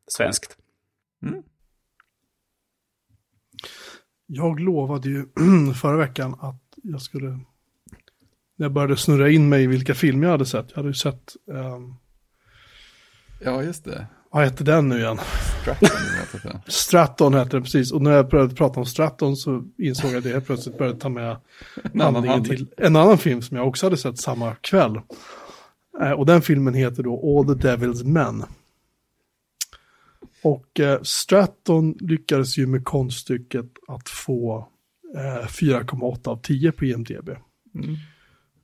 svenskt. 0.09 0.57
Mm. 1.23 1.43
Jag 4.27 4.61
lovade 4.61 5.09
ju 5.09 5.27
förra 5.81 5.97
veckan 5.97 6.37
att 6.41 6.63
jag 6.83 7.03
skulle, 7.03 7.29
när 8.57 8.67
jag 8.67 8.73
började 8.73 8.97
snurra 8.97 9.31
in 9.31 9.49
mig 9.49 9.63
i 9.63 9.67
vilka 9.67 9.95
filmer 9.95 10.25
jag 10.25 10.33
hade 10.33 10.47
sett, 10.47 10.67
jag 10.71 10.77
hade 10.77 10.89
ju 10.89 10.95
sett... 10.95 11.37
Um, 11.47 11.95
ja, 13.41 13.63
just 13.63 13.85
det. 13.85 14.07
Vad 14.31 14.45
hette 14.45 14.65
den 14.65 14.89
nu 14.89 14.99
igen? 14.99 15.19
Stratton. 15.61 16.61
Stratton 16.67 17.35
hette 17.35 17.51
den 17.51 17.63
precis. 17.63 17.93
Och 17.93 18.03
när 18.03 18.11
jag 18.11 18.29
började 18.29 18.55
prata 18.55 18.81
om 18.81 18.87
Stratton 18.87 19.37
så 19.37 19.65
insåg 19.79 20.11
jag 20.11 20.19
att 20.19 20.25
jag 20.25 20.47
plötsligt 20.47 20.79
började 20.79 20.99
ta 20.99 21.09
med 21.09 21.37
handlingen 21.99 22.45
till 22.45 22.67
en 22.77 22.97
annan 22.97 23.19
film 23.19 23.43
som 23.43 23.57
jag 23.57 23.69
också 23.69 23.87
hade 23.87 23.97
sett 23.97 24.19
samma 24.19 24.55
kväll. 24.55 25.01
Eh, 26.01 26.13
och 26.13 26.27
den 26.27 26.43
filmen 26.43 26.75
heter 26.75 27.03
då 27.03 27.39
All 27.39 27.47
the 27.47 27.69
Devil's 27.69 28.05
Men. 28.05 28.45
Och 30.43 30.81
eh, 30.81 31.03
Stratton 31.03 31.97
lyckades 32.01 32.59
ju 32.59 32.67
med 32.67 32.85
konststycket 32.85 33.67
att 33.89 34.09
få 34.09 34.69
eh, 35.17 35.47
4,8 35.47 36.29
av 36.29 36.41
10 36.43 36.73
på 36.73 36.85
IMDB. 36.85 37.29
Mm. 37.75 37.97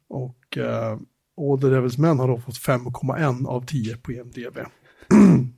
Och 0.09 0.59
eh, 0.59 0.99
All 1.37 1.61
the 1.61 1.67
Devil's 1.67 2.01
Men 2.01 2.19
har 2.19 2.29
då 2.29 2.41
fått 2.41 2.59
5,1 2.59 3.47
av 3.47 3.67
10 3.67 3.97
på 3.97 4.13
IMDB. 4.13 4.59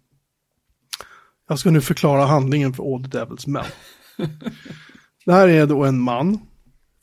Jag 1.49 1.59
ska 1.59 1.71
nu 1.71 1.81
förklara 1.81 2.25
handlingen 2.25 2.73
för 2.73 2.95
All 2.95 3.11
the 3.11 3.19
Devil's 3.19 3.49
Men. 3.49 3.65
Det 5.25 5.33
här 5.33 5.49
är 5.49 5.67
då 5.67 5.85
en 5.85 6.01
man, 6.01 6.39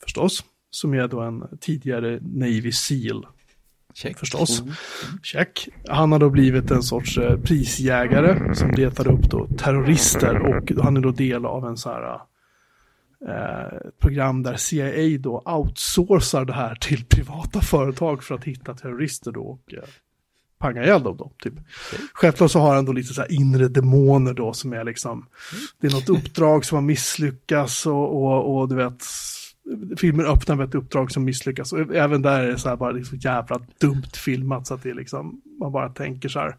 förstås, 0.02 0.44
som 0.70 0.94
är 0.94 1.08
då 1.08 1.20
en 1.20 1.58
tidigare 1.60 2.20
Navy 2.22 2.72
Seal 2.72 3.26
Check. 3.94 4.18
Förstås. 4.18 4.60
Mm. 4.60 4.74
Check. 5.22 5.68
Han 5.88 6.12
har 6.12 6.18
då 6.18 6.30
blivit 6.30 6.70
en 6.70 6.82
sorts 6.82 7.18
eh, 7.18 7.38
prisjägare 7.40 8.54
som 8.54 8.70
letar 8.70 9.08
upp 9.08 9.30
då 9.30 9.48
terrorister 9.58 10.38
och 10.38 10.84
han 10.84 10.96
är 10.96 11.00
då 11.00 11.10
del 11.10 11.46
av 11.46 11.66
en 11.66 11.76
så 11.76 11.90
här 11.90 12.20
eh, 13.28 13.78
program 13.98 14.42
där 14.42 14.56
CIA 14.56 15.18
då 15.18 15.42
outsourcar 15.44 16.44
det 16.44 16.52
här 16.52 16.74
till 16.74 17.04
privata 17.04 17.60
företag 17.60 18.24
för 18.24 18.34
att 18.34 18.44
hitta 18.44 18.74
terrorister 18.74 19.32
då 19.32 19.42
och 19.42 19.74
eh, 19.74 19.84
panga 20.58 20.84
ihjäl 20.84 21.02
dem 21.02 21.16
då. 21.16 21.32
Typ. 21.42 21.52
Okay. 21.52 22.06
Självklart 22.12 22.50
så 22.50 22.58
har 22.58 22.74
han 22.74 22.84
då 22.84 22.92
lite 22.92 23.14
så 23.14 23.20
här 23.20 23.32
inre 23.32 23.68
demoner 23.68 24.34
då 24.34 24.52
som 24.52 24.72
är 24.72 24.84
liksom, 24.84 25.12
mm. 25.12 25.28
det 25.80 25.86
är 25.86 25.92
något 25.92 26.08
uppdrag 26.08 26.64
som 26.64 26.76
har 26.76 26.82
misslyckats 26.82 27.86
och, 27.86 28.24
och, 28.24 28.60
och 28.60 28.68
du 28.68 28.74
vet, 28.74 29.04
filmen 29.96 30.26
öppnar 30.26 30.56
med 30.56 30.68
ett 30.68 30.74
uppdrag 30.74 31.10
som 31.10 31.24
misslyckas. 31.24 31.72
Och 31.72 31.94
även 31.94 32.22
där 32.22 32.40
är 32.40 32.46
det 32.50 32.58
så 32.58 32.68
här 32.68 32.76
bara 32.76 32.90
liksom 32.90 33.18
jävla 33.18 33.60
dumt 33.78 34.10
filmat 34.14 34.66
så 34.66 34.74
att 34.74 34.82
det 34.82 34.90
är 34.90 34.94
liksom, 34.94 35.42
man 35.60 35.72
bara 35.72 35.88
tänker 35.88 36.28
så 36.28 36.38
här. 36.38 36.56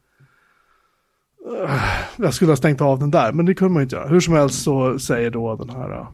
Jag 2.17 2.33
skulle 2.33 2.51
ha 2.51 2.55
stängt 2.55 2.81
av 2.81 2.99
den 2.99 3.11
där, 3.11 3.31
men 3.31 3.45
det 3.45 3.53
kunde 3.53 3.73
man 3.73 3.83
inte 3.83 3.95
göra. 3.95 4.07
Hur 4.07 4.19
som 4.19 4.33
helst 4.33 4.63
så 4.63 4.99
säger 4.99 5.31
då 5.31 5.55
den 5.55 5.69
här, 5.69 5.91
uh, 5.91 6.07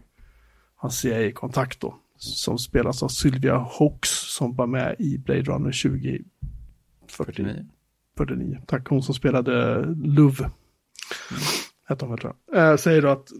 hans 0.75 0.99
CIA-kontakt 0.99 1.79
då, 1.79 1.95
som 2.17 2.57
spelas 2.57 3.03
av 3.03 3.07
Sylvia 3.07 3.57
Hawks, 3.57 4.09
som 4.09 4.55
var 4.55 4.67
med 4.67 4.95
i 4.99 5.17
Blade 5.17 5.41
Runner 5.41 5.71
2049. 5.71 7.65
49. 8.17 8.61
Tack, 8.67 8.87
hon 8.87 9.03
som 9.03 9.15
spelade 9.15 9.85
Love. 9.95 10.43
Mm 11.31 11.60
hette 11.91 12.05
hon 12.05 12.17
tror 12.17 12.35
eh, 12.55 12.75
säger 12.75 13.01
då 13.01 13.09
att 13.09 13.31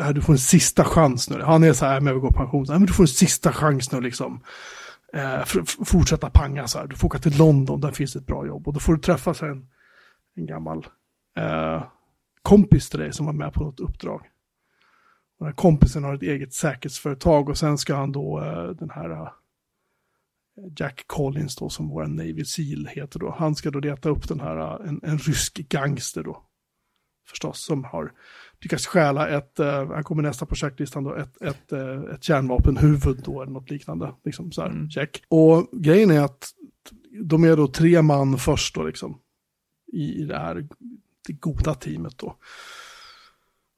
eh, 0.00 0.08
du 0.08 0.20
får 0.20 0.32
en 0.32 0.38
sista 0.38 0.84
chans 0.84 1.30
nu. 1.30 1.42
Han 1.42 1.62
är 1.62 1.72
så 1.72 1.86
här, 1.86 1.94
jag 1.94 2.00
vill 2.00 2.14
gå 2.14 2.28
i 2.28 2.32
pension, 2.32 2.66
så 2.66 2.72
här, 2.72 2.78
men 2.78 2.86
du 2.86 2.92
får 2.92 3.04
en 3.04 3.08
sista 3.08 3.52
chans 3.52 3.92
nu 3.92 4.00
liksom. 4.00 4.40
Eh, 5.12 5.44
fortsätta 5.84 6.30
panga 6.30 6.66
så 6.66 6.78
här, 6.78 6.86
du 6.86 6.96
får 6.96 7.08
åka 7.08 7.18
till 7.18 7.38
London, 7.38 7.80
där 7.80 7.92
finns 7.92 8.16
ett 8.16 8.26
bra 8.26 8.46
jobb. 8.46 8.68
Och 8.68 8.74
då 8.74 8.80
får 8.80 8.94
du 8.94 9.00
träffa 9.00 9.34
så 9.34 9.46
en, 9.46 9.66
en 10.36 10.46
gammal 10.46 10.86
eh, 11.38 11.84
kompis 12.42 12.90
till 12.90 13.00
dig 13.00 13.12
som 13.12 13.26
var 13.26 13.32
med 13.32 13.52
på 13.52 13.64
något 13.64 13.80
uppdrag. 13.80 14.22
Den 15.38 15.46
här 15.46 15.54
kompisen 15.54 16.04
har 16.04 16.14
ett 16.14 16.22
eget 16.22 16.54
säkerhetsföretag 16.54 17.48
och 17.48 17.58
sen 17.58 17.78
ska 17.78 17.94
han 17.94 18.12
då, 18.12 18.40
den 18.78 18.90
här 18.90 19.32
Jack 20.76 21.04
Collins 21.06 21.56
då, 21.56 21.68
som 21.68 21.88
vår 21.88 22.06
Navy 22.06 22.44
Seal 22.44 22.88
heter 22.90 23.18
då, 23.18 23.34
han 23.38 23.54
ska 23.54 23.70
då 23.70 23.78
leta 23.78 24.08
upp 24.08 24.28
den 24.28 24.40
här, 24.40 24.86
en, 24.86 25.00
en 25.02 25.18
rysk 25.18 25.54
gangster 25.54 26.22
då 26.22 26.42
förstås, 27.32 27.64
som 27.64 27.84
har 27.84 28.12
lyckats 28.60 28.86
stjäla 28.86 29.28
ett, 29.28 29.60
uh, 29.60 29.92
han 29.92 30.04
kommer 30.04 30.22
nästa 30.22 30.46
på 30.46 30.54
checklistan 30.54 31.04
då, 31.04 31.14
ett, 31.14 31.42
ett, 31.42 31.72
uh, 31.72 32.14
ett 32.14 32.24
kärnvapenhuvud 32.24 33.22
då, 33.24 33.42
eller 33.42 33.52
något 33.52 33.70
liknande, 33.70 34.14
liksom 34.24 34.52
så 34.52 34.62
här, 34.62 34.68
mm. 34.68 34.90
check. 34.90 35.22
Och 35.28 35.68
grejen 35.72 36.10
är 36.10 36.20
att 36.20 36.48
de 37.24 37.44
är 37.44 37.56
då 37.56 37.68
tre 37.68 38.02
man 38.02 38.38
först 38.38 38.74
då, 38.74 38.82
liksom, 38.82 39.18
i, 39.92 40.22
i 40.22 40.24
det 40.24 40.38
här 40.38 40.68
det 41.26 41.32
goda 41.32 41.74
teamet 41.74 42.18
då. 42.18 42.36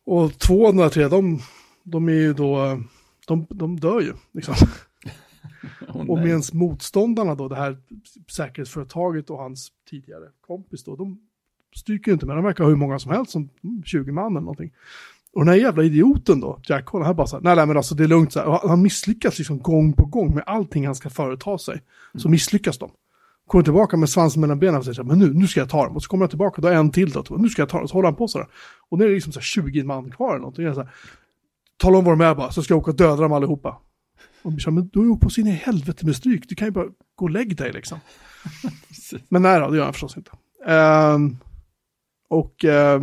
Och 0.06 0.39
två 0.39 0.66
av 0.66 0.74
de 0.74 0.82
här 0.82 0.89
tre, 0.89 1.09
de, 1.09 1.40
de 1.82 2.09
är 2.09 2.12
ju 2.12 2.32
då, 2.35 2.82
de, 3.26 3.47
de 3.51 3.81
dör 3.81 4.01
ju, 4.01 4.12
liksom. 4.32 4.55
oh, 5.89 6.10
och 6.10 6.18
medan 6.18 6.43
motståndarna 6.52 7.35
då, 7.35 7.48
det 7.48 7.56
här 7.56 7.78
säkerhetsföretaget 8.32 9.31
och 9.31 9.39
hans 9.39 9.72
tidigare 9.90 10.31
kompis 10.40 10.85
då, 10.85 10.97
de 10.97 11.20
stryker 11.74 12.12
inte 12.12 12.26
med. 12.26 12.36
De 12.36 12.44
verkar 12.44 12.64
ha 12.64 12.68
hur 12.70 12.76
många 12.76 12.98
som 12.98 13.12
helst, 13.12 13.32
som 13.32 13.48
20 13.84 14.12
man 14.12 14.32
eller 14.32 14.40
någonting. 14.40 14.72
Och 15.32 15.40
den 15.40 15.48
här 15.48 15.60
jävla 15.60 15.82
idioten 15.82 16.40
då, 16.40 16.60
Jack 16.62 16.88
Holland, 16.88 17.06
han 17.06 17.16
bara 17.16 17.26
så 17.26 17.36
här, 17.36 17.42
nej, 17.42 17.56
nej 17.56 17.66
men 17.66 17.76
alltså 17.76 17.94
det 17.94 18.05
är 18.05 18.09
lugnt 18.09 18.32
så 18.32 18.38
här. 18.38 18.46
Och 18.46 18.68
han 18.68 18.82
misslyckas 18.82 19.38
liksom 19.38 19.59
gång 19.59 19.92
på 19.92 20.05
gång 20.05 20.34
med 20.34 20.44
allting 20.46 20.86
han 20.86 20.94
ska 20.94 21.10
företa 21.10 21.59
sig. 21.59 21.82
Så 22.14 22.28
misslyckas 22.28 22.78
de. 22.78 22.90
Kommer 23.46 23.64
tillbaka 23.64 23.96
med 23.96 24.09
svansen 24.09 24.40
mellan 24.40 24.59
benen 24.59 24.74
och 24.74 24.84
säger 24.84 24.94
så 24.94 25.02
här, 25.02 25.09
men 25.09 25.18
nu, 25.18 25.34
nu 25.34 25.46
ska 25.46 25.60
jag 25.60 25.70
ta 25.70 25.84
dem. 25.84 25.96
Och 25.96 26.02
så 26.02 26.09
kommer 26.09 26.22
han 26.22 26.28
tillbaka, 26.28 26.62
då 26.62 26.68
är 26.68 26.74
en 26.74 26.90
till 26.90 27.10
då, 27.10 27.24
nu 27.38 27.48
ska 27.48 27.62
jag 27.62 27.68
ta 27.68 27.78
dem. 27.78 27.88
Så 27.88 27.94
håller 27.94 28.09
han 28.09 28.16
på 28.16 28.28
sådär. 28.28 28.48
Och 28.88 28.98
nu 28.98 29.05
är 29.05 29.09
det 29.09 29.14
liksom 29.14 29.32
så 29.32 29.38
här 29.38 29.44
20 29.44 29.82
man 29.82 30.10
kvar 30.10 30.28
eller 30.28 30.38
någonting. 30.38 30.64
Jag 30.64 30.74
så 30.74 30.80
här, 30.80 30.90
Tala 31.76 31.98
om 31.98 32.05
vad 32.05 32.18
de 32.18 32.24
är 32.24 32.34
bara, 32.34 32.51
så 32.51 32.62
ska 32.62 32.74
jag 32.74 32.78
åka 32.78 32.90
och 32.90 32.96
döda 32.96 33.22
dem 33.22 33.32
allihopa. 33.32 33.80
Och 34.42 34.52
de 34.52 34.60
säger, 34.60 34.70
men 34.70 34.88
du 34.92 34.98
har 34.98 35.06
ju 35.06 35.10
åkt 35.10 35.22
på 35.22 35.30
sin 35.30 35.46
i 35.46 35.51
helvete 35.51 36.06
med 36.06 36.16
stryk, 36.16 36.48
du 36.48 36.55
kan 36.55 36.68
ju 36.68 36.72
bara 36.72 36.86
gå 37.14 37.24
och 37.24 37.30
lägg 37.30 37.56
dig 37.56 37.72
liksom. 37.72 37.98
men 39.28 39.42
nej 39.42 39.60
då, 39.60 39.70
det 39.70 39.76
gör 39.76 39.84
han 39.84 39.92
förstås 39.92 40.16
inte. 40.16 40.30
Ehm, 40.66 41.36
och 42.28 42.64
eh, 42.64 43.02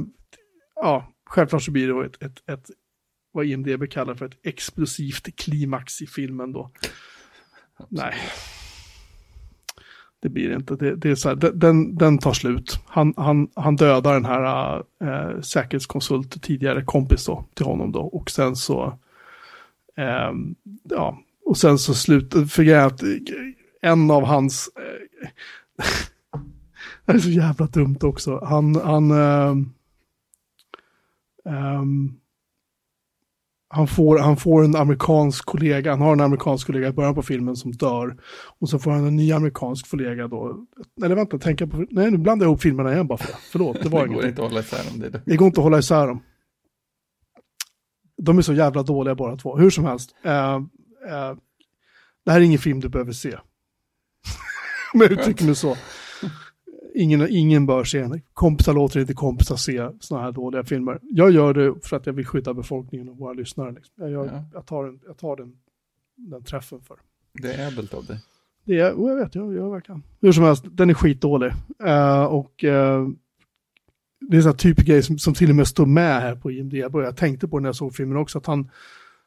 ja, 0.76 1.14
självklart 1.26 1.64
så 1.64 1.72
blir 1.72 1.88
det 1.88 1.94
då 1.94 2.02
ett, 2.02 2.24
ett, 2.24 2.50
ett 2.50 2.70
vad 3.32 3.46
IMDB 3.46 3.90
kallar 3.90 4.16
för 4.16 4.26
ett 4.26 4.40
explosivt 4.44 5.36
klimax 5.36 6.02
i 6.02 6.08
filmen 6.08 6.52
då. 6.52 6.72
Nej. 7.90 8.14
Det 10.22 10.30
blir 10.30 10.50
det 10.50 10.56
inte. 10.56 10.76
Det, 10.76 10.96
det 10.96 11.10
är 11.10 11.16
så 11.16 11.30
här, 11.30 11.36
de- 11.36 11.60
den, 11.60 11.96
den 11.96 12.18
tar 12.18 12.34
slut. 12.34 12.80
Han, 12.88 13.14
han, 13.18 13.48
han 13.56 13.76
dödar 13.76 14.14
den 14.14 14.26
här 14.26 14.84
äh, 15.04 15.42
säkerhetskonsult, 15.42 16.44
tidigare 16.44 16.84
kompis 16.84 17.26
då, 17.26 17.46
till 17.54 17.66
honom 17.66 17.92
då. 17.92 18.02
Och 18.02 18.32
sen 18.32 18.56
så, 18.56 19.00
ehm, 19.98 20.56
ja, 20.84 21.20
och 21.46 21.58
sen 21.58 21.78
så 21.78 21.94
slutar, 21.94 22.46
för 22.46 22.76
att 22.76 23.02
en 23.82 24.12
av 24.12 24.24
hans, 24.24 24.70
eh, 24.76 25.26
det 27.14 27.18
är 27.18 27.22
så 27.22 27.30
jävla 27.30 27.68
dumt 27.68 27.98
också. 28.02 28.40
Han, 28.46 28.76
han, 28.76 29.12
ehm, 29.12 29.70
ehm, 31.46 32.14
han 33.74 33.88
får, 33.88 34.20
han 34.20 34.38
får 34.38 34.64
en 34.64 34.76
amerikansk 34.76 35.46
kollega, 35.46 35.92
han 35.92 36.02
har 36.02 36.14
en 36.14 36.22
amerikansk 36.22 36.68
kollega 36.68 36.88
i 36.88 36.92
början 36.92 37.16
på 37.16 37.22
filmen 37.24 37.56
som 37.56 37.72
dör. 37.72 38.18
Och 38.60 38.70
så 38.70 38.80
får 38.80 38.92
han 38.92 39.08
en 39.08 39.16
ny 39.16 39.32
amerikansk 39.32 39.90
kollega 39.92 40.28
då. 40.28 40.66
Eller 41.04 41.16
vänta, 41.16 41.40
tänka 41.40 41.68
på, 41.68 41.86
nej 41.90 42.12
nu 42.12 42.18
blandar 42.18 42.46
jag 42.46 42.50
ihop 42.52 42.62
filmerna 42.62 42.94
igen 42.94 43.08
bara 43.08 43.18
för 43.18 43.28
det. 43.28 43.38
Förlåt, 43.52 43.84
det 43.84 43.90
var 43.90 44.02
Det 44.08 44.08
går 44.08 44.16
inget. 44.24 44.30
inte 44.30 44.42
att 44.44 44.50
hålla 44.50 44.60
isär 44.62 44.94
om 44.94 45.00
det. 45.00 45.06
är 45.06 45.12
det. 45.12 45.22
Det 45.26 45.36
går 45.38 45.46
inte 45.48 45.60
att 45.60 45.64
hålla 45.64 45.80
isär 45.80 46.08
dem. 46.08 46.24
De 48.18 48.38
är 48.38 48.42
så 48.42 48.54
jävla 48.54 48.84
dåliga 48.84 49.16
båda 49.16 49.36
två. 49.38 49.58
Hur 49.58 49.70
som 49.70 49.86
helst. 49.86 50.16
eh, 50.24 50.56
eh, 50.56 51.34
det 52.26 52.32
här 52.32 52.40
är 52.40 52.44
ingen 52.44 52.60
film 52.60 52.80
du 52.80 52.90
behöver 52.90 53.12
se. 53.12 53.36
Om 54.94 55.02
jag 55.02 55.12
uttrycker 55.12 55.46
mig 55.46 55.56
så. 55.56 55.78
Ingen, 56.96 57.28
ingen 57.30 57.66
bör 57.66 57.84
se 57.84 58.00
den. 58.02 58.22
Kompisar 58.34 58.74
låter 58.74 59.00
inte 59.00 59.14
kompisar 59.14 59.56
se 59.56 59.90
sådana 60.00 60.26
här 60.26 60.32
dåliga 60.32 60.64
filmer. 60.64 61.00
Jag 61.02 61.32
gör 61.32 61.54
det 61.54 61.76
för 61.88 61.98
att 61.98 62.06
jag 62.06 62.14
vill 62.14 62.26
skydda 62.26 62.54
befolkningen 62.54 63.10
och 63.10 63.18
våra 63.18 63.34
lyssnare. 63.34 63.72
Liksom. 63.72 63.94
Jag, 63.98 64.12
gör, 64.12 64.26
Ja. 64.26 64.44
jag 64.54 64.66
tar, 64.66 64.86
den, 64.86 65.00
jag 65.08 65.18
tar 65.18 65.36
den, 65.36 65.54
den 66.16 66.44
träffen 66.44 66.82
för. 66.82 66.98
Det 67.34 67.54
är 67.54 67.68
ädelt 67.68 67.94
av 67.94 68.06
dig. 68.06 68.18
Det 68.66 68.80
är, 68.80 68.94
och 68.94 69.10
jag 69.10 69.16
vet, 69.16 69.36
jag, 69.36 69.54
jag 69.54 69.72
verkligen. 69.72 70.04
Hur 70.22 70.32
som 70.32 70.44
helst, 70.44 70.64
den 70.72 70.90
är 70.90 70.94
skitdålig. 70.94 71.52
Eh, 71.84 72.24
och 72.24 72.64
eh, 72.64 73.08
det 74.30 74.38
är 74.38 74.48
en 74.48 74.58
typisk 74.58 74.88
grej 74.88 75.04
som, 75.04 75.18
som 75.18 75.34
till 75.34 75.50
och 75.50 75.56
med 75.56 75.68
står 75.68 75.86
med 75.86 76.22
här 76.22 76.36
på 76.36 76.52
IMDB. 76.52 76.96
Jag 76.96 77.18
tänkte 77.18 77.48
på 77.48 77.60
när 77.60 77.70
jag 77.70 77.76
såg 77.76 77.96
filmen 77.96 78.18
också, 78.18 78.38
att 78.38 78.46
han, 78.46 78.70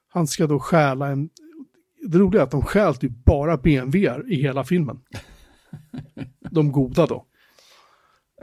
han 0.09 0.27
ska 0.27 0.47
då 0.47 0.59
stjäla 0.59 1.09
en... 1.09 1.29
Det 2.09 2.19
roliga 2.19 2.41
är 2.43 2.45
att 2.45 2.51
de 2.51 2.63
stjäl 2.63 2.95
typ 2.95 3.25
bara 3.25 3.57
BMWer 3.57 4.33
i 4.33 4.43
hela 4.43 4.65
filmen. 4.65 5.01
De 6.51 6.73
goda 6.73 7.07
då. 7.07 7.27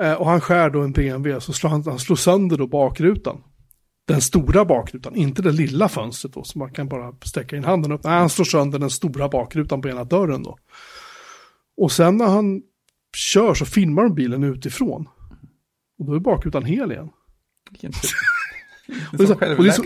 Eh, 0.02 0.14
och 0.14 0.26
han 0.30 0.42
skär 0.42 0.70
då 0.70 0.82
en 0.82 0.92
BMW, 0.92 1.42
så 1.42 1.54
slår 1.54 1.70
han, 1.70 1.84
han 1.86 2.00
slår 2.00 2.16
sönder 2.16 2.58
då 2.58 2.68
bakrutan. 2.68 3.38
Den 4.08 4.22
stora 4.22 4.66
bakrutan, 4.66 5.16
inte 5.16 5.42
det 5.42 5.52
lilla 5.52 5.90
fönstret 5.90 6.34
då, 6.34 6.44
som 6.44 6.60
man 6.60 6.72
kan 6.74 6.88
bara 6.88 7.14
sträcka 7.24 7.56
in 7.58 7.64
handen 7.64 7.92
upp. 7.92 8.04
Nej, 8.04 8.14
han 8.20 8.30
slår 8.30 8.46
sönder 8.46 8.80
den 8.80 8.90
stora 8.90 9.30
bakrutan 9.30 9.82
på 9.82 9.90
ena 9.90 10.04
dörren 10.04 10.44
då. 10.44 10.58
Och 11.78 11.92
sen 11.92 12.18
när 12.18 12.26
han 12.28 12.62
kör 13.18 13.54
så 13.54 13.66
filmar 13.66 14.04
de 14.04 14.16
bilen 14.16 14.44
utifrån. 14.44 15.08
Och 16.00 16.06
då 16.06 16.14
är 16.14 16.20
bakrutan 16.20 16.66
hel 16.66 16.92
igen. 16.92 17.10
Vilken 17.72 17.92
tur. 17.92 18.10
det 19.18 19.24
är 19.24 19.28
så- 19.28 19.34
och 19.58 19.64
det 19.64 19.70
är 19.70 19.72
så-. 19.74 19.84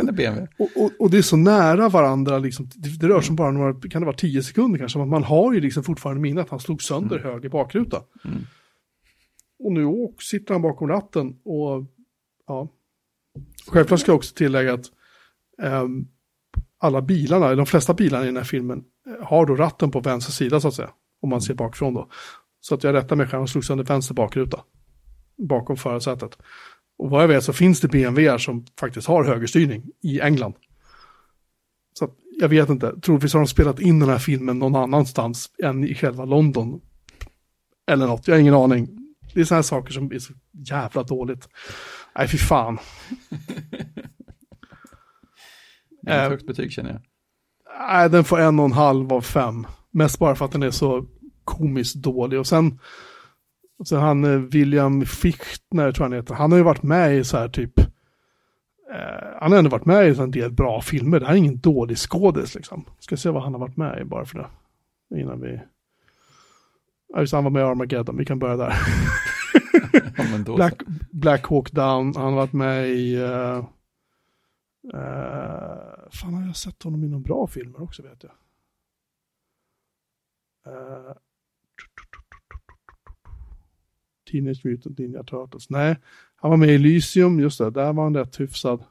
Och, 0.59 0.69
och, 0.83 0.91
och 0.99 1.09
det 1.09 1.17
är 1.17 1.21
så 1.21 1.37
nära 1.37 1.89
varandra, 1.89 2.37
liksom, 2.39 2.69
det, 2.75 2.89
det 2.99 3.07
rör 3.07 3.21
sig 3.21 3.29
om 3.29 3.35
bara 3.35 3.51
några, 3.51 3.73
kan 3.89 4.01
det 4.01 4.05
vara 4.05 4.15
tio 4.17 4.43
sekunder 4.43 4.79
kanske, 4.79 4.99
man 4.99 5.23
har 5.23 5.53
ju 5.53 5.61
liksom 5.61 5.83
fortfarande 5.83 6.21
minne 6.21 6.41
att 6.41 6.49
han 6.49 6.59
slog 6.59 6.81
sönder 6.81 7.19
höger 7.19 7.49
bakruta. 7.49 8.01
Mm. 8.25 8.37
Och 9.59 9.71
nu 9.71 10.13
sitter 10.19 10.53
han 10.53 10.61
bakom 10.61 10.87
ratten 10.87 11.39
och 11.43 11.85
ja. 12.47 12.69
Självklart 13.67 13.99
ska 13.99 14.11
jag 14.11 14.17
också 14.17 14.35
tillägga 14.35 14.73
att 14.73 14.85
ehm, 15.61 16.07
alla 16.77 17.01
bilarna, 17.01 17.45
eller 17.45 17.55
de 17.55 17.65
flesta 17.65 17.93
bilarna 17.93 18.23
i 18.23 18.27
den 18.27 18.37
här 18.37 18.43
filmen, 18.43 18.83
eh, 19.07 19.27
har 19.27 19.45
då 19.45 19.55
ratten 19.55 19.91
på 19.91 19.99
vänster 19.99 20.31
sida 20.31 20.59
så 20.59 20.67
att 20.67 20.73
säga. 20.73 20.89
Om 21.21 21.29
man 21.29 21.41
ser 21.41 21.53
bakifrån 21.53 21.93
då. 21.93 22.09
Så 22.59 22.75
att 22.75 22.83
jag 22.83 22.93
rättar 22.93 23.15
mig 23.15 23.27
själv, 23.27 23.43
och 23.43 23.49
slog 23.49 23.65
sönder 23.65 23.85
vänster 23.85 24.13
bakruta. 24.13 24.59
Bakom 25.37 25.77
förarsätet. 25.77 26.37
Och 26.97 27.09
vad 27.09 27.23
jag 27.23 27.27
vet 27.27 27.43
så 27.43 27.53
finns 27.53 27.81
det 27.81 27.87
BMW 27.87 28.39
som 28.39 28.65
faktiskt 28.79 29.07
har 29.07 29.23
högerstyrning 29.23 29.83
i 30.01 30.21
England. 30.21 30.53
Så 31.99 32.05
att, 32.05 32.11
jag 32.39 32.49
vet 32.49 32.69
inte, 32.69 32.99
troligtvis 33.01 33.33
har 33.33 33.39
de 33.39 33.47
spelat 33.47 33.79
in 33.79 33.99
den 33.99 34.09
här 34.09 34.17
filmen 34.17 34.59
någon 34.59 34.75
annanstans 34.75 35.49
än 35.63 35.83
i 35.83 35.95
själva 35.95 36.25
London. 36.25 36.81
Eller 37.87 38.07
något, 38.07 38.27
jag 38.27 38.35
har 38.35 38.39
ingen 38.39 38.53
aning. 38.53 39.04
Det 39.35 39.41
är 39.41 39.45
sådana 39.45 39.57
här 39.57 39.63
saker 39.63 39.93
som 39.93 40.11
är 40.11 40.19
så 40.19 40.33
jävla 40.51 41.03
dåligt. 41.03 41.49
Nej, 42.15 42.27
fy 42.27 42.37
fan. 42.37 42.77
Är 46.07 46.17
Eh, 46.17 46.23
ett 46.23 46.29
högt 46.29 46.47
betyg 46.47 46.71
känner 46.71 46.89
jag. 46.89 47.01
Nej, 47.89 48.09
den 48.09 48.23
får 48.23 48.39
en 48.39 48.59
och 48.59 48.65
en 48.65 48.71
halv 48.71 49.13
av 49.13 49.21
fem. 49.21 49.67
Mest 49.91 50.19
bara 50.19 50.35
för 50.35 50.45
att 50.45 50.51
den 50.51 50.63
är 50.63 50.71
så 50.71 51.05
komiskt 51.43 51.95
dålig. 51.95 52.39
Och 52.39 52.47
sen, 52.47 52.79
och 53.79 53.87
sen 53.87 53.99
han 53.99 54.23
eh, 54.23 54.39
William 54.39 55.05
Fichtner, 55.05 55.91
tror 55.91 56.05
jag 56.05 56.09
han 56.09 56.19
heter, 56.19 56.33
han 56.33 56.51
har 56.51 56.57
ju 56.57 56.63
varit 56.63 56.83
med 56.83 57.17
i 57.17 57.23
så 57.23 57.37
här 57.37 57.49
typ, 57.49 57.79
eh, 57.79 57.85
han 59.39 59.51
har 59.51 59.59
ändå 59.59 59.69
varit 59.69 59.85
med 59.85 60.07
i 60.07 60.19
en 60.19 60.31
del 60.31 60.51
bra 60.51 60.81
filmer. 60.81 61.19
Det 61.19 61.25
här 61.25 61.33
är 61.33 61.37
ingen 61.37 61.59
dålig 61.59 61.97
skådis 61.97 62.55
liksom. 62.55 62.85
Ska 62.99 63.17
se 63.17 63.29
vad 63.29 63.43
han 63.43 63.53
har 63.53 63.59
varit 63.59 63.77
med 63.77 64.01
i 64.01 64.05
bara 64.05 64.25
för 64.25 64.37
det. 64.37 65.19
Innan 65.21 65.41
vi... 65.41 65.61
Ja, 67.15 67.21
just 67.21 67.33
han 67.33 67.43
var 67.43 67.51
med 67.51 67.59
i 67.59 67.63
Armageddon, 67.63 68.17
vi 68.17 68.25
kan 68.25 68.39
börja 68.39 68.57
där. 68.57 68.73
Ja, 70.17 70.55
Black. 70.55 70.81
Black 71.11 71.47
Hawk 71.47 71.71
Down, 71.71 72.15
han 72.15 72.25
har 72.25 72.31
varit 72.31 72.53
med 72.53 72.89
i... 72.89 73.17
Uh, 73.17 73.57
uh, 74.93 76.09
fan, 76.11 76.33
har 76.33 76.45
jag 76.45 76.55
sett 76.55 76.83
honom 76.83 77.03
i 77.03 77.07
några 77.07 77.23
bra 77.23 77.47
filmer 77.47 77.83
också 77.83 78.03
vet 78.03 78.23
jag. 78.23 78.31
Uh, 80.73 81.13
Teenage 84.31 84.65
Mutant 84.65 84.97
Ninja 84.97 85.23
Turtles. 85.23 85.69
Nej, 85.69 85.97
han 86.35 86.49
var 86.49 86.57
med 86.57 86.69
i 86.69 86.75
Elysium, 86.75 87.39
just 87.39 87.57
det, 87.57 87.69
där 87.69 87.93
var 87.93 88.03
han 88.03 88.15
rätt 88.15 88.39
hyfsad. 88.39 88.83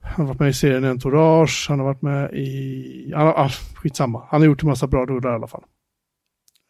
Han 0.00 0.26
har 0.26 0.26
varit 0.26 0.40
med 0.40 0.48
i 0.48 0.54
serien 0.54 0.84
Entourage, 0.84 1.66
han 1.68 1.78
har 1.78 1.86
varit 1.86 2.02
med 2.02 2.34
i... 2.34 3.12
Han 3.14 3.26
har, 3.26 3.34
ah, 3.34 3.50
skitsamma, 3.74 4.26
han 4.28 4.40
har 4.40 4.46
gjort 4.46 4.62
en 4.62 4.68
massa 4.68 4.86
bra 4.86 5.06
rullar 5.06 5.32
i 5.32 5.34
alla 5.34 5.46
fall. 5.46 5.64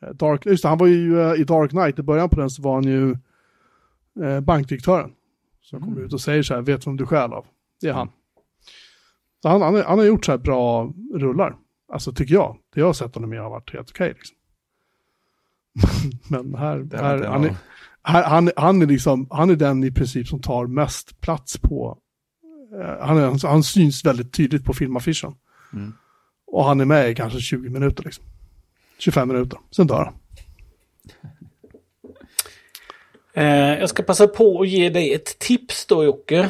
Eh, 0.03 0.09
Dark, 0.15 0.47
just 0.47 0.63
det, 0.63 0.69
han 0.69 0.79
var 0.79 0.87
ju 0.87 1.21
eh, 1.21 1.41
i 1.41 1.45
Dark 1.45 1.71
Knight, 1.71 1.99
i 1.99 2.03
början 2.03 2.29
på 2.29 2.41
den 2.41 2.51
så 2.51 2.63
var 2.63 2.75
han 2.75 2.85
ju 2.85 3.17
eh, 4.25 4.41
bankdirektören. 4.41 5.13
Som 5.63 5.81
kommer 5.81 5.93
Mm. 5.93 6.05
ut 6.07 6.13
och 6.13 6.21
säger 6.21 6.43
så 6.43 6.55
här, 6.55 6.63
vet 6.63 6.87
vem 6.87 6.97
du 6.97 7.07
stjäl 7.07 7.33
av? 7.33 7.47
Det 7.81 7.89
är 7.89 7.93
han. 7.93 8.09
Så 9.43 9.49
han, 9.49 9.63
han, 9.63 9.75
har- 9.75 9.83
han 9.83 9.99
har 9.99 10.07
gjort 10.07 10.25
så 10.25 10.33
här 10.33 10.39
bra 10.39 10.93
rullar. 11.15 11.57
Alltså 11.93 12.13
tycker 12.13 12.35
jag. 12.35 12.57
Det 12.75 12.81
jag 12.81 12.87
har 12.87 12.93
sett 12.93 13.15
honom 13.15 13.33
i 13.33 13.37
har 13.37 13.51
varit 13.51 13.73
helt 13.73 13.91
okej. 13.91 14.15
liksom. 14.19 14.37
Men 16.29 16.55
här, 16.55 16.89
här, 16.93 17.25
han, 17.25 17.45
är, 17.45 17.55
här 18.03 18.25
han, 18.25 18.51
han 18.57 18.83
är 18.83 18.87
liksom, 18.87 19.27
han 19.31 19.51
är 19.51 19.57
den 19.57 19.85
i 19.85 19.91
princip 19.91 20.27
som 20.29 20.41
tar 20.41 20.67
mest 20.67 21.21
plats 21.21 21.59
på, 21.59 21.99
eh, 22.81 23.07
han, 23.07 23.17
är, 23.19 23.47
han 23.49 23.63
syns 23.63 24.05
väldigt 24.05 24.33
tydligt 24.33 24.65
på 24.65 24.73
filmaffischen. 24.73 25.35
Mm. 25.73 25.93
Och 26.47 26.65
han 26.65 26.81
är 26.81 26.85
med 26.85 27.11
i 27.11 27.15
kanske 27.15 27.39
20 27.39 27.69
minuter 27.71 28.05
liksom. 28.05 28.25
25 28.99 29.29
minuter, 29.29 29.59
sen 29.71 29.87
dör 29.87 30.05
han. 30.05 30.15
Eh, 33.35 33.79
jag 33.81 33.89
ska 33.89 34.03
passa 34.03 34.27
på 34.27 34.61
att 34.61 34.69
ge 34.69 34.89
dig 34.89 35.15
ett 35.15 35.39
tips 35.39 35.87
då 35.87 36.05
Jocke. 36.05 36.49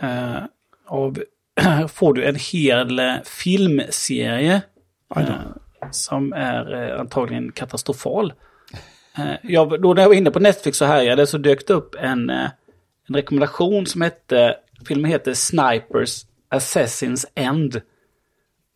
Eh, 0.00 0.38
av, 0.86 1.18
får 1.88 2.14
du 2.14 2.24
en 2.24 2.36
hel 2.52 2.98
eh, 2.98 3.14
filmserie 3.24 4.62
eh, 5.16 5.34
som 5.90 6.32
är 6.32 6.74
eh, 6.74 7.00
antagligen 7.00 7.52
katastrofal. 7.52 8.32
Eh, 9.18 9.34
jag, 9.42 9.82
då 9.82 9.94
när 9.94 10.02
jag 10.02 10.08
var 10.08 10.16
inne 10.16 10.30
på 10.30 10.40
Netflix 10.40 10.82
och 10.82 10.88
härjade 10.88 11.26
så 11.26 11.38
dök 11.38 11.66
det 11.66 11.74
upp 11.74 11.94
en, 11.98 12.30
en 12.30 12.50
rekommendation 13.14 13.86
som 13.86 14.00
hette, 14.00 14.56
filmen 14.88 15.10
heter 15.10 15.34
Snipers 15.34 16.24
Assassins 16.48 17.26
End. 17.34 17.80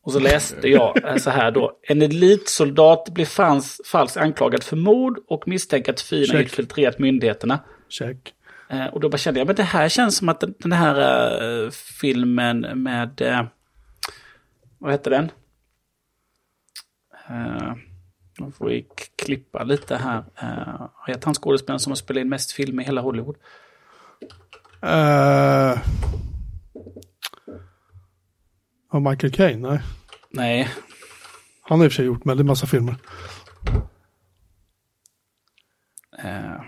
Och 0.06 0.12
så 0.12 0.18
läste 0.18 0.68
jag 0.68 1.20
så 1.20 1.30
här 1.30 1.50
då. 1.50 1.78
En 1.82 2.02
elitsoldat 2.02 3.08
blir 3.08 3.24
fans, 3.24 3.80
falskt 3.84 4.16
anklagad 4.16 4.62
för 4.62 4.76
mord 4.76 5.18
och 5.28 5.48
misstänker 5.48 5.92
att 5.92 6.00
fienden 6.00 6.42
infiltrerat 6.42 6.98
myndigheterna. 6.98 7.60
Check. 7.88 8.34
Eh, 8.68 8.86
och 8.86 9.00
då 9.00 9.08
bara 9.08 9.18
kände 9.18 9.40
jag, 9.40 9.46
men 9.46 9.56
det 9.56 9.62
här 9.62 9.88
känns 9.88 10.16
som 10.16 10.28
att 10.28 10.44
den, 10.58 10.72
här 10.72 11.64
eh, 11.64 11.70
filmen 11.70 12.60
med... 12.60 13.20
Eh, 13.20 13.44
vad 14.78 14.92
heter 14.92 15.10
den? 15.10 15.30
Uh, 17.30 17.74
nu 18.38 18.52
får 18.52 18.66
vi 18.66 18.86
klippa 19.16 19.64
lite 19.64 19.96
här. 19.96 20.18
Uh, 20.18 20.78
vad 20.78 21.08
heter 21.08 21.24
han 21.24 21.34
skådespelaren 21.34 21.80
som 21.80 21.90
har 21.90 21.96
spelat 21.96 22.20
in 22.20 22.28
mest 22.28 22.52
film 22.52 22.80
i 22.80 22.84
hela 22.84 23.00
Hollywood? 23.00 23.36
Uh, 24.84 25.78
ja, 28.92 29.00
Michael 29.00 29.32
Caine? 29.32 29.62
Nej. 29.62 29.80
Nej. 30.36 30.68
Han 31.60 31.78
har 31.78 31.86
i 31.86 31.88
och 31.88 31.92
för 31.92 31.96
sig 31.96 32.06
gjort 32.06 32.26
väldigt 32.26 32.46
massa 32.46 32.66
filmer. 32.66 32.96
Uh, 36.24 36.60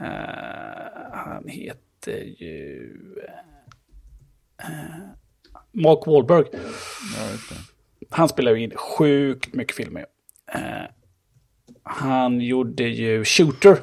uh, 0.00 1.12
han 1.12 1.48
heter 1.48 2.18
ju... 2.38 2.92
Uh, 4.64 5.08
Mark 5.72 6.06
Wahlberg. 6.06 6.44
Han 8.10 8.28
spelar 8.28 8.54
ju 8.54 8.62
in 8.62 8.72
sjukt 8.76 9.54
mycket 9.54 9.76
filmer. 9.76 10.06
han 11.82 12.40
gjorde 12.40 12.82
ju 12.82 13.24
Shooter. 13.24 13.78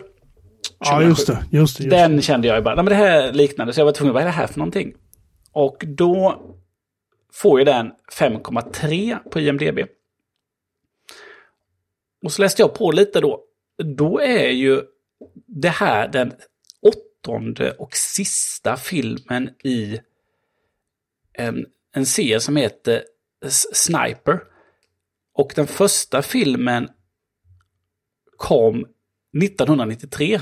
Ja, 0.79 1.03
just 1.03 1.27
det. 1.27 1.45
Just 1.51 1.77
det 1.77 1.83
just 1.83 1.95
Den 1.97 2.15
det. 2.15 2.21
kände 2.21 2.47
jag 2.47 2.57
ju 2.57 2.63
bara, 2.63 2.75
nej 2.75 2.83
men 2.83 2.91
det 2.91 2.97
här 2.97 3.33
liknande. 3.33 3.73
Så 3.73 3.79
jag 3.79 3.85
var 3.85 3.91
tvungen, 3.91 4.13
vad 4.13 4.21
är 4.21 4.25
det 4.25 4.31
här 4.31 4.47
för 4.47 4.59
någonting? 4.59 4.93
Och 5.51 5.83
då 5.87 6.41
får 7.33 7.59
ju 7.59 7.65
den 7.65 7.91
5,3 8.11 9.29
på 9.29 9.39
IMDB. 9.39 9.79
Och 12.23 12.31
så 12.31 12.41
läste 12.41 12.61
jag 12.61 12.73
på 12.73 12.91
lite 12.91 13.19
då. 13.19 13.43
Då 13.77 14.19
är 14.19 14.49
ju 14.49 14.81
det 15.45 15.69
här 15.69 16.07
den 16.07 16.33
åttonde 16.81 17.71
och 17.71 17.95
sista 17.95 18.77
filmen 18.77 19.49
i 19.63 19.99
en, 21.33 21.65
en 21.91 22.05
serie 22.05 22.39
som 22.39 22.55
heter 22.55 23.03
Sniper. 23.73 24.39
Och 25.33 25.53
den 25.55 25.67
första 25.67 26.21
filmen 26.21 26.89
kom 28.37 28.85
1993 29.43 30.41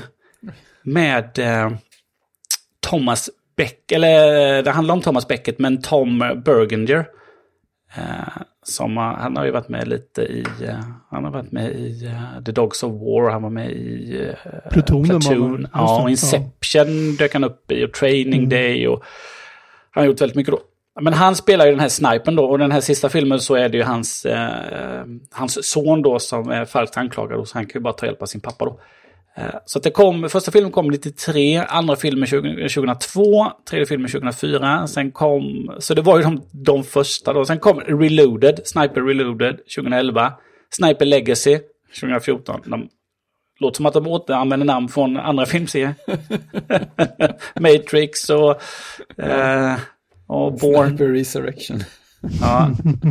med 0.82 1.38
eh, 1.38 1.72
Thomas 2.80 3.30
Beck, 3.62 3.92
eller 3.92 4.62
det 4.62 4.70
handlar 4.70 4.94
om 4.94 5.00
Thomas 5.00 5.28
Beckett, 5.28 5.58
men 5.58 5.82
Tom 5.82 6.18
Bergenger. 6.18 7.06
Eh, 7.96 8.42
som, 8.62 8.96
han 8.96 9.36
har 9.36 9.44
ju 9.44 9.50
varit 9.50 9.68
med 9.68 9.88
lite 9.88 10.22
i, 10.22 10.44
uh, 10.62 10.74
han 11.10 11.24
har 11.24 11.30
varit 11.30 11.52
med 11.52 11.70
i 11.70 12.06
uh, 12.06 12.44
The 12.44 12.52
Dogs 12.52 12.82
of 12.82 12.92
War, 12.92 13.30
han 13.30 13.42
var 13.42 13.50
med 13.50 13.70
i 13.70 14.18
uh, 14.18 14.70
Plutonen. 14.70 15.20
Platoon. 15.20 15.68
Ja, 15.72 16.02
och 16.02 16.10
Inception 16.10 17.10
ja. 17.10 17.16
dök 17.18 17.32
han 17.32 17.44
upp 17.44 17.72
i 17.72 17.84
och 17.84 17.92
Training 17.92 18.38
mm. 18.38 18.48
Day 18.48 18.88
och 18.88 19.04
han 19.90 20.02
har 20.02 20.06
gjort 20.06 20.20
väldigt 20.20 20.36
mycket 20.36 20.52
då. 20.52 20.60
Men 21.00 21.12
han 21.12 21.36
spelar 21.36 21.64
ju 21.66 21.70
den 21.70 21.80
här 21.80 21.88
snipern 21.88 22.36
då 22.36 22.44
och 22.44 22.58
den 22.58 22.72
här 22.72 22.80
sista 22.80 23.08
filmen 23.08 23.40
så 23.40 23.54
är 23.54 23.68
det 23.68 23.76
ju 23.76 23.82
hans, 23.84 24.24
eh, 24.24 25.04
hans 25.30 25.70
son 25.70 26.02
då 26.02 26.18
som 26.18 26.50
är 26.50 26.64
falskt 26.64 26.96
anklagad 26.96 27.38
och 27.38 27.48
så 27.48 27.58
han 27.58 27.66
kan 27.66 27.80
ju 27.80 27.82
bara 27.82 27.92
ta 27.92 28.06
hjälp 28.06 28.22
av 28.22 28.26
sin 28.26 28.40
pappa 28.40 28.64
då. 28.64 28.80
Eh, 29.36 29.44
så 29.66 29.78
att 29.78 29.82
det 29.82 29.90
kom, 29.90 30.28
första 30.28 30.50
filmen 30.50 30.72
kom 30.72 30.88
93, 30.88 31.56
andra 31.56 31.96
filmen 31.96 32.28
2002, 32.28 33.46
tredje 33.68 33.86
filmen 33.86 34.10
2004, 34.10 34.86
sen 34.86 35.10
kom, 35.10 35.74
så 35.78 35.94
det 35.94 36.02
var 36.02 36.18
ju 36.18 36.22
de, 36.24 36.42
de 36.50 36.84
första 36.84 37.32
då. 37.32 37.44
Sen 37.44 37.58
kom 37.58 37.80
Reloaded, 37.80 38.60
Sniper 38.64 39.00
Reloaded 39.00 39.56
2011, 39.76 40.32
Sniper 40.70 41.04
Legacy 41.04 41.58
2014. 42.00 42.60
De, 42.64 42.88
låter 43.60 43.76
som 43.76 43.86
att 43.86 43.94
de 43.94 44.06
återanvänder 44.06 44.66
namn 44.66 44.88
från 44.88 45.16
andra 45.16 45.46
filmserier. 45.46 45.94
Matrix 47.60 48.30
och... 48.30 48.62
Eh, 49.22 49.76
och 50.26 50.52
Born. 50.52 50.88
Sniper 50.88 51.08
Resurrection. 51.08 51.84
Ja. 52.40 52.70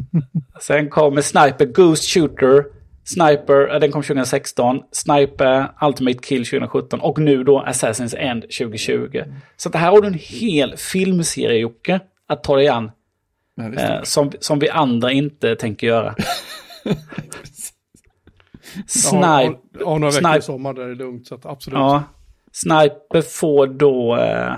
Sen 0.61 0.89
kommer 0.89 1.21
Sniper 1.21 1.65
Ghost 1.65 2.03
Shooter. 2.03 2.78
Sniper, 3.03 3.79
den 3.79 3.91
kom 3.91 4.03
2016. 4.03 4.81
Sniper 4.91 5.71
Ultimate 5.81 6.19
Kill 6.19 6.45
2017. 6.45 6.99
Och 6.99 7.19
nu 7.19 7.43
då 7.43 7.63
Assassin's 7.67 8.17
End 8.17 8.41
2020. 8.41 9.23
Så 9.57 9.69
det 9.69 9.77
här 9.77 9.91
har 9.91 10.01
du 10.01 10.07
en 10.07 10.19
hel 10.19 10.77
filmserie 10.77 11.59
Jocke. 11.59 11.99
Att 12.27 12.43
ta 12.43 12.55
dig 12.55 12.67
an. 12.67 12.91
Ja, 13.55 13.73
eh, 13.73 14.03
som, 14.03 14.31
som 14.39 14.59
vi 14.59 14.69
andra 14.69 15.11
inte 15.11 15.55
tänker 15.55 15.87
göra. 15.87 16.15
Sniper. 18.87 19.59
Ja, 19.79 19.97
några 19.97 20.11
veckor 20.11 20.37
i 20.37 20.41
sommar 20.41 20.73
där 20.73 20.85
det 20.85 20.91
är 20.91 20.95
lugnt. 20.95 21.27
Så 21.27 21.39
absolut. 21.43 21.77
Ja. 21.77 22.03
Sniper 22.51 23.21
får 23.21 23.67
då... 23.67 24.17
Eh, 24.17 24.57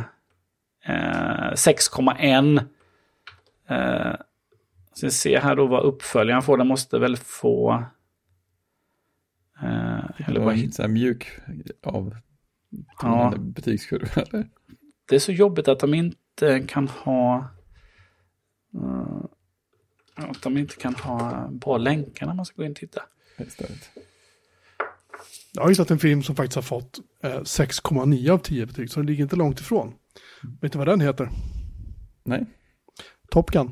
6,1. 0.88 2.60
Eh, 3.70 4.16
så 4.94 5.06
vi 5.06 5.12
ser 5.12 5.40
här 5.40 5.56
då 5.56 5.68
vad 5.68 5.84
uppföljaren 5.84 6.42
får. 6.42 6.58
Den 6.58 6.68
måste 6.68 7.00
väl 7.00 7.18
få... 7.18 7.84
Eh, 9.64 10.28
eller 10.28 10.40
vad 10.40 10.56
hittar 10.56 10.88
mjuk 10.88 11.28
av 11.84 12.16
ja. 13.02 13.34
betygskurva 13.38 14.22
eller? 14.22 14.50
Det 15.10 15.16
är 15.16 15.20
så 15.20 15.32
jobbigt 15.32 15.68
att 15.68 15.80
de 15.80 15.94
inte 15.94 16.64
kan 16.68 16.88
ha... 16.88 17.50
Uh, 18.76 19.26
att 20.16 20.42
de 20.42 20.58
inte 20.58 20.76
kan 20.76 20.96
ha 20.96 21.50
bra 21.52 21.78
länkar 21.78 22.26
när 22.26 22.34
man 22.34 22.46
ska 22.46 22.56
gå 22.56 22.64
in 22.64 22.72
och 22.72 22.78
titta. 22.78 23.02
Jag 25.54 25.62
har 25.62 25.70
hittat 25.70 25.92
en 25.92 26.00
film 26.00 26.24
som 26.24 26.36
faktiskt 26.36 26.56
har 26.56 26.62
fått 26.62 27.00
eh, 27.24 27.30
6,9 27.30 28.32
av 28.32 28.38
10 28.38 28.66
betyg, 28.66 28.90
så 28.90 29.00
den 29.00 29.08
ligger 29.08 29.24
inte 29.24 29.36
långt 29.36 29.60
ifrån. 29.60 29.94
Vet 30.62 30.72
du 30.72 30.78
vad 30.78 30.88
den 30.88 31.02
heter? 31.02 31.30
Nej. 32.24 32.46
Top 33.30 33.52
Gun. 33.52 33.72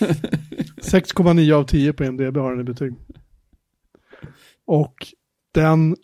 6,9 0.00 1.52
av 1.52 1.64
10 1.64 1.92
på 1.92 2.04
MDB 2.04 2.36
har 2.36 2.50
den 2.50 2.60
i 2.60 2.64
betyg. 2.64 2.94
Och 4.70 4.94
den 5.54 5.96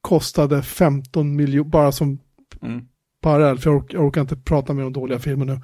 kostade 0.00 0.62
15 0.62 1.36
miljoner, 1.36 1.70
bara 1.70 1.92
som 1.92 2.18
mm. 2.62 2.84
parallell, 3.20 3.58
för 3.58 3.70
jag, 3.70 3.76
ork 3.76 3.94
jag 3.94 4.04
orkar 4.04 4.20
inte 4.20 4.36
prata 4.36 4.72
mer 4.72 4.84
om 4.84 4.92
dåliga 4.92 5.18
filmer 5.18 5.44
nu. 5.44 5.60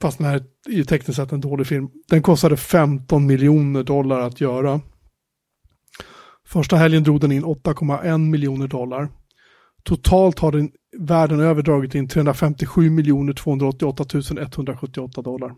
Fast 0.00 0.18
den 0.18 0.26
här 0.26 0.44
är 0.68 0.72
ju 0.72 0.84
tekniskt 0.84 1.16
sett 1.16 1.32
en 1.32 1.40
dålig 1.40 1.66
film. 1.66 1.88
Den 2.08 2.22
kostade 2.22 2.56
15 2.56 3.26
miljoner 3.26 3.82
dollar 3.82 4.20
att 4.20 4.40
göra. 4.40 4.80
Första 6.46 6.76
helgen 6.76 7.02
drog 7.02 7.20
den 7.20 7.32
in 7.32 7.44
8,1 7.44 8.18
miljoner 8.18 8.68
dollar. 8.68 9.08
Totalt 9.82 10.38
har 10.38 10.52
den 10.52 10.70
världen 10.98 11.40
över 11.40 11.62
dragit 11.62 11.94
in 11.94 12.08
357 12.08 12.90
miljoner 12.90 13.32
288 13.32 14.04
178 14.40 15.22
dollar. 15.22 15.54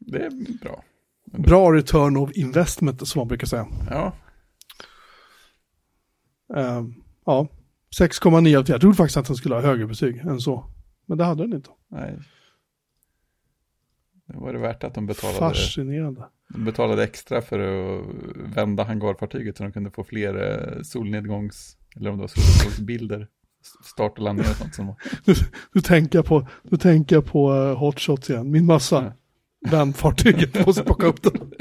Det 0.00 0.18
är 0.18 0.58
bra. 0.62 0.84
Bra 1.38 1.72
return 1.72 2.16
of 2.16 2.32
investment 2.32 3.08
som 3.08 3.20
man 3.20 3.28
brukar 3.28 3.46
säga. 3.46 3.66
Ja. 3.90 4.12
Uh, 6.56 6.88
ja, 7.24 7.48
6,9 8.00 8.58
av 8.58 8.62
10. 8.62 8.74
Jag 8.74 8.80
trodde 8.80 8.96
faktiskt 8.96 9.16
att 9.16 9.26
den 9.26 9.36
skulle 9.36 9.54
ha 9.54 9.62
högre 9.62 9.86
betyg 9.86 10.16
än 10.16 10.40
så. 10.40 10.64
Men 11.06 11.18
det 11.18 11.24
hade 11.24 11.42
den 11.42 11.52
inte. 11.52 11.70
Nej. 11.88 12.18
Det 14.26 14.38
var 14.38 14.52
det 14.52 14.58
värt 14.58 14.84
att 14.84 14.94
de 14.94 15.06
betalade. 15.06 15.38
Fascinerande. 15.38 16.24
De 16.48 16.64
betalade 16.64 17.04
extra 17.04 17.42
för 17.42 17.58
att 17.58 18.04
vända 18.56 18.84
hangarfartyget 18.84 19.56
så 19.56 19.62
de 19.62 19.72
kunde 19.72 19.90
få 19.90 20.04
fler 20.04 20.34
eh, 20.34 20.82
solnedgångs, 20.82 21.76
eller 21.96 22.10
om 22.10 22.16
det 22.16 22.20
var 22.20 22.28
solnedgångsbilder 22.28 23.28
start 23.84 24.12
och 24.12 24.24
landning 24.24 24.46
och 24.50 24.56
sånt. 24.56 24.74
Som... 24.74 24.94
du, 25.24 25.34
du, 25.72 25.80
tänker 25.80 26.22
på, 26.22 26.48
du 26.62 26.76
tänker 26.76 27.20
på 27.20 27.52
uh, 27.52 27.78
hot 27.78 28.00
shots 28.00 28.30
igen, 28.30 28.50
min 28.50 28.66
massa. 28.66 29.04
Ja. 29.04 29.12
Vändfartyget, 29.70 30.66
måste 30.66 30.84
plocka 30.84 31.06
upp 31.06 31.22
den. 31.22 31.52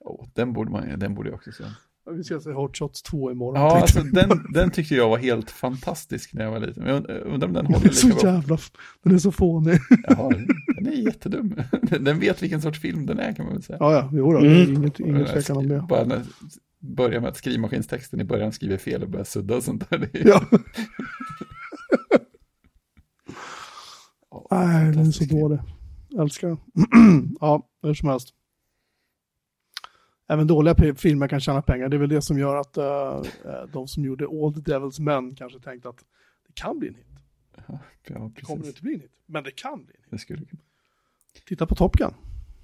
oh, 0.00 0.28
den, 0.34 0.52
borde 0.52 0.70
man, 0.70 0.98
den 0.98 1.14
borde 1.14 1.28
jag 1.28 1.36
också 1.36 1.52
se. 1.52 1.64
Vi 2.10 2.24
ska 2.24 2.40
se 2.40 2.50
Hot 2.50 2.76
Shots 2.76 3.02
2 3.02 3.30
imorgon. 3.30 3.62
Ja, 3.62 3.80
alltså, 3.80 4.00
den, 4.12 4.28
den 4.52 4.70
tyckte 4.70 4.94
jag 4.94 5.08
var 5.08 5.18
helt 5.18 5.50
fantastisk 5.50 6.34
när 6.34 6.44
jag 6.44 6.50
var 6.50 6.60
liten. 6.60 6.86
Jag 6.86 6.96
undrar 7.26 7.46
om 7.46 7.52
den 7.52 7.66
håller 7.66 7.80
lika 7.80 7.94
så 7.94 8.08
bra. 8.08 8.18
jävla, 8.22 8.58
den 9.02 9.14
är 9.14 9.18
så 9.18 9.32
fånig. 9.32 9.78
Ja, 10.08 10.32
den 10.76 10.86
är 10.86 10.92
jättedum. 10.92 11.54
Den 12.00 12.18
vet 12.18 12.42
vilken 12.42 12.62
sorts 12.62 12.80
film 12.80 13.06
den 13.06 13.18
är 13.18 13.32
kan 13.32 13.44
man 13.44 13.54
väl 13.54 13.62
säga. 13.62 13.76
Ja, 13.80 13.92
ja, 13.92 14.10
jo 14.12 14.32
då, 14.32 14.38
mm. 14.38 14.74
inget, 14.74 15.00
inget 15.00 15.28
tvekan 15.28 15.56
om 15.56 15.68
det. 15.68 15.86
Bara 15.88 16.04
när, 16.04 16.22
börjar 16.78 17.20
med 17.20 17.30
att 17.30 17.36
skrivmaskinstexten 17.36 18.20
i 18.20 18.24
början 18.24 18.52
skriver 18.52 18.76
fel 18.76 19.02
och 19.02 19.10
börjar 19.10 19.24
sudda 19.24 19.56
och 19.56 19.62
sånt 19.62 19.90
där. 19.90 20.10
Ja. 20.24 20.42
Nej, 24.50 24.92
den 24.92 25.06
är 25.06 25.10
så 25.10 25.24
dålig. 25.24 25.58
Älskar 26.20 26.48
den. 26.48 26.58
ja, 27.40 27.68
hur 27.82 27.94
som 27.94 28.08
helst. 28.08 28.28
Även 30.28 30.46
dåliga 30.46 30.94
filmer 30.94 31.28
kan 31.28 31.40
tjäna 31.40 31.62
pengar. 31.62 31.88
Det 31.88 31.96
är 31.96 31.98
väl 31.98 32.08
det 32.08 32.22
som 32.22 32.38
gör 32.38 32.56
att 32.56 32.78
uh, 32.78 33.22
de 33.72 33.88
som 33.88 34.04
gjorde 34.04 34.24
All 34.24 34.54
the 34.54 34.60
Devil's 34.60 35.00
Men 35.00 35.34
kanske 35.34 35.60
tänkte 35.60 35.88
att 35.88 36.04
det 36.46 36.52
kan 36.54 36.78
bli 36.78 36.88
en 36.88 36.94
hit. 36.94 37.06
Ja, 38.06 38.30
det 38.36 38.42
kommer 38.42 38.66
inte 38.66 38.82
bli 38.82 38.94
en 38.94 39.00
hit, 39.00 39.12
men 39.26 39.44
det 39.44 39.50
kan 39.50 39.84
bli 39.84 39.94
en 39.94 40.02
hit. 40.02 40.10
Det 40.10 40.18
skulle... 40.18 40.46
Titta 41.46 41.66
på 41.66 41.74
Top 41.74 41.96
Gun. 41.96 42.14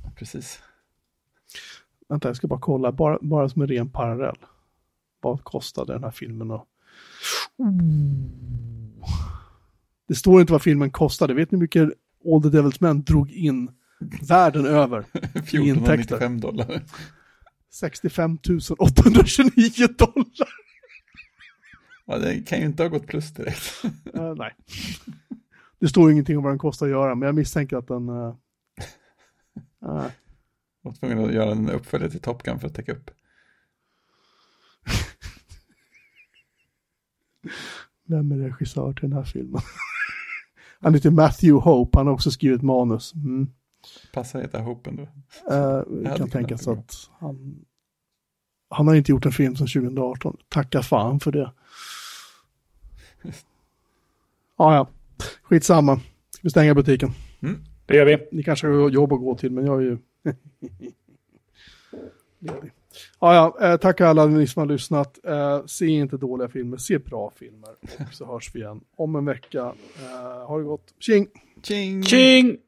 Ja, 0.04 0.12
precis. 0.16 0.62
Vänta, 2.08 2.28
jag 2.28 2.36
ska 2.36 2.46
bara 2.46 2.60
kolla, 2.60 2.92
bara, 2.92 3.18
bara 3.20 3.48
som 3.48 3.62
en 3.62 3.68
ren 3.68 3.90
parallell. 3.90 4.36
Vad 5.20 5.44
kostade 5.44 5.92
den 5.92 6.04
här 6.04 6.10
filmen? 6.10 6.50
Och... 6.50 6.66
Det 10.08 10.14
står 10.14 10.40
inte 10.40 10.52
vad 10.52 10.62
filmen 10.62 10.90
kostade. 10.90 11.34
Vet 11.34 11.50
ni 11.50 11.56
hur 11.56 11.60
mycket 11.60 11.90
All 12.24 12.42
the 12.42 12.48
Devil's 12.48 12.76
Men 12.80 13.02
drog 13.02 13.30
in 13.30 13.70
världen 14.28 14.66
över? 14.66 14.98
1495 15.12 16.40
dollar. 16.40 16.82
65 17.70 18.38
829 18.78 19.88
dollar. 19.98 20.48
Ja, 22.04 22.18
det 22.18 22.42
kan 22.42 22.58
ju 22.58 22.64
inte 22.64 22.82
ha 22.82 22.88
gått 22.88 23.06
plus 23.06 23.34
direkt. 23.34 23.84
Uh, 24.16 24.34
nej. 24.36 24.54
Det 25.78 25.88
står 25.88 26.12
ingenting 26.12 26.36
om 26.36 26.44
vad 26.44 26.52
den 26.52 26.58
kostar 26.58 26.86
att 26.86 26.92
göra, 26.92 27.14
men 27.14 27.26
jag 27.26 27.34
misstänker 27.34 27.76
att 27.76 27.88
den... 27.88 28.08
Uh, 28.08 28.34
uh. 29.84 30.06
Jag 30.82 30.90
var 30.90 30.92
tvungen 30.92 31.24
att 31.24 31.32
göra 31.34 31.50
en 31.50 31.70
uppföljare 31.70 32.10
till 32.10 32.20
Top 32.20 32.42
Gun 32.42 32.60
för 32.60 32.66
att 32.66 32.74
täcka 32.74 32.92
upp. 32.92 33.10
Vem 38.04 38.32
är 38.32 38.36
regissör 38.36 38.92
till 38.92 39.02
den 39.10 39.12
här 39.12 39.24
filmen? 39.24 39.60
han 40.80 40.94
heter 40.94 41.10
Matthew 41.10 41.70
Hope, 41.70 41.98
han 41.98 42.06
har 42.06 42.14
också 42.14 42.30
skrivit 42.30 42.62
manus. 42.62 43.14
Mm. 43.14 43.48
Passar 44.12 44.40
heta 44.40 44.60
Hope 44.60 44.90
ändå. 44.90 45.08
Det 46.02 46.16
kan 46.16 46.30
tänkas 46.30 46.68
att 46.68 46.94
han, 47.18 47.64
han 48.68 48.88
har 48.88 48.94
inte 48.94 49.12
gjort 49.12 49.26
en 49.26 49.32
film 49.32 49.56
sedan 49.56 49.66
2018. 49.66 50.36
Tacka 50.48 50.82
fan 50.82 51.20
för 51.20 51.32
det. 51.32 51.52
Ja, 54.60 54.74
ja. 54.74 54.88
Skitsamma. 55.42 55.96
Ska 56.30 56.40
vi 56.42 56.50
stänga 56.50 56.74
butiken? 56.74 57.10
Mm. 57.42 57.60
Det 57.86 57.96
gör 57.96 58.04
vi. 58.04 58.28
Ni 58.32 58.42
kanske 58.42 58.66
har 58.66 58.90
jobb 58.90 59.12
att 59.12 59.20
gå 59.20 59.34
till, 59.34 59.52
men 59.52 59.66
jag 59.66 59.78
är 59.78 59.82
ju... 59.82 59.98
ja, 63.20 63.34
ja. 63.34 63.56
Eh, 63.60 63.76
tack 63.76 64.00
alla 64.00 64.26
ni 64.26 64.46
som 64.46 64.60
har 64.60 64.66
lyssnat. 64.66 65.18
Eh, 65.24 65.64
se 65.66 65.86
inte 65.86 66.16
dåliga 66.16 66.48
filmer, 66.48 66.76
se 66.76 66.98
bra 66.98 67.32
filmer. 67.36 67.70
Och 67.80 68.14
så 68.14 68.26
hörs 68.26 68.54
vi 68.54 68.60
igen 68.60 68.80
om 68.96 69.16
en 69.16 69.24
vecka. 69.24 69.72
Eh, 69.98 70.46
ha 70.46 70.58
det 70.58 70.64
gott. 70.64 70.94
Tjing! 70.98 71.28
Tjing! 71.62 72.02
Tjing! 72.02 72.58